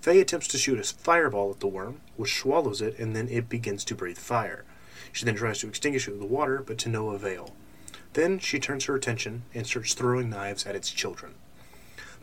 Faye 0.00 0.20
attempts 0.20 0.46
to 0.46 0.58
shoot 0.58 0.78
a 0.78 0.84
fireball 0.84 1.50
at 1.50 1.58
the 1.58 1.66
worm, 1.66 2.02
which 2.16 2.38
swallows 2.38 2.80
it, 2.80 2.96
and 2.96 3.16
then 3.16 3.28
it 3.28 3.48
begins 3.48 3.84
to 3.86 3.96
breathe 3.96 4.16
fire. 4.16 4.64
She 5.10 5.24
then 5.24 5.34
tries 5.34 5.58
to 5.58 5.66
extinguish 5.66 6.06
it 6.06 6.12
with 6.12 6.30
water, 6.30 6.62
but 6.64 6.78
to 6.78 6.88
no 6.88 7.10
avail. 7.10 7.56
Then 8.12 8.38
she 8.38 8.60
turns 8.60 8.84
her 8.84 8.94
attention 8.94 9.42
and 9.52 9.66
starts 9.66 9.94
throwing 9.94 10.30
knives 10.30 10.64
at 10.64 10.76
its 10.76 10.92
children. 10.92 11.34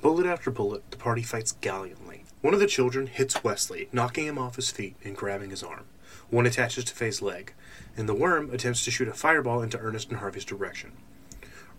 Bullet 0.02 0.26
after 0.26 0.52
bullet, 0.52 0.90
the 0.90 0.96
party 0.96 1.22
fights 1.22 1.52
gallantly. 1.60 2.24
One 2.40 2.54
of 2.54 2.62
the 2.62 2.66
children 2.66 3.08
hits 3.08 3.44
Wesley, 3.44 3.90
knocking 3.92 4.26
him 4.26 4.38
off 4.38 4.56
his 4.56 4.72
feet 4.72 4.96
and 5.04 5.18
grabbing 5.18 5.50
his 5.50 5.64
arm. 5.64 5.84
One 6.32 6.46
attaches 6.46 6.86
to 6.86 6.96
Faye's 6.96 7.22
leg, 7.22 7.54
and 7.98 8.08
the 8.08 8.16
worm 8.16 8.50
attempts 8.54 8.86
to 8.86 8.92
shoot 8.92 9.10
a 9.10 9.14
fireball 9.14 9.62
into 9.62 9.78
Ernest 9.78 10.10
and 10.10 10.20
Harvey's 10.20 10.46
direction. 10.46 10.94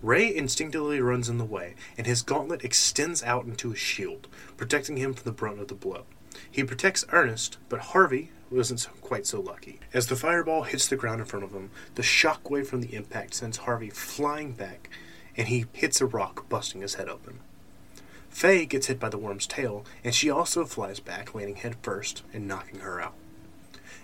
Ray 0.03 0.35
instinctively 0.35 1.01
runs 1.01 1.31
in 1.31 1.39
the 1.39 1.45
way, 1.45 1.75
and 1.97 2.07
his 2.07 2.21
gauntlet 2.21 2.63
extends 2.63 3.23
out 3.23 3.47
into 3.47 3.73
a 3.73 3.77
shield, 3.77 4.29
protecting 4.59 4.99
him 4.99 5.15
from 5.15 5.25
the 5.25 5.33
brunt 5.33 5.59
of 5.59 5.69
the 5.69 5.75
blow. 5.75 6.05
He 6.51 6.65
protects 6.65 7.07
Ernest, 7.13 7.57
but 7.71 7.81
Harvey 7.81 8.31
wasn't 8.51 8.87
quite 9.01 9.27
so 9.27 9.41
lucky. 9.41 9.81
As 9.95 10.09
the 10.09 10.17
fireball 10.17 10.65
hits 10.65 10.87
the 10.87 10.97
ground 10.97 11.21
in 11.21 11.27
front 11.27 11.47
of 11.47 11.53
him, 11.53 11.71
the 11.95 12.03
shockwave 12.03 12.67
from 12.67 12.83
the 12.83 12.95
impact 12.95 13.33
sends 13.33 13.59
Harvey 13.59 13.89
flying 13.89 14.53
back, 14.53 14.91
and 15.35 15.49
he 15.49 15.65
hits 15.73 16.03
a 16.03 16.07
rock, 16.07 16.47
busting 16.51 16.83
his 16.83 16.95
head 16.95 17.09
open. 17.09 17.41
Faye 18.29 18.67
gets 18.67 18.89
hit 18.89 19.01
by 19.01 19.09
the 19.09 19.17
worm's 19.17 19.47
tail, 19.47 19.87
and 20.05 20.15
she 20.15 20.29
also 20.29 20.67
flies 20.67 21.01
back, 21.01 21.35
landing 21.35 21.57
head 21.57 21.77
first 21.81 22.23
and 22.35 22.47
knocking 22.47 22.81
her 22.81 23.01
out. 23.01 23.15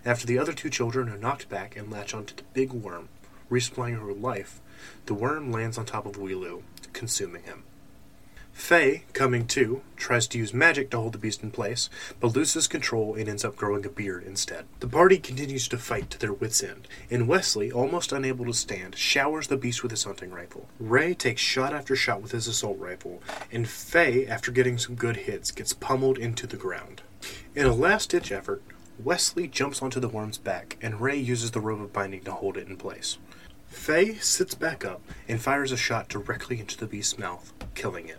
After 0.08 0.26
the 0.26 0.38
other 0.38 0.54
two 0.54 0.70
children 0.70 1.10
are 1.10 1.18
knocked 1.18 1.50
back 1.50 1.76
and 1.76 1.90
latch 1.92 2.14
onto 2.14 2.34
the 2.34 2.42
big 2.54 2.72
worm, 2.72 3.10
resupplying 3.50 4.00
her 4.00 4.14
life, 4.14 4.58
the 5.04 5.12
worm 5.12 5.52
lands 5.52 5.76
on 5.76 5.84
top 5.84 6.06
of 6.06 6.16
Weelu, 6.16 6.62
consuming 6.94 7.42
him. 7.42 7.64
Faye, 8.54 9.04
coming 9.12 9.46
to, 9.48 9.82
tries 9.96 10.26
to 10.28 10.38
use 10.38 10.54
magic 10.54 10.88
to 10.90 10.96
hold 10.96 11.12
the 11.12 11.18
beast 11.18 11.42
in 11.42 11.50
place, 11.50 11.90
but 12.20 12.34
loses 12.34 12.66
control 12.66 13.16
and 13.16 13.28
ends 13.28 13.44
up 13.44 13.54
growing 13.54 13.84
a 13.84 13.90
beard 13.90 14.24
instead. 14.24 14.64
The 14.80 14.88
party 14.88 15.18
continues 15.18 15.68
to 15.68 15.76
fight 15.76 16.08
to 16.08 16.18
their 16.18 16.32
wits' 16.32 16.62
end, 16.62 16.88
and 17.10 17.28
Wesley, 17.28 17.70
almost 17.70 18.10
unable 18.10 18.46
to 18.46 18.54
stand, 18.54 18.96
showers 18.96 19.48
the 19.48 19.58
beast 19.58 19.82
with 19.82 19.90
his 19.90 20.04
hunting 20.04 20.30
rifle. 20.30 20.68
Ray 20.80 21.12
takes 21.12 21.42
shot 21.42 21.74
after 21.74 21.94
shot 21.94 22.22
with 22.22 22.32
his 22.32 22.48
assault 22.48 22.78
rifle, 22.78 23.22
and 23.52 23.68
Faye, 23.68 24.26
after 24.26 24.52
getting 24.52 24.78
some 24.78 24.94
good 24.94 25.16
hits, 25.18 25.50
gets 25.50 25.74
pummeled 25.74 26.16
into 26.16 26.46
the 26.46 26.56
ground. 26.56 27.02
In 27.54 27.66
a 27.66 27.74
last 27.74 28.08
ditch 28.08 28.32
effort, 28.32 28.62
Wesley 29.02 29.46
jumps 29.46 29.80
onto 29.80 30.00
the 30.00 30.08
worm's 30.08 30.38
back, 30.38 30.76
and 30.82 31.00
Ray 31.00 31.16
uses 31.16 31.52
the 31.52 31.60
rope 31.60 31.80
of 31.80 31.92
binding 31.92 32.22
to 32.22 32.32
hold 32.32 32.56
it 32.56 32.66
in 32.66 32.76
place. 32.76 33.16
Faye 33.68 34.14
sits 34.14 34.56
back 34.56 34.84
up 34.84 35.00
and 35.28 35.40
fires 35.40 35.70
a 35.70 35.76
shot 35.76 36.08
directly 36.08 36.58
into 36.58 36.76
the 36.76 36.86
beast's 36.86 37.16
mouth, 37.16 37.52
killing 37.76 38.08
it. 38.08 38.18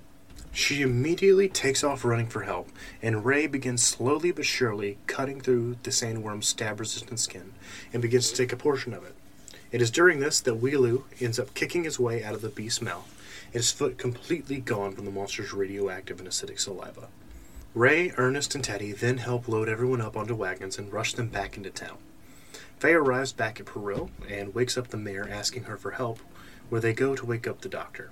She 0.54 0.82
immediately 0.82 1.50
takes 1.50 1.84
off 1.84 2.06
running 2.06 2.28
for 2.28 2.44
help, 2.44 2.70
and 3.02 3.26
Ray 3.26 3.46
begins 3.46 3.84
slowly 3.84 4.32
but 4.32 4.46
surely 4.46 4.98
cutting 5.06 5.42
through 5.42 5.76
the 5.84 5.92
sandworm's 5.92 6.48
stab 6.48 6.80
resistant 6.80 7.20
skin 7.20 7.52
and 7.92 8.02
begins 8.02 8.30
to 8.30 8.38
take 8.38 8.54
a 8.54 8.58
portion 8.58 8.94
of 8.94 9.04
it. 9.04 9.16
It 9.74 9.82
is 9.82 9.92
during 9.92 10.20
this 10.20 10.40
that 10.42 10.62
Weelu 10.62 11.04
ends 11.20 11.40
up 11.40 11.54
kicking 11.54 11.84
his 11.84 12.00
way 12.00 12.24
out 12.24 12.36
of 12.36 12.42
the 12.42 12.50
beast's 12.50 12.82
mouth, 12.82 13.14
his 13.52 13.72
foot 13.72 13.98
completely 13.98 14.60
gone 14.60 14.94
from 14.94 15.04
the 15.04 15.12
monster's 15.12 15.52
radioactive 15.52 16.20
and 16.20 16.30
acidic 16.30 16.60
saliva. 16.60 17.10
Ray, 17.76 18.12
Ernest, 18.18 18.56
and 18.56 18.64
Teddy 18.64 18.94
then 18.94 19.20
help 19.20 19.48
load 19.48 19.70
everyone 19.70 20.02
up 20.02 20.18
onto 20.18 20.34
wagons 20.34 20.80
and 20.80 20.92
rush 20.92 21.14
them 21.14 21.28
back 21.28 21.56
into 21.56 21.70
town. 21.70 21.98
Faye 22.80 22.94
arrives 22.94 23.32
back 23.32 23.60
at 23.60 23.68
Peril 23.68 24.10
and 24.28 24.56
wakes 24.56 24.76
up 24.76 24.88
the 24.88 24.98
mayor 24.98 25.30
asking 25.30 25.66
her 25.66 25.78
for 25.78 25.92
help, 25.92 26.20
where 26.70 26.82
they 26.82 26.94
go 26.94 27.16
to 27.16 27.28
wake 27.28 27.46
up 27.46 27.62
the 27.62 27.70
doctor. 27.70 28.10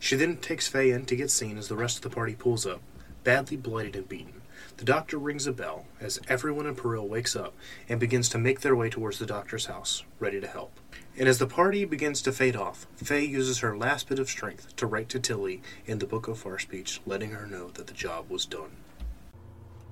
She 0.00 0.16
then 0.16 0.38
takes 0.38 0.68
Faye 0.68 0.90
in 0.90 1.04
to 1.04 1.16
get 1.16 1.30
seen 1.30 1.58
as 1.58 1.68
the 1.68 1.76
rest 1.76 1.96
of 1.96 2.02
the 2.02 2.14
party 2.14 2.34
pulls 2.34 2.64
up, 2.64 2.80
badly 3.24 3.58
bloodied 3.58 3.94
and 3.94 4.08
beaten. 4.08 4.40
The 4.78 4.86
doctor 4.86 5.18
rings 5.18 5.46
a 5.46 5.52
bell 5.52 5.84
as 6.00 6.18
everyone 6.26 6.66
in 6.66 6.74
Peril 6.74 7.06
wakes 7.06 7.36
up 7.36 7.52
and 7.90 8.00
begins 8.00 8.30
to 8.30 8.38
make 8.38 8.60
their 8.60 8.74
way 8.74 8.88
towards 8.88 9.18
the 9.18 9.26
doctor's 9.26 9.66
house, 9.66 10.02
ready 10.18 10.40
to 10.40 10.46
help. 10.46 10.72
And 11.18 11.28
as 11.28 11.38
the 11.38 11.48
party 11.48 11.84
begins 11.84 12.22
to 12.22 12.32
fade 12.32 12.54
off, 12.54 12.86
Faye 12.94 13.24
uses 13.24 13.58
her 13.58 13.76
last 13.76 14.08
bit 14.08 14.20
of 14.20 14.28
strength 14.28 14.76
to 14.76 14.86
write 14.86 15.08
to 15.08 15.18
Tilly 15.18 15.60
in 15.84 15.98
the 15.98 16.06
Book 16.06 16.28
of 16.28 16.38
Far 16.38 16.60
speech, 16.60 17.00
letting 17.06 17.32
her 17.32 17.44
know 17.44 17.70
that 17.70 17.88
the 17.88 17.92
job 17.92 18.30
was 18.30 18.46
done. 18.46 18.76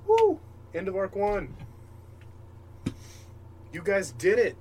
Woo! 0.07 0.39
End 0.73 0.87
of 0.87 0.95
arc 0.95 1.17
one. 1.17 1.53
You 3.73 3.81
guys 3.83 4.13
did 4.13 4.39
it. 4.39 4.55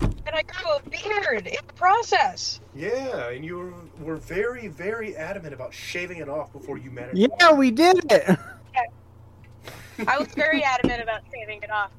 And 0.00 0.34
I 0.34 0.42
grew 0.42 0.72
a 0.72 0.82
beard 0.90 1.46
in 1.46 1.66
the 1.66 1.72
process. 1.72 2.60
Yeah, 2.74 3.30
and 3.30 3.42
you 3.42 3.56
were, 3.56 3.72
were 4.04 4.16
very, 4.16 4.68
very 4.68 5.16
adamant 5.16 5.54
about 5.54 5.72
shaving 5.72 6.18
it 6.18 6.28
off 6.28 6.52
before 6.52 6.76
you 6.76 6.90
met 6.90 7.06
her. 7.06 7.12
Yeah, 7.14 7.52
we 7.54 7.70
did 7.70 8.12
it. 8.12 8.38
I 10.06 10.18
was 10.18 10.28
very 10.28 10.62
adamant 10.62 11.02
about 11.02 11.22
shaving 11.32 11.62
it 11.62 11.70
off. 11.70 11.92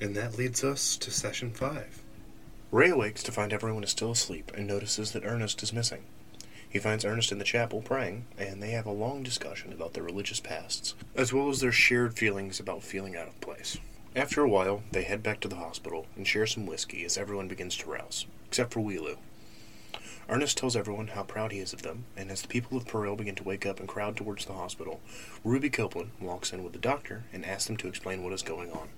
And 0.00 0.14
that 0.14 0.38
leads 0.38 0.62
us 0.62 0.96
to 0.98 1.10
session 1.10 1.50
five. 1.50 2.04
Ray 2.72 2.90
awakes 2.90 3.22
to 3.22 3.30
find 3.30 3.52
everyone 3.52 3.84
is 3.84 3.90
still 3.90 4.10
asleep 4.10 4.50
and 4.56 4.66
notices 4.66 5.12
that 5.12 5.24
Ernest 5.24 5.62
is 5.62 5.72
missing. 5.72 6.02
He 6.68 6.80
finds 6.80 7.04
Ernest 7.04 7.30
in 7.30 7.38
the 7.38 7.44
chapel 7.44 7.80
praying, 7.80 8.26
and 8.36 8.60
they 8.60 8.70
have 8.70 8.86
a 8.86 8.90
long 8.90 9.22
discussion 9.22 9.72
about 9.72 9.94
their 9.94 10.02
religious 10.02 10.40
pasts, 10.40 10.94
as 11.14 11.32
well 11.32 11.48
as 11.48 11.60
their 11.60 11.70
shared 11.70 12.18
feelings 12.18 12.58
about 12.58 12.82
feeling 12.82 13.14
out 13.16 13.28
of 13.28 13.40
place. 13.40 13.78
After 14.16 14.42
a 14.42 14.48
while, 14.48 14.82
they 14.90 15.04
head 15.04 15.22
back 15.22 15.38
to 15.40 15.48
the 15.48 15.56
hospital 15.56 16.06
and 16.16 16.26
share 16.26 16.46
some 16.46 16.66
whiskey 16.66 17.04
as 17.04 17.16
everyone 17.16 17.46
begins 17.46 17.76
to 17.76 17.90
rouse, 17.90 18.26
except 18.48 18.72
for 18.72 18.80
Weelu. 18.80 19.16
Ernest 20.28 20.58
tells 20.58 20.74
everyone 20.74 21.08
how 21.08 21.22
proud 21.22 21.52
he 21.52 21.60
is 21.60 21.72
of 21.72 21.82
them, 21.82 22.04
and 22.16 22.32
as 22.32 22.42
the 22.42 22.48
people 22.48 22.76
of 22.76 22.88
Peril 22.88 23.14
begin 23.14 23.36
to 23.36 23.44
wake 23.44 23.64
up 23.64 23.78
and 23.78 23.88
crowd 23.88 24.16
towards 24.16 24.44
the 24.44 24.54
hospital, 24.54 25.00
Ruby 25.44 25.70
Copeland 25.70 26.10
walks 26.20 26.52
in 26.52 26.64
with 26.64 26.72
the 26.72 26.80
doctor 26.80 27.26
and 27.32 27.46
asks 27.46 27.66
them 27.68 27.76
to 27.76 27.86
explain 27.86 28.24
what 28.24 28.32
is 28.32 28.42
going 28.42 28.72
on. 28.72 28.88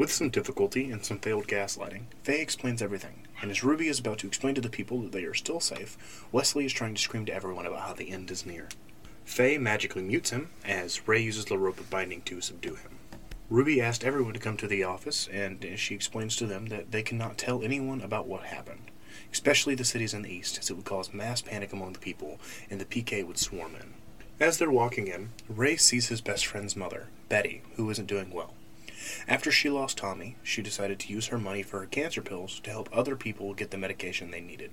With 0.00 0.10
some 0.10 0.30
difficulty 0.30 0.90
and 0.90 1.04
some 1.04 1.18
failed 1.18 1.46
gaslighting, 1.46 2.04
Faye 2.22 2.40
explains 2.40 2.80
everything, 2.80 3.26
and 3.42 3.50
as 3.50 3.62
Ruby 3.62 3.86
is 3.86 3.98
about 3.98 4.16
to 4.20 4.26
explain 4.26 4.54
to 4.54 4.60
the 4.62 4.70
people 4.70 5.02
that 5.02 5.12
they 5.12 5.24
are 5.24 5.34
still 5.34 5.60
safe, 5.60 6.24
Wesley 6.32 6.64
is 6.64 6.72
trying 6.72 6.94
to 6.94 7.02
scream 7.02 7.26
to 7.26 7.34
everyone 7.34 7.66
about 7.66 7.80
how 7.80 7.92
the 7.92 8.08
end 8.08 8.30
is 8.30 8.46
near. 8.46 8.70
Faye 9.26 9.58
magically 9.58 10.00
mutes 10.00 10.30
him, 10.30 10.48
as 10.64 11.06
Ray 11.06 11.20
uses 11.20 11.44
the 11.44 11.58
rope 11.58 11.78
of 11.78 11.90
binding 11.90 12.22
to 12.22 12.40
subdue 12.40 12.76
him. 12.76 12.92
Ruby 13.50 13.82
asked 13.82 14.02
everyone 14.02 14.32
to 14.32 14.40
come 14.40 14.56
to 14.56 14.66
the 14.66 14.84
office, 14.84 15.28
and 15.30 15.66
she 15.76 15.96
explains 15.96 16.34
to 16.36 16.46
them 16.46 16.68
that 16.68 16.92
they 16.92 17.02
cannot 17.02 17.36
tell 17.36 17.62
anyone 17.62 18.00
about 18.00 18.26
what 18.26 18.44
happened, 18.44 18.90
especially 19.30 19.74
the 19.74 19.84
cities 19.84 20.14
in 20.14 20.22
the 20.22 20.32
east, 20.32 20.56
as 20.58 20.70
it 20.70 20.76
would 20.76 20.86
cause 20.86 21.12
mass 21.12 21.42
panic 21.42 21.74
among 21.74 21.92
the 21.92 21.98
people, 21.98 22.40
and 22.70 22.80
the 22.80 22.86
PK 22.86 23.22
would 23.26 23.36
swarm 23.36 23.74
in. 23.74 23.92
As 24.40 24.56
they're 24.56 24.70
walking 24.70 25.08
in, 25.08 25.32
Ray 25.46 25.76
sees 25.76 26.08
his 26.08 26.22
best 26.22 26.46
friend's 26.46 26.74
mother, 26.74 27.08
Betty, 27.28 27.60
who 27.76 27.90
isn't 27.90 28.06
doing 28.06 28.30
well. 28.30 28.54
After 29.26 29.50
she 29.50 29.70
lost 29.70 29.98
Tommy, 29.98 30.36
she 30.42 30.62
decided 30.62 30.98
to 31.00 31.12
use 31.12 31.28
her 31.28 31.38
money 31.38 31.62
for 31.62 31.80
her 31.80 31.86
cancer 31.86 32.22
pills 32.22 32.60
to 32.60 32.70
help 32.70 32.88
other 32.92 33.16
people 33.16 33.54
get 33.54 33.70
the 33.70 33.78
medication 33.78 34.30
they 34.30 34.40
needed. 34.40 34.70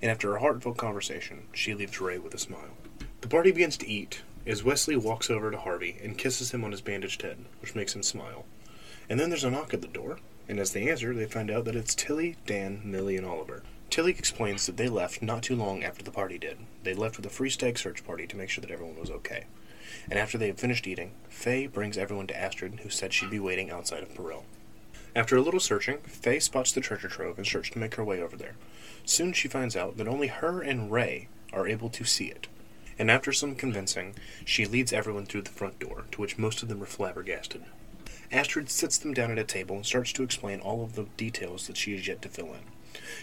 And 0.00 0.10
after 0.10 0.34
a 0.34 0.40
heartfelt 0.40 0.76
conversation, 0.76 1.48
she 1.52 1.74
leaves 1.74 2.00
Ray 2.00 2.18
with 2.18 2.34
a 2.34 2.38
smile. 2.38 2.76
The 3.20 3.28
party 3.28 3.52
begins 3.52 3.76
to 3.78 3.88
eat 3.88 4.22
as 4.46 4.62
Wesley 4.62 4.96
walks 4.96 5.30
over 5.30 5.50
to 5.50 5.58
Harvey 5.58 5.96
and 6.02 6.18
kisses 6.18 6.50
him 6.52 6.64
on 6.64 6.72
his 6.72 6.80
bandaged 6.80 7.22
head, 7.22 7.44
which 7.60 7.74
makes 7.74 7.94
him 7.94 8.02
smile. 8.02 8.44
And 9.08 9.18
then 9.18 9.30
there's 9.30 9.44
a 9.44 9.50
knock 9.50 9.72
at 9.74 9.82
the 9.82 9.88
door, 9.88 10.18
and 10.48 10.58
as 10.58 10.72
they 10.72 10.90
answer, 10.90 11.14
they 11.14 11.26
find 11.26 11.50
out 11.50 11.64
that 11.64 11.76
it's 11.76 11.94
Tilly, 11.94 12.36
Dan, 12.46 12.82
Millie, 12.84 13.16
and 13.16 13.26
Oliver. 13.26 13.62
Tilly 13.90 14.12
explains 14.12 14.66
that 14.66 14.76
they 14.76 14.88
left 14.88 15.22
not 15.22 15.42
too 15.42 15.56
long 15.56 15.84
after 15.84 16.02
the 16.02 16.10
party 16.10 16.38
did. 16.38 16.58
They 16.82 16.94
left 16.94 17.16
with 17.16 17.26
a 17.26 17.30
free 17.30 17.50
stag 17.50 17.78
search 17.78 18.04
party 18.04 18.26
to 18.26 18.36
make 18.36 18.50
sure 18.50 18.62
that 18.62 18.70
everyone 18.70 18.98
was 18.98 19.10
okay. 19.10 19.44
And 20.10 20.18
after 20.18 20.38
they 20.38 20.46
had 20.46 20.58
finished 20.58 20.86
eating, 20.86 21.12
Faye 21.28 21.66
brings 21.66 21.98
everyone 21.98 22.26
to 22.28 22.38
Astrid, 22.38 22.80
who 22.80 22.90
said 22.90 23.12
she'd 23.12 23.30
be 23.30 23.40
waiting 23.40 23.70
outside 23.70 24.02
of 24.02 24.14
Peril. 24.14 24.44
After 25.16 25.36
a 25.36 25.42
little 25.42 25.60
searching, 25.60 25.98
Faye 25.98 26.40
spots 26.40 26.72
the 26.72 26.80
treasure 26.80 27.08
trove 27.08 27.38
and 27.38 27.46
starts 27.46 27.70
to 27.70 27.78
make 27.78 27.94
her 27.94 28.04
way 28.04 28.20
over 28.20 28.36
there. 28.36 28.56
Soon 29.04 29.32
she 29.32 29.48
finds 29.48 29.76
out 29.76 29.96
that 29.96 30.08
only 30.08 30.26
her 30.26 30.60
and 30.60 30.90
Ray 30.90 31.28
are 31.52 31.68
able 31.68 31.88
to 31.90 32.04
see 32.04 32.26
it. 32.26 32.48
And 32.98 33.10
after 33.10 33.32
some 33.32 33.54
convincing, 33.54 34.14
she 34.44 34.66
leads 34.66 34.92
everyone 34.92 35.26
through 35.26 35.42
the 35.42 35.50
front 35.50 35.78
door, 35.78 36.04
to 36.12 36.20
which 36.20 36.38
most 36.38 36.62
of 36.62 36.68
them 36.68 36.82
are 36.82 36.86
flabbergasted. 36.86 37.64
Astrid 38.32 38.70
sits 38.70 38.98
them 38.98 39.14
down 39.14 39.30
at 39.30 39.38
a 39.38 39.44
table 39.44 39.76
and 39.76 39.86
starts 39.86 40.12
to 40.14 40.22
explain 40.22 40.60
all 40.60 40.82
of 40.82 40.94
the 40.94 41.06
details 41.16 41.66
that 41.66 41.76
she 41.76 41.92
has 41.92 42.08
yet 42.08 42.22
to 42.22 42.28
fill 42.28 42.46
in. 42.46 42.73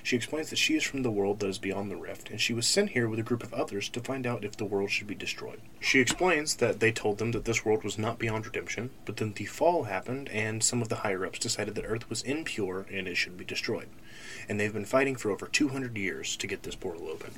She 0.04 0.16
explains 0.16 0.50
that 0.50 0.58
she 0.58 0.76
is 0.76 0.84
from 0.84 1.04
the 1.04 1.12
world 1.12 1.40
that 1.40 1.48
is 1.48 1.58
beyond 1.58 1.90
the 1.90 1.96
rift, 1.96 2.30
and 2.30 2.40
she 2.40 2.54
was 2.54 2.68
sent 2.68 2.92
here 2.92 3.08
with 3.08 3.20
a 3.20 3.24
group 3.24 3.44
of 3.44 3.54
others 3.54 3.90
to 3.90 4.00
find 4.00 4.26
out 4.26 4.44
if 4.44 4.58
the 4.58 4.66
world 4.66 4.92
should 4.92 5.08
be 5.08 5.16
destroyed. 5.16 5.62
She 5.80 6.00
explains 6.00 6.56
that 6.58 6.80
they 6.80 6.92
told 6.92 7.18
them 7.18 7.32
that 7.32 7.46
this 7.46 7.66
world 7.66 7.84
was 7.84 7.98
not 7.98 8.20
beyond 8.20 8.46
redemption, 8.46 8.92
but 9.06 9.18
then 9.18 9.34
the 9.34 9.46
fall 9.46 9.84
happened, 9.84 10.30
and 10.30 10.64
some 10.64 10.82
of 10.82 10.90
the 10.90 10.98
higher 10.98 11.26
ups 11.26 11.40
decided 11.40 11.76
that 11.76 11.86
Earth 11.86 12.10
was 12.10 12.22
impure 12.24 12.86
and 12.92 13.08
it 13.08 13.16
should 13.16 13.38
be 13.38 13.46
destroyed. 13.46 13.90
And 14.48 14.60
they've 14.60 14.74
been 14.74 14.86
fighting 14.86 15.16
for 15.16 15.32
over 15.32 15.48
200 15.48 15.98
years 15.98 16.36
to 16.38 16.48
get 16.48 16.64
this 16.64 16.76
portal 16.76 17.10
open. 17.10 17.32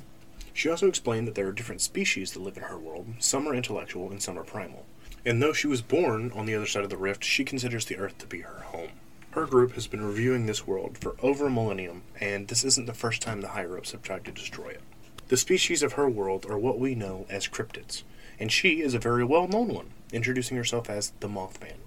She 0.52 0.68
also 0.68 0.86
explained 0.86 1.26
that 1.26 1.34
there 1.34 1.48
are 1.48 1.52
different 1.52 1.80
species 1.80 2.32
that 2.32 2.42
live 2.42 2.56
in 2.56 2.62
her 2.64 2.78
world. 2.78 3.06
Some 3.18 3.48
are 3.48 3.54
intellectual 3.54 4.10
and 4.10 4.22
some 4.22 4.38
are 4.38 4.44
primal. 4.44 4.86
And 5.26 5.42
though 5.42 5.52
she 5.52 5.66
was 5.66 5.82
born 5.82 6.30
on 6.32 6.46
the 6.46 6.54
other 6.54 6.66
side 6.66 6.84
of 6.84 6.90
the 6.90 6.96
rift, 6.96 7.24
she 7.24 7.44
considers 7.44 7.86
the 7.86 7.96
Earth 7.96 8.18
to 8.18 8.26
be 8.26 8.40
her 8.40 8.60
home. 8.66 8.90
Her 9.34 9.46
group 9.46 9.72
has 9.72 9.88
been 9.88 10.04
reviewing 10.04 10.46
this 10.46 10.64
world 10.64 10.96
for 10.96 11.16
over 11.20 11.46
a 11.48 11.50
millennium, 11.50 12.02
and 12.20 12.46
this 12.46 12.62
isn't 12.62 12.86
the 12.86 12.94
first 12.94 13.20
time 13.20 13.40
the 13.40 13.48
higher 13.48 13.76
ups 13.76 13.90
have 13.90 14.00
tried 14.00 14.24
to 14.26 14.30
destroy 14.30 14.68
it. 14.68 14.80
The 15.26 15.36
species 15.36 15.82
of 15.82 15.94
her 15.94 16.08
world 16.08 16.46
are 16.48 16.56
what 16.56 16.78
we 16.78 16.94
know 16.94 17.26
as 17.28 17.48
cryptids, 17.48 18.04
and 18.38 18.52
she 18.52 18.80
is 18.80 18.94
a 18.94 19.00
very 19.00 19.24
well 19.24 19.48
known 19.48 19.74
one, 19.74 19.90
introducing 20.12 20.56
herself 20.56 20.88
as 20.88 21.14
the 21.18 21.26
Mothman. 21.26 21.78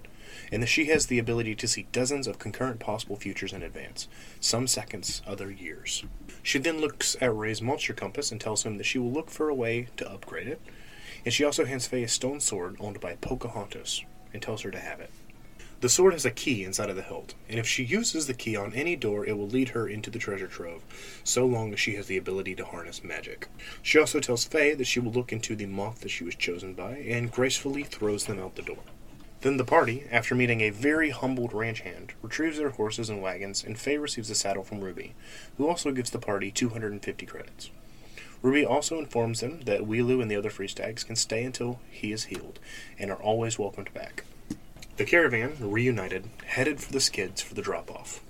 and 0.52 0.62
that 0.62 0.66
she 0.68 0.86
has 0.86 1.06
the 1.06 1.18
ability 1.18 1.54
to 1.54 1.66
see 1.66 1.86
dozens 1.90 2.26
of 2.26 2.38
concurrent 2.38 2.80
possible 2.80 3.16
futures 3.16 3.54
in 3.54 3.62
advance, 3.62 4.08
some 4.40 4.66
seconds, 4.66 5.22
other 5.26 5.50
years. 5.50 6.04
She 6.42 6.58
then 6.58 6.82
looks 6.82 7.16
at 7.18 7.34
Ray's 7.34 7.62
monster 7.62 7.94
compass 7.94 8.30
and 8.30 8.38
tells 8.38 8.64
him 8.64 8.76
that 8.76 8.84
she 8.84 8.98
will 8.98 9.10
look 9.10 9.30
for 9.30 9.48
a 9.48 9.54
way 9.54 9.88
to 9.96 10.10
upgrade 10.10 10.48
it, 10.48 10.60
and 11.24 11.32
she 11.32 11.44
also 11.44 11.64
hands 11.64 11.86
Faye 11.86 12.02
a 12.02 12.08
stone 12.08 12.40
sword 12.40 12.76
owned 12.78 13.00
by 13.00 13.16
Pocahontas 13.16 14.04
and 14.34 14.42
tells 14.42 14.60
her 14.62 14.70
to 14.70 14.78
have 14.78 15.00
it. 15.00 15.10
The 15.80 15.88
sword 15.88 16.12
has 16.14 16.24
a 16.24 16.32
key 16.32 16.64
inside 16.64 16.90
of 16.90 16.96
the 16.96 17.02
hilt, 17.02 17.34
and 17.48 17.56
if 17.56 17.68
she 17.68 17.84
uses 17.84 18.26
the 18.26 18.34
key 18.34 18.56
on 18.56 18.72
any 18.74 18.96
door, 18.96 19.24
it 19.24 19.38
will 19.38 19.46
lead 19.46 19.68
her 19.68 19.86
into 19.88 20.10
the 20.10 20.18
treasure 20.18 20.48
trove, 20.48 20.82
so 21.22 21.46
long 21.46 21.72
as 21.72 21.78
she 21.78 21.94
has 21.94 22.08
the 22.08 22.16
ability 22.16 22.56
to 22.56 22.64
harness 22.64 23.04
magic. 23.04 23.46
She 23.80 23.96
also 23.96 24.18
tells 24.18 24.44
Faye 24.44 24.74
that 24.74 24.88
she 24.88 24.98
will 24.98 25.12
look 25.12 25.32
into 25.32 25.54
the 25.54 25.66
moth 25.66 26.00
that 26.00 26.08
she 26.08 26.24
was 26.24 26.34
chosen 26.34 26.74
by, 26.74 26.96
and 26.96 27.30
gracefully 27.30 27.84
throws 27.84 28.24
them 28.24 28.40
out 28.40 28.56
the 28.56 28.62
door. 28.62 28.82
Then 29.42 29.56
the 29.56 29.64
party, 29.64 30.04
after 30.10 30.34
meeting 30.34 30.62
a 30.62 30.70
very 30.70 31.10
humbled 31.10 31.52
ranch 31.52 31.82
hand, 31.82 32.12
retrieves 32.22 32.58
their 32.58 32.70
horses 32.70 33.08
and 33.08 33.22
wagons, 33.22 33.62
and 33.62 33.78
Faye 33.78 33.98
receives 33.98 34.30
a 34.30 34.34
saddle 34.34 34.64
from 34.64 34.80
Ruby, 34.80 35.14
who 35.58 35.68
also 35.68 35.92
gives 35.92 36.10
the 36.10 36.18
party 36.18 36.50
250 36.50 37.24
credits. 37.24 37.70
Ruby 38.42 38.66
also 38.66 38.98
informs 38.98 39.38
them 39.38 39.60
that 39.60 39.82
Weelu 39.82 40.20
and 40.20 40.28
the 40.28 40.36
other 40.36 40.50
Freestags 40.50 41.06
can 41.06 41.14
stay 41.14 41.44
until 41.44 41.78
he 41.88 42.10
is 42.10 42.24
healed, 42.24 42.58
and 42.98 43.12
are 43.12 43.22
always 43.22 43.60
welcomed 43.60 43.94
back. 43.94 44.24
The 44.98 45.04
caravan, 45.04 45.54
reunited, 45.60 46.28
headed 46.44 46.80
for 46.80 46.92
the 46.92 46.98
skids 46.98 47.40
for 47.40 47.54
the 47.54 47.62
drop 47.62 47.88
off. 47.88 48.20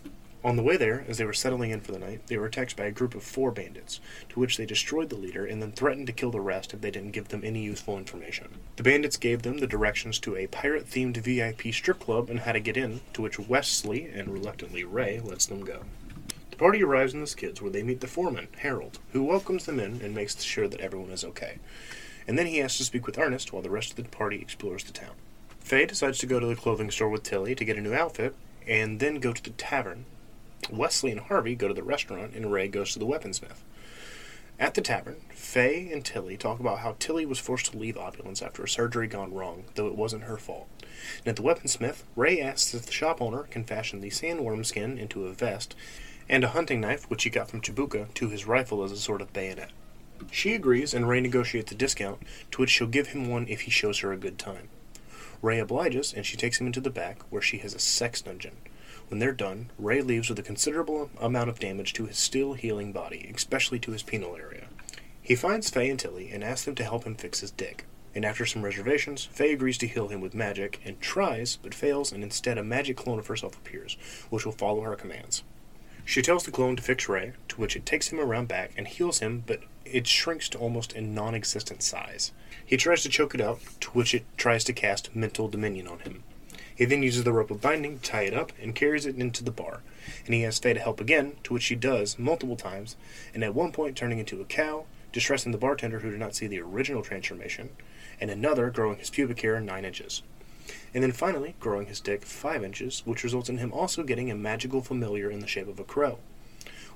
On 0.44 0.56
the 0.56 0.62
way 0.62 0.76
there, 0.76 1.02
as 1.08 1.16
they 1.16 1.24
were 1.24 1.32
settling 1.32 1.70
in 1.70 1.80
for 1.80 1.92
the 1.92 1.98
night, 1.98 2.26
they 2.26 2.36
were 2.36 2.44
attacked 2.44 2.76
by 2.76 2.84
a 2.84 2.90
group 2.90 3.14
of 3.14 3.22
four 3.22 3.50
bandits, 3.50 4.00
to 4.28 4.38
which 4.38 4.58
they 4.58 4.66
destroyed 4.66 5.08
the 5.08 5.16
leader 5.16 5.46
and 5.46 5.62
then 5.62 5.72
threatened 5.72 6.08
to 6.08 6.12
kill 6.12 6.30
the 6.30 6.42
rest 6.42 6.74
if 6.74 6.82
they 6.82 6.90
didn't 6.90 7.12
give 7.12 7.28
them 7.28 7.40
any 7.42 7.62
useful 7.62 7.96
information. 7.96 8.48
The 8.76 8.82
bandits 8.82 9.16
gave 9.16 9.40
them 9.40 9.56
the 9.56 9.66
directions 9.66 10.18
to 10.18 10.36
a 10.36 10.46
pirate 10.46 10.84
themed 10.84 11.16
VIP 11.16 11.72
strip 11.72 12.00
club 12.00 12.28
and 12.28 12.40
how 12.40 12.52
to 12.52 12.60
get 12.60 12.76
in, 12.76 13.00
to 13.14 13.22
which 13.22 13.38
Wesley 13.38 14.04
and 14.04 14.28
reluctantly 14.28 14.84
Ray 14.84 15.20
lets 15.20 15.46
them 15.46 15.64
go. 15.64 15.84
The 16.50 16.58
party 16.58 16.82
arrives 16.82 17.14
in 17.14 17.22
the 17.22 17.26
skids 17.26 17.62
where 17.62 17.70
they 17.70 17.82
meet 17.82 18.02
the 18.02 18.06
foreman, 18.06 18.48
Harold, 18.58 18.98
who 19.12 19.24
welcomes 19.24 19.64
them 19.64 19.80
in 19.80 20.02
and 20.02 20.14
makes 20.14 20.42
sure 20.42 20.68
that 20.68 20.80
everyone 20.80 21.12
is 21.12 21.24
okay. 21.24 21.60
And 22.26 22.38
then 22.38 22.46
he 22.46 22.60
asks 22.60 22.76
to 22.76 22.84
speak 22.84 23.06
with 23.06 23.18
Ernest 23.18 23.54
while 23.54 23.62
the 23.62 23.70
rest 23.70 23.92
of 23.92 23.96
the 23.96 24.02
party 24.10 24.38
explores 24.42 24.84
the 24.84 24.92
town. 24.92 25.14
Faye 25.68 25.84
decides 25.84 26.16
to 26.16 26.26
go 26.26 26.40
to 26.40 26.46
the 26.46 26.56
clothing 26.56 26.90
store 26.90 27.10
with 27.10 27.24
Tilly 27.24 27.54
to 27.54 27.62
get 27.62 27.76
a 27.76 27.82
new 27.82 27.92
outfit, 27.92 28.34
and 28.66 29.00
then 29.00 29.16
go 29.16 29.34
to 29.34 29.42
the 29.42 29.50
tavern. 29.50 30.06
Wesley 30.70 31.10
and 31.10 31.20
Harvey 31.20 31.54
go 31.54 31.68
to 31.68 31.74
the 31.74 31.82
restaurant, 31.82 32.32
and 32.34 32.50
Ray 32.50 32.68
goes 32.68 32.94
to 32.94 32.98
the 32.98 33.04
weaponsmith. 33.04 33.58
At 34.58 34.72
the 34.72 34.80
tavern, 34.80 35.16
Faye 35.28 35.90
and 35.92 36.02
Tilly 36.02 36.38
talk 36.38 36.58
about 36.58 36.78
how 36.78 36.96
Tilly 36.98 37.26
was 37.26 37.38
forced 37.38 37.70
to 37.72 37.76
leave 37.76 37.98
Opulence 37.98 38.40
after 38.40 38.62
a 38.62 38.68
surgery 38.68 39.08
gone 39.08 39.34
wrong, 39.34 39.64
though 39.74 39.88
it 39.88 39.94
wasn't 39.94 40.22
her 40.22 40.38
fault. 40.38 40.68
And 41.18 41.28
at 41.28 41.36
the 41.36 41.42
weaponsmith, 41.42 42.04
Ray 42.16 42.40
asks 42.40 42.72
if 42.72 42.86
the 42.86 42.92
shop 42.92 43.20
owner 43.20 43.42
can 43.42 43.64
fashion 43.64 44.00
the 44.00 44.08
sandworm 44.08 44.64
skin 44.64 44.96
into 44.96 45.26
a 45.26 45.34
vest 45.34 45.76
and 46.30 46.44
a 46.44 46.48
hunting 46.48 46.80
knife, 46.80 47.10
which 47.10 47.24
he 47.24 47.28
got 47.30 47.50
from 47.50 47.60
Chibuka, 47.60 48.14
to 48.14 48.30
his 48.30 48.46
rifle 48.46 48.82
as 48.82 48.90
a 48.90 48.96
sort 48.96 49.20
of 49.20 49.34
bayonet. 49.34 49.72
She 50.30 50.54
agrees, 50.54 50.94
and 50.94 51.06
Ray 51.06 51.20
negotiates 51.20 51.72
a 51.72 51.74
discount, 51.74 52.22
to 52.52 52.62
which 52.62 52.70
she'll 52.70 52.86
give 52.86 53.08
him 53.08 53.28
one 53.28 53.46
if 53.48 53.60
he 53.60 53.70
shows 53.70 53.98
her 53.98 54.12
a 54.12 54.16
good 54.16 54.38
time. 54.38 54.70
Ray 55.40 55.58
obliges, 55.58 56.12
and 56.12 56.26
she 56.26 56.36
takes 56.36 56.60
him 56.60 56.66
into 56.66 56.80
the 56.80 56.90
back, 56.90 57.22
where 57.30 57.42
she 57.42 57.58
has 57.58 57.74
a 57.74 57.78
sex 57.78 58.20
dungeon. 58.20 58.56
When 59.08 59.20
they're 59.20 59.32
done, 59.32 59.70
Ray 59.78 60.02
leaves 60.02 60.28
with 60.28 60.38
a 60.38 60.42
considerable 60.42 61.10
amount 61.20 61.48
of 61.48 61.60
damage 61.60 61.92
to 61.94 62.06
his 62.06 62.18
still 62.18 62.54
healing 62.54 62.92
body, 62.92 63.30
especially 63.34 63.78
to 63.80 63.92
his 63.92 64.02
penile 64.02 64.38
area. 64.38 64.66
He 65.22 65.34
finds 65.34 65.70
Faye 65.70 65.90
and 65.90 66.00
Tilly 66.00 66.30
and 66.30 66.42
asks 66.42 66.64
them 66.64 66.74
to 66.74 66.84
help 66.84 67.04
him 67.04 67.14
fix 67.14 67.40
his 67.40 67.50
dick. 67.50 67.84
And 68.14 68.24
after 68.24 68.46
some 68.46 68.62
reservations, 68.62 69.24
Faye 69.26 69.52
agrees 69.52 69.78
to 69.78 69.86
heal 69.86 70.08
him 70.08 70.20
with 70.20 70.34
magic 70.34 70.80
and 70.84 71.00
tries, 71.00 71.56
but 71.56 71.74
fails, 71.74 72.12
and 72.12 72.22
instead 72.24 72.58
a 72.58 72.64
magic 72.64 72.96
clone 72.96 73.18
of 73.18 73.26
herself 73.26 73.56
appears, 73.56 73.96
which 74.30 74.44
will 74.44 74.52
follow 74.52 74.80
her 74.82 74.96
commands. 74.96 75.42
She 76.04 76.22
tells 76.22 76.44
the 76.44 76.50
clone 76.50 76.76
to 76.76 76.82
fix 76.82 77.06
Ray, 77.08 77.34
to 77.48 77.56
which 77.56 77.76
it 77.76 77.84
takes 77.84 78.08
him 78.08 78.18
around 78.18 78.48
back 78.48 78.72
and 78.78 78.88
heals 78.88 79.18
him, 79.18 79.44
but 79.46 79.60
it 79.84 80.06
shrinks 80.06 80.48
to 80.48 80.58
almost 80.58 80.94
a 80.94 81.02
non 81.02 81.34
existent 81.34 81.82
size. 81.82 82.32
He 82.68 82.76
tries 82.76 83.02
to 83.02 83.08
choke 83.08 83.34
it 83.34 83.40
out, 83.40 83.60
to 83.80 83.88
which 83.92 84.12
it 84.12 84.26
tries 84.36 84.62
to 84.64 84.74
cast 84.74 85.16
mental 85.16 85.48
dominion 85.48 85.88
on 85.88 86.00
him. 86.00 86.22
He 86.76 86.84
then 86.84 87.02
uses 87.02 87.24
the 87.24 87.32
rope 87.32 87.50
of 87.50 87.62
binding 87.62 87.98
to 87.98 88.04
tie 88.04 88.24
it 88.24 88.34
up 88.34 88.52
and 88.60 88.74
carries 88.74 89.06
it 89.06 89.16
into 89.16 89.42
the 89.42 89.50
bar, 89.50 89.80
and 90.26 90.34
he 90.34 90.44
asks 90.44 90.58
Faye 90.58 90.74
to 90.74 90.80
help 90.80 91.00
again, 91.00 91.36
to 91.44 91.54
which 91.54 91.62
she 91.62 91.74
does 91.74 92.18
multiple 92.18 92.56
times, 92.56 92.94
and 93.32 93.42
at 93.42 93.54
one 93.54 93.72
point 93.72 93.96
turning 93.96 94.18
into 94.18 94.42
a 94.42 94.44
cow, 94.44 94.84
distressing 95.14 95.50
the 95.50 95.56
bartender 95.56 96.00
who 96.00 96.10
did 96.10 96.20
not 96.20 96.34
see 96.34 96.46
the 96.46 96.60
original 96.60 97.00
transformation, 97.00 97.70
and 98.20 98.30
another 98.30 98.68
growing 98.68 98.98
his 98.98 99.08
pubic 99.08 99.40
hair 99.40 99.58
nine 99.60 99.86
inches. 99.86 100.22
And 100.92 101.02
then 101.02 101.12
finally, 101.12 101.54
growing 101.60 101.86
his 101.86 102.00
dick 102.00 102.26
five 102.26 102.62
inches, 102.62 103.00
which 103.06 103.24
results 103.24 103.48
in 103.48 103.56
him 103.56 103.72
also 103.72 104.02
getting 104.02 104.30
a 104.30 104.34
magical 104.34 104.82
familiar 104.82 105.30
in 105.30 105.40
the 105.40 105.46
shape 105.46 105.68
of 105.68 105.80
a 105.80 105.84
crow. 105.84 106.18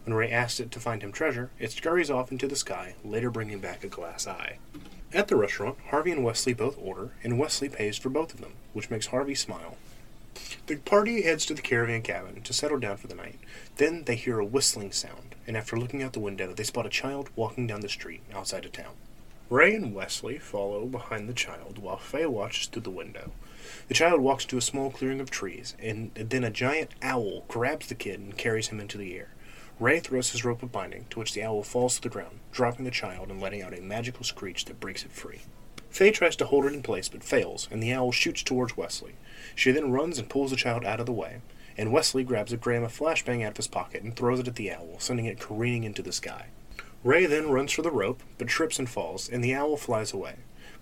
When 0.04 0.12
Ray 0.12 0.30
asks 0.30 0.60
it 0.60 0.70
to 0.72 0.80
find 0.80 1.02
him 1.02 1.12
treasure, 1.12 1.50
it 1.58 1.72
scurries 1.72 2.10
off 2.10 2.30
into 2.30 2.46
the 2.46 2.56
sky, 2.56 2.94
later 3.02 3.30
bringing 3.30 3.60
back 3.60 3.82
a 3.82 3.88
glass 3.88 4.26
eye. 4.26 4.58
At 5.14 5.28
the 5.28 5.36
restaurant, 5.36 5.76
Harvey 5.90 6.10
and 6.10 6.24
Wesley 6.24 6.54
both 6.54 6.78
order, 6.78 7.10
and 7.22 7.38
Wesley 7.38 7.68
pays 7.68 7.98
for 7.98 8.08
both 8.08 8.32
of 8.32 8.40
them, 8.40 8.54
which 8.72 8.88
makes 8.88 9.08
Harvey 9.08 9.34
smile. 9.34 9.76
The 10.66 10.76
party 10.76 11.20
heads 11.20 11.44
to 11.46 11.54
the 11.54 11.60
caravan 11.60 12.00
cabin 12.00 12.40
to 12.40 12.52
settle 12.54 12.78
down 12.78 12.96
for 12.96 13.08
the 13.08 13.14
night. 13.14 13.38
Then 13.76 14.04
they 14.04 14.16
hear 14.16 14.38
a 14.38 14.44
whistling 14.44 14.90
sound, 14.90 15.34
and 15.46 15.54
after 15.54 15.76
looking 15.76 16.02
out 16.02 16.14
the 16.14 16.20
window, 16.20 16.54
they 16.54 16.62
spot 16.62 16.86
a 16.86 16.90
child 16.90 17.28
walking 17.36 17.66
down 17.66 17.82
the 17.82 17.90
street 17.90 18.22
outside 18.32 18.64
of 18.64 18.72
town. 18.72 18.94
Ray 19.50 19.74
and 19.74 19.94
Wesley 19.94 20.38
follow 20.38 20.86
behind 20.86 21.28
the 21.28 21.34
child 21.34 21.76
while 21.76 21.98
Faye 21.98 22.24
watches 22.24 22.68
through 22.68 22.82
the 22.82 22.90
window. 22.90 23.32
The 23.88 23.94
child 23.94 24.22
walks 24.22 24.46
to 24.46 24.56
a 24.56 24.62
small 24.62 24.90
clearing 24.90 25.20
of 25.20 25.30
trees, 25.30 25.76
and 25.78 26.10
then 26.14 26.42
a 26.42 26.50
giant 26.50 26.92
owl 27.02 27.44
grabs 27.48 27.88
the 27.88 27.94
kid 27.94 28.18
and 28.18 28.38
carries 28.38 28.68
him 28.68 28.80
into 28.80 28.96
the 28.96 29.14
air. 29.14 29.28
Ray 29.82 29.98
throws 29.98 30.30
his 30.30 30.44
rope 30.44 30.62
of 30.62 30.70
binding, 30.70 31.06
to 31.10 31.18
which 31.18 31.34
the 31.34 31.42
owl 31.42 31.64
falls 31.64 31.96
to 31.96 32.02
the 32.02 32.08
ground, 32.08 32.38
dropping 32.52 32.84
the 32.84 32.90
child 32.92 33.30
and 33.30 33.40
letting 33.40 33.62
out 33.62 33.76
a 33.76 33.82
magical 33.82 34.22
screech 34.22 34.64
that 34.66 34.78
breaks 34.78 35.04
it 35.04 35.10
free. 35.10 35.40
Faye 35.90 36.12
tries 36.12 36.36
to 36.36 36.46
hold 36.46 36.66
it 36.66 36.72
in 36.72 36.84
place 36.84 37.08
but 37.08 37.24
fails, 37.24 37.66
and 37.68 37.82
the 37.82 37.92
owl 37.92 38.12
shoots 38.12 38.44
towards 38.44 38.76
Wesley. 38.76 39.14
She 39.56 39.72
then 39.72 39.90
runs 39.90 40.20
and 40.20 40.28
pulls 40.28 40.52
the 40.52 40.56
child 40.56 40.84
out 40.84 41.00
of 41.00 41.06
the 41.06 41.12
way, 41.12 41.40
and 41.76 41.90
Wesley 41.90 42.22
grabs 42.22 42.52
a 42.52 42.56
gram 42.56 42.84
of 42.84 42.96
flashbang 42.96 43.42
out 43.42 43.50
of 43.50 43.56
his 43.56 43.66
pocket 43.66 44.04
and 44.04 44.14
throws 44.14 44.38
it 44.38 44.46
at 44.46 44.54
the 44.54 44.70
owl, 44.70 45.00
sending 45.00 45.26
it 45.26 45.40
careening 45.40 45.82
into 45.82 46.00
the 46.00 46.12
sky. 46.12 46.46
Ray 47.04 47.26
then 47.26 47.50
runs 47.50 47.72
for 47.72 47.82
the 47.82 47.90
rope, 47.90 48.22
but 48.38 48.46
trips 48.46 48.78
and 48.78 48.88
falls, 48.88 49.28
and 49.28 49.42
the 49.42 49.54
owl 49.54 49.76
flies 49.76 50.12
away. 50.12 50.36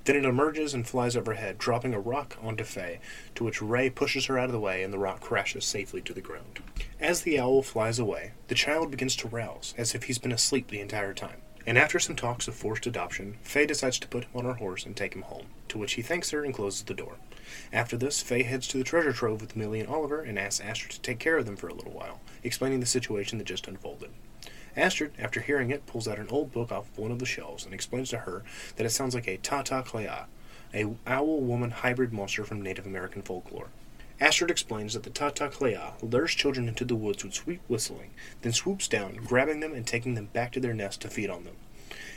Then 0.04 0.16
it 0.16 0.24
emerges 0.24 0.74
and 0.74 0.86
flies 0.86 1.16
overhead, 1.16 1.56
dropping 1.56 1.94
a 1.94 2.00
rock 2.00 2.36
onto 2.42 2.64
Faye, 2.64 3.00
to 3.34 3.44
which 3.44 3.62
Ray 3.62 3.90
pushes 3.90 4.26
her 4.26 4.38
out 4.38 4.46
of 4.46 4.52
the 4.52 4.60
way 4.60 4.82
and 4.82 4.92
the 4.92 4.98
rock 4.98 5.20
crashes 5.20 5.64
safely 5.64 6.00
to 6.02 6.12
the 6.12 6.20
ground. 6.20 6.60
As 6.98 7.22
the 7.22 7.38
owl 7.38 7.62
flies 7.62 7.98
away, 7.98 8.32
the 8.48 8.54
child 8.54 8.90
begins 8.90 9.16
to 9.16 9.28
rouse, 9.28 9.74
as 9.78 9.94
if 9.94 10.04
he's 10.04 10.18
been 10.18 10.32
asleep 10.32 10.68
the 10.68 10.80
entire 10.80 11.14
time. 11.14 11.40
And 11.66 11.78
after 11.78 11.98
some 11.98 12.16
talks 12.16 12.48
of 12.48 12.54
forced 12.54 12.86
adoption, 12.86 13.38
Faye 13.42 13.66
decides 13.66 13.98
to 14.00 14.08
put 14.08 14.24
him 14.24 14.30
on 14.34 14.44
her 14.44 14.54
horse 14.54 14.84
and 14.84 14.96
take 14.96 15.14
him 15.14 15.22
home, 15.22 15.46
to 15.68 15.78
which 15.78 15.94
he 15.94 16.02
thanks 16.02 16.30
her 16.30 16.44
and 16.44 16.54
closes 16.54 16.82
the 16.82 16.94
door. 16.94 17.16
After 17.72 17.96
this, 17.96 18.22
Faye 18.22 18.42
heads 18.42 18.66
to 18.68 18.78
the 18.78 18.84
treasure 18.84 19.12
trove 19.12 19.40
with 19.40 19.56
Millie 19.56 19.80
and 19.80 19.88
Oliver 19.88 20.22
and 20.22 20.38
asks 20.38 20.60
Astrid 20.60 20.92
to 20.92 21.00
take 21.00 21.18
care 21.18 21.36
of 21.36 21.46
them 21.46 21.56
for 21.56 21.68
a 21.68 21.74
little 21.74 21.92
while, 21.92 22.20
explaining 22.42 22.80
the 22.80 22.86
situation 22.86 23.38
that 23.38 23.44
just 23.44 23.68
unfolded. 23.68 24.10
Astrid, 24.76 25.12
after 25.18 25.40
hearing 25.40 25.70
it, 25.70 25.86
pulls 25.86 26.06
out 26.06 26.18
an 26.18 26.28
old 26.30 26.52
book 26.52 26.70
off 26.70 26.90
one 26.96 27.10
of 27.10 27.18
the 27.18 27.26
shelves 27.26 27.64
and 27.64 27.74
explains 27.74 28.10
to 28.10 28.18
her 28.18 28.42
that 28.76 28.86
it 28.86 28.90
sounds 28.90 29.14
like 29.14 29.26
a 29.26 29.36
Tata 29.38 29.82
Clea, 29.84 30.26
a 30.72 30.94
owl-woman 31.06 31.70
hybrid 31.70 32.12
monster 32.12 32.44
from 32.44 32.62
Native 32.62 32.86
American 32.86 33.22
folklore. 33.22 33.68
Astrid 34.20 34.50
explains 34.50 34.92
that 34.94 35.02
the 35.02 35.10
Tata 35.10 35.48
Clea 35.48 35.78
lures 36.02 36.34
children 36.34 36.68
into 36.68 36.84
the 36.84 36.94
woods 36.94 37.24
with 37.24 37.34
sweet 37.34 37.60
whistling, 37.68 38.10
then 38.42 38.52
swoops 38.52 38.86
down, 38.86 39.14
grabbing 39.14 39.60
them 39.60 39.72
and 39.72 39.86
taking 39.86 40.14
them 40.14 40.26
back 40.32 40.52
to 40.52 40.60
their 40.60 40.74
nest 40.74 41.00
to 41.00 41.08
feed 41.08 41.30
on 41.30 41.44
them. 41.44 41.56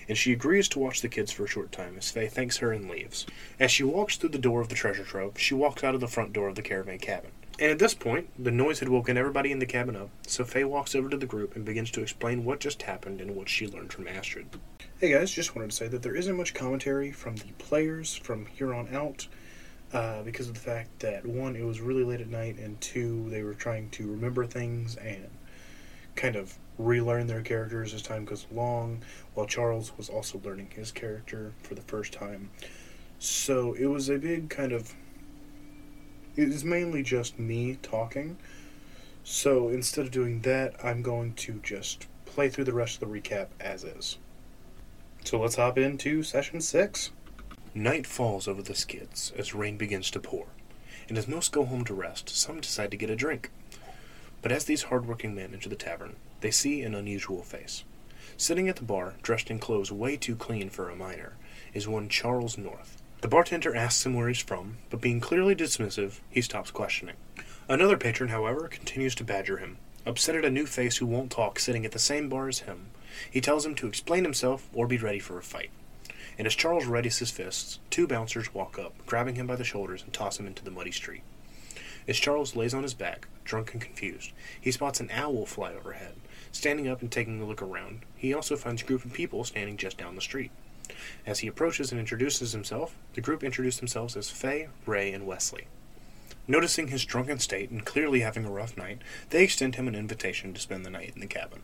And 0.09 0.17
she 0.17 0.33
agrees 0.33 0.67
to 0.69 0.79
watch 0.79 1.01
the 1.01 1.07
kids 1.07 1.31
for 1.31 1.45
a 1.45 1.47
short 1.47 1.71
time 1.71 1.95
as 1.97 2.11
Faye 2.11 2.27
thanks 2.27 2.57
her 2.57 2.73
and 2.73 2.89
leaves. 2.89 3.25
As 3.57 3.71
she 3.71 3.83
walks 3.83 4.17
through 4.17 4.29
the 4.29 4.37
door 4.37 4.59
of 4.59 4.67
the 4.67 4.75
treasure 4.75 5.05
trove, 5.05 5.39
she 5.39 5.53
walks 5.53 5.83
out 5.83 5.95
of 5.95 6.01
the 6.01 6.07
front 6.09 6.33
door 6.33 6.49
of 6.49 6.55
the 6.55 6.61
caravan 6.61 6.99
cabin. 6.99 7.31
And 7.63 7.71
at 7.71 7.79
this 7.79 7.93
point, 7.93 8.29
the 8.37 8.51
noise 8.51 8.79
had 8.79 8.89
woken 8.89 9.15
everybody 9.15 9.49
in 9.49 9.59
the 9.59 9.65
cabin 9.65 9.95
up, 9.95 10.09
so 10.27 10.43
Faye 10.43 10.65
walks 10.65 10.95
over 10.95 11.07
to 11.07 11.15
the 11.15 11.25
group 11.25 11.55
and 11.55 11.63
begins 11.63 11.91
to 11.91 12.01
explain 12.01 12.43
what 12.43 12.59
just 12.59 12.81
happened 12.81 13.21
and 13.21 13.37
what 13.37 13.47
she 13.47 13.67
learned 13.67 13.93
from 13.93 14.05
Astrid. 14.05 14.47
Hey 14.99 15.13
guys, 15.13 15.31
just 15.31 15.55
wanted 15.55 15.69
to 15.69 15.75
say 15.77 15.87
that 15.87 16.01
there 16.01 16.13
isn't 16.13 16.35
much 16.35 16.53
commentary 16.53 17.13
from 17.13 17.37
the 17.37 17.53
players 17.59 18.15
from 18.17 18.47
here 18.47 18.73
on 18.73 18.93
out, 18.93 19.29
uh, 19.93 20.23
because 20.23 20.49
of 20.49 20.55
the 20.55 20.59
fact 20.59 20.99
that 20.99 21.25
one, 21.25 21.55
it 21.55 21.63
was 21.63 21.79
really 21.79 22.03
late 22.03 22.19
at 22.19 22.27
night, 22.27 22.57
and 22.57 22.81
two, 22.81 23.29
they 23.29 23.43
were 23.43 23.53
trying 23.53 23.89
to 23.91 24.11
remember 24.11 24.45
things 24.45 24.97
and 24.97 25.29
kind 26.17 26.35
of 26.35 26.57
relearn 26.77 27.27
their 27.27 27.41
characters 27.41 27.93
as 27.93 28.01
time 28.01 28.25
goes 28.25 28.45
along, 28.51 29.01
while 29.35 29.45
Charles 29.45 29.93
was 29.97 30.09
also 30.09 30.41
learning 30.43 30.67
his 30.75 30.91
character 30.91 31.53
for 31.61 31.75
the 31.75 31.81
first 31.83 32.11
time. 32.11 32.49
So 33.19 33.71
it 33.71 33.85
was 33.85 34.09
a 34.09 34.17
big 34.17 34.49
kind 34.49 34.73
of 34.73 34.93
it 36.35 36.49
is 36.49 36.63
mainly 36.63 37.03
just 37.03 37.39
me 37.39 37.77
talking. 37.81 38.37
So 39.23 39.69
instead 39.69 40.05
of 40.05 40.11
doing 40.11 40.41
that, 40.41 40.75
I'm 40.83 41.01
going 41.01 41.33
to 41.35 41.59
just 41.63 42.07
play 42.25 42.49
through 42.49 42.65
the 42.65 42.73
rest 42.73 42.95
of 42.95 42.99
the 43.01 43.19
recap 43.19 43.47
as 43.59 43.83
is. 43.83 44.17
So 45.23 45.39
let's 45.39 45.55
hop 45.55 45.77
into 45.77 46.23
session 46.23 46.59
6. 46.59 47.11
Night 47.75 48.05
falls 48.05 48.47
over 48.47 48.61
the 48.61 48.75
skids 48.75 49.31
as 49.37 49.53
rain 49.55 49.77
begins 49.77 50.11
to 50.11 50.19
pour. 50.19 50.47
and 51.09 51.17
as 51.17 51.27
most 51.27 51.51
go 51.51 51.65
home 51.65 51.83
to 51.85 51.93
rest, 51.93 52.29
some 52.29 52.59
decide 52.59 52.91
to 52.91 52.97
get 52.97 53.09
a 53.09 53.15
drink. 53.15 53.51
But 54.41 54.51
as 54.51 54.65
these 54.65 54.83
hard-working 54.83 55.35
men 55.35 55.51
enter 55.53 55.69
the 55.69 55.75
tavern, 55.75 56.15
they 56.41 56.51
see 56.51 56.81
an 56.81 56.95
unusual 56.95 57.43
face. 57.43 57.83
Sitting 58.37 58.67
at 58.67 58.77
the 58.77 58.83
bar, 58.83 59.13
dressed 59.21 59.49
in 59.51 59.59
clothes 59.59 59.91
way 59.91 60.17
too 60.17 60.35
clean 60.35 60.69
for 60.69 60.89
a 60.89 60.95
miner, 60.95 61.33
is 61.73 61.87
one 61.87 62.09
Charles 62.09 62.57
North. 62.57 63.01
The 63.23 63.29
bartender 63.29 63.73
asks 63.73 64.05
him 64.05 64.15
where 64.15 64.27
he's 64.27 64.41
from, 64.41 64.79
but 64.89 64.99
being 64.99 65.21
clearly 65.21 65.55
dismissive, 65.55 66.19
he 66.29 66.41
stops 66.41 66.71
questioning. 66.71 67.15
Another 67.69 67.95
patron, 67.95 68.27
however, 68.27 68.67
continues 68.67 69.15
to 69.15 69.23
badger 69.23 69.59
him, 69.59 69.77
upset 70.05 70.35
at 70.35 70.43
a 70.43 70.49
new 70.49 70.65
face 70.65 70.97
who 70.97 71.05
won't 71.05 71.31
talk 71.31 71.57
sitting 71.57 71.85
at 71.85 71.93
the 71.93 71.99
same 71.99 72.27
bar 72.27 72.49
as 72.49 72.59
him. 72.59 72.87
He 73.31 73.39
tells 73.39 73.65
him 73.65 73.75
to 73.75 73.87
explain 73.87 74.25
himself 74.25 74.69
or 74.73 74.87
be 74.87 74.97
ready 74.97 75.19
for 75.19 75.37
a 75.37 75.41
fight. 75.41 75.69
And 76.37 76.45
as 76.45 76.53
Charles 76.53 76.83
readies 76.83 77.19
his 77.19 77.31
fists, 77.31 77.79
two 77.89 78.07
bouncers 78.07 78.53
walk 78.53 78.77
up, 78.77 78.93
grabbing 79.05 79.35
him 79.35 79.47
by 79.47 79.55
the 79.55 79.63
shoulders 79.63 80.03
and 80.03 80.11
toss 80.11 80.37
him 80.37 80.45
into 80.45 80.65
the 80.65 80.69
muddy 80.69 80.91
street. 80.91 81.23
As 82.09 82.19
Charles 82.19 82.57
lays 82.57 82.73
on 82.73 82.83
his 82.83 82.93
back, 82.93 83.29
drunk 83.45 83.71
and 83.71 83.81
confused, 83.81 84.33
he 84.59 84.69
spots 84.69 84.99
an 84.99 85.09
owl 85.13 85.45
fly 85.45 85.73
overhead. 85.73 86.15
Standing 86.51 86.89
up 86.89 87.01
and 87.01 87.09
taking 87.09 87.41
a 87.41 87.45
look 87.45 87.61
around, 87.61 88.01
he 88.17 88.33
also 88.33 88.57
finds 88.57 88.81
a 88.81 88.85
group 88.85 89.05
of 89.05 89.13
people 89.13 89.45
standing 89.45 89.77
just 89.77 89.97
down 89.97 90.15
the 90.15 90.21
street. 90.21 90.51
As 91.25 91.39
he 91.39 91.47
approaches 91.47 91.91
and 91.91 91.99
introduces 91.99 92.51
himself, 92.51 92.95
the 93.13 93.21
group 93.21 93.43
introduce 93.43 93.77
themselves 93.77 94.15
as 94.15 94.29
Faye, 94.29 94.69
Ray, 94.85 95.11
and 95.11 95.25
Wesley. 95.25 95.67
Noticing 96.47 96.89
his 96.89 97.05
drunken 97.05 97.39
state 97.39 97.69
and 97.69 97.85
clearly 97.85 98.19
having 98.19 98.45
a 98.45 98.51
rough 98.51 98.75
night, 98.75 99.01
they 99.29 99.43
extend 99.43 99.75
him 99.75 99.87
an 99.87 99.95
invitation 99.95 100.53
to 100.53 100.61
spend 100.61 100.85
the 100.85 100.89
night 100.89 101.13
in 101.15 101.21
the 101.21 101.27
cabin. 101.27 101.61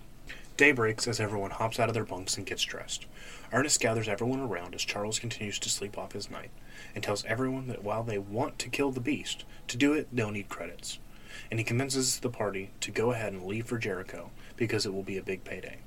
Day 0.55 0.71
breaks 0.71 1.07
as 1.07 1.19
everyone 1.19 1.51
hops 1.51 1.79
out 1.79 1.87
of 1.87 1.93
their 1.93 2.03
bunks 2.03 2.35
and 2.35 2.45
gets 2.45 2.63
dressed. 2.63 3.05
Ernest 3.53 3.79
gathers 3.79 4.09
everyone 4.09 4.41
around 4.41 4.75
as 4.75 4.83
Charles 4.83 5.19
continues 5.19 5.57
to 5.59 5.69
sleep 5.69 5.97
off 5.97 6.11
his 6.11 6.29
night, 6.29 6.51
and 6.93 7.03
tells 7.03 7.23
everyone 7.25 7.67
that 7.67 7.83
while 7.83 8.03
they 8.03 8.17
want 8.17 8.59
to 8.59 8.69
kill 8.69 8.91
the 8.91 8.99
beast, 8.99 9.45
to 9.67 9.77
do 9.77 9.93
it 9.93 10.07
they'll 10.11 10.31
need 10.31 10.49
credits. 10.49 10.99
And 11.49 11.59
he 11.59 11.63
convinces 11.63 12.19
the 12.19 12.29
party 12.29 12.71
to 12.81 12.91
go 12.91 13.11
ahead 13.11 13.33
and 13.33 13.45
leave 13.45 13.67
for 13.67 13.77
Jericho 13.77 14.31
because 14.57 14.85
it 14.85 14.93
will 14.93 15.03
be 15.03 15.17
a 15.17 15.23
big 15.23 15.43
payday. 15.43 15.77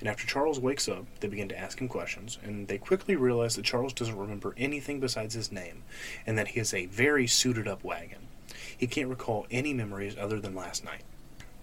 And 0.00 0.08
after 0.08 0.26
Charles 0.26 0.60
wakes 0.60 0.88
up, 0.88 1.06
they 1.20 1.28
begin 1.28 1.48
to 1.48 1.58
ask 1.58 1.80
him 1.80 1.88
questions, 1.88 2.38
and 2.42 2.68
they 2.68 2.78
quickly 2.78 3.16
realize 3.16 3.56
that 3.56 3.64
Charles 3.64 3.92
doesn't 3.92 4.16
remember 4.16 4.54
anything 4.56 5.00
besides 5.00 5.34
his 5.34 5.50
name, 5.50 5.82
and 6.26 6.36
that 6.36 6.48
he 6.48 6.60
is 6.60 6.74
a 6.74 6.86
very 6.86 7.26
suited 7.26 7.66
up 7.66 7.82
wagon. 7.82 8.28
He 8.76 8.86
can't 8.86 9.08
recall 9.08 9.46
any 9.50 9.72
memories 9.72 10.16
other 10.18 10.40
than 10.40 10.54
last 10.54 10.84
night. 10.84 11.02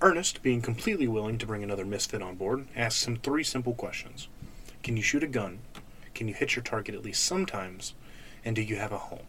Ernest, 0.01 0.41
being 0.41 0.61
completely 0.61 1.07
willing 1.07 1.38
to 1.38 1.45
bring 1.45 1.64
another 1.64 1.85
misfit 1.85 2.22
on 2.22 2.35
board, 2.35 2.68
asks 2.76 3.07
him 3.07 3.18
three 3.18 3.43
simple 3.43 3.73
questions 3.73 4.27
Can 4.81 4.97
you 4.97 5.03
shoot 5.03 5.23
a 5.23 5.27
gun? 5.27 5.60
Can 6.14 6.27
you 6.27 6.34
hit 6.34 6.55
your 6.55 6.64
target 6.64 6.95
at 6.95 7.03
least 7.03 7.23
sometimes? 7.23 7.93
And 8.43 8.55
do 8.55 8.61
you 8.61 8.76
have 8.76 8.91
a 8.91 8.97
home? 8.97 9.27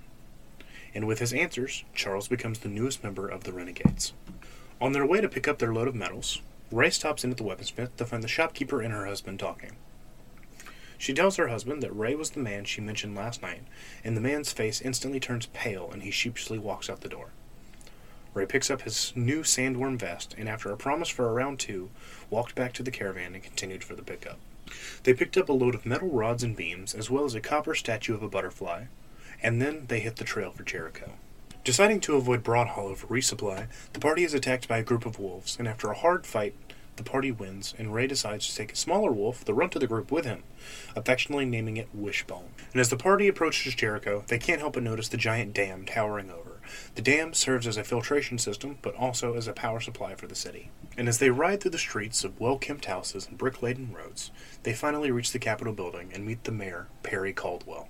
And 0.94 1.06
with 1.06 1.18
his 1.18 1.32
answers, 1.32 1.84
Charles 1.94 2.28
becomes 2.28 2.58
the 2.60 2.68
newest 2.68 3.02
member 3.02 3.28
of 3.28 3.44
the 3.44 3.52
Renegades. 3.52 4.12
On 4.80 4.92
their 4.92 5.06
way 5.06 5.20
to 5.20 5.28
pick 5.28 5.46
up 5.46 5.58
their 5.58 5.72
load 5.72 5.88
of 5.88 5.94
metals, 5.94 6.40
Ray 6.74 6.90
stops 6.90 7.22
in 7.22 7.30
at 7.30 7.36
the 7.36 7.44
weaponsmith 7.44 7.94
to 7.94 8.04
find 8.04 8.20
the 8.20 8.26
shopkeeper 8.26 8.82
and 8.82 8.92
her 8.92 9.06
husband 9.06 9.38
talking. 9.38 9.76
She 10.98 11.14
tells 11.14 11.36
her 11.36 11.46
husband 11.46 11.84
that 11.84 11.94
Ray 11.94 12.16
was 12.16 12.30
the 12.30 12.40
man 12.40 12.64
she 12.64 12.80
mentioned 12.80 13.14
last 13.14 13.42
night, 13.42 13.62
and 14.02 14.16
the 14.16 14.20
man's 14.20 14.52
face 14.52 14.80
instantly 14.80 15.20
turns 15.20 15.46
pale 15.46 15.88
and 15.92 16.02
he 16.02 16.10
sheepishly 16.10 16.58
walks 16.58 16.90
out 16.90 17.02
the 17.02 17.08
door. 17.08 17.28
Ray 18.34 18.46
picks 18.46 18.72
up 18.72 18.82
his 18.82 19.12
new 19.14 19.44
sandworm 19.44 19.96
vest 20.00 20.34
and, 20.36 20.48
after 20.48 20.72
a 20.72 20.76
promise 20.76 21.08
for 21.08 21.28
a 21.28 21.32
round 21.32 21.60
two, 21.60 21.90
walked 22.28 22.56
back 22.56 22.72
to 22.72 22.82
the 22.82 22.90
caravan 22.90 23.34
and 23.34 23.44
continued 23.44 23.84
for 23.84 23.94
the 23.94 24.02
pickup. 24.02 24.40
They 25.04 25.14
picked 25.14 25.36
up 25.36 25.48
a 25.48 25.52
load 25.52 25.76
of 25.76 25.86
metal 25.86 26.08
rods 26.08 26.42
and 26.42 26.56
beams, 26.56 26.92
as 26.92 27.08
well 27.08 27.24
as 27.24 27.36
a 27.36 27.40
copper 27.40 27.76
statue 27.76 28.14
of 28.14 28.22
a 28.24 28.28
butterfly, 28.28 28.86
and 29.40 29.62
then 29.62 29.84
they 29.86 30.00
hit 30.00 30.16
the 30.16 30.24
trail 30.24 30.50
for 30.50 30.64
Jericho. 30.64 31.12
Deciding 31.64 32.00
to 32.00 32.16
avoid 32.16 32.42
Broad 32.42 32.68
Hollow 32.68 32.94
for 32.94 33.06
resupply, 33.06 33.68
the 33.94 34.00
party 34.00 34.22
is 34.22 34.34
attacked 34.34 34.68
by 34.68 34.78
a 34.78 34.82
group 34.82 35.06
of 35.06 35.18
wolves, 35.18 35.56
and 35.58 35.66
after 35.66 35.90
a 35.90 35.96
hard 35.96 36.26
fight, 36.26 36.54
the 36.96 37.02
party 37.02 37.32
wins, 37.32 37.74
and 37.78 37.92
Ray 37.92 38.06
decides 38.06 38.48
to 38.48 38.56
take 38.56 38.72
a 38.72 38.76
smaller 38.76 39.10
wolf, 39.10 39.44
the 39.44 39.54
runt 39.54 39.74
of 39.74 39.80
the 39.80 39.86
group, 39.86 40.12
with 40.12 40.24
him, 40.24 40.42
affectionately 40.94 41.44
naming 41.44 41.76
it 41.76 41.88
Wishbone. 41.92 42.50
And 42.72 42.80
as 42.80 42.90
the 42.90 42.96
party 42.96 43.28
approaches 43.28 43.74
Jericho, 43.74 44.24
they 44.28 44.38
can't 44.38 44.60
help 44.60 44.74
but 44.74 44.82
notice 44.82 45.08
the 45.08 45.16
giant 45.16 45.54
dam 45.54 45.84
towering 45.84 46.30
over. 46.30 46.60
The 46.94 47.02
dam 47.02 47.34
serves 47.34 47.66
as 47.66 47.76
a 47.76 47.84
filtration 47.84 48.38
system, 48.38 48.78
but 48.82 48.94
also 48.94 49.34
as 49.34 49.46
a 49.46 49.52
power 49.52 49.80
supply 49.80 50.14
for 50.14 50.26
the 50.26 50.34
city. 50.34 50.70
And 50.96 51.08
as 51.08 51.18
they 51.18 51.30
ride 51.30 51.60
through 51.60 51.72
the 51.72 51.78
streets 51.78 52.24
of 52.24 52.40
well 52.40 52.58
kept 52.58 52.86
houses 52.86 53.26
and 53.28 53.36
brick 53.36 53.62
laden 53.62 53.92
roads, 53.92 54.30
they 54.62 54.72
finally 54.72 55.10
reach 55.10 55.32
the 55.32 55.38
Capitol 55.38 55.72
building 55.72 56.10
and 56.14 56.24
meet 56.24 56.44
the 56.44 56.52
mayor, 56.52 56.88
Perry 57.02 57.32
Caldwell. 57.32 57.88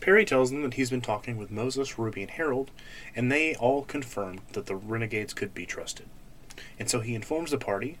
Perry 0.00 0.24
tells 0.24 0.50
them 0.50 0.62
that 0.62 0.74
he's 0.74 0.90
been 0.90 1.00
talking 1.00 1.36
with 1.36 1.50
Moses, 1.50 1.98
Ruby, 1.98 2.22
and 2.22 2.30
Harold, 2.30 2.70
and 3.16 3.30
they 3.30 3.54
all 3.56 3.84
confirmed 3.84 4.40
that 4.52 4.66
the 4.66 4.76
renegades 4.76 5.34
could 5.34 5.54
be 5.54 5.66
trusted. 5.66 6.06
And 6.78 6.88
so 6.88 7.00
he 7.00 7.14
informs 7.14 7.50
the 7.50 7.58
party 7.58 7.98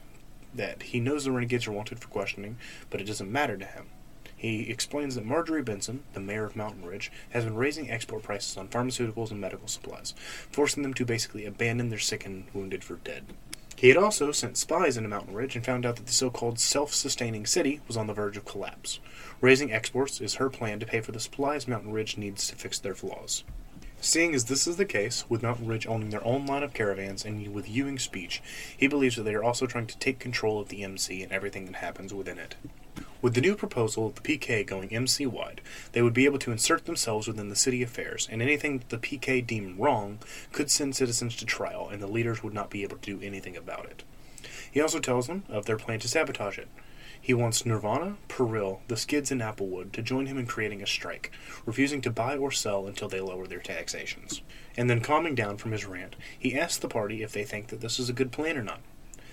that 0.54 0.82
he 0.84 1.00
knows 1.00 1.24
the 1.24 1.32
renegades 1.32 1.66
are 1.66 1.72
wanted 1.72 1.98
for 1.98 2.08
questioning, 2.08 2.56
but 2.90 3.00
it 3.00 3.04
doesn't 3.04 3.30
matter 3.30 3.56
to 3.56 3.64
him. 3.64 3.86
He 4.36 4.70
explains 4.70 5.16
that 5.16 5.24
Marjorie 5.24 5.62
Benson, 5.62 6.04
the 6.12 6.20
mayor 6.20 6.44
of 6.44 6.54
Mountain 6.54 6.84
Ridge, 6.84 7.10
has 7.30 7.44
been 7.44 7.56
raising 7.56 7.90
export 7.90 8.22
prices 8.22 8.56
on 8.56 8.68
pharmaceuticals 8.68 9.32
and 9.32 9.40
medical 9.40 9.66
supplies, 9.66 10.14
forcing 10.50 10.84
them 10.84 10.94
to 10.94 11.04
basically 11.04 11.44
abandon 11.44 11.88
their 11.88 11.98
sick 11.98 12.24
and 12.24 12.44
wounded 12.54 12.84
for 12.84 12.96
dead. 12.96 13.24
He 13.74 13.88
had 13.88 13.96
also 13.96 14.32
sent 14.32 14.56
spies 14.56 14.96
into 14.96 15.08
Mountain 15.08 15.34
Ridge 15.34 15.54
and 15.54 15.64
found 15.64 15.86
out 15.86 15.96
that 15.96 16.06
the 16.06 16.12
so 16.12 16.30
called 16.30 16.58
self 16.58 16.92
sustaining 16.92 17.46
city 17.46 17.80
was 17.86 17.96
on 17.96 18.06
the 18.06 18.12
verge 18.12 18.36
of 18.36 18.44
collapse. 18.44 19.00
Raising 19.40 19.72
exports 19.72 20.20
is 20.20 20.34
her 20.34 20.50
plan 20.50 20.80
to 20.80 20.86
pay 20.86 21.00
for 21.00 21.12
the 21.12 21.20
supplies 21.20 21.68
Mountain 21.68 21.92
Ridge 21.92 22.16
needs 22.16 22.48
to 22.48 22.56
fix 22.56 22.78
their 22.78 22.94
flaws. 22.94 23.44
Seeing 24.00 24.32
as 24.32 24.44
this 24.44 24.68
is 24.68 24.76
the 24.76 24.84
case, 24.84 25.24
with 25.28 25.42
Mountain 25.42 25.66
Ridge 25.66 25.86
owning 25.86 26.10
their 26.10 26.24
own 26.24 26.46
line 26.46 26.62
of 26.62 26.72
caravans 26.72 27.24
and 27.24 27.52
with 27.52 27.68
Ewing's 27.68 28.04
speech, 28.04 28.40
he 28.76 28.86
believes 28.86 29.16
that 29.16 29.24
they 29.24 29.34
are 29.34 29.42
also 29.42 29.66
trying 29.66 29.88
to 29.88 29.98
take 29.98 30.20
control 30.20 30.60
of 30.60 30.68
the 30.68 30.84
MC 30.84 31.20
and 31.22 31.32
everything 31.32 31.66
that 31.66 31.76
happens 31.76 32.14
within 32.14 32.38
it. 32.38 32.54
With 33.20 33.34
the 33.34 33.40
new 33.40 33.56
proposal 33.56 34.06
of 34.06 34.14
the 34.14 34.20
PK 34.20 34.64
going 34.64 34.94
MC 34.94 35.26
wide, 35.26 35.60
they 35.92 36.02
would 36.02 36.14
be 36.14 36.26
able 36.26 36.38
to 36.38 36.52
insert 36.52 36.86
themselves 36.86 37.26
within 37.26 37.48
the 37.48 37.56
city 37.56 37.82
affairs, 37.82 38.28
and 38.30 38.40
anything 38.40 38.78
that 38.78 38.88
the 38.90 38.98
PK 38.98 39.44
deemed 39.44 39.80
wrong 39.80 40.20
could 40.52 40.70
send 40.70 40.94
citizens 40.94 41.34
to 41.36 41.44
trial, 41.44 41.88
and 41.88 42.00
the 42.00 42.06
leaders 42.06 42.42
would 42.44 42.54
not 42.54 42.70
be 42.70 42.84
able 42.84 42.98
to 42.98 43.16
do 43.18 43.26
anything 43.26 43.56
about 43.56 43.86
it. 43.86 44.04
He 44.70 44.80
also 44.80 45.00
tells 45.00 45.26
them 45.26 45.42
of 45.48 45.66
their 45.66 45.76
plan 45.76 45.98
to 45.98 46.08
sabotage 46.08 46.58
it. 46.58 46.68
He 47.20 47.34
wants 47.34 47.66
Nirvana, 47.66 48.16
Peril, 48.28 48.82
the 48.88 48.96
Skids, 48.96 49.30
and 49.30 49.40
Applewood 49.40 49.92
to 49.92 50.02
join 50.02 50.26
him 50.26 50.38
in 50.38 50.46
creating 50.46 50.82
a 50.82 50.86
strike, 50.86 51.30
refusing 51.66 52.00
to 52.02 52.10
buy 52.10 52.36
or 52.36 52.50
sell 52.50 52.86
until 52.86 53.08
they 53.08 53.20
lower 53.20 53.46
their 53.46 53.60
taxations. 53.60 54.42
And 54.76 54.88
then, 54.88 55.00
calming 55.00 55.34
down 55.34 55.58
from 55.58 55.72
his 55.72 55.84
rant, 55.84 56.16
he 56.38 56.58
asks 56.58 56.78
the 56.78 56.88
party 56.88 57.22
if 57.22 57.32
they 57.32 57.44
think 57.44 57.68
that 57.68 57.80
this 57.80 57.98
is 57.98 58.08
a 58.08 58.14
good 58.14 58.32
plan 58.32 58.56
or 58.56 58.62
not. 58.62 58.80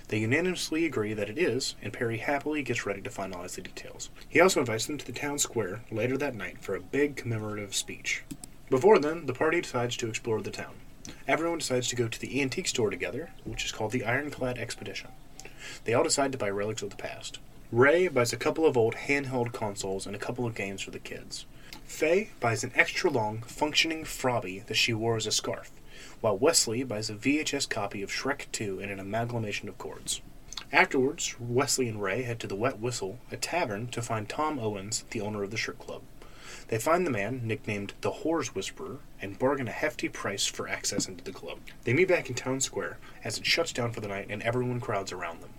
They 0.07 0.19
unanimously 0.19 0.85
agree 0.85 1.13
that 1.13 1.29
it 1.29 1.37
is, 1.37 1.75
and 1.81 1.91
Perry 1.91 2.17
happily 2.17 2.61
gets 2.61 2.85
ready 2.85 3.01
to 3.01 3.09
finalize 3.09 3.55
the 3.55 3.61
details. 3.61 4.09
He 4.29 4.39
also 4.39 4.59
invites 4.59 4.85
them 4.85 4.97
to 4.99 5.05
the 5.05 5.11
town 5.11 5.39
square 5.39 5.81
later 5.89 6.17
that 6.17 6.35
night 6.35 6.61
for 6.61 6.75
a 6.75 6.81
big 6.81 7.15
commemorative 7.15 7.73
speech. 7.73 8.23
Before 8.69 8.99
then, 8.99 9.25
the 9.25 9.33
party 9.33 9.61
decides 9.61 9.97
to 9.97 10.07
explore 10.07 10.41
the 10.41 10.51
town. 10.51 10.75
Everyone 11.27 11.59
decides 11.59 11.87
to 11.89 11.95
go 11.95 12.07
to 12.07 12.19
the 12.19 12.41
antique 12.41 12.67
store 12.67 12.89
together, 12.89 13.31
which 13.45 13.65
is 13.65 13.71
called 13.71 13.91
the 13.91 14.05
Ironclad 14.05 14.57
Expedition. 14.57 15.09
They 15.83 15.93
all 15.93 16.03
decide 16.03 16.31
to 16.31 16.37
buy 16.37 16.49
relics 16.49 16.81
of 16.81 16.91
the 16.91 16.95
past. 16.95 17.39
Ray 17.71 18.07
buys 18.07 18.31
a 18.31 18.37
couple 18.37 18.65
of 18.65 18.77
old 18.77 18.95
handheld 18.95 19.51
consoles 19.51 20.05
and 20.05 20.15
a 20.15 20.19
couple 20.19 20.45
of 20.45 20.55
games 20.55 20.81
for 20.81 20.91
the 20.91 20.99
kids. 20.99 21.45
Faye 21.83 22.31
buys 22.39 22.63
an 22.63 22.71
extra 22.75 23.09
long, 23.09 23.41
functioning 23.41 24.05
Frobby 24.05 24.59
that 24.67 24.75
she 24.75 24.93
wore 24.93 25.17
as 25.17 25.27
a 25.27 25.31
scarf 25.31 25.71
while 26.21 26.37
Wesley 26.37 26.83
buys 26.83 27.09
a 27.09 27.15
VHS 27.15 27.69
copy 27.69 28.01
of 28.01 28.11
Shrek 28.11 28.51
2 28.51 28.79
and 28.79 28.91
an 28.91 28.99
amalgamation 28.99 29.69
of 29.69 29.77
chords. 29.77 30.21
Afterwards, 30.71 31.35
Wesley 31.39 31.87
and 31.87 32.01
Ray 32.01 32.23
head 32.23 32.39
to 32.41 32.47
the 32.47 32.55
Wet 32.55 32.79
Whistle, 32.79 33.19
a 33.31 33.37
tavern, 33.37 33.87
to 33.87 34.01
find 34.01 34.27
Tom 34.27 34.59
Owens, 34.59 35.05
the 35.11 35.21
owner 35.21 35.43
of 35.43 35.51
the 35.51 35.57
strip 35.57 35.79
club. 35.79 36.01
They 36.67 36.79
find 36.79 37.05
the 37.05 37.11
man, 37.11 37.41
nicknamed 37.43 37.93
the 38.01 38.11
Whores 38.11 38.55
Whisperer, 38.55 38.99
and 39.21 39.37
bargain 39.37 39.67
a 39.67 39.71
hefty 39.71 40.09
price 40.09 40.47
for 40.47 40.67
access 40.67 41.07
into 41.07 41.23
the 41.23 41.31
club. 41.31 41.59
They 41.83 41.93
meet 41.93 42.07
back 42.07 42.29
in 42.29 42.35
town 42.35 42.59
square 42.59 42.97
as 43.23 43.37
it 43.37 43.45
shuts 43.45 43.71
down 43.71 43.91
for 43.91 44.01
the 44.01 44.07
night 44.07 44.27
and 44.29 44.41
everyone 44.41 44.79
crowds 44.79 45.11
around 45.11 45.41
them. 45.41 45.51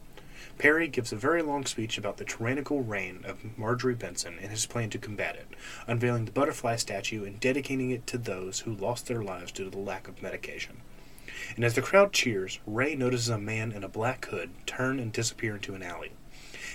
Perry 0.59 0.89
gives 0.89 1.12
a 1.12 1.16
very 1.16 1.43
long 1.43 1.66
speech 1.66 1.98
about 1.98 2.16
the 2.16 2.24
tyrannical 2.24 2.82
reign 2.82 3.24
of 3.24 3.59
Marjorie 3.59 3.94
Benson 3.94 4.39
and 4.40 4.51
his 4.51 4.66
plan 4.66 4.90
to 4.90 4.98
combat 4.98 5.36
it, 5.36 5.48
unveiling 5.86 6.24
the 6.24 6.32
butterfly 6.32 6.77
statue 6.77 7.24
and 7.24 7.40
dedicating 7.40 7.90
it 7.90 8.06
to 8.09 8.18
those 8.18 8.60
who 8.60 8.74
lost 8.74 9.06
their 9.06 9.23
lives 9.23 9.52
due 9.52 9.64
to 9.64 9.70
the 9.70 9.78
lack 9.78 10.09
of 10.09 10.23
medication. 10.23 10.82
And 11.55 11.64
as 11.64 11.74
the 11.74 11.82
crowd 11.82 12.12
cheers, 12.12 12.60
Ray 12.66 12.94
notices 12.94 13.28
a 13.28 13.39
man 13.39 13.73
in 13.73 13.85
a 13.85 13.89
black 13.89 14.24
hood 14.27 14.51
turn 14.66 14.98
and 14.98 15.12
disappear 15.12 15.55
into 15.55 15.74
an 15.74 15.82
alley. 15.82 16.12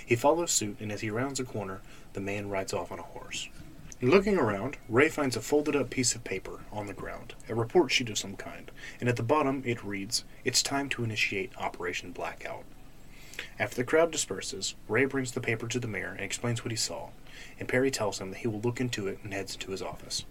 He 0.04 0.16
follows 0.16 0.50
suit, 0.50 0.78
and 0.80 0.90
as 0.92 1.00
he 1.00 1.10
rounds 1.10 1.40
a 1.40 1.44
corner, 1.44 1.80
the 2.12 2.20
man 2.20 2.48
rides 2.48 2.72
off 2.72 2.92
on 2.92 2.98
a 2.98 3.02
horse. 3.02 3.48
Looking 4.04 4.36
around, 4.36 4.78
Ray 4.88 5.08
finds 5.08 5.36
a 5.36 5.40
folded 5.40 5.76
up 5.76 5.88
piece 5.88 6.16
of 6.16 6.24
paper 6.24 6.64
on 6.72 6.86
the 6.86 6.92
ground, 6.92 7.34
a 7.48 7.54
report 7.54 7.92
sheet 7.92 8.10
of 8.10 8.18
some 8.18 8.34
kind, 8.34 8.70
and 8.98 9.08
at 9.08 9.14
the 9.14 9.22
bottom 9.22 9.62
it 9.64 9.84
reads, 9.84 10.24
It's 10.44 10.60
time 10.60 10.88
to 10.90 11.04
initiate 11.04 11.56
Operation 11.56 12.10
Blackout. 12.10 12.64
After 13.58 13.76
the 13.76 13.84
crowd 13.84 14.10
disperses, 14.10 14.74
Ray 14.88 15.04
brings 15.04 15.32
the 15.32 15.40
paper 15.40 15.68
to 15.68 15.78
the 15.78 15.86
mayor 15.86 16.10
and 16.12 16.20
explains 16.20 16.64
what 16.64 16.70
he 16.70 16.76
saw, 16.76 17.10
and 17.58 17.68
Perry 17.68 17.90
tells 17.90 18.18
him 18.18 18.30
that 18.30 18.38
he 18.40 18.48
will 18.48 18.60
look 18.60 18.80
into 18.80 19.06
it 19.08 19.18
and 19.22 19.32
heads 19.32 19.54
into 19.54 19.70
his 19.70 19.82
office. 19.82 20.24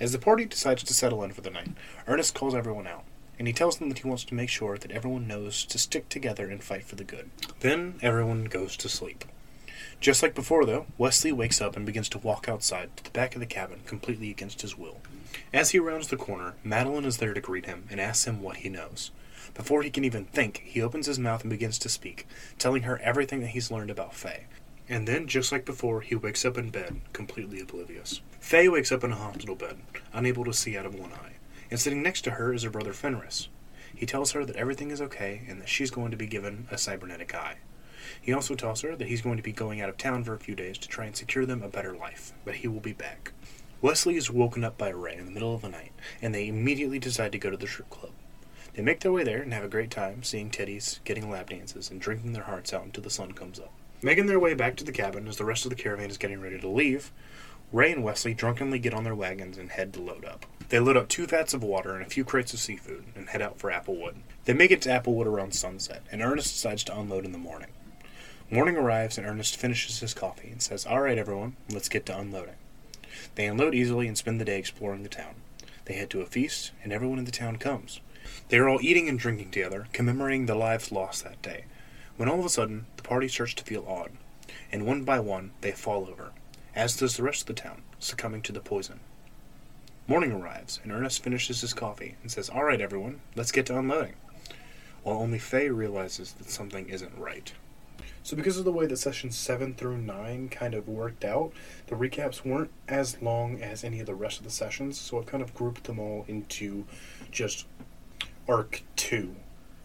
As 0.00 0.12
the 0.12 0.18
party 0.18 0.44
decides 0.46 0.82
to 0.84 0.94
settle 0.94 1.22
in 1.22 1.32
for 1.32 1.42
the 1.42 1.50
night, 1.50 1.72
Ernest 2.06 2.34
calls 2.34 2.54
everyone 2.54 2.86
out, 2.86 3.04
and 3.38 3.46
he 3.46 3.52
tells 3.52 3.78
them 3.78 3.88
that 3.88 3.98
he 3.98 4.08
wants 4.08 4.24
to 4.24 4.34
make 4.34 4.48
sure 4.48 4.78
that 4.78 4.90
everyone 4.90 5.26
knows 5.26 5.64
to 5.66 5.78
stick 5.78 6.08
together 6.08 6.48
and 6.48 6.62
fight 6.62 6.84
for 6.84 6.96
the 6.96 7.04
good. 7.04 7.30
Then 7.60 7.96
everyone 8.00 8.44
goes 8.44 8.76
to 8.78 8.88
sleep. 8.88 9.24
Just 10.00 10.22
like 10.22 10.34
before, 10.34 10.64
though, 10.64 10.86
Wesley 10.96 11.32
wakes 11.32 11.60
up 11.60 11.76
and 11.76 11.84
begins 11.84 12.08
to 12.10 12.18
walk 12.18 12.48
outside 12.48 12.96
to 12.96 13.04
the 13.04 13.10
back 13.10 13.34
of 13.34 13.40
the 13.40 13.46
cabin 13.46 13.80
completely 13.86 14.30
against 14.30 14.62
his 14.62 14.76
will. 14.78 15.00
As 15.52 15.70
he 15.70 15.78
rounds 15.78 16.08
the 16.08 16.16
corner, 16.16 16.54
Madeline 16.64 17.04
is 17.04 17.18
there 17.18 17.34
to 17.34 17.40
greet 17.40 17.66
him 17.66 17.86
and 17.90 18.00
asks 18.00 18.26
him 18.26 18.40
what 18.40 18.58
he 18.58 18.68
knows. 18.68 19.10
Before 19.60 19.82
he 19.82 19.90
can 19.90 20.06
even 20.06 20.24
think, 20.24 20.62
he 20.64 20.80
opens 20.80 21.04
his 21.04 21.18
mouth 21.18 21.42
and 21.42 21.50
begins 21.50 21.78
to 21.80 21.90
speak, 21.90 22.26
telling 22.58 22.84
her 22.84 22.98
everything 23.00 23.40
that 23.40 23.48
he's 23.48 23.70
learned 23.70 23.90
about 23.90 24.14
Faye. 24.14 24.46
And 24.88 25.06
then, 25.06 25.26
just 25.26 25.52
like 25.52 25.66
before, 25.66 26.00
he 26.00 26.14
wakes 26.14 26.46
up 26.46 26.56
in 26.56 26.70
bed, 26.70 27.02
completely 27.12 27.60
oblivious. 27.60 28.22
Faye 28.40 28.70
wakes 28.70 28.90
up 28.90 29.04
in 29.04 29.12
a 29.12 29.16
hospital 29.16 29.54
bed, 29.54 29.76
unable 30.14 30.46
to 30.46 30.54
see 30.54 30.78
out 30.78 30.86
of 30.86 30.94
one 30.94 31.12
eye, 31.12 31.34
and 31.70 31.78
sitting 31.78 32.02
next 32.02 32.22
to 32.22 32.30
her 32.30 32.54
is 32.54 32.62
her 32.62 32.70
brother 32.70 32.94
Fenris. 32.94 33.48
He 33.94 34.06
tells 34.06 34.32
her 34.32 34.46
that 34.46 34.56
everything 34.56 34.90
is 34.90 35.02
okay 35.02 35.42
and 35.46 35.60
that 35.60 35.68
she's 35.68 35.90
going 35.90 36.10
to 36.10 36.16
be 36.16 36.26
given 36.26 36.66
a 36.70 36.78
cybernetic 36.78 37.34
eye. 37.34 37.58
He 38.18 38.32
also 38.32 38.54
tells 38.54 38.80
her 38.80 38.96
that 38.96 39.08
he's 39.08 39.20
going 39.20 39.36
to 39.36 39.42
be 39.42 39.52
going 39.52 39.82
out 39.82 39.90
of 39.90 39.98
town 39.98 40.24
for 40.24 40.32
a 40.32 40.38
few 40.38 40.54
days 40.54 40.78
to 40.78 40.88
try 40.88 41.04
and 41.04 41.14
secure 41.14 41.44
them 41.44 41.62
a 41.62 41.68
better 41.68 41.94
life, 41.94 42.32
but 42.46 42.54
he 42.54 42.66
will 42.66 42.80
be 42.80 42.94
back. 42.94 43.34
Wesley 43.82 44.16
is 44.16 44.30
woken 44.30 44.64
up 44.64 44.78
by 44.78 44.88
Ray 44.88 45.16
in 45.18 45.26
the 45.26 45.32
middle 45.32 45.54
of 45.54 45.60
the 45.60 45.68
night, 45.68 45.92
and 46.22 46.34
they 46.34 46.48
immediately 46.48 46.98
decide 46.98 47.32
to 47.32 47.38
go 47.38 47.50
to 47.50 47.58
the 47.58 47.66
strip 47.66 47.90
club. 47.90 48.12
They 48.74 48.82
make 48.82 49.00
their 49.00 49.12
way 49.12 49.24
there 49.24 49.42
and 49.42 49.52
have 49.52 49.64
a 49.64 49.68
great 49.68 49.90
time 49.90 50.22
seeing 50.22 50.50
teddies, 50.50 51.00
getting 51.04 51.30
lap 51.30 51.50
dances, 51.50 51.90
and 51.90 52.00
drinking 52.00 52.32
their 52.32 52.44
hearts 52.44 52.72
out 52.72 52.84
until 52.84 53.02
the 53.02 53.10
sun 53.10 53.32
comes 53.32 53.58
up. 53.58 53.72
Making 54.02 54.26
their 54.26 54.40
way 54.40 54.54
back 54.54 54.76
to 54.76 54.84
the 54.84 54.92
cabin 54.92 55.28
as 55.28 55.36
the 55.36 55.44
rest 55.44 55.66
of 55.66 55.70
the 55.70 55.76
caravan 55.76 56.08
is 56.08 56.18
getting 56.18 56.40
ready 56.40 56.58
to 56.58 56.68
leave, 56.68 57.12
Ray 57.72 57.92
and 57.92 58.02
Wesley 58.02 58.34
drunkenly 58.34 58.80
get 58.80 58.94
on 58.94 59.04
their 59.04 59.14
wagons 59.14 59.56
and 59.56 59.70
head 59.70 59.92
to 59.94 60.00
load 60.00 60.24
up. 60.24 60.44
They 60.70 60.80
load 60.80 60.96
up 60.96 61.08
two 61.08 61.26
vats 61.26 61.54
of 61.54 61.62
water 61.62 61.94
and 61.94 62.04
a 62.04 62.10
few 62.10 62.24
crates 62.24 62.52
of 62.52 62.58
seafood 62.58 63.04
and 63.14 63.28
head 63.28 63.42
out 63.42 63.58
for 63.58 63.70
Applewood. 63.70 64.16
They 64.44 64.54
make 64.54 64.70
it 64.70 64.82
to 64.82 64.88
Applewood 64.88 65.26
around 65.26 65.54
sunset, 65.54 66.02
and 66.10 66.22
Ernest 66.22 66.54
decides 66.54 66.82
to 66.84 66.98
unload 66.98 67.24
in 67.24 67.32
the 67.32 67.38
morning. 67.38 67.70
Morning 68.50 68.76
arrives, 68.76 69.18
and 69.18 69.26
Ernest 69.26 69.56
finishes 69.56 70.00
his 70.00 70.14
coffee 70.14 70.50
and 70.50 70.60
says, 70.60 70.84
All 70.84 71.02
right, 71.02 71.18
everyone, 71.18 71.54
let's 71.70 71.88
get 71.88 72.06
to 72.06 72.18
unloading. 72.18 72.54
They 73.36 73.46
unload 73.46 73.74
easily 73.74 74.08
and 74.08 74.18
spend 74.18 74.40
the 74.40 74.44
day 74.44 74.58
exploring 74.58 75.04
the 75.04 75.08
town. 75.08 75.34
They 75.84 75.94
head 75.94 76.10
to 76.10 76.22
a 76.22 76.26
feast, 76.26 76.72
and 76.82 76.92
everyone 76.92 77.20
in 77.20 77.24
the 77.24 77.30
town 77.30 77.56
comes. 77.58 78.00
They 78.50 78.58
are 78.58 78.68
all 78.68 78.80
eating 78.82 79.08
and 79.08 79.16
drinking 79.16 79.52
together, 79.52 79.86
commemorating 79.92 80.46
the 80.46 80.56
lives 80.56 80.90
lost 80.90 81.22
that 81.22 81.40
day, 81.40 81.66
when 82.16 82.28
all 82.28 82.40
of 82.40 82.44
a 82.44 82.48
sudden 82.48 82.86
the 82.96 83.04
party 83.04 83.28
starts 83.28 83.54
to 83.54 83.62
feel 83.62 83.86
odd, 83.86 84.10
and 84.72 84.84
one 84.84 85.04
by 85.04 85.20
one 85.20 85.52
they 85.60 85.70
fall 85.70 86.08
over, 86.08 86.32
as 86.74 86.96
does 86.96 87.16
the 87.16 87.22
rest 87.22 87.42
of 87.42 87.46
the 87.46 87.62
town, 87.62 87.82
succumbing 88.00 88.42
to 88.42 88.52
the 88.52 88.58
poison. 88.58 88.98
Morning 90.08 90.32
arrives, 90.32 90.80
and 90.82 90.90
Ernest 90.90 91.22
finishes 91.22 91.60
his 91.60 91.72
coffee 91.72 92.16
and 92.22 92.30
says, 92.32 92.50
All 92.50 92.64
right, 92.64 92.80
everyone, 92.80 93.20
let's 93.36 93.52
get 93.52 93.66
to 93.66 93.78
unloading. 93.78 94.14
While 95.04 95.18
only 95.18 95.38
Faye 95.38 95.68
realizes 95.68 96.32
that 96.32 96.50
something 96.50 96.88
isn't 96.88 97.16
right. 97.16 97.52
So, 98.24 98.36
because 98.36 98.58
of 98.58 98.64
the 98.64 98.72
way 98.72 98.86
that 98.86 98.96
sessions 98.96 99.36
7 99.36 99.74
through 99.74 99.98
9 99.98 100.48
kind 100.48 100.74
of 100.74 100.88
worked 100.88 101.24
out, 101.24 101.52
the 101.86 101.94
recaps 101.94 102.44
weren't 102.44 102.72
as 102.88 103.22
long 103.22 103.62
as 103.62 103.84
any 103.84 104.00
of 104.00 104.06
the 104.06 104.14
rest 104.16 104.38
of 104.38 104.44
the 104.44 104.50
sessions, 104.50 105.00
so 105.00 105.20
I've 105.20 105.26
kind 105.26 105.42
of 105.42 105.54
grouped 105.54 105.84
them 105.84 106.00
all 106.00 106.24
into 106.26 106.84
just 107.30 107.66
arc 108.48 108.82
2. 108.96 109.34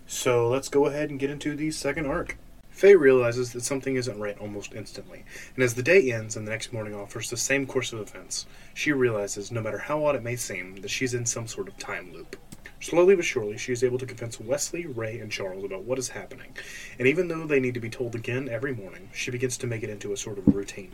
So, 0.08 0.48
let's 0.48 0.70
go 0.70 0.86
ahead 0.86 1.10
and 1.10 1.20
get 1.20 1.30
into 1.30 1.56
the 1.56 1.72
second 1.72 2.06
arc. 2.06 2.38
Faye 2.70 2.96
realizes 2.96 3.54
that 3.54 3.64
something 3.64 3.96
isn't 3.96 4.20
right 4.20 4.38
almost 4.38 4.74
instantly, 4.74 5.24
and 5.56 5.64
as 5.64 5.76
the 5.76 5.82
day 5.82 6.12
ends 6.12 6.36
and 6.36 6.46
the 6.46 6.52
next 6.52 6.74
morning 6.74 6.94
offers 6.94 7.30
the 7.30 7.38
same 7.38 7.66
course 7.66 7.94
of 7.94 8.00
events, 8.00 8.46
she 8.74 8.92
realizes, 8.92 9.50
no 9.50 9.62
matter 9.62 9.78
how 9.78 10.06
odd 10.06 10.16
it 10.16 10.24
may 10.24 10.36
seem, 10.36 10.76
that 10.82 10.92
she's 10.92 11.14
in 11.14 11.26
some 11.26 11.48
sort 11.48 11.70
of 11.70 11.78
time 11.78 12.12
loop. 12.12 12.36
Slowly 12.82 13.16
but 13.16 13.24
surely, 13.24 13.58
she 13.58 13.72
is 13.72 13.84
able 13.84 13.98
to 13.98 14.06
convince 14.06 14.40
Wesley, 14.40 14.86
Ray, 14.86 15.20
and 15.20 15.32
Charles 15.32 15.64
about 15.64 15.86
what 15.86 15.98
is 15.98 16.10
happening, 16.10 16.56
and 17.00 17.08
even 17.08 17.30
though 17.30 17.48
they 17.48 17.62
need 17.62 17.76
to 17.76 17.80
be 17.80 17.90
told 17.90 18.14
again 18.14 18.50
every 18.50 18.76
morning, 18.76 19.10
she 19.14 19.32
begins 19.32 19.58
to 19.60 19.68
make 19.68 19.82
it 19.82 19.90
into 19.90 20.12
a 20.12 20.18
sort 20.18 20.38
of 20.38 20.54
routine. 20.54 20.92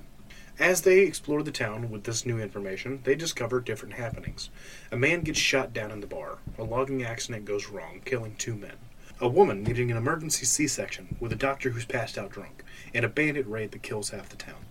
As 0.61 0.81
they 0.81 0.99
explore 0.99 1.41
the 1.41 1.51
town 1.51 1.89
with 1.89 2.03
this 2.03 2.23
new 2.23 2.37
information, 2.37 2.99
they 3.03 3.15
discover 3.15 3.59
different 3.59 3.95
happenings. 3.95 4.51
A 4.91 4.95
man 4.95 5.21
gets 5.21 5.39
shot 5.39 5.73
down 5.73 5.89
in 5.89 6.01
the 6.01 6.05
bar, 6.05 6.37
a 6.55 6.63
logging 6.63 7.03
accident 7.03 7.45
goes 7.45 7.69
wrong, 7.69 7.99
killing 8.05 8.35
two 8.35 8.53
men. 8.53 8.75
A 9.19 9.27
woman 9.27 9.63
needing 9.63 9.89
an 9.89 9.97
emergency 9.97 10.45
C 10.45 10.67
section 10.67 11.15
with 11.19 11.31
a 11.31 11.35
doctor 11.35 11.71
who's 11.71 11.85
passed 11.85 12.15
out 12.15 12.29
drunk, 12.29 12.63
and 12.93 13.03
a 13.03 13.09
bandit 13.09 13.47
raid 13.47 13.71
that 13.71 13.81
kills 13.81 14.11
half 14.11 14.29
the 14.29 14.35
town. 14.35 14.67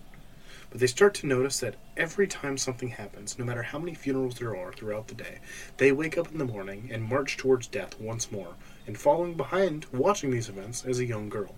But 0.70 0.78
they 0.78 0.86
start 0.86 1.12
to 1.14 1.26
notice 1.26 1.58
that 1.58 1.74
every 1.96 2.28
time 2.28 2.56
something 2.56 2.90
happens, 2.90 3.36
no 3.36 3.44
matter 3.44 3.64
how 3.64 3.80
many 3.80 3.94
funerals 3.96 4.38
there 4.38 4.56
are 4.56 4.72
throughout 4.72 5.08
the 5.08 5.16
day, 5.16 5.40
they 5.78 5.90
wake 5.90 6.16
up 6.16 6.30
in 6.30 6.38
the 6.38 6.44
morning 6.44 6.88
and 6.92 7.02
march 7.02 7.36
towards 7.36 7.66
death 7.66 7.98
once 7.98 8.30
more, 8.30 8.54
and 8.86 8.96
following 8.96 9.34
behind, 9.34 9.86
watching 9.92 10.30
these 10.30 10.48
events, 10.48 10.84
is 10.84 11.00
a 11.00 11.04
young 11.04 11.28
girl. 11.28 11.56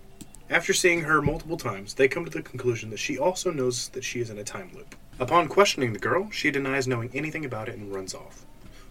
After 0.52 0.74
seeing 0.74 1.04
her 1.04 1.22
multiple 1.22 1.56
times, 1.56 1.94
they 1.94 2.08
come 2.08 2.26
to 2.26 2.30
the 2.30 2.42
conclusion 2.42 2.90
that 2.90 2.98
she 2.98 3.16
also 3.16 3.50
knows 3.50 3.88
that 3.88 4.04
she 4.04 4.20
is 4.20 4.28
in 4.28 4.36
a 4.36 4.44
time 4.44 4.70
loop. 4.74 4.94
Upon 5.18 5.48
questioning 5.48 5.94
the 5.94 5.98
girl, 5.98 6.28
she 6.30 6.50
denies 6.50 6.86
knowing 6.86 7.10
anything 7.14 7.46
about 7.46 7.70
it 7.70 7.78
and 7.78 7.90
runs 7.90 8.14
off. 8.14 8.44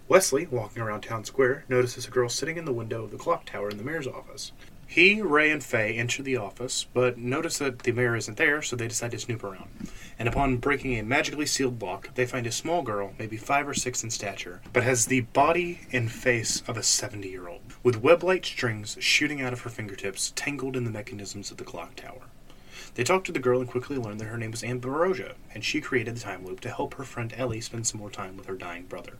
Wesley, 0.07 0.47
walking 0.47 0.81
around 0.81 1.01
town 1.01 1.23
square, 1.23 1.63
notices 1.69 2.07
a 2.07 2.09
girl 2.09 2.29
sitting 2.29 2.57
in 2.57 2.65
the 2.65 2.73
window 2.73 3.03
of 3.03 3.11
the 3.11 3.17
clock 3.17 3.45
tower 3.45 3.69
in 3.69 3.77
the 3.77 3.83
mayor's 3.83 4.07
office. 4.07 4.53
He, 4.87 5.21
Ray, 5.21 5.51
and 5.51 5.63
Faye 5.63 5.97
enter 5.97 6.23
the 6.23 6.35
office, 6.35 6.87
but 6.95 7.19
notice 7.19 7.59
that 7.59 7.79
the 7.83 7.91
mayor 7.91 8.15
isn't 8.15 8.37
there, 8.37 8.63
so 8.63 8.75
they 8.75 8.87
decide 8.87 9.11
to 9.11 9.19
snoop 9.19 9.43
around. 9.43 9.69
And 10.17 10.27
upon 10.27 10.57
breaking 10.57 10.97
a 10.97 11.03
magically 11.03 11.45
sealed 11.45 11.79
lock, 11.79 12.13
they 12.15 12.25
find 12.25 12.47
a 12.47 12.51
small 12.51 12.81
girl, 12.81 13.13
maybe 13.19 13.37
five 13.37 13.69
or 13.69 13.75
six 13.75 14.03
in 14.03 14.09
stature, 14.09 14.61
but 14.73 14.83
has 14.83 15.05
the 15.05 15.21
body 15.21 15.81
and 15.93 16.11
face 16.11 16.63
of 16.67 16.75
a 16.75 16.83
70 16.83 17.29
year 17.29 17.47
old, 17.47 17.60
with 17.83 18.01
web 18.01 18.23
like 18.23 18.45
strings 18.45 18.95
shooting 18.99 19.41
out 19.41 19.53
of 19.53 19.61
her 19.61 19.69
fingertips, 19.69 20.31
tangled 20.35 20.75
in 20.75 20.83
the 20.83 20.91
mechanisms 20.91 21.49
of 21.49 21.57
the 21.57 21.63
clock 21.63 21.95
tower. 21.95 22.21
They 22.95 23.03
talk 23.03 23.23
to 23.23 23.31
the 23.31 23.39
girl 23.39 23.59
and 23.59 23.69
quickly 23.69 23.97
learn 23.97 24.17
that 24.17 24.25
her 24.25 24.37
name 24.37 24.53
is 24.53 24.63
Ambrosia, 24.63 25.35
and 25.53 25.63
she 25.63 25.81
created 25.81 26.15
the 26.15 26.19
time 26.19 26.45
loop 26.45 26.59
to 26.61 26.69
help 26.69 26.95
her 26.95 27.03
friend 27.03 27.33
Ellie 27.35 27.61
spend 27.61 27.87
some 27.87 27.99
more 27.99 28.11
time 28.11 28.37
with 28.37 28.45
her 28.47 28.55
dying 28.55 28.83
brother. 28.85 29.13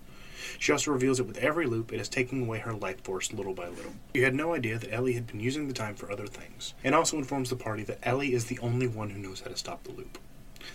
She 0.60 0.72
also 0.72 0.92
reveals 0.92 1.18
that 1.18 1.26
with 1.26 1.38
every 1.38 1.66
loop, 1.66 1.94
it 1.94 2.00
is 2.00 2.10
taking 2.10 2.44
away 2.44 2.60
her 2.60 2.74
life 2.74 3.02
force 3.02 3.32
little 3.32 3.54
by 3.54 3.70
little. 3.70 3.94
You 4.14 4.26
had 4.26 4.36
no 4.36 4.54
idea 4.54 4.78
that 4.78 4.94
Ellie 4.94 5.14
had 5.14 5.28
been 5.28 5.40
using 5.40 5.68
the 5.68 5.74
time 5.74 5.96
for 5.96 6.12
other 6.12 6.28
things, 6.28 6.74
and 6.84 6.94
also 6.94 7.18
informs 7.18 7.50
the 7.50 7.56
party 7.56 7.84
that 7.84 8.00
Ellie 8.04 8.34
is 8.34 8.46
the 8.46 8.60
only 8.60 8.88
one 8.88 9.12
who 9.12 9.20
knows 9.20 9.42
how 9.42 9.50
to 9.50 9.58
stop 9.58 9.84
the 9.84 9.92
loop. 9.92 10.18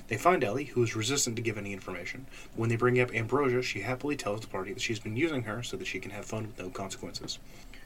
They 0.08 0.16
find 0.16 0.42
Ellie, 0.42 0.64
who 0.64 0.82
is 0.82 0.96
resistant 0.96 1.36
to 1.36 1.42
give 1.42 1.58
any 1.58 1.72
information. 1.72 2.26
When 2.54 2.68
they 2.68 2.76
bring 2.76 3.00
up 3.00 3.14
Ambrosia, 3.14 3.62
she 3.62 3.80
happily 3.80 4.16
tells 4.16 4.40
the 4.40 4.46
party 4.46 4.72
that 4.72 4.82
she's 4.82 5.00
been 5.00 5.16
using 5.16 5.42
her 5.44 5.62
so 5.62 5.76
that 5.76 5.86
she 5.86 6.00
can 6.00 6.12
have 6.12 6.24
fun 6.24 6.46
with 6.46 6.58
no 6.58 6.70
consequences. 6.70 7.38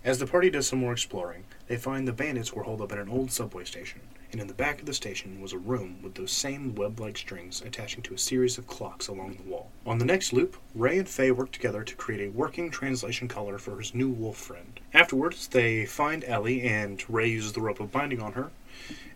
As 0.02 0.18
the 0.18 0.26
party 0.26 0.48
does 0.48 0.66
some 0.66 0.78
more 0.78 0.92
exploring, 0.92 1.44
they 1.66 1.76
find 1.76 2.08
the 2.08 2.12
bandits 2.12 2.54
were 2.54 2.62
holed 2.62 2.80
up 2.80 2.90
at 2.90 2.98
an 2.98 3.10
old 3.10 3.30
subway 3.30 3.64
station, 3.64 4.00
and 4.32 4.40
in 4.40 4.46
the 4.46 4.54
back 4.54 4.80
of 4.80 4.86
the 4.86 4.94
station 4.94 5.42
was 5.42 5.52
a 5.52 5.58
room 5.58 5.98
with 6.02 6.14
those 6.14 6.32
same 6.32 6.74
web 6.74 6.98
like 6.98 7.18
strings 7.18 7.60
attaching 7.60 8.02
to 8.04 8.14
a 8.14 8.18
series 8.18 8.56
of 8.56 8.66
clocks 8.66 9.08
along 9.08 9.34
the 9.34 9.42
wall. 9.42 9.70
On 9.84 9.98
the 9.98 10.06
next 10.06 10.32
loop, 10.32 10.56
Ray 10.74 10.96
and 10.96 11.08
Faye 11.08 11.32
work 11.32 11.52
together 11.52 11.84
to 11.84 11.94
create 11.96 12.26
a 12.26 12.32
working 12.32 12.70
translation 12.70 13.28
collar 13.28 13.58
for 13.58 13.78
his 13.78 13.94
new 13.94 14.08
wolf 14.08 14.38
friend. 14.38 14.80
Afterwards, 14.94 15.48
they 15.48 15.84
find 15.84 16.24
Ellie, 16.24 16.62
and 16.62 17.04
Ray 17.06 17.28
uses 17.28 17.52
the 17.52 17.60
rope 17.60 17.78
of 17.78 17.92
binding 17.92 18.22
on 18.22 18.32
her, 18.32 18.50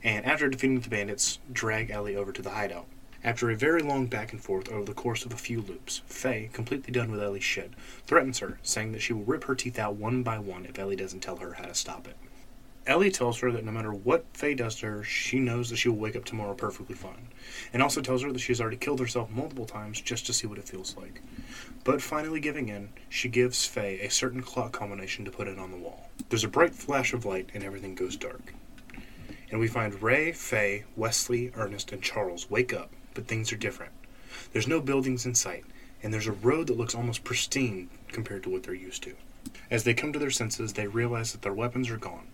and 0.02 0.26
after 0.26 0.50
defeating 0.50 0.80
the 0.80 0.90
bandits, 0.90 1.38
drag 1.50 1.90
Ellie 1.90 2.14
over 2.14 2.30
to 2.30 2.42
the 2.42 2.50
hideout. 2.50 2.84
After 3.24 3.50
a 3.50 3.56
very 3.56 3.80
long 3.80 4.04
back 4.04 4.32
and 4.32 4.40
forth 4.40 4.70
over 4.70 4.84
the 4.84 4.92
course 4.92 5.24
of 5.24 5.32
a 5.32 5.38
few 5.38 5.62
loops, 5.62 6.02
Faye, 6.04 6.50
completely 6.52 6.92
done 6.92 7.10
with 7.10 7.22
Ellie's 7.22 7.42
shit, 7.42 7.72
threatens 8.06 8.40
her, 8.40 8.58
saying 8.62 8.92
that 8.92 9.00
she 9.00 9.14
will 9.14 9.24
rip 9.24 9.44
her 9.44 9.54
teeth 9.54 9.78
out 9.78 9.96
one 9.96 10.22
by 10.22 10.38
one 10.38 10.66
if 10.66 10.78
Ellie 10.78 10.94
doesn't 10.94 11.20
tell 11.20 11.38
her 11.38 11.54
how 11.54 11.64
to 11.64 11.74
stop 11.74 12.06
it. 12.06 12.18
Ellie 12.86 13.10
tells 13.10 13.38
her 13.40 13.50
that 13.50 13.64
no 13.64 13.72
matter 13.72 13.94
what 13.94 14.26
Faye 14.34 14.54
does 14.54 14.76
to 14.76 14.86
her, 14.86 15.02
she 15.02 15.38
knows 15.38 15.70
that 15.70 15.78
she 15.78 15.88
will 15.88 15.96
wake 15.96 16.16
up 16.16 16.26
tomorrow 16.26 16.52
perfectly 16.52 16.94
fine, 16.94 17.28
and 17.72 17.82
also 17.82 18.02
tells 18.02 18.22
her 18.22 18.30
that 18.30 18.40
she 18.40 18.52
has 18.52 18.60
already 18.60 18.76
killed 18.76 19.00
herself 19.00 19.30
multiple 19.30 19.64
times 19.64 20.02
just 20.02 20.26
to 20.26 20.34
see 20.34 20.46
what 20.46 20.58
it 20.58 20.68
feels 20.68 20.94
like. 20.94 21.22
But 21.82 22.02
finally 22.02 22.40
giving 22.40 22.68
in, 22.68 22.90
she 23.08 23.30
gives 23.30 23.64
Faye 23.64 24.00
a 24.00 24.10
certain 24.10 24.42
clock 24.42 24.72
combination 24.72 25.24
to 25.24 25.30
put 25.30 25.48
in 25.48 25.58
on 25.58 25.70
the 25.70 25.78
wall. 25.78 26.10
There's 26.28 26.44
a 26.44 26.48
bright 26.48 26.74
flash 26.74 27.14
of 27.14 27.24
light, 27.24 27.48
and 27.54 27.64
everything 27.64 27.94
goes 27.94 28.16
dark. 28.16 28.52
And 29.50 29.58
we 29.58 29.68
find 29.68 30.02
Ray, 30.02 30.32
Faye, 30.32 30.84
Wesley, 30.94 31.52
Ernest, 31.54 31.90
and 31.90 32.02
Charles 32.02 32.50
wake 32.50 32.74
up, 32.74 32.90
but 33.14 33.26
things 33.26 33.52
are 33.52 33.56
different. 33.56 33.92
There's 34.52 34.68
no 34.68 34.80
buildings 34.80 35.24
in 35.24 35.34
sight, 35.34 35.64
and 36.02 36.12
there's 36.12 36.26
a 36.26 36.32
road 36.32 36.66
that 36.66 36.76
looks 36.76 36.94
almost 36.94 37.24
pristine 37.24 37.88
compared 38.08 38.42
to 38.42 38.50
what 38.50 38.64
they're 38.64 38.74
used 38.74 39.02
to. 39.04 39.14
As 39.70 39.84
they 39.84 39.94
come 39.94 40.12
to 40.12 40.18
their 40.18 40.30
senses, 40.30 40.72
they 40.72 40.86
realize 40.86 41.32
that 41.32 41.42
their 41.42 41.52
weapons 41.52 41.90
are 41.90 41.96
gone, 41.96 42.26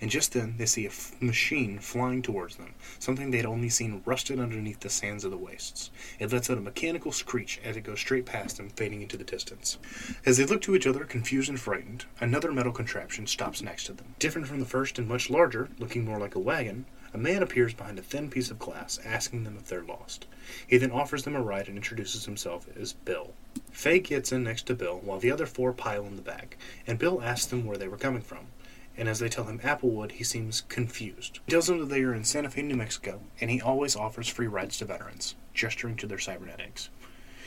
and 0.00 0.10
just 0.10 0.32
then 0.32 0.54
they 0.56 0.66
see 0.66 0.86
a 0.86 0.88
f- 0.88 1.14
machine 1.20 1.78
flying 1.78 2.22
towards 2.22 2.56
them, 2.56 2.74
something 2.98 3.30
they 3.30 3.36
had 3.36 3.46
only 3.46 3.68
seen 3.68 4.02
rusted 4.04 4.40
underneath 4.40 4.80
the 4.80 4.88
sands 4.88 5.24
of 5.24 5.30
the 5.30 5.36
wastes. 5.36 5.90
It 6.18 6.32
lets 6.32 6.48
out 6.50 6.58
a 6.58 6.62
mechanical 6.62 7.12
screech 7.12 7.60
as 7.62 7.76
it 7.76 7.84
goes 7.84 8.00
straight 8.00 8.26
past 8.26 8.56
them, 8.56 8.70
fading 8.70 9.02
into 9.02 9.16
the 9.16 9.24
distance. 9.24 9.78
As 10.24 10.36
they 10.36 10.46
look 10.46 10.62
to 10.62 10.74
each 10.74 10.86
other, 10.86 11.04
confused 11.04 11.48
and 11.48 11.60
frightened, 11.60 12.06
another 12.20 12.50
metal 12.50 12.72
contraption 12.72 13.26
stops 13.26 13.62
next 13.62 13.84
to 13.84 13.92
them. 13.92 14.14
Different 14.18 14.48
from 14.48 14.60
the 14.60 14.66
first 14.66 14.98
and 14.98 15.06
much 15.06 15.30
larger, 15.30 15.68
looking 15.78 16.04
more 16.04 16.18
like 16.18 16.34
a 16.34 16.40
wagon, 16.40 16.86
a 17.14 17.18
man 17.18 17.44
appears 17.44 17.72
behind 17.72 17.98
a 17.98 18.02
thin 18.02 18.28
piece 18.28 18.50
of 18.50 18.58
glass, 18.58 18.98
asking 19.04 19.44
them 19.44 19.56
if 19.56 19.68
they're 19.68 19.84
lost. 19.84 20.26
He 20.66 20.76
then 20.76 20.90
offers 20.90 21.22
them 21.22 21.36
a 21.36 21.40
ride 21.40 21.68
and 21.68 21.76
introduces 21.76 22.24
himself 22.24 22.66
as 22.76 22.92
Bill. 22.92 23.32
Faye 23.70 24.00
gets 24.00 24.32
in 24.32 24.42
next 24.42 24.66
to 24.66 24.74
Bill 24.74 25.00
while 25.02 25.20
the 25.20 25.30
other 25.30 25.46
four 25.46 25.72
pile 25.72 26.04
in 26.06 26.16
the 26.16 26.22
back, 26.22 26.58
and 26.88 26.98
Bill 26.98 27.22
asks 27.22 27.46
them 27.46 27.64
where 27.64 27.78
they 27.78 27.86
were 27.86 27.96
coming 27.96 28.20
from. 28.20 28.48
And 28.96 29.08
as 29.08 29.20
they 29.20 29.28
tell 29.28 29.44
him 29.44 29.60
Applewood, 29.60 30.12
he 30.12 30.24
seems 30.24 30.62
confused. 30.62 31.38
He 31.46 31.52
tells 31.52 31.68
them 31.68 31.78
that 31.78 31.88
they 31.88 32.02
are 32.02 32.14
in 32.14 32.24
Santa 32.24 32.50
Fe, 32.50 32.62
New 32.62 32.76
Mexico, 32.76 33.20
and 33.40 33.50
he 33.50 33.60
always 33.60 33.96
offers 33.96 34.28
free 34.28 34.46
rides 34.48 34.78
to 34.78 34.84
veterans, 34.84 35.36
gesturing 35.52 35.96
to 35.96 36.06
their 36.06 36.18
cybernetics. 36.18 36.90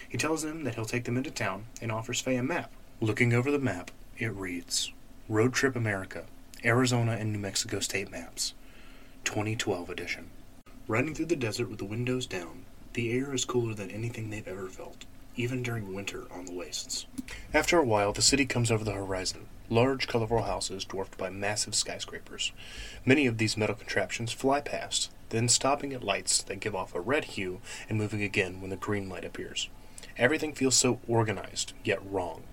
He 0.08 0.18
tells 0.18 0.44
them 0.44 0.64
that 0.64 0.76
he'll 0.76 0.86
take 0.86 1.04
them 1.04 1.18
into 1.18 1.32
town 1.32 1.66
and 1.82 1.92
offers 1.92 2.22
Faye 2.22 2.38
a 2.38 2.44
map. 2.44 2.72
Looking 3.02 3.34
over 3.34 3.52
the 3.52 3.60
map, 3.60 3.92
it 4.18 4.34
reads 4.34 4.94
Road 5.28 5.54
Trip 5.54 5.76
America, 5.76 6.24
Arizona 6.64 7.14
and 7.14 7.34
New 7.34 7.40
Mexico 7.40 7.80
State 7.82 8.10
Maps, 8.10 8.54
2012 9.28 9.90
edition. 9.90 10.30
Riding 10.88 11.14
through 11.14 11.26
the 11.26 11.36
desert 11.36 11.70
with 11.70 11.80
the 11.80 11.86
windows 11.86 12.26
down, 12.26 12.64
the 12.94 13.12
air 13.12 13.34
is 13.34 13.44
cooler 13.44 13.74
than 13.74 13.92
anything 13.92 14.30
they've 14.30 14.48
ever 14.48 14.70
felt, 14.70 15.04
even 15.36 15.62
during 15.62 15.94
winter 15.94 16.24
on 16.32 16.46
the 16.46 16.54
wastes. 16.54 17.08
After 17.54 17.78
a 17.78 17.84
while, 17.84 18.14
the 18.14 18.22
city 18.22 18.46
comes 18.46 18.72
over 18.72 18.86
the 18.86 18.94
horizon, 18.94 19.48
large, 19.70 20.08
colorful 20.08 20.44
houses 20.44 20.86
dwarfed 20.86 21.18
by 21.18 21.30
massive 21.30 21.76
skyscrapers. 21.76 22.54
Many 23.06 23.28
of 23.28 23.38
these 23.38 23.58
metal 23.58 23.76
contraptions 23.76 24.32
fly 24.32 24.62
past, 24.62 25.12
then 25.28 25.50
stopping 25.50 25.92
at 25.92 26.06
lights 26.06 26.42
that 26.44 26.62
give 26.62 26.74
off 26.74 26.96
a 26.96 27.02
red 27.02 27.26
hue 27.26 27.60
and 27.90 27.98
moving 27.98 28.24
again 28.24 28.62
when 28.62 28.70
the 28.70 28.78
green 28.78 29.10
light 29.10 29.26
appears. 29.26 29.68
Everything 30.18 30.54
feels 30.54 30.78
so 30.78 31.02
organized, 31.06 31.74
yet 31.84 32.00
wrong. 32.10 32.44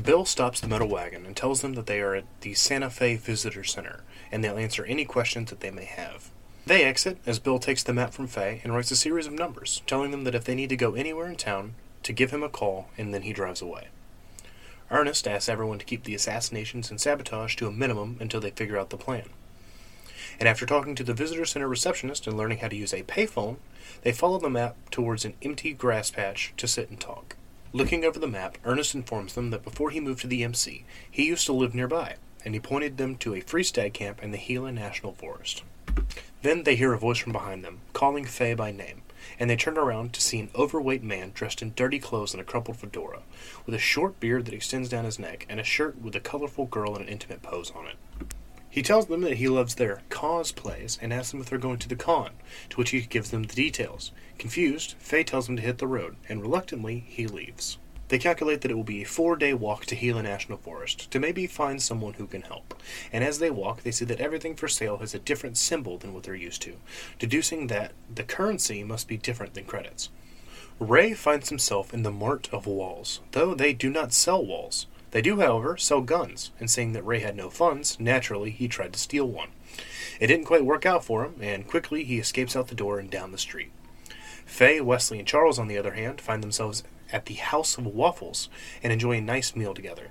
Bill 0.00 0.26
stops 0.26 0.60
the 0.60 0.68
metal 0.68 0.88
wagon 0.88 1.24
and 1.24 1.34
tells 1.34 1.62
them 1.62 1.72
that 1.72 1.86
they 1.86 2.02
are 2.02 2.14
at 2.14 2.26
the 2.42 2.52
Santa 2.52 2.90
Fe 2.90 3.16
Visitor 3.16 3.64
Center, 3.64 4.02
and 4.36 4.44
they'll 4.44 4.58
answer 4.58 4.84
any 4.84 5.06
questions 5.06 5.48
that 5.48 5.60
they 5.60 5.70
may 5.70 5.86
have. 5.86 6.30
They 6.66 6.84
exit 6.84 7.16
as 7.24 7.38
Bill 7.38 7.58
takes 7.58 7.82
the 7.82 7.94
map 7.94 8.12
from 8.12 8.26
Faye 8.26 8.60
and 8.62 8.74
writes 8.74 8.90
a 8.90 8.96
series 8.96 9.26
of 9.26 9.32
numbers, 9.32 9.80
telling 9.86 10.10
them 10.10 10.24
that 10.24 10.34
if 10.34 10.44
they 10.44 10.54
need 10.54 10.68
to 10.68 10.76
go 10.76 10.94
anywhere 10.94 11.26
in 11.26 11.36
town, 11.36 11.72
to 12.02 12.12
give 12.12 12.32
him 12.32 12.42
a 12.42 12.50
call, 12.50 12.90
and 12.98 13.14
then 13.14 13.22
he 13.22 13.32
drives 13.32 13.62
away. 13.62 13.88
Ernest 14.90 15.26
asks 15.26 15.48
everyone 15.48 15.78
to 15.78 15.86
keep 15.86 16.04
the 16.04 16.14
assassinations 16.14 16.90
and 16.90 17.00
sabotage 17.00 17.56
to 17.56 17.66
a 17.66 17.72
minimum 17.72 18.18
until 18.20 18.38
they 18.42 18.50
figure 18.50 18.76
out 18.76 18.90
the 18.90 18.98
plan. 18.98 19.30
And 20.38 20.46
after 20.46 20.66
talking 20.66 20.94
to 20.96 21.02
the 21.02 21.14
visitor 21.14 21.46
center 21.46 21.66
receptionist 21.66 22.26
and 22.26 22.36
learning 22.36 22.58
how 22.58 22.68
to 22.68 22.76
use 22.76 22.92
a 22.92 23.04
payphone, 23.04 23.56
they 24.02 24.12
follow 24.12 24.38
the 24.38 24.50
map 24.50 24.76
towards 24.90 25.24
an 25.24 25.32
empty 25.40 25.72
grass 25.72 26.10
patch 26.10 26.52
to 26.58 26.68
sit 26.68 26.90
and 26.90 27.00
talk. 27.00 27.36
Looking 27.72 28.04
over 28.04 28.18
the 28.18 28.28
map, 28.28 28.58
Ernest 28.66 28.94
informs 28.94 29.32
them 29.32 29.48
that 29.48 29.64
before 29.64 29.88
he 29.88 29.98
moved 29.98 30.20
to 30.20 30.26
the 30.26 30.44
MC, 30.44 30.84
he 31.10 31.26
used 31.26 31.46
to 31.46 31.54
live 31.54 31.74
nearby, 31.74 32.16
and 32.46 32.54
he 32.54 32.60
pointed 32.60 32.96
them 32.96 33.16
to 33.16 33.34
a 33.34 33.40
free 33.40 33.64
stag 33.64 33.92
camp 33.92 34.22
in 34.22 34.30
the 34.30 34.38
Gila 34.38 34.70
National 34.70 35.12
Forest. 35.12 35.64
Then 36.42 36.62
they 36.62 36.76
hear 36.76 36.92
a 36.92 36.98
voice 36.98 37.18
from 37.18 37.32
behind 37.32 37.64
them, 37.64 37.80
calling 37.92 38.24
Faye 38.24 38.54
by 38.54 38.70
name, 38.70 39.02
and 39.36 39.50
they 39.50 39.56
turn 39.56 39.76
around 39.76 40.12
to 40.12 40.20
see 40.20 40.38
an 40.38 40.50
overweight 40.54 41.02
man 41.02 41.32
dressed 41.34 41.60
in 41.60 41.74
dirty 41.74 41.98
clothes 41.98 42.32
and 42.32 42.40
a 42.40 42.44
crumpled 42.44 42.76
fedora, 42.76 43.22
with 43.66 43.74
a 43.74 43.78
short 43.78 44.20
beard 44.20 44.44
that 44.44 44.54
extends 44.54 44.88
down 44.88 45.04
his 45.04 45.18
neck, 45.18 45.44
and 45.48 45.58
a 45.58 45.64
shirt 45.64 46.00
with 46.00 46.14
a 46.14 46.20
colorful 46.20 46.66
girl 46.66 46.94
in 46.94 47.02
an 47.02 47.08
intimate 47.08 47.42
pose 47.42 47.72
on 47.74 47.88
it. 47.88 47.96
He 48.70 48.80
tells 48.80 49.06
them 49.06 49.22
that 49.22 49.38
he 49.38 49.48
loves 49.48 49.74
their 49.74 50.02
cosplays 50.08 50.98
and 51.02 51.12
asks 51.12 51.32
them 51.32 51.40
if 51.40 51.50
they're 51.50 51.58
going 51.58 51.78
to 51.78 51.88
the 51.88 51.96
con, 51.96 52.30
to 52.70 52.76
which 52.76 52.90
he 52.90 53.00
gives 53.00 53.32
them 53.32 53.42
the 53.42 53.56
details. 53.56 54.12
Confused, 54.38 54.94
Faye 55.00 55.24
tells 55.24 55.48
him 55.48 55.56
to 55.56 55.62
hit 55.62 55.78
the 55.78 55.88
road, 55.88 56.14
and 56.28 56.40
reluctantly, 56.40 57.04
he 57.08 57.26
leaves. 57.26 57.78
They 58.08 58.18
calculate 58.18 58.60
that 58.60 58.70
it 58.70 58.74
will 58.74 58.84
be 58.84 59.02
a 59.02 59.06
four 59.06 59.36
day 59.36 59.52
walk 59.52 59.86
to 59.86 59.96
Gila 59.96 60.22
National 60.22 60.58
Forest 60.58 61.10
to 61.10 61.18
maybe 61.18 61.46
find 61.46 61.82
someone 61.82 62.14
who 62.14 62.26
can 62.26 62.42
help. 62.42 62.80
And 63.12 63.24
as 63.24 63.38
they 63.38 63.50
walk, 63.50 63.82
they 63.82 63.90
see 63.90 64.04
that 64.04 64.20
everything 64.20 64.54
for 64.54 64.68
sale 64.68 64.98
has 64.98 65.14
a 65.14 65.18
different 65.18 65.56
symbol 65.56 65.98
than 65.98 66.14
what 66.14 66.22
they're 66.22 66.34
used 66.34 66.62
to, 66.62 66.76
deducing 67.18 67.66
that 67.66 67.92
the 68.12 68.22
currency 68.22 68.84
must 68.84 69.08
be 69.08 69.16
different 69.16 69.54
than 69.54 69.64
credits. 69.64 70.10
Ray 70.78 71.14
finds 71.14 71.48
himself 71.48 71.94
in 71.94 72.02
the 72.02 72.12
mart 72.12 72.48
of 72.52 72.66
walls, 72.66 73.20
though 73.32 73.54
they 73.54 73.72
do 73.72 73.90
not 73.90 74.12
sell 74.12 74.44
walls. 74.44 74.86
They 75.10 75.22
do, 75.22 75.40
however, 75.40 75.76
sell 75.78 76.02
guns, 76.02 76.50
and 76.60 76.70
seeing 76.70 76.92
that 76.92 77.06
Ray 77.06 77.20
had 77.20 77.36
no 77.36 77.48
funds, 77.48 77.98
naturally 77.98 78.50
he 78.50 78.68
tried 78.68 78.92
to 78.92 78.98
steal 78.98 79.26
one. 79.26 79.48
It 80.20 80.26
didn't 80.26 80.44
quite 80.44 80.64
work 80.64 80.84
out 80.84 81.04
for 81.04 81.24
him, 81.24 81.36
and 81.40 81.66
quickly 81.66 82.04
he 82.04 82.18
escapes 82.18 82.54
out 82.54 82.68
the 82.68 82.74
door 82.74 82.98
and 82.98 83.10
down 83.10 83.32
the 83.32 83.38
street. 83.38 83.72
Faye, 84.44 84.80
Wesley, 84.80 85.18
and 85.18 85.26
Charles, 85.26 85.58
on 85.58 85.68
the 85.68 85.78
other 85.78 85.94
hand, 85.94 86.20
find 86.20 86.42
themselves 86.42 86.84
at 87.12 87.26
the 87.26 87.34
House 87.34 87.78
of 87.78 87.86
Waffles 87.86 88.48
and 88.82 88.92
enjoy 88.92 89.18
a 89.18 89.20
nice 89.20 89.54
meal 89.56 89.74
together. 89.74 90.08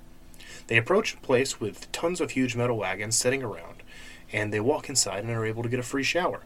They 0.67 0.77
approach 0.77 1.13
a 1.13 1.17
place 1.17 1.59
with 1.59 1.91
tons 1.91 2.19
of 2.21 2.31
huge 2.31 2.55
metal 2.55 2.77
wagons 2.77 3.15
sitting 3.15 3.43
around, 3.43 3.83
and 4.31 4.51
they 4.51 4.59
walk 4.59 4.89
inside 4.89 5.23
and 5.23 5.31
are 5.31 5.45
able 5.45 5.63
to 5.63 5.69
get 5.69 5.79
a 5.79 5.83
free 5.83 6.03
shower. 6.03 6.41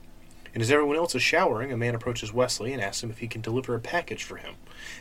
And 0.53 0.63
as 0.63 0.71
everyone 0.71 0.97
else 0.97 1.15
is 1.15 1.21
showering, 1.21 1.71
a 1.71 1.77
man 1.77 1.95
approaches 1.95 2.33
Wesley 2.33 2.73
and 2.73 2.81
asks 2.81 3.03
him 3.03 3.11
if 3.11 3.19
he 3.19 3.27
can 3.27 3.41
deliver 3.41 3.75
a 3.75 3.79
package 3.79 4.23
for 4.23 4.37
him. 4.37 4.55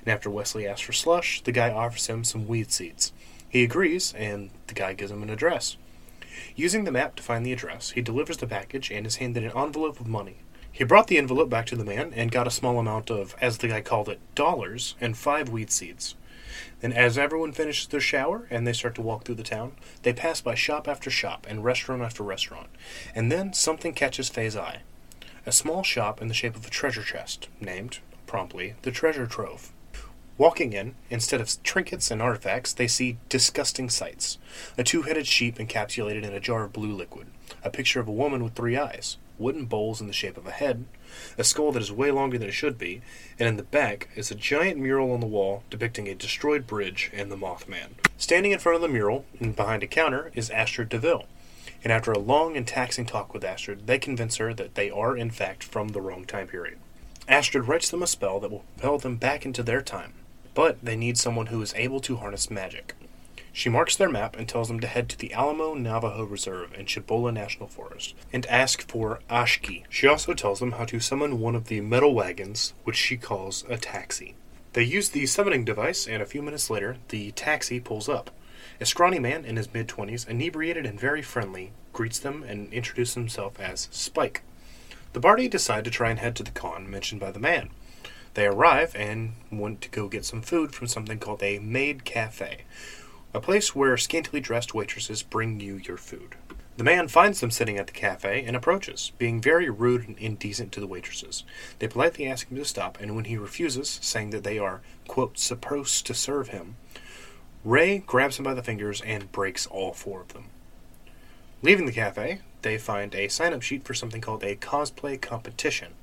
And 0.05 0.12
after 0.12 0.31
Wesley 0.31 0.66
asks 0.66 0.83
for 0.83 0.93
slush, 0.93 1.43
the 1.43 1.53
guy 1.53 1.70
offers 1.70 2.07
him 2.07 2.23
some 2.23 2.47
weed 2.47 2.70
seeds. 2.70 3.12
He 3.49 3.65
agrees, 3.65 4.12
and 4.16 4.51
the 4.66 4.75
guy 4.75 4.93
gives 4.93 5.11
him 5.11 5.23
an 5.23 5.31
address. 5.31 5.77
Using 6.55 6.85
the 6.85 6.93
map 6.93 7.16
to 7.16 7.23
find 7.23 7.45
the 7.45 7.53
address, 7.53 7.91
he 7.91 8.03
delivers 8.03 8.37
the 8.37 8.47
package 8.47 8.91
and 8.91 9.07
is 9.07 9.16
handed 9.16 9.43
an 9.43 9.53
envelope 9.57 10.01
of 10.01 10.07
money. 10.07 10.37
He 10.79 10.85
brought 10.85 11.09
the 11.09 11.19
envelope 11.19 11.51
back 11.51 11.67
to 11.67 11.77
the 11.77 11.85
man 11.85 12.13
and 12.15 12.31
got 12.31 12.47
a 12.47 12.53
small 12.53 12.79
amount 12.79 13.11
of, 13.11 13.35
as 13.41 13.59
the 13.59 13.67
guy 13.67 13.81
called 13.81 14.09
it, 14.09 14.21
dollars 14.37 14.95
and 15.01 15.19
five 15.19 15.49
weed 15.49 15.73
seeds. 15.73 16.15
Then, 16.79 16.93
as 16.93 17.19
everyone 17.19 17.51
finishes 17.51 17.89
their 17.89 17.99
shower 17.99 18.47
and 18.49 18.65
they 18.65 18.73
start 18.73 18.95
to 18.95 19.03
walk 19.03 19.25
through 19.25 19.35
the 19.35 19.43
town, 19.43 19.73
they 20.05 20.13
pass 20.13 20.41
by 20.41 20.55
shop 20.55 20.87
after 20.87 21.11
shop 21.11 21.49
and 21.51 21.65
restaurant 21.65 22.03
after 22.03 22.23
restaurant. 22.23 22.69
And 23.13 23.33
then 23.33 23.53
something 23.55 23.93
catches 23.93 24.29
Faye's 24.29 24.55
eye 24.55 24.83
a 25.45 25.51
small 25.51 25.83
shop 25.83 26.23
in 26.23 26.29
the 26.29 26.35
shape 26.35 26.55
of 26.55 26.65
a 26.65 26.71
treasure 26.71 27.03
chest, 27.03 27.49
named, 27.61 27.99
promptly, 28.29 28.75
the 28.83 28.93
Treasure 28.93 29.27
Trove. 29.27 29.73
Walking 30.37 30.75
in, 30.75 30.95
instead 31.11 31.41
of 31.41 31.61
trinkets 31.65 32.13
and 32.13 32.23
artifacts, 32.23 32.73
they 32.73 32.87
see 32.87 33.19
disgusting 33.29 33.91
sights 33.91 34.39
a 34.77 34.85
two 34.85 35.03
headed 35.03 35.27
sheep 35.27 35.57
encapsulated 35.57 36.23
in 36.23 36.35
a 36.35 36.39
jar 36.39 36.63
of 36.63 36.73
blue 36.73 36.93
liquid, 36.93 37.27
a 37.65 37.71
picture 37.71 37.99
of 37.99 38.07
a 38.07 38.13
woman 38.13 38.45
with 38.45 38.55
three 38.55 38.77
eyes, 38.77 39.17
wooden 39.39 39.66
bowls 39.66 40.01
in 40.01 40.06
the 40.06 40.12
shape 40.12 40.36
of 40.36 40.47
a 40.47 40.51
head, 40.51 40.85
a 41.36 41.44
skull 41.44 41.73
that 41.73 41.82
is 41.82 41.93
way 41.93 42.10
longer 42.10 42.39
than 42.39 42.48
it 42.48 42.52
should 42.52 42.78
be, 42.78 43.01
and 43.39 43.48
in 43.48 43.56
the 43.56 43.62
back 43.62 44.09
is 44.15 44.31
a 44.31 44.35
giant 44.35 44.78
mural 44.78 45.12
on 45.12 45.20
the 45.20 45.27
wall 45.27 45.62
depicting 45.70 46.09
a 46.09 46.15
destroyed 46.15 46.66
bridge 46.66 47.10
and 47.15 47.31
the 47.31 47.36
Mothman. 47.36 47.90
Standing 48.16 48.52
in 48.52 48.59
front 48.59 48.77
of 48.77 48.82
the 48.82 48.89
mural, 48.89 49.24
and 49.40 49.56
behind 49.56 49.82
a 49.82 49.86
counter, 49.86 50.31
is 50.35 50.51
Astrid 50.51 50.89
DeVille. 50.89 51.27
And 51.85 51.93
after 51.93 52.10
a 52.12 52.19
long 52.19 52.56
and 52.56 52.66
taxing 52.66 53.06
talk 53.06 53.32
with 53.32 53.44
Astrid, 53.44 53.86
they 53.86 53.98
convince 53.98 54.36
her 54.36 54.52
that 54.55 54.74
they 54.74 54.90
are, 54.90 55.16
in 55.16 55.31
fact, 55.31 55.62
from 55.62 55.89
the 55.89 56.01
wrong 56.01 56.24
time 56.24 56.48
period. 56.48 56.78
Astrid 57.28 57.69
writes 57.69 57.90
them 57.90 58.02
a 58.02 58.06
spell 58.06 58.40
that 58.40 58.51
will 58.51 58.65
propel 58.77 58.98
them 58.98 59.16
back 59.16 59.44
into 59.44 59.62
their 59.62 59.82
time, 59.82 60.15
but 60.55 60.82
they 60.82 60.97
need 60.97 61.19
someone 61.19 61.47
who 61.47 61.62
is 61.62 61.74
able 61.74 62.01
to 62.01 62.16
harness 62.16 62.51
magic. 62.51 62.94
She 63.59 63.68
marks 63.68 63.97
their 63.97 64.09
map 64.09 64.36
and 64.36 64.48
tells 64.48 64.68
them 64.68 64.78
to 64.78 64.86
head 64.86 65.09
to 65.09 65.18
the 65.18 65.32
Alamo 65.32 65.74
Navajo 65.74 66.22
Reserve 66.22 66.72
in 66.74 66.86
Cibola 66.86 67.32
National 67.32 67.66
Forest 67.66 68.14
and 68.32 68.47
ask 68.47 68.89
for 68.89 69.18
Ashki. 69.28 69.82
She 69.89 70.06
also 70.06 70.32
tells 70.32 70.60
them 70.60 70.70
how 70.70 70.85
to 70.85 71.01
summon 71.01 71.40
one 71.40 71.56
of 71.56 71.66
the 71.66 71.80
metal 71.80 72.14
wagons, 72.14 72.72
which 72.85 72.94
she 72.94 73.16
calls 73.16 73.64
a 73.68 73.76
taxi. 73.76 74.36
They 74.74 74.85
use 74.85 75.09
the 75.09 75.26
summoning 75.26 75.64
device, 75.64 76.06
and 76.06 76.22
a 76.22 76.26
few 76.26 76.40
minutes 76.40 76.70
later, 76.70 76.98
the 77.09 77.32
taxi 77.32 77.80
pulls 77.80 78.09
up. 78.09 78.30
A 78.80 78.86
scrawny 78.86 79.18
man 79.18 79.44
in 79.44 79.56
his 79.56 79.74
mid 79.74 79.89
20s, 79.89 80.28
inebriated 80.28 80.86
and 80.86 81.01
very 81.01 81.20
friendly, 81.20 81.72
greets 81.93 82.20
them 82.20 82.44
and 82.44 82.72
introduces 82.72 83.14
himself 83.14 83.59
as 83.59 83.89
Spike. 83.90 84.43
The 85.14 85.20
party 85.20 85.48
decide 85.48 85.82
to 85.82 85.90
try 85.90 86.10
and 86.10 86.20
head 86.20 86.36
to 86.36 86.44
the 86.44 86.52
con 86.52 86.89
mentioned 86.89 87.20
by 87.20 87.32
the 87.32 87.40
man. 87.40 87.70
They 88.35 88.47
arrive 88.47 88.94
and 88.94 89.32
want 89.51 89.80
to 89.80 89.89
go 89.89 90.06
get 90.06 90.24
some 90.24 90.43
food 90.43 90.76
from 90.76 90.86
something 90.86 91.18
called 91.18 91.43
a 91.43 91.59
maid 91.59 92.05
cafe, 92.05 92.60
a 93.35 93.41
place 93.41 93.75
where 93.75 93.97
scantily 93.97 94.41
dressed 94.41 94.75
waitresses 94.75 95.23
bring 95.23 95.61
you 95.61 95.77
your 95.77 95.97
food. 95.97 96.35
The 96.79 96.85
man 96.85 97.09
finds 97.09 97.41
them 97.41 97.51
sitting 97.51 97.77
at 97.77 97.89
the 97.89 97.93
cafe 97.93 98.45
and 98.45 98.55
approaches, 98.55 99.13
being 99.19 99.41
very 99.41 99.69
rude 99.69 100.07
and 100.07 100.17
indecent 100.19 100.71
to 100.73 100.81
the 100.81 100.87
waitresses. 100.87 101.43
They 101.79 101.89
politely 101.89 102.27
ask 102.27 102.49
him 102.49 102.57
to 102.57 102.65
stop, 102.65 102.99
and 103.01 103.17
when 103.17 103.25
he 103.25 103.37
refuses, 103.37 103.99
saying 104.01 104.31
that 104.31 104.45
they 104.45 104.59
are, 104.59 104.81
quote, 105.09 105.39
supposed 105.39 106.07
to 106.07 106.15
serve 106.15 106.49
him, 106.49 106.77
Ray 107.65 107.99
grabs 107.99 108.39
him 108.39 108.45
by 108.45 108.55
the 108.55 108.63
fingers 108.63 109.01
and 109.01 109.33
breaks 109.33 109.67
all 109.67 109.93
four 109.93 110.21
of 110.21 110.33
them. 110.33 110.45
Leaving 111.61 111.87
the 111.87 111.93
cafe, 111.93 112.41
they 112.63 112.79
find 112.79 113.15
a 113.15 113.27
sign 113.29 113.53
up 113.53 113.63
sheet 113.63 113.85
for 113.85 113.95
something 113.95 114.21
called 114.21 114.45
a 114.45 114.55
cosplay 114.55 115.21
competition. 115.21 115.95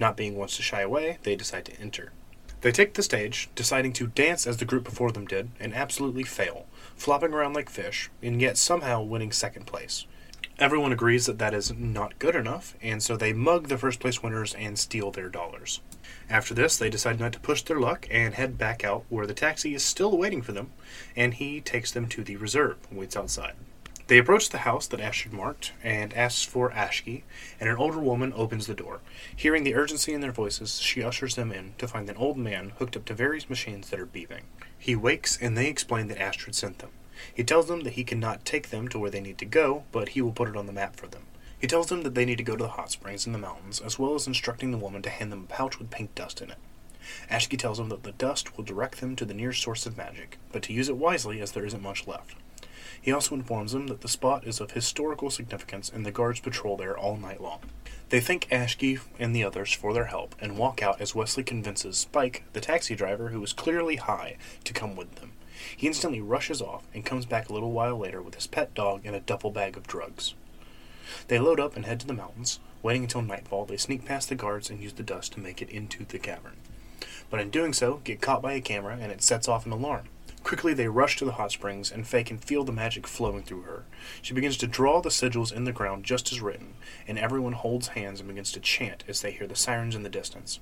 Not 0.00 0.16
being 0.16 0.34
ones 0.34 0.56
to 0.56 0.62
shy 0.62 0.80
away, 0.80 1.18
they 1.22 1.36
decide 1.36 1.64
to 1.66 1.80
enter. 1.80 2.10
They 2.62 2.72
take 2.72 2.94
the 2.94 3.02
stage, 3.02 3.48
deciding 3.54 3.94
to 3.94 4.06
dance 4.06 4.46
as 4.46 4.58
the 4.58 4.66
group 4.66 4.84
before 4.84 5.12
them 5.12 5.26
did, 5.26 5.50
and 5.58 5.74
absolutely 5.74 6.24
fail, 6.24 6.66
flopping 6.94 7.32
around 7.32 7.54
like 7.54 7.70
fish, 7.70 8.10
and 8.22 8.40
yet 8.40 8.58
somehow 8.58 9.02
winning 9.02 9.32
second 9.32 9.66
place. 9.66 10.06
Everyone 10.58 10.92
agrees 10.92 11.24
that 11.24 11.38
that 11.38 11.54
is 11.54 11.72
not 11.72 12.18
good 12.18 12.36
enough, 12.36 12.76
and 12.82 13.02
so 13.02 13.16
they 13.16 13.32
mug 13.32 13.68
the 13.68 13.78
first 13.78 13.98
place 13.98 14.22
winners 14.22 14.54
and 14.54 14.78
steal 14.78 15.10
their 15.10 15.30
dollars. 15.30 15.80
After 16.28 16.52
this, 16.52 16.76
they 16.76 16.90
decide 16.90 17.18
not 17.18 17.32
to 17.32 17.40
push 17.40 17.62
their 17.62 17.80
luck 17.80 18.06
and 18.10 18.34
head 18.34 18.58
back 18.58 18.84
out 18.84 19.06
where 19.08 19.26
the 19.26 19.32
taxi 19.32 19.74
is 19.74 19.82
still 19.82 20.18
waiting 20.18 20.42
for 20.42 20.52
them, 20.52 20.70
and 21.16 21.32
he 21.32 21.62
takes 21.62 21.90
them 21.90 22.08
to 22.08 22.22
the 22.22 22.36
reserve 22.36 22.76
waits 22.92 23.16
outside. 23.16 23.54
They 24.10 24.18
approach 24.18 24.48
the 24.48 24.66
house 24.66 24.88
that 24.88 24.98
Ash 24.98 25.22
had 25.22 25.32
marked 25.32 25.72
and 25.84 26.12
asks 26.14 26.42
for 26.42 26.72
Ashki, 26.72 27.22
and 27.60 27.68
an 27.68 27.76
older 27.76 28.00
woman 28.00 28.32
opens 28.34 28.66
the 28.66 28.74
door. 28.74 28.98
Hearing 29.36 29.62
the 29.62 29.76
urgency 29.76 30.12
in 30.12 30.20
their 30.20 30.32
voices, 30.32 30.80
she 30.80 31.00
ushers 31.00 31.36
them 31.36 31.52
in 31.52 31.74
to 31.78 31.86
find 31.86 32.10
an 32.10 32.16
old 32.16 32.36
man 32.36 32.72
hooked 32.80 32.96
up 32.96 33.04
to 33.04 33.14
various 33.14 33.48
machines 33.48 33.88
that 33.88 34.00
are 34.00 34.06
beeping. 34.06 34.42
He 34.76 34.96
wakes 34.96 35.38
and 35.40 35.56
they 35.56 35.68
explain 35.68 36.08
that 36.08 36.20
Astrid 36.20 36.56
sent 36.56 36.80
them. 36.80 36.90
He 37.32 37.44
tells 37.44 37.68
them 37.68 37.82
that 37.82 37.92
he 37.92 38.02
cannot 38.02 38.44
take 38.44 38.70
them 38.70 38.88
to 38.88 38.98
where 38.98 39.12
they 39.12 39.20
need 39.20 39.38
to 39.38 39.44
go, 39.44 39.84
but 39.92 40.08
he 40.08 40.20
will 40.20 40.32
put 40.32 40.48
it 40.48 40.56
on 40.56 40.66
the 40.66 40.72
map 40.72 40.96
for 40.96 41.06
them. 41.06 41.22
He 41.60 41.68
tells 41.68 41.86
them 41.86 42.02
that 42.02 42.16
they 42.16 42.24
need 42.24 42.38
to 42.38 42.42
go 42.42 42.56
to 42.56 42.64
the 42.64 42.70
hot 42.70 42.90
springs 42.90 43.28
in 43.28 43.32
the 43.32 43.38
mountains, 43.38 43.78
as 43.78 43.96
well 43.96 44.16
as 44.16 44.26
instructing 44.26 44.72
the 44.72 44.76
woman 44.76 45.02
to 45.02 45.10
hand 45.10 45.30
them 45.30 45.46
a 45.48 45.52
pouch 45.54 45.78
with 45.78 45.92
pink 45.92 46.16
dust 46.16 46.40
in 46.40 46.50
it. 46.50 46.58
Ashki 47.30 47.56
tells 47.56 47.78
them 47.78 47.90
that 47.90 48.02
the 48.02 48.10
dust 48.10 48.56
will 48.56 48.64
direct 48.64 49.00
them 49.00 49.14
to 49.14 49.24
the 49.24 49.34
nearest 49.34 49.62
source 49.62 49.86
of 49.86 49.96
magic, 49.96 50.36
but 50.50 50.64
to 50.64 50.72
use 50.72 50.88
it 50.88 50.96
wisely 50.96 51.40
as 51.40 51.52
there 51.52 51.64
isn't 51.64 51.80
much 51.80 52.08
left. 52.08 52.34
He 53.02 53.12
also 53.12 53.34
informs 53.34 53.72
them 53.72 53.86
that 53.86 54.02
the 54.02 54.08
spot 54.08 54.46
is 54.46 54.60
of 54.60 54.72
historical 54.72 55.30
significance 55.30 55.90
and 55.92 56.04
the 56.04 56.10
guards 56.10 56.40
patrol 56.40 56.76
there 56.76 56.96
all 56.96 57.16
night 57.16 57.40
long. 57.40 57.60
They 58.10 58.20
thank 58.20 58.48
Ashki 58.50 59.00
and 59.18 59.34
the 59.34 59.44
others 59.44 59.72
for 59.72 59.94
their 59.94 60.06
help 60.06 60.34
and 60.40 60.58
walk 60.58 60.82
out 60.82 61.00
as 61.00 61.14
Wesley 61.14 61.44
convinces 61.44 61.96
Spike, 61.96 62.44
the 62.52 62.60
taxi 62.60 62.94
driver 62.94 63.28
who 63.28 63.42
is 63.42 63.52
clearly 63.52 63.96
high, 63.96 64.36
to 64.64 64.72
come 64.72 64.96
with 64.96 65.14
them. 65.16 65.32
He 65.76 65.86
instantly 65.86 66.20
rushes 66.20 66.60
off 66.60 66.84
and 66.92 67.04
comes 67.06 67.26
back 67.26 67.48
a 67.48 67.52
little 67.52 67.72
while 67.72 67.96
later 67.96 68.20
with 68.20 68.34
his 68.34 68.46
pet 68.46 68.74
dog 68.74 69.02
and 69.04 69.14
a 69.14 69.20
duffel 69.20 69.50
bag 69.50 69.76
of 69.76 69.86
drugs. 69.86 70.34
They 71.28 71.38
load 71.38 71.60
up 71.60 71.76
and 71.76 71.86
head 71.86 72.00
to 72.00 72.06
the 72.06 72.14
mountains. 72.14 72.60
Waiting 72.82 73.02
until 73.02 73.22
nightfall, 73.22 73.66
they 73.66 73.76
sneak 73.76 74.04
past 74.04 74.28
the 74.28 74.34
guards 74.34 74.70
and 74.70 74.80
use 74.80 74.94
the 74.94 75.02
dust 75.02 75.32
to 75.32 75.40
make 75.40 75.60
it 75.60 75.68
into 75.70 76.04
the 76.04 76.18
cavern. 76.18 76.56
But 77.28 77.40
in 77.40 77.50
doing 77.50 77.72
so, 77.72 78.00
get 78.04 78.20
caught 78.20 78.42
by 78.42 78.52
a 78.54 78.60
camera 78.60 78.98
and 79.00 79.12
it 79.12 79.22
sets 79.22 79.48
off 79.48 79.66
an 79.66 79.72
alarm. 79.72 80.06
Quickly, 80.42 80.74
they 80.74 80.88
rush 80.88 81.16
to 81.16 81.24
the 81.24 81.32
hot 81.32 81.52
springs, 81.52 81.92
and 81.92 82.06
Faye 82.06 82.24
can 82.24 82.38
feel 82.38 82.64
the 82.64 82.72
magic 82.72 83.06
flowing 83.06 83.42
through 83.42 83.62
her. 83.62 83.84
She 84.22 84.34
begins 84.34 84.56
to 84.58 84.66
draw 84.66 85.00
the 85.00 85.10
sigils 85.10 85.52
in 85.52 85.64
the 85.64 85.72
ground 85.72 86.04
just 86.04 86.32
as 86.32 86.40
written, 86.40 86.74
and 87.06 87.18
everyone 87.18 87.52
holds 87.52 87.88
hands 87.88 88.20
and 88.20 88.28
begins 88.28 88.50
to 88.52 88.60
chant 88.60 89.04
as 89.06 89.20
they 89.20 89.32
hear 89.32 89.46
the 89.46 89.54
sirens 89.54 89.94
in 89.94 90.02
the 90.02 90.08
distance. 90.08 90.58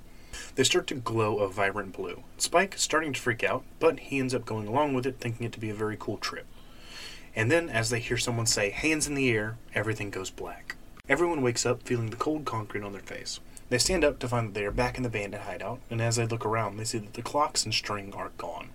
They 0.56 0.64
start 0.64 0.86
to 0.88 0.94
glow 0.94 1.38
a 1.38 1.48
vibrant 1.48 1.92
blue. 1.92 2.24
Spike 2.36 2.74
is 2.74 2.82
starting 2.82 3.12
to 3.12 3.20
freak 3.20 3.42
out, 3.42 3.64
but 3.78 4.00
he 4.00 4.18
ends 4.18 4.34
up 4.34 4.44
going 4.44 4.66
along 4.66 4.94
with 4.94 5.06
it, 5.06 5.20
thinking 5.20 5.46
it 5.46 5.52
to 5.52 5.60
be 5.60 5.70
a 5.70 5.74
very 5.74 5.96
cool 5.98 6.18
trip. 6.18 6.46
And 7.34 7.50
then, 7.50 7.68
as 7.70 7.90
they 7.90 8.00
hear 8.00 8.18
someone 8.18 8.46
say, 8.46 8.70
hands 8.70 9.06
in 9.06 9.14
the 9.14 9.30
air, 9.30 9.56
everything 9.74 10.10
goes 10.10 10.30
black. 10.30 10.76
Everyone 11.08 11.40
wakes 11.40 11.64
up 11.64 11.82
feeling 11.84 12.10
the 12.10 12.16
cold 12.16 12.44
concrete 12.44 12.82
on 12.82 12.92
their 12.92 13.00
face. 13.00 13.40
They 13.70 13.78
stand 13.78 14.04
up 14.04 14.18
to 14.18 14.28
find 14.28 14.48
that 14.48 14.54
they 14.54 14.64
are 14.66 14.70
back 14.70 14.96
in 14.96 15.02
the 15.02 15.08
bandit 15.08 15.42
hideout, 15.42 15.80
and 15.88 16.02
as 16.02 16.16
they 16.16 16.26
look 16.26 16.44
around, 16.44 16.76
they 16.76 16.84
see 16.84 16.98
that 16.98 17.14
the 17.14 17.22
clocks 17.22 17.64
and 17.64 17.72
string 17.72 18.12
are 18.14 18.32
gone. 18.38 18.70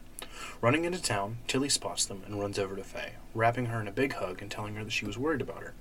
Running 0.63 0.85
into 0.85 1.01
town, 1.01 1.39
Tilly 1.45 1.67
spots 1.67 2.05
them 2.05 2.21
and 2.25 2.39
runs 2.39 2.57
over 2.57 2.77
to 2.77 2.85
Faye, 2.85 3.15
wrapping 3.35 3.65
her 3.65 3.81
in 3.81 3.87
a 3.89 3.91
big 3.91 4.13
hug 4.13 4.41
and 4.41 4.49
telling 4.49 4.75
her 4.75 4.85
that 4.85 4.93
she 4.93 5.05
was 5.05 5.17
worried 5.17 5.41
about 5.41 5.61
her. 5.61 5.73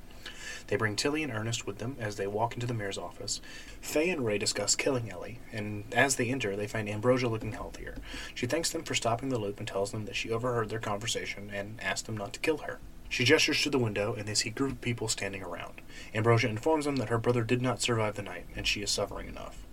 They 0.66 0.74
bring 0.74 0.96
Tilly 0.96 1.22
and 1.22 1.30
Ernest 1.30 1.68
with 1.68 1.78
them 1.78 1.94
as 2.00 2.16
they 2.16 2.26
walk 2.26 2.54
into 2.54 2.66
the 2.66 2.74
mayor's 2.74 2.98
office. 2.98 3.40
Faye 3.80 4.10
and 4.10 4.26
Ray 4.26 4.38
discuss 4.38 4.74
killing 4.74 5.08
Ellie, 5.08 5.38
and 5.52 5.84
as 5.92 6.16
they 6.16 6.30
enter, 6.30 6.56
they 6.56 6.66
find 6.66 6.88
Ambrosia 6.88 7.28
looking 7.28 7.52
healthier. 7.52 7.94
She 8.34 8.48
thanks 8.48 8.70
them 8.70 8.82
for 8.82 8.96
stopping 8.96 9.28
the 9.28 9.38
loop 9.38 9.60
and 9.60 9.68
tells 9.68 9.92
them 9.92 10.04
that 10.06 10.16
she 10.16 10.32
overheard 10.32 10.68
their 10.68 10.80
conversation 10.80 11.52
and 11.54 11.78
asked 11.80 12.06
them 12.06 12.16
not 12.16 12.32
to 12.32 12.40
kill 12.40 12.58
her. 12.58 12.80
She 13.08 13.24
gestures 13.24 13.62
to 13.62 13.70
the 13.70 13.78
window, 13.78 14.14
and 14.14 14.26
they 14.26 14.34
see 14.34 14.48
a 14.48 14.52
group 14.52 14.72
of 14.72 14.80
people 14.80 15.06
standing 15.06 15.44
around. 15.44 15.80
Ambrosia 16.12 16.48
informs 16.48 16.86
them 16.86 16.96
that 16.96 17.08
her 17.08 17.18
brother 17.18 17.44
did 17.44 17.62
not 17.62 17.80
survive 17.80 18.16
the 18.16 18.22
night, 18.22 18.46
and 18.56 18.66
she 18.66 18.82
is 18.82 18.90
suffering 18.90 19.28
enough. 19.28 19.64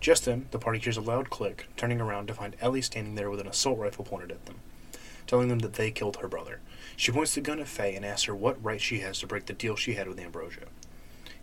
Just 0.00 0.24
then, 0.24 0.46
the 0.50 0.58
party 0.58 0.78
hears 0.78 0.96
a 0.96 1.02
loud 1.02 1.28
click, 1.28 1.66
turning 1.76 2.00
around 2.00 2.26
to 2.28 2.34
find 2.34 2.56
Ellie 2.60 2.80
standing 2.80 3.16
there 3.16 3.30
with 3.30 3.40
an 3.40 3.46
assault 3.46 3.78
rifle 3.78 4.04
pointed 4.04 4.32
at 4.32 4.46
them, 4.46 4.56
telling 5.26 5.48
them 5.48 5.58
that 5.58 5.74
they 5.74 5.90
killed 5.90 6.16
her 6.16 6.28
brother. 6.28 6.60
She 6.96 7.12
points 7.12 7.34
the 7.34 7.42
gun 7.42 7.60
at 7.60 7.68
Faye 7.68 7.94
and 7.94 8.04
asks 8.04 8.24
her 8.24 8.34
what 8.34 8.62
right 8.64 8.80
she 8.80 9.00
has 9.00 9.18
to 9.20 9.26
break 9.26 9.44
the 9.44 9.52
deal 9.52 9.76
she 9.76 9.94
had 9.94 10.08
with 10.08 10.18
Ambrosia. 10.18 10.66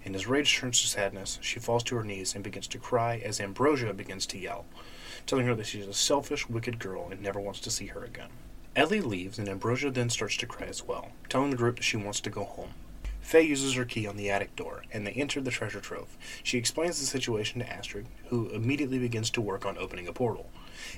And 0.03 0.15
as 0.15 0.25
rage 0.25 0.57
turns 0.57 0.81
to 0.81 0.88
sadness, 0.88 1.38
she 1.41 1.59
falls 1.59 1.84
to 1.84 1.95
her 1.97 2.03
knees 2.03 2.34
and 2.34 2.43
begins 2.43 2.67
to 2.69 2.79
cry 2.79 3.21
as 3.23 3.39
Ambrosia 3.39 3.93
begins 3.93 4.25
to 4.27 4.39
yell, 4.39 4.65
telling 5.27 5.45
her 5.45 5.53
that 5.53 5.67
she 5.67 5.79
is 5.79 5.88
a 5.88 5.93
selfish, 5.93 6.49
wicked 6.49 6.79
girl 6.79 7.09
and 7.11 7.21
never 7.21 7.39
wants 7.39 7.59
to 7.59 7.69
see 7.69 7.88
her 7.88 8.03
again. 8.03 8.29
Ellie 8.75 9.01
leaves, 9.01 9.38
and 9.38 9.49
Ambrosia 9.49 9.91
then 9.91 10.09
starts 10.09 10.38
to 10.38 10.45
cry 10.45 10.67
as 10.67 10.84
well, 10.84 11.11
telling 11.29 11.51
the 11.51 11.57
group 11.57 11.75
that 11.75 11.84
she 11.84 11.97
wants 11.97 12.19
to 12.21 12.29
go 12.29 12.43
home. 12.43 12.73
Faye 13.28 13.41
uses 13.41 13.74
her 13.74 13.84
key 13.84 14.08
on 14.08 14.16
the 14.16 14.30
attic 14.30 14.56
door, 14.56 14.84
and 14.94 15.06
they 15.06 15.12
enter 15.12 15.41
the 15.41 15.52
treasure 15.52 15.82
trove. 15.82 16.18
She 16.44 16.58
explains 16.58 16.98
the 16.98 17.06
situation 17.06 17.60
to 17.60 17.70
Astrid, 17.70 18.06
who 18.30 18.48
immediately 18.52 18.99
begins 18.99 19.30
to 19.32 19.41
work 19.41 19.66
on 19.66 19.78
opening 19.78 20.08
a 20.08 20.14
portal. 20.14 20.49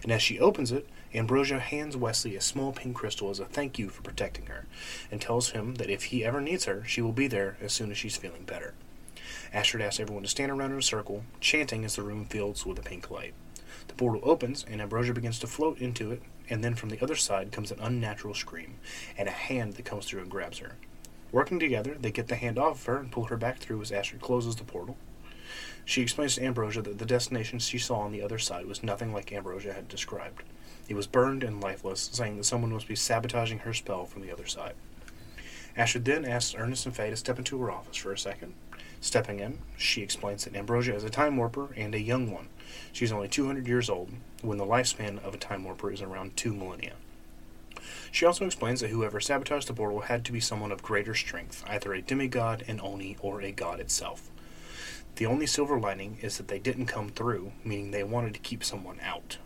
And 0.04 0.12
as 0.12 0.22
she 0.22 0.40
opens 0.40 0.72
it, 0.72 0.88
Ambrosia 1.12 1.58
hands 1.58 1.98
Wesley 1.98 2.36
a 2.36 2.42
small 2.42 2.72
pink 2.72 2.96
crystal 2.96 3.32
as 3.32 3.40
a 3.40 3.46
thank 3.46 3.80
you 3.80 3.90
for 3.90 4.04
protecting 4.04 4.46
her, 4.46 4.68
and 5.10 5.20
tells 5.20 5.50
him 5.50 5.74
that 5.76 5.90
if 5.90 6.04
he 6.04 6.24
ever 6.24 6.40
needs 6.40 6.66
her, 6.66 6.84
she 6.86 7.02
will 7.02 7.14
be 7.14 7.26
there 7.26 7.58
as 7.60 7.74
soon 7.74 7.90
as 7.90 7.98
she's 7.98 8.16
feeling 8.16 8.44
better. 8.44 8.76
Astrid 9.52 9.82
asks 9.82 10.00
everyone 10.00 10.22
to 10.22 10.30
stand 10.30 10.52
around 10.52 10.72
in 10.72 10.78
a 10.78 10.84
circle, 10.84 11.24
chanting 11.40 11.84
as 11.84 11.96
the 11.96 12.04
room 12.04 12.26
fills 12.26 12.64
with 12.64 12.78
a 12.78 12.84
pink 12.84 13.10
light. 13.10 13.34
The 13.88 13.96
portal 13.96 14.22
opens, 14.24 14.64
and 14.70 14.84
Ambrosia 14.84 15.16
begins 15.16 15.40
to 15.40 15.48
float 15.48 15.80
into 15.80 16.12
it, 16.12 16.22
and 16.48 16.64
then 16.64 16.76
from 16.76 16.90
the 16.90 17.02
other 17.02 17.16
side 17.16 17.52
comes 17.52 17.72
an 17.72 17.80
unnatural 17.80 18.36
scream, 18.36 18.76
and 19.18 19.28
a 19.28 19.32
hand 19.32 19.74
that 19.74 19.86
comes 19.86 20.06
through 20.06 20.22
and 20.22 20.30
grabs 20.30 20.60
her. 20.60 20.76
Working 21.32 21.60
together, 21.60 21.96
they 22.00 22.12
get 22.12 22.28
the 22.28 22.36
hand 22.36 22.58
off 22.58 22.80
of 22.80 22.86
her 22.86 22.98
and 22.98 23.12
pull 23.12 23.26
her 23.26 23.38
back 23.38 23.60
through 23.60 23.82
as 23.82 23.92
Astrid 23.92 24.22
closes 24.22 24.56
the 24.56 24.64
portal. 24.64 24.98
She 25.86 26.02
explains 26.02 26.36
to 26.36 26.44
Ambrosia 26.44 26.82
that 26.84 27.00
the 27.00 27.06
destination 27.06 27.60
she 27.60 27.78
saw 27.78 28.00
on 28.00 28.12
the 28.12 28.22
other 28.22 28.38
side 28.38 28.66
was 28.66 28.84
nothing 28.84 29.14
like 29.14 29.32
Ambrosia 29.32 29.74
had 29.74 29.88
described. 29.88 30.44
It 30.88 30.96
was 30.96 31.08
burned 31.08 31.44
and 31.44 31.62
lifeless, 31.62 32.10
saying 32.12 32.38
that 32.38 32.44
someone 32.46 32.74
must 32.74 32.88
be 32.88 32.96
sabotaging 32.96 33.60
her 33.60 33.74
spell 33.74 34.06
from 34.06 34.22
the 34.22 34.32
other 34.32 34.46
side. 34.46 34.74
Astrid 35.78 36.06
then 36.06 36.26
asks 36.26 36.56
Ernest 36.58 36.86
and 36.86 36.96
Faye 36.96 37.10
to 37.10 37.16
step 37.16 37.38
into 37.38 37.60
her 37.62 37.72
office 37.72 37.98
for 37.98 38.12
a 38.12 38.18
second. 38.18 38.54
Stepping 39.02 39.40
in, 39.40 39.60
she 39.78 40.02
explains 40.02 40.44
that 40.44 40.56
Ambrosia 40.56 40.96
is 40.96 41.04
a 41.04 41.10
time 41.10 41.38
warper 41.38 41.70
and 41.76 41.96
a 41.96 42.02
young 42.02 42.32
one. 42.32 42.50
She's 42.92 43.12
only 43.12 43.28
200 43.28 43.68
years 43.68 43.90
old, 43.90 44.12
when 44.42 44.58
the 44.58 44.66
lifespan 44.66 45.24
of 45.24 45.34
a 45.34 45.38
time 45.38 45.64
warper 45.64 45.92
is 45.92 46.02
around 46.02 46.36
two 46.36 46.54
millennia. 46.54 46.94
She 48.12 48.26
also 48.26 48.46
explains 48.46 48.82
that 48.82 48.90
whoever 48.90 49.20
sabotaged 49.20 49.68
the 49.68 49.74
portal 49.74 50.02
had 50.02 50.26
to 50.26 50.32
be 50.32 50.40
someone 50.40 50.72
of 50.72 50.82
greater 50.82 51.14
strength, 51.16 51.64
either 51.68 51.94
a 51.94 52.02
demigod, 52.02 52.64
an 52.68 52.80
Oni, 52.82 53.18
or 53.22 53.42
a 53.42 53.52
god 53.52 53.80
itself. 53.80 54.30
The 55.16 55.26
only 55.26 55.46
silver 55.46 55.80
lining 55.80 56.18
is 56.22 56.38
that 56.38 56.48
they 56.48 56.60
didn't 56.60 56.86
come 56.86 57.10
through, 57.10 57.52
meaning 57.64 57.92
they 57.92 58.04
wanted 58.04 58.34
to 58.34 58.40
keep 58.40 58.64
someone 58.64 59.00
out. 59.04 59.38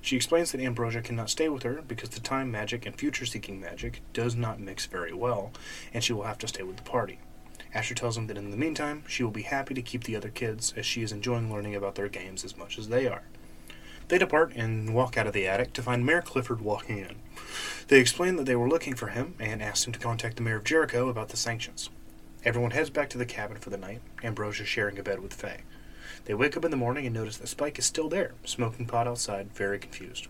She 0.00 0.16
explains 0.16 0.52
that 0.52 0.60
Ambrosia 0.60 1.02
cannot 1.02 1.30
stay 1.30 1.48
with 1.48 1.62
her 1.64 1.82
because 1.86 2.10
the 2.10 2.20
time 2.20 2.50
magic 2.50 2.86
and 2.86 2.96
future 2.96 3.26
seeking 3.26 3.60
magic 3.60 4.00
does 4.12 4.36
not 4.36 4.60
mix 4.60 4.86
very 4.86 5.12
well, 5.12 5.52
and 5.92 6.04
she 6.04 6.12
will 6.12 6.22
have 6.22 6.38
to 6.38 6.48
stay 6.48 6.62
with 6.62 6.76
the 6.76 6.82
party. 6.82 7.18
Asher 7.74 7.94
tells 7.94 8.16
him 8.16 8.26
that 8.28 8.38
in 8.38 8.50
the 8.50 8.56
meantime, 8.56 9.04
she 9.08 9.22
will 9.22 9.30
be 9.30 9.42
happy 9.42 9.74
to 9.74 9.82
keep 9.82 10.04
the 10.04 10.16
other 10.16 10.28
kids, 10.28 10.72
as 10.76 10.86
she 10.86 11.02
is 11.02 11.12
enjoying 11.12 11.52
learning 11.52 11.74
about 11.74 11.94
their 11.96 12.08
games 12.08 12.44
as 12.44 12.56
much 12.56 12.78
as 12.78 12.88
they 12.88 13.06
are. 13.06 13.22
They 14.08 14.18
depart 14.18 14.52
and 14.54 14.94
walk 14.94 15.18
out 15.18 15.26
of 15.26 15.32
the 15.32 15.46
attic 15.48 15.72
to 15.74 15.82
find 15.82 16.06
Mayor 16.06 16.22
Clifford 16.22 16.60
walking 16.60 16.98
in. 16.98 17.16
They 17.88 18.00
explain 18.00 18.36
that 18.36 18.46
they 18.46 18.56
were 18.56 18.68
looking 18.68 18.94
for 18.94 19.08
him 19.08 19.34
and 19.38 19.62
asked 19.62 19.86
him 19.86 19.92
to 19.92 19.98
contact 19.98 20.36
the 20.36 20.42
mayor 20.42 20.56
of 20.56 20.64
Jericho 20.64 21.08
about 21.08 21.28
the 21.28 21.36
sanctions. 21.36 21.90
Everyone 22.44 22.70
heads 22.70 22.90
back 22.90 23.10
to 23.10 23.18
the 23.18 23.26
cabin 23.26 23.56
for 23.56 23.70
the 23.70 23.76
night, 23.76 24.02
Ambrosia 24.22 24.64
sharing 24.64 24.98
a 24.98 25.02
bed 25.02 25.20
with 25.20 25.34
Faye. 25.34 25.62
They 26.26 26.34
wake 26.34 26.56
up 26.56 26.64
in 26.64 26.70
the 26.70 26.76
morning 26.76 27.06
and 27.06 27.14
notice 27.14 27.36
that 27.38 27.46
Spike 27.46 27.78
is 27.78 27.86
still 27.86 28.08
there, 28.08 28.34
smoking 28.44 28.86
pot 28.86 29.06
outside, 29.06 29.52
very 29.52 29.78
confused. 29.78 30.28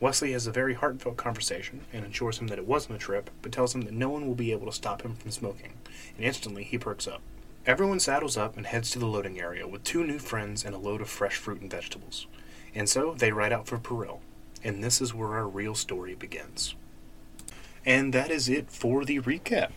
Wesley 0.00 0.32
has 0.32 0.46
a 0.46 0.52
very 0.52 0.74
heartfelt 0.74 1.16
conversation 1.16 1.82
and 1.92 2.04
assures 2.04 2.38
him 2.38 2.48
that 2.48 2.58
it 2.58 2.66
wasn't 2.66 2.96
a 2.96 2.98
trip, 2.98 3.30
but 3.42 3.52
tells 3.52 3.74
him 3.74 3.82
that 3.82 3.94
no 3.94 4.08
one 4.08 4.26
will 4.26 4.34
be 4.34 4.52
able 4.52 4.66
to 4.66 4.72
stop 4.72 5.02
him 5.02 5.14
from 5.14 5.30
smoking, 5.30 5.74
and 6.16 6.24
instantly 6.24 6.64
he 6.64 6.78
perks 6.78 7.06
up. 7.06 7.22
Everyone 7.66 8.00
saddles 8.00 8.36
up 8.36 8.56
and 8.56 8.66
heads 8.66 8.90
to 8.90 8.98
the 8.98 9.06
loading 9.06 9.40
area 9.40 9.68
with 9.68 9.84
two 9.84 10.02
new 10.04 10.18
friends 10.18 10.64
and 10.64 10.74
a 10.74 10.78
load 10.78 11.00
of 11.00 11.10
fresh 11.10 11.36
fruit 11.36 11.60
and 11.60 11.70
vegetables. 11.70 12.26
And 12.74 12.88
so 12.88 13.14
they 13.14 13.32
ride 13.32 13.52
out 13.52 13.66
for 13.66 13.78
Peril, 13.78 14.22
and 14.62 14.82
this 14.82 15.00
is 15.00 15.14
where 15.14 15.34
our 15.34 15.48
real 15.48 15.74
story 15.74 16.14
begins. 16.14 16.74
And 17.84 18.12
that 18.12 18.30
is 18.30 18.48
it 18.48 18.70
for 18.70 19.04
the 19.04 19.20
recap. 19.20 19.70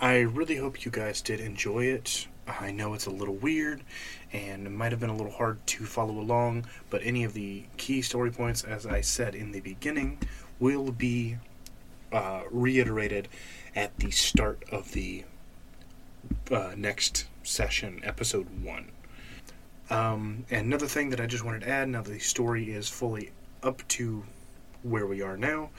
I 0.00 0.20
really 0.20 0.56
hope 0.56 0.84
you 0.84 0.90
guys 0.90 1.20
did 1.20 1.40
enjoy 1.40 1.84
it. 1.84 2.26
I 2.46 2.70
know 2.70 2.94
it's 2.94 3.06
a 3.06 3.10
little 3.10 3.34
weird 3.34 3.82
and 4.32 4.66
it 4.66 4.70
might 4.70 4.92
have 4.92 5.00
been 5.00 5.10
a 5.10 5.16
little 5.16 5.32
hard 5.32 5.64
to 5.68 5.84
follow 5.84 6.18
along, 6.18 6.66
but 6.88 7.00
any 7.04 7.24
of 7.24 7.32
the 7.32 7.64
key 7.76 8.02
story 8.02 8.30
points, 8.30 8.64
as 8.64 8.86
I 8.86 9.00
said 9.00 9.34
in 9.34 9.52
the 9.52 9.60
beginning, 9.60 10.18
will 10.58 10.92
be 10.92 11.36
uh, 12.12 12.42
reiterated 12.50 13.28
at 13.74 13.96
the 13.98 14.10
start 14.10 14.64
of 14.70 14.92
the 14.92 15.24
uh, 16.50 16.72
next 16.76 17.26
session, 17.42 18.00
episode 18.02 18.46
one. 18.62 18.90
Um, 19.88 20.44
another 20.50 20.86
thing 20.86 21.10
that 21.10 21.20
I 21.20 21.26
just 21.26 21.44
wanted 21.44 21.62
to 21.62 21.68
add 21.68 21.88
now 21.88 22.02
that 22.02 22.10
the 22.10 22.18
story 22.20 22.70
is 22.70 22.88
fully 22.88 23.32
up 23.62 23.86
to 23.88 24.24
where 24.82 25.06
we 25.06 25.22
are 25.22 25.36
now, 25.36 25.70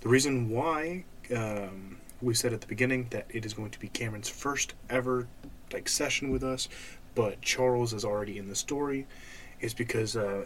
the 0.00 0.08
reason 0.08 0.50
why 0.50 1.04
um, 1.34 1.98
we 2.20 2.34
said 2.34 2.52
at 2.52 2.60
the 2.60 2.66
beginning 2.66 3.08
that 3.10 3.26
it 3.28 3.44
is 3.44 3.54
going 3.54 3.70
to 3.70 3.78
be 3.78 3.88
Cameron's 3.88 4.28
first 4.28 4.74
ever 4.88 5.26
like 5.72 5.88
session 5.88 6.30
with 6.30 6.44
us, 6.44 6.68
but 7.14 7.40
Charles 7.42 7.92
is 7.92 8.04
already 8.04 8.38
in 8.38 8.48
the 8.48 8.54
story, 8.54 9.06
is 9.60 9.74
because 9.74 10.16
uh, 10.16 10.44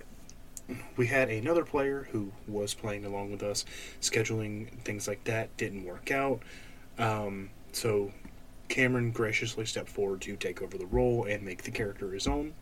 we 0.97 1.07
had 1.07 1.29
another 1.29 1.65
player 1.65 2.09
who 2.13 2.33
was 2.49 2.75
playing 2.75 3.05
along 3.05 3.31
with 3.31 3.43
us. 3.43 3.65
Scheduling 4.01 4.71
things 4.81 5.07
like 5.07 5.25
that 5.25 5.57
didn't 5.57 5.85
work 5.85 6.11
out, 6.11 6.41
um, 6.99 7.51
so 7.73 8.13
Cameron 8.69 9.11
graciously 9.11 9.67
stepped 9.67 9.89
forward 9.89 10.21
to 10.23 10.37
take 10.37 10.63
over 10.63 10.79
the 10.79 10.87
role 10.87 11.25
and 11.25 11.43
make 11.43 11.65
the 11.65 11.71
character 11.71 12.13
his 12.13 12.27
own 12.27 12.55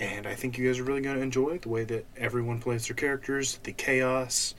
and 0.00 0.26
I 0.26 0.34
think 0.34 0.56
you 0.56 0.66
guys 0.66 0.78
are 0.78 0.84
really 0.84 1.02
going 1.02 1.16
to 1.16 1.22
enjoy 1.22 1.58
the 1.58 1.68
way 1.68 1.84
that 1.84 2.06
everyone 2.16 2.58
plays 2.58 2.88
their 2.88 2.96
characters, 2.96 3.60
the 3.62 3.72
chaos, 3.72 4.54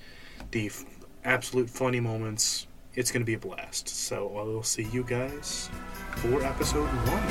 the 0.51 0.67
f- 0.67 0.85
absolute 1.25 1.69
funny 1.69 1.99
moments. 1.99 2.67
It's 2.93 3.11
going 3.11 3.21
to 3.21 3.25
be 3.25 3.33
a 3.33 3.39
blast. 3.39 3.89
So 3.89 4.37
I 4.37 4.43
will 4.43 4.63
see 4.63 4.83
you 4.83 5.03
guys 5.03 5.69
for 6.17 6.43
episode 6.43 6.85
one. 6.85 7.21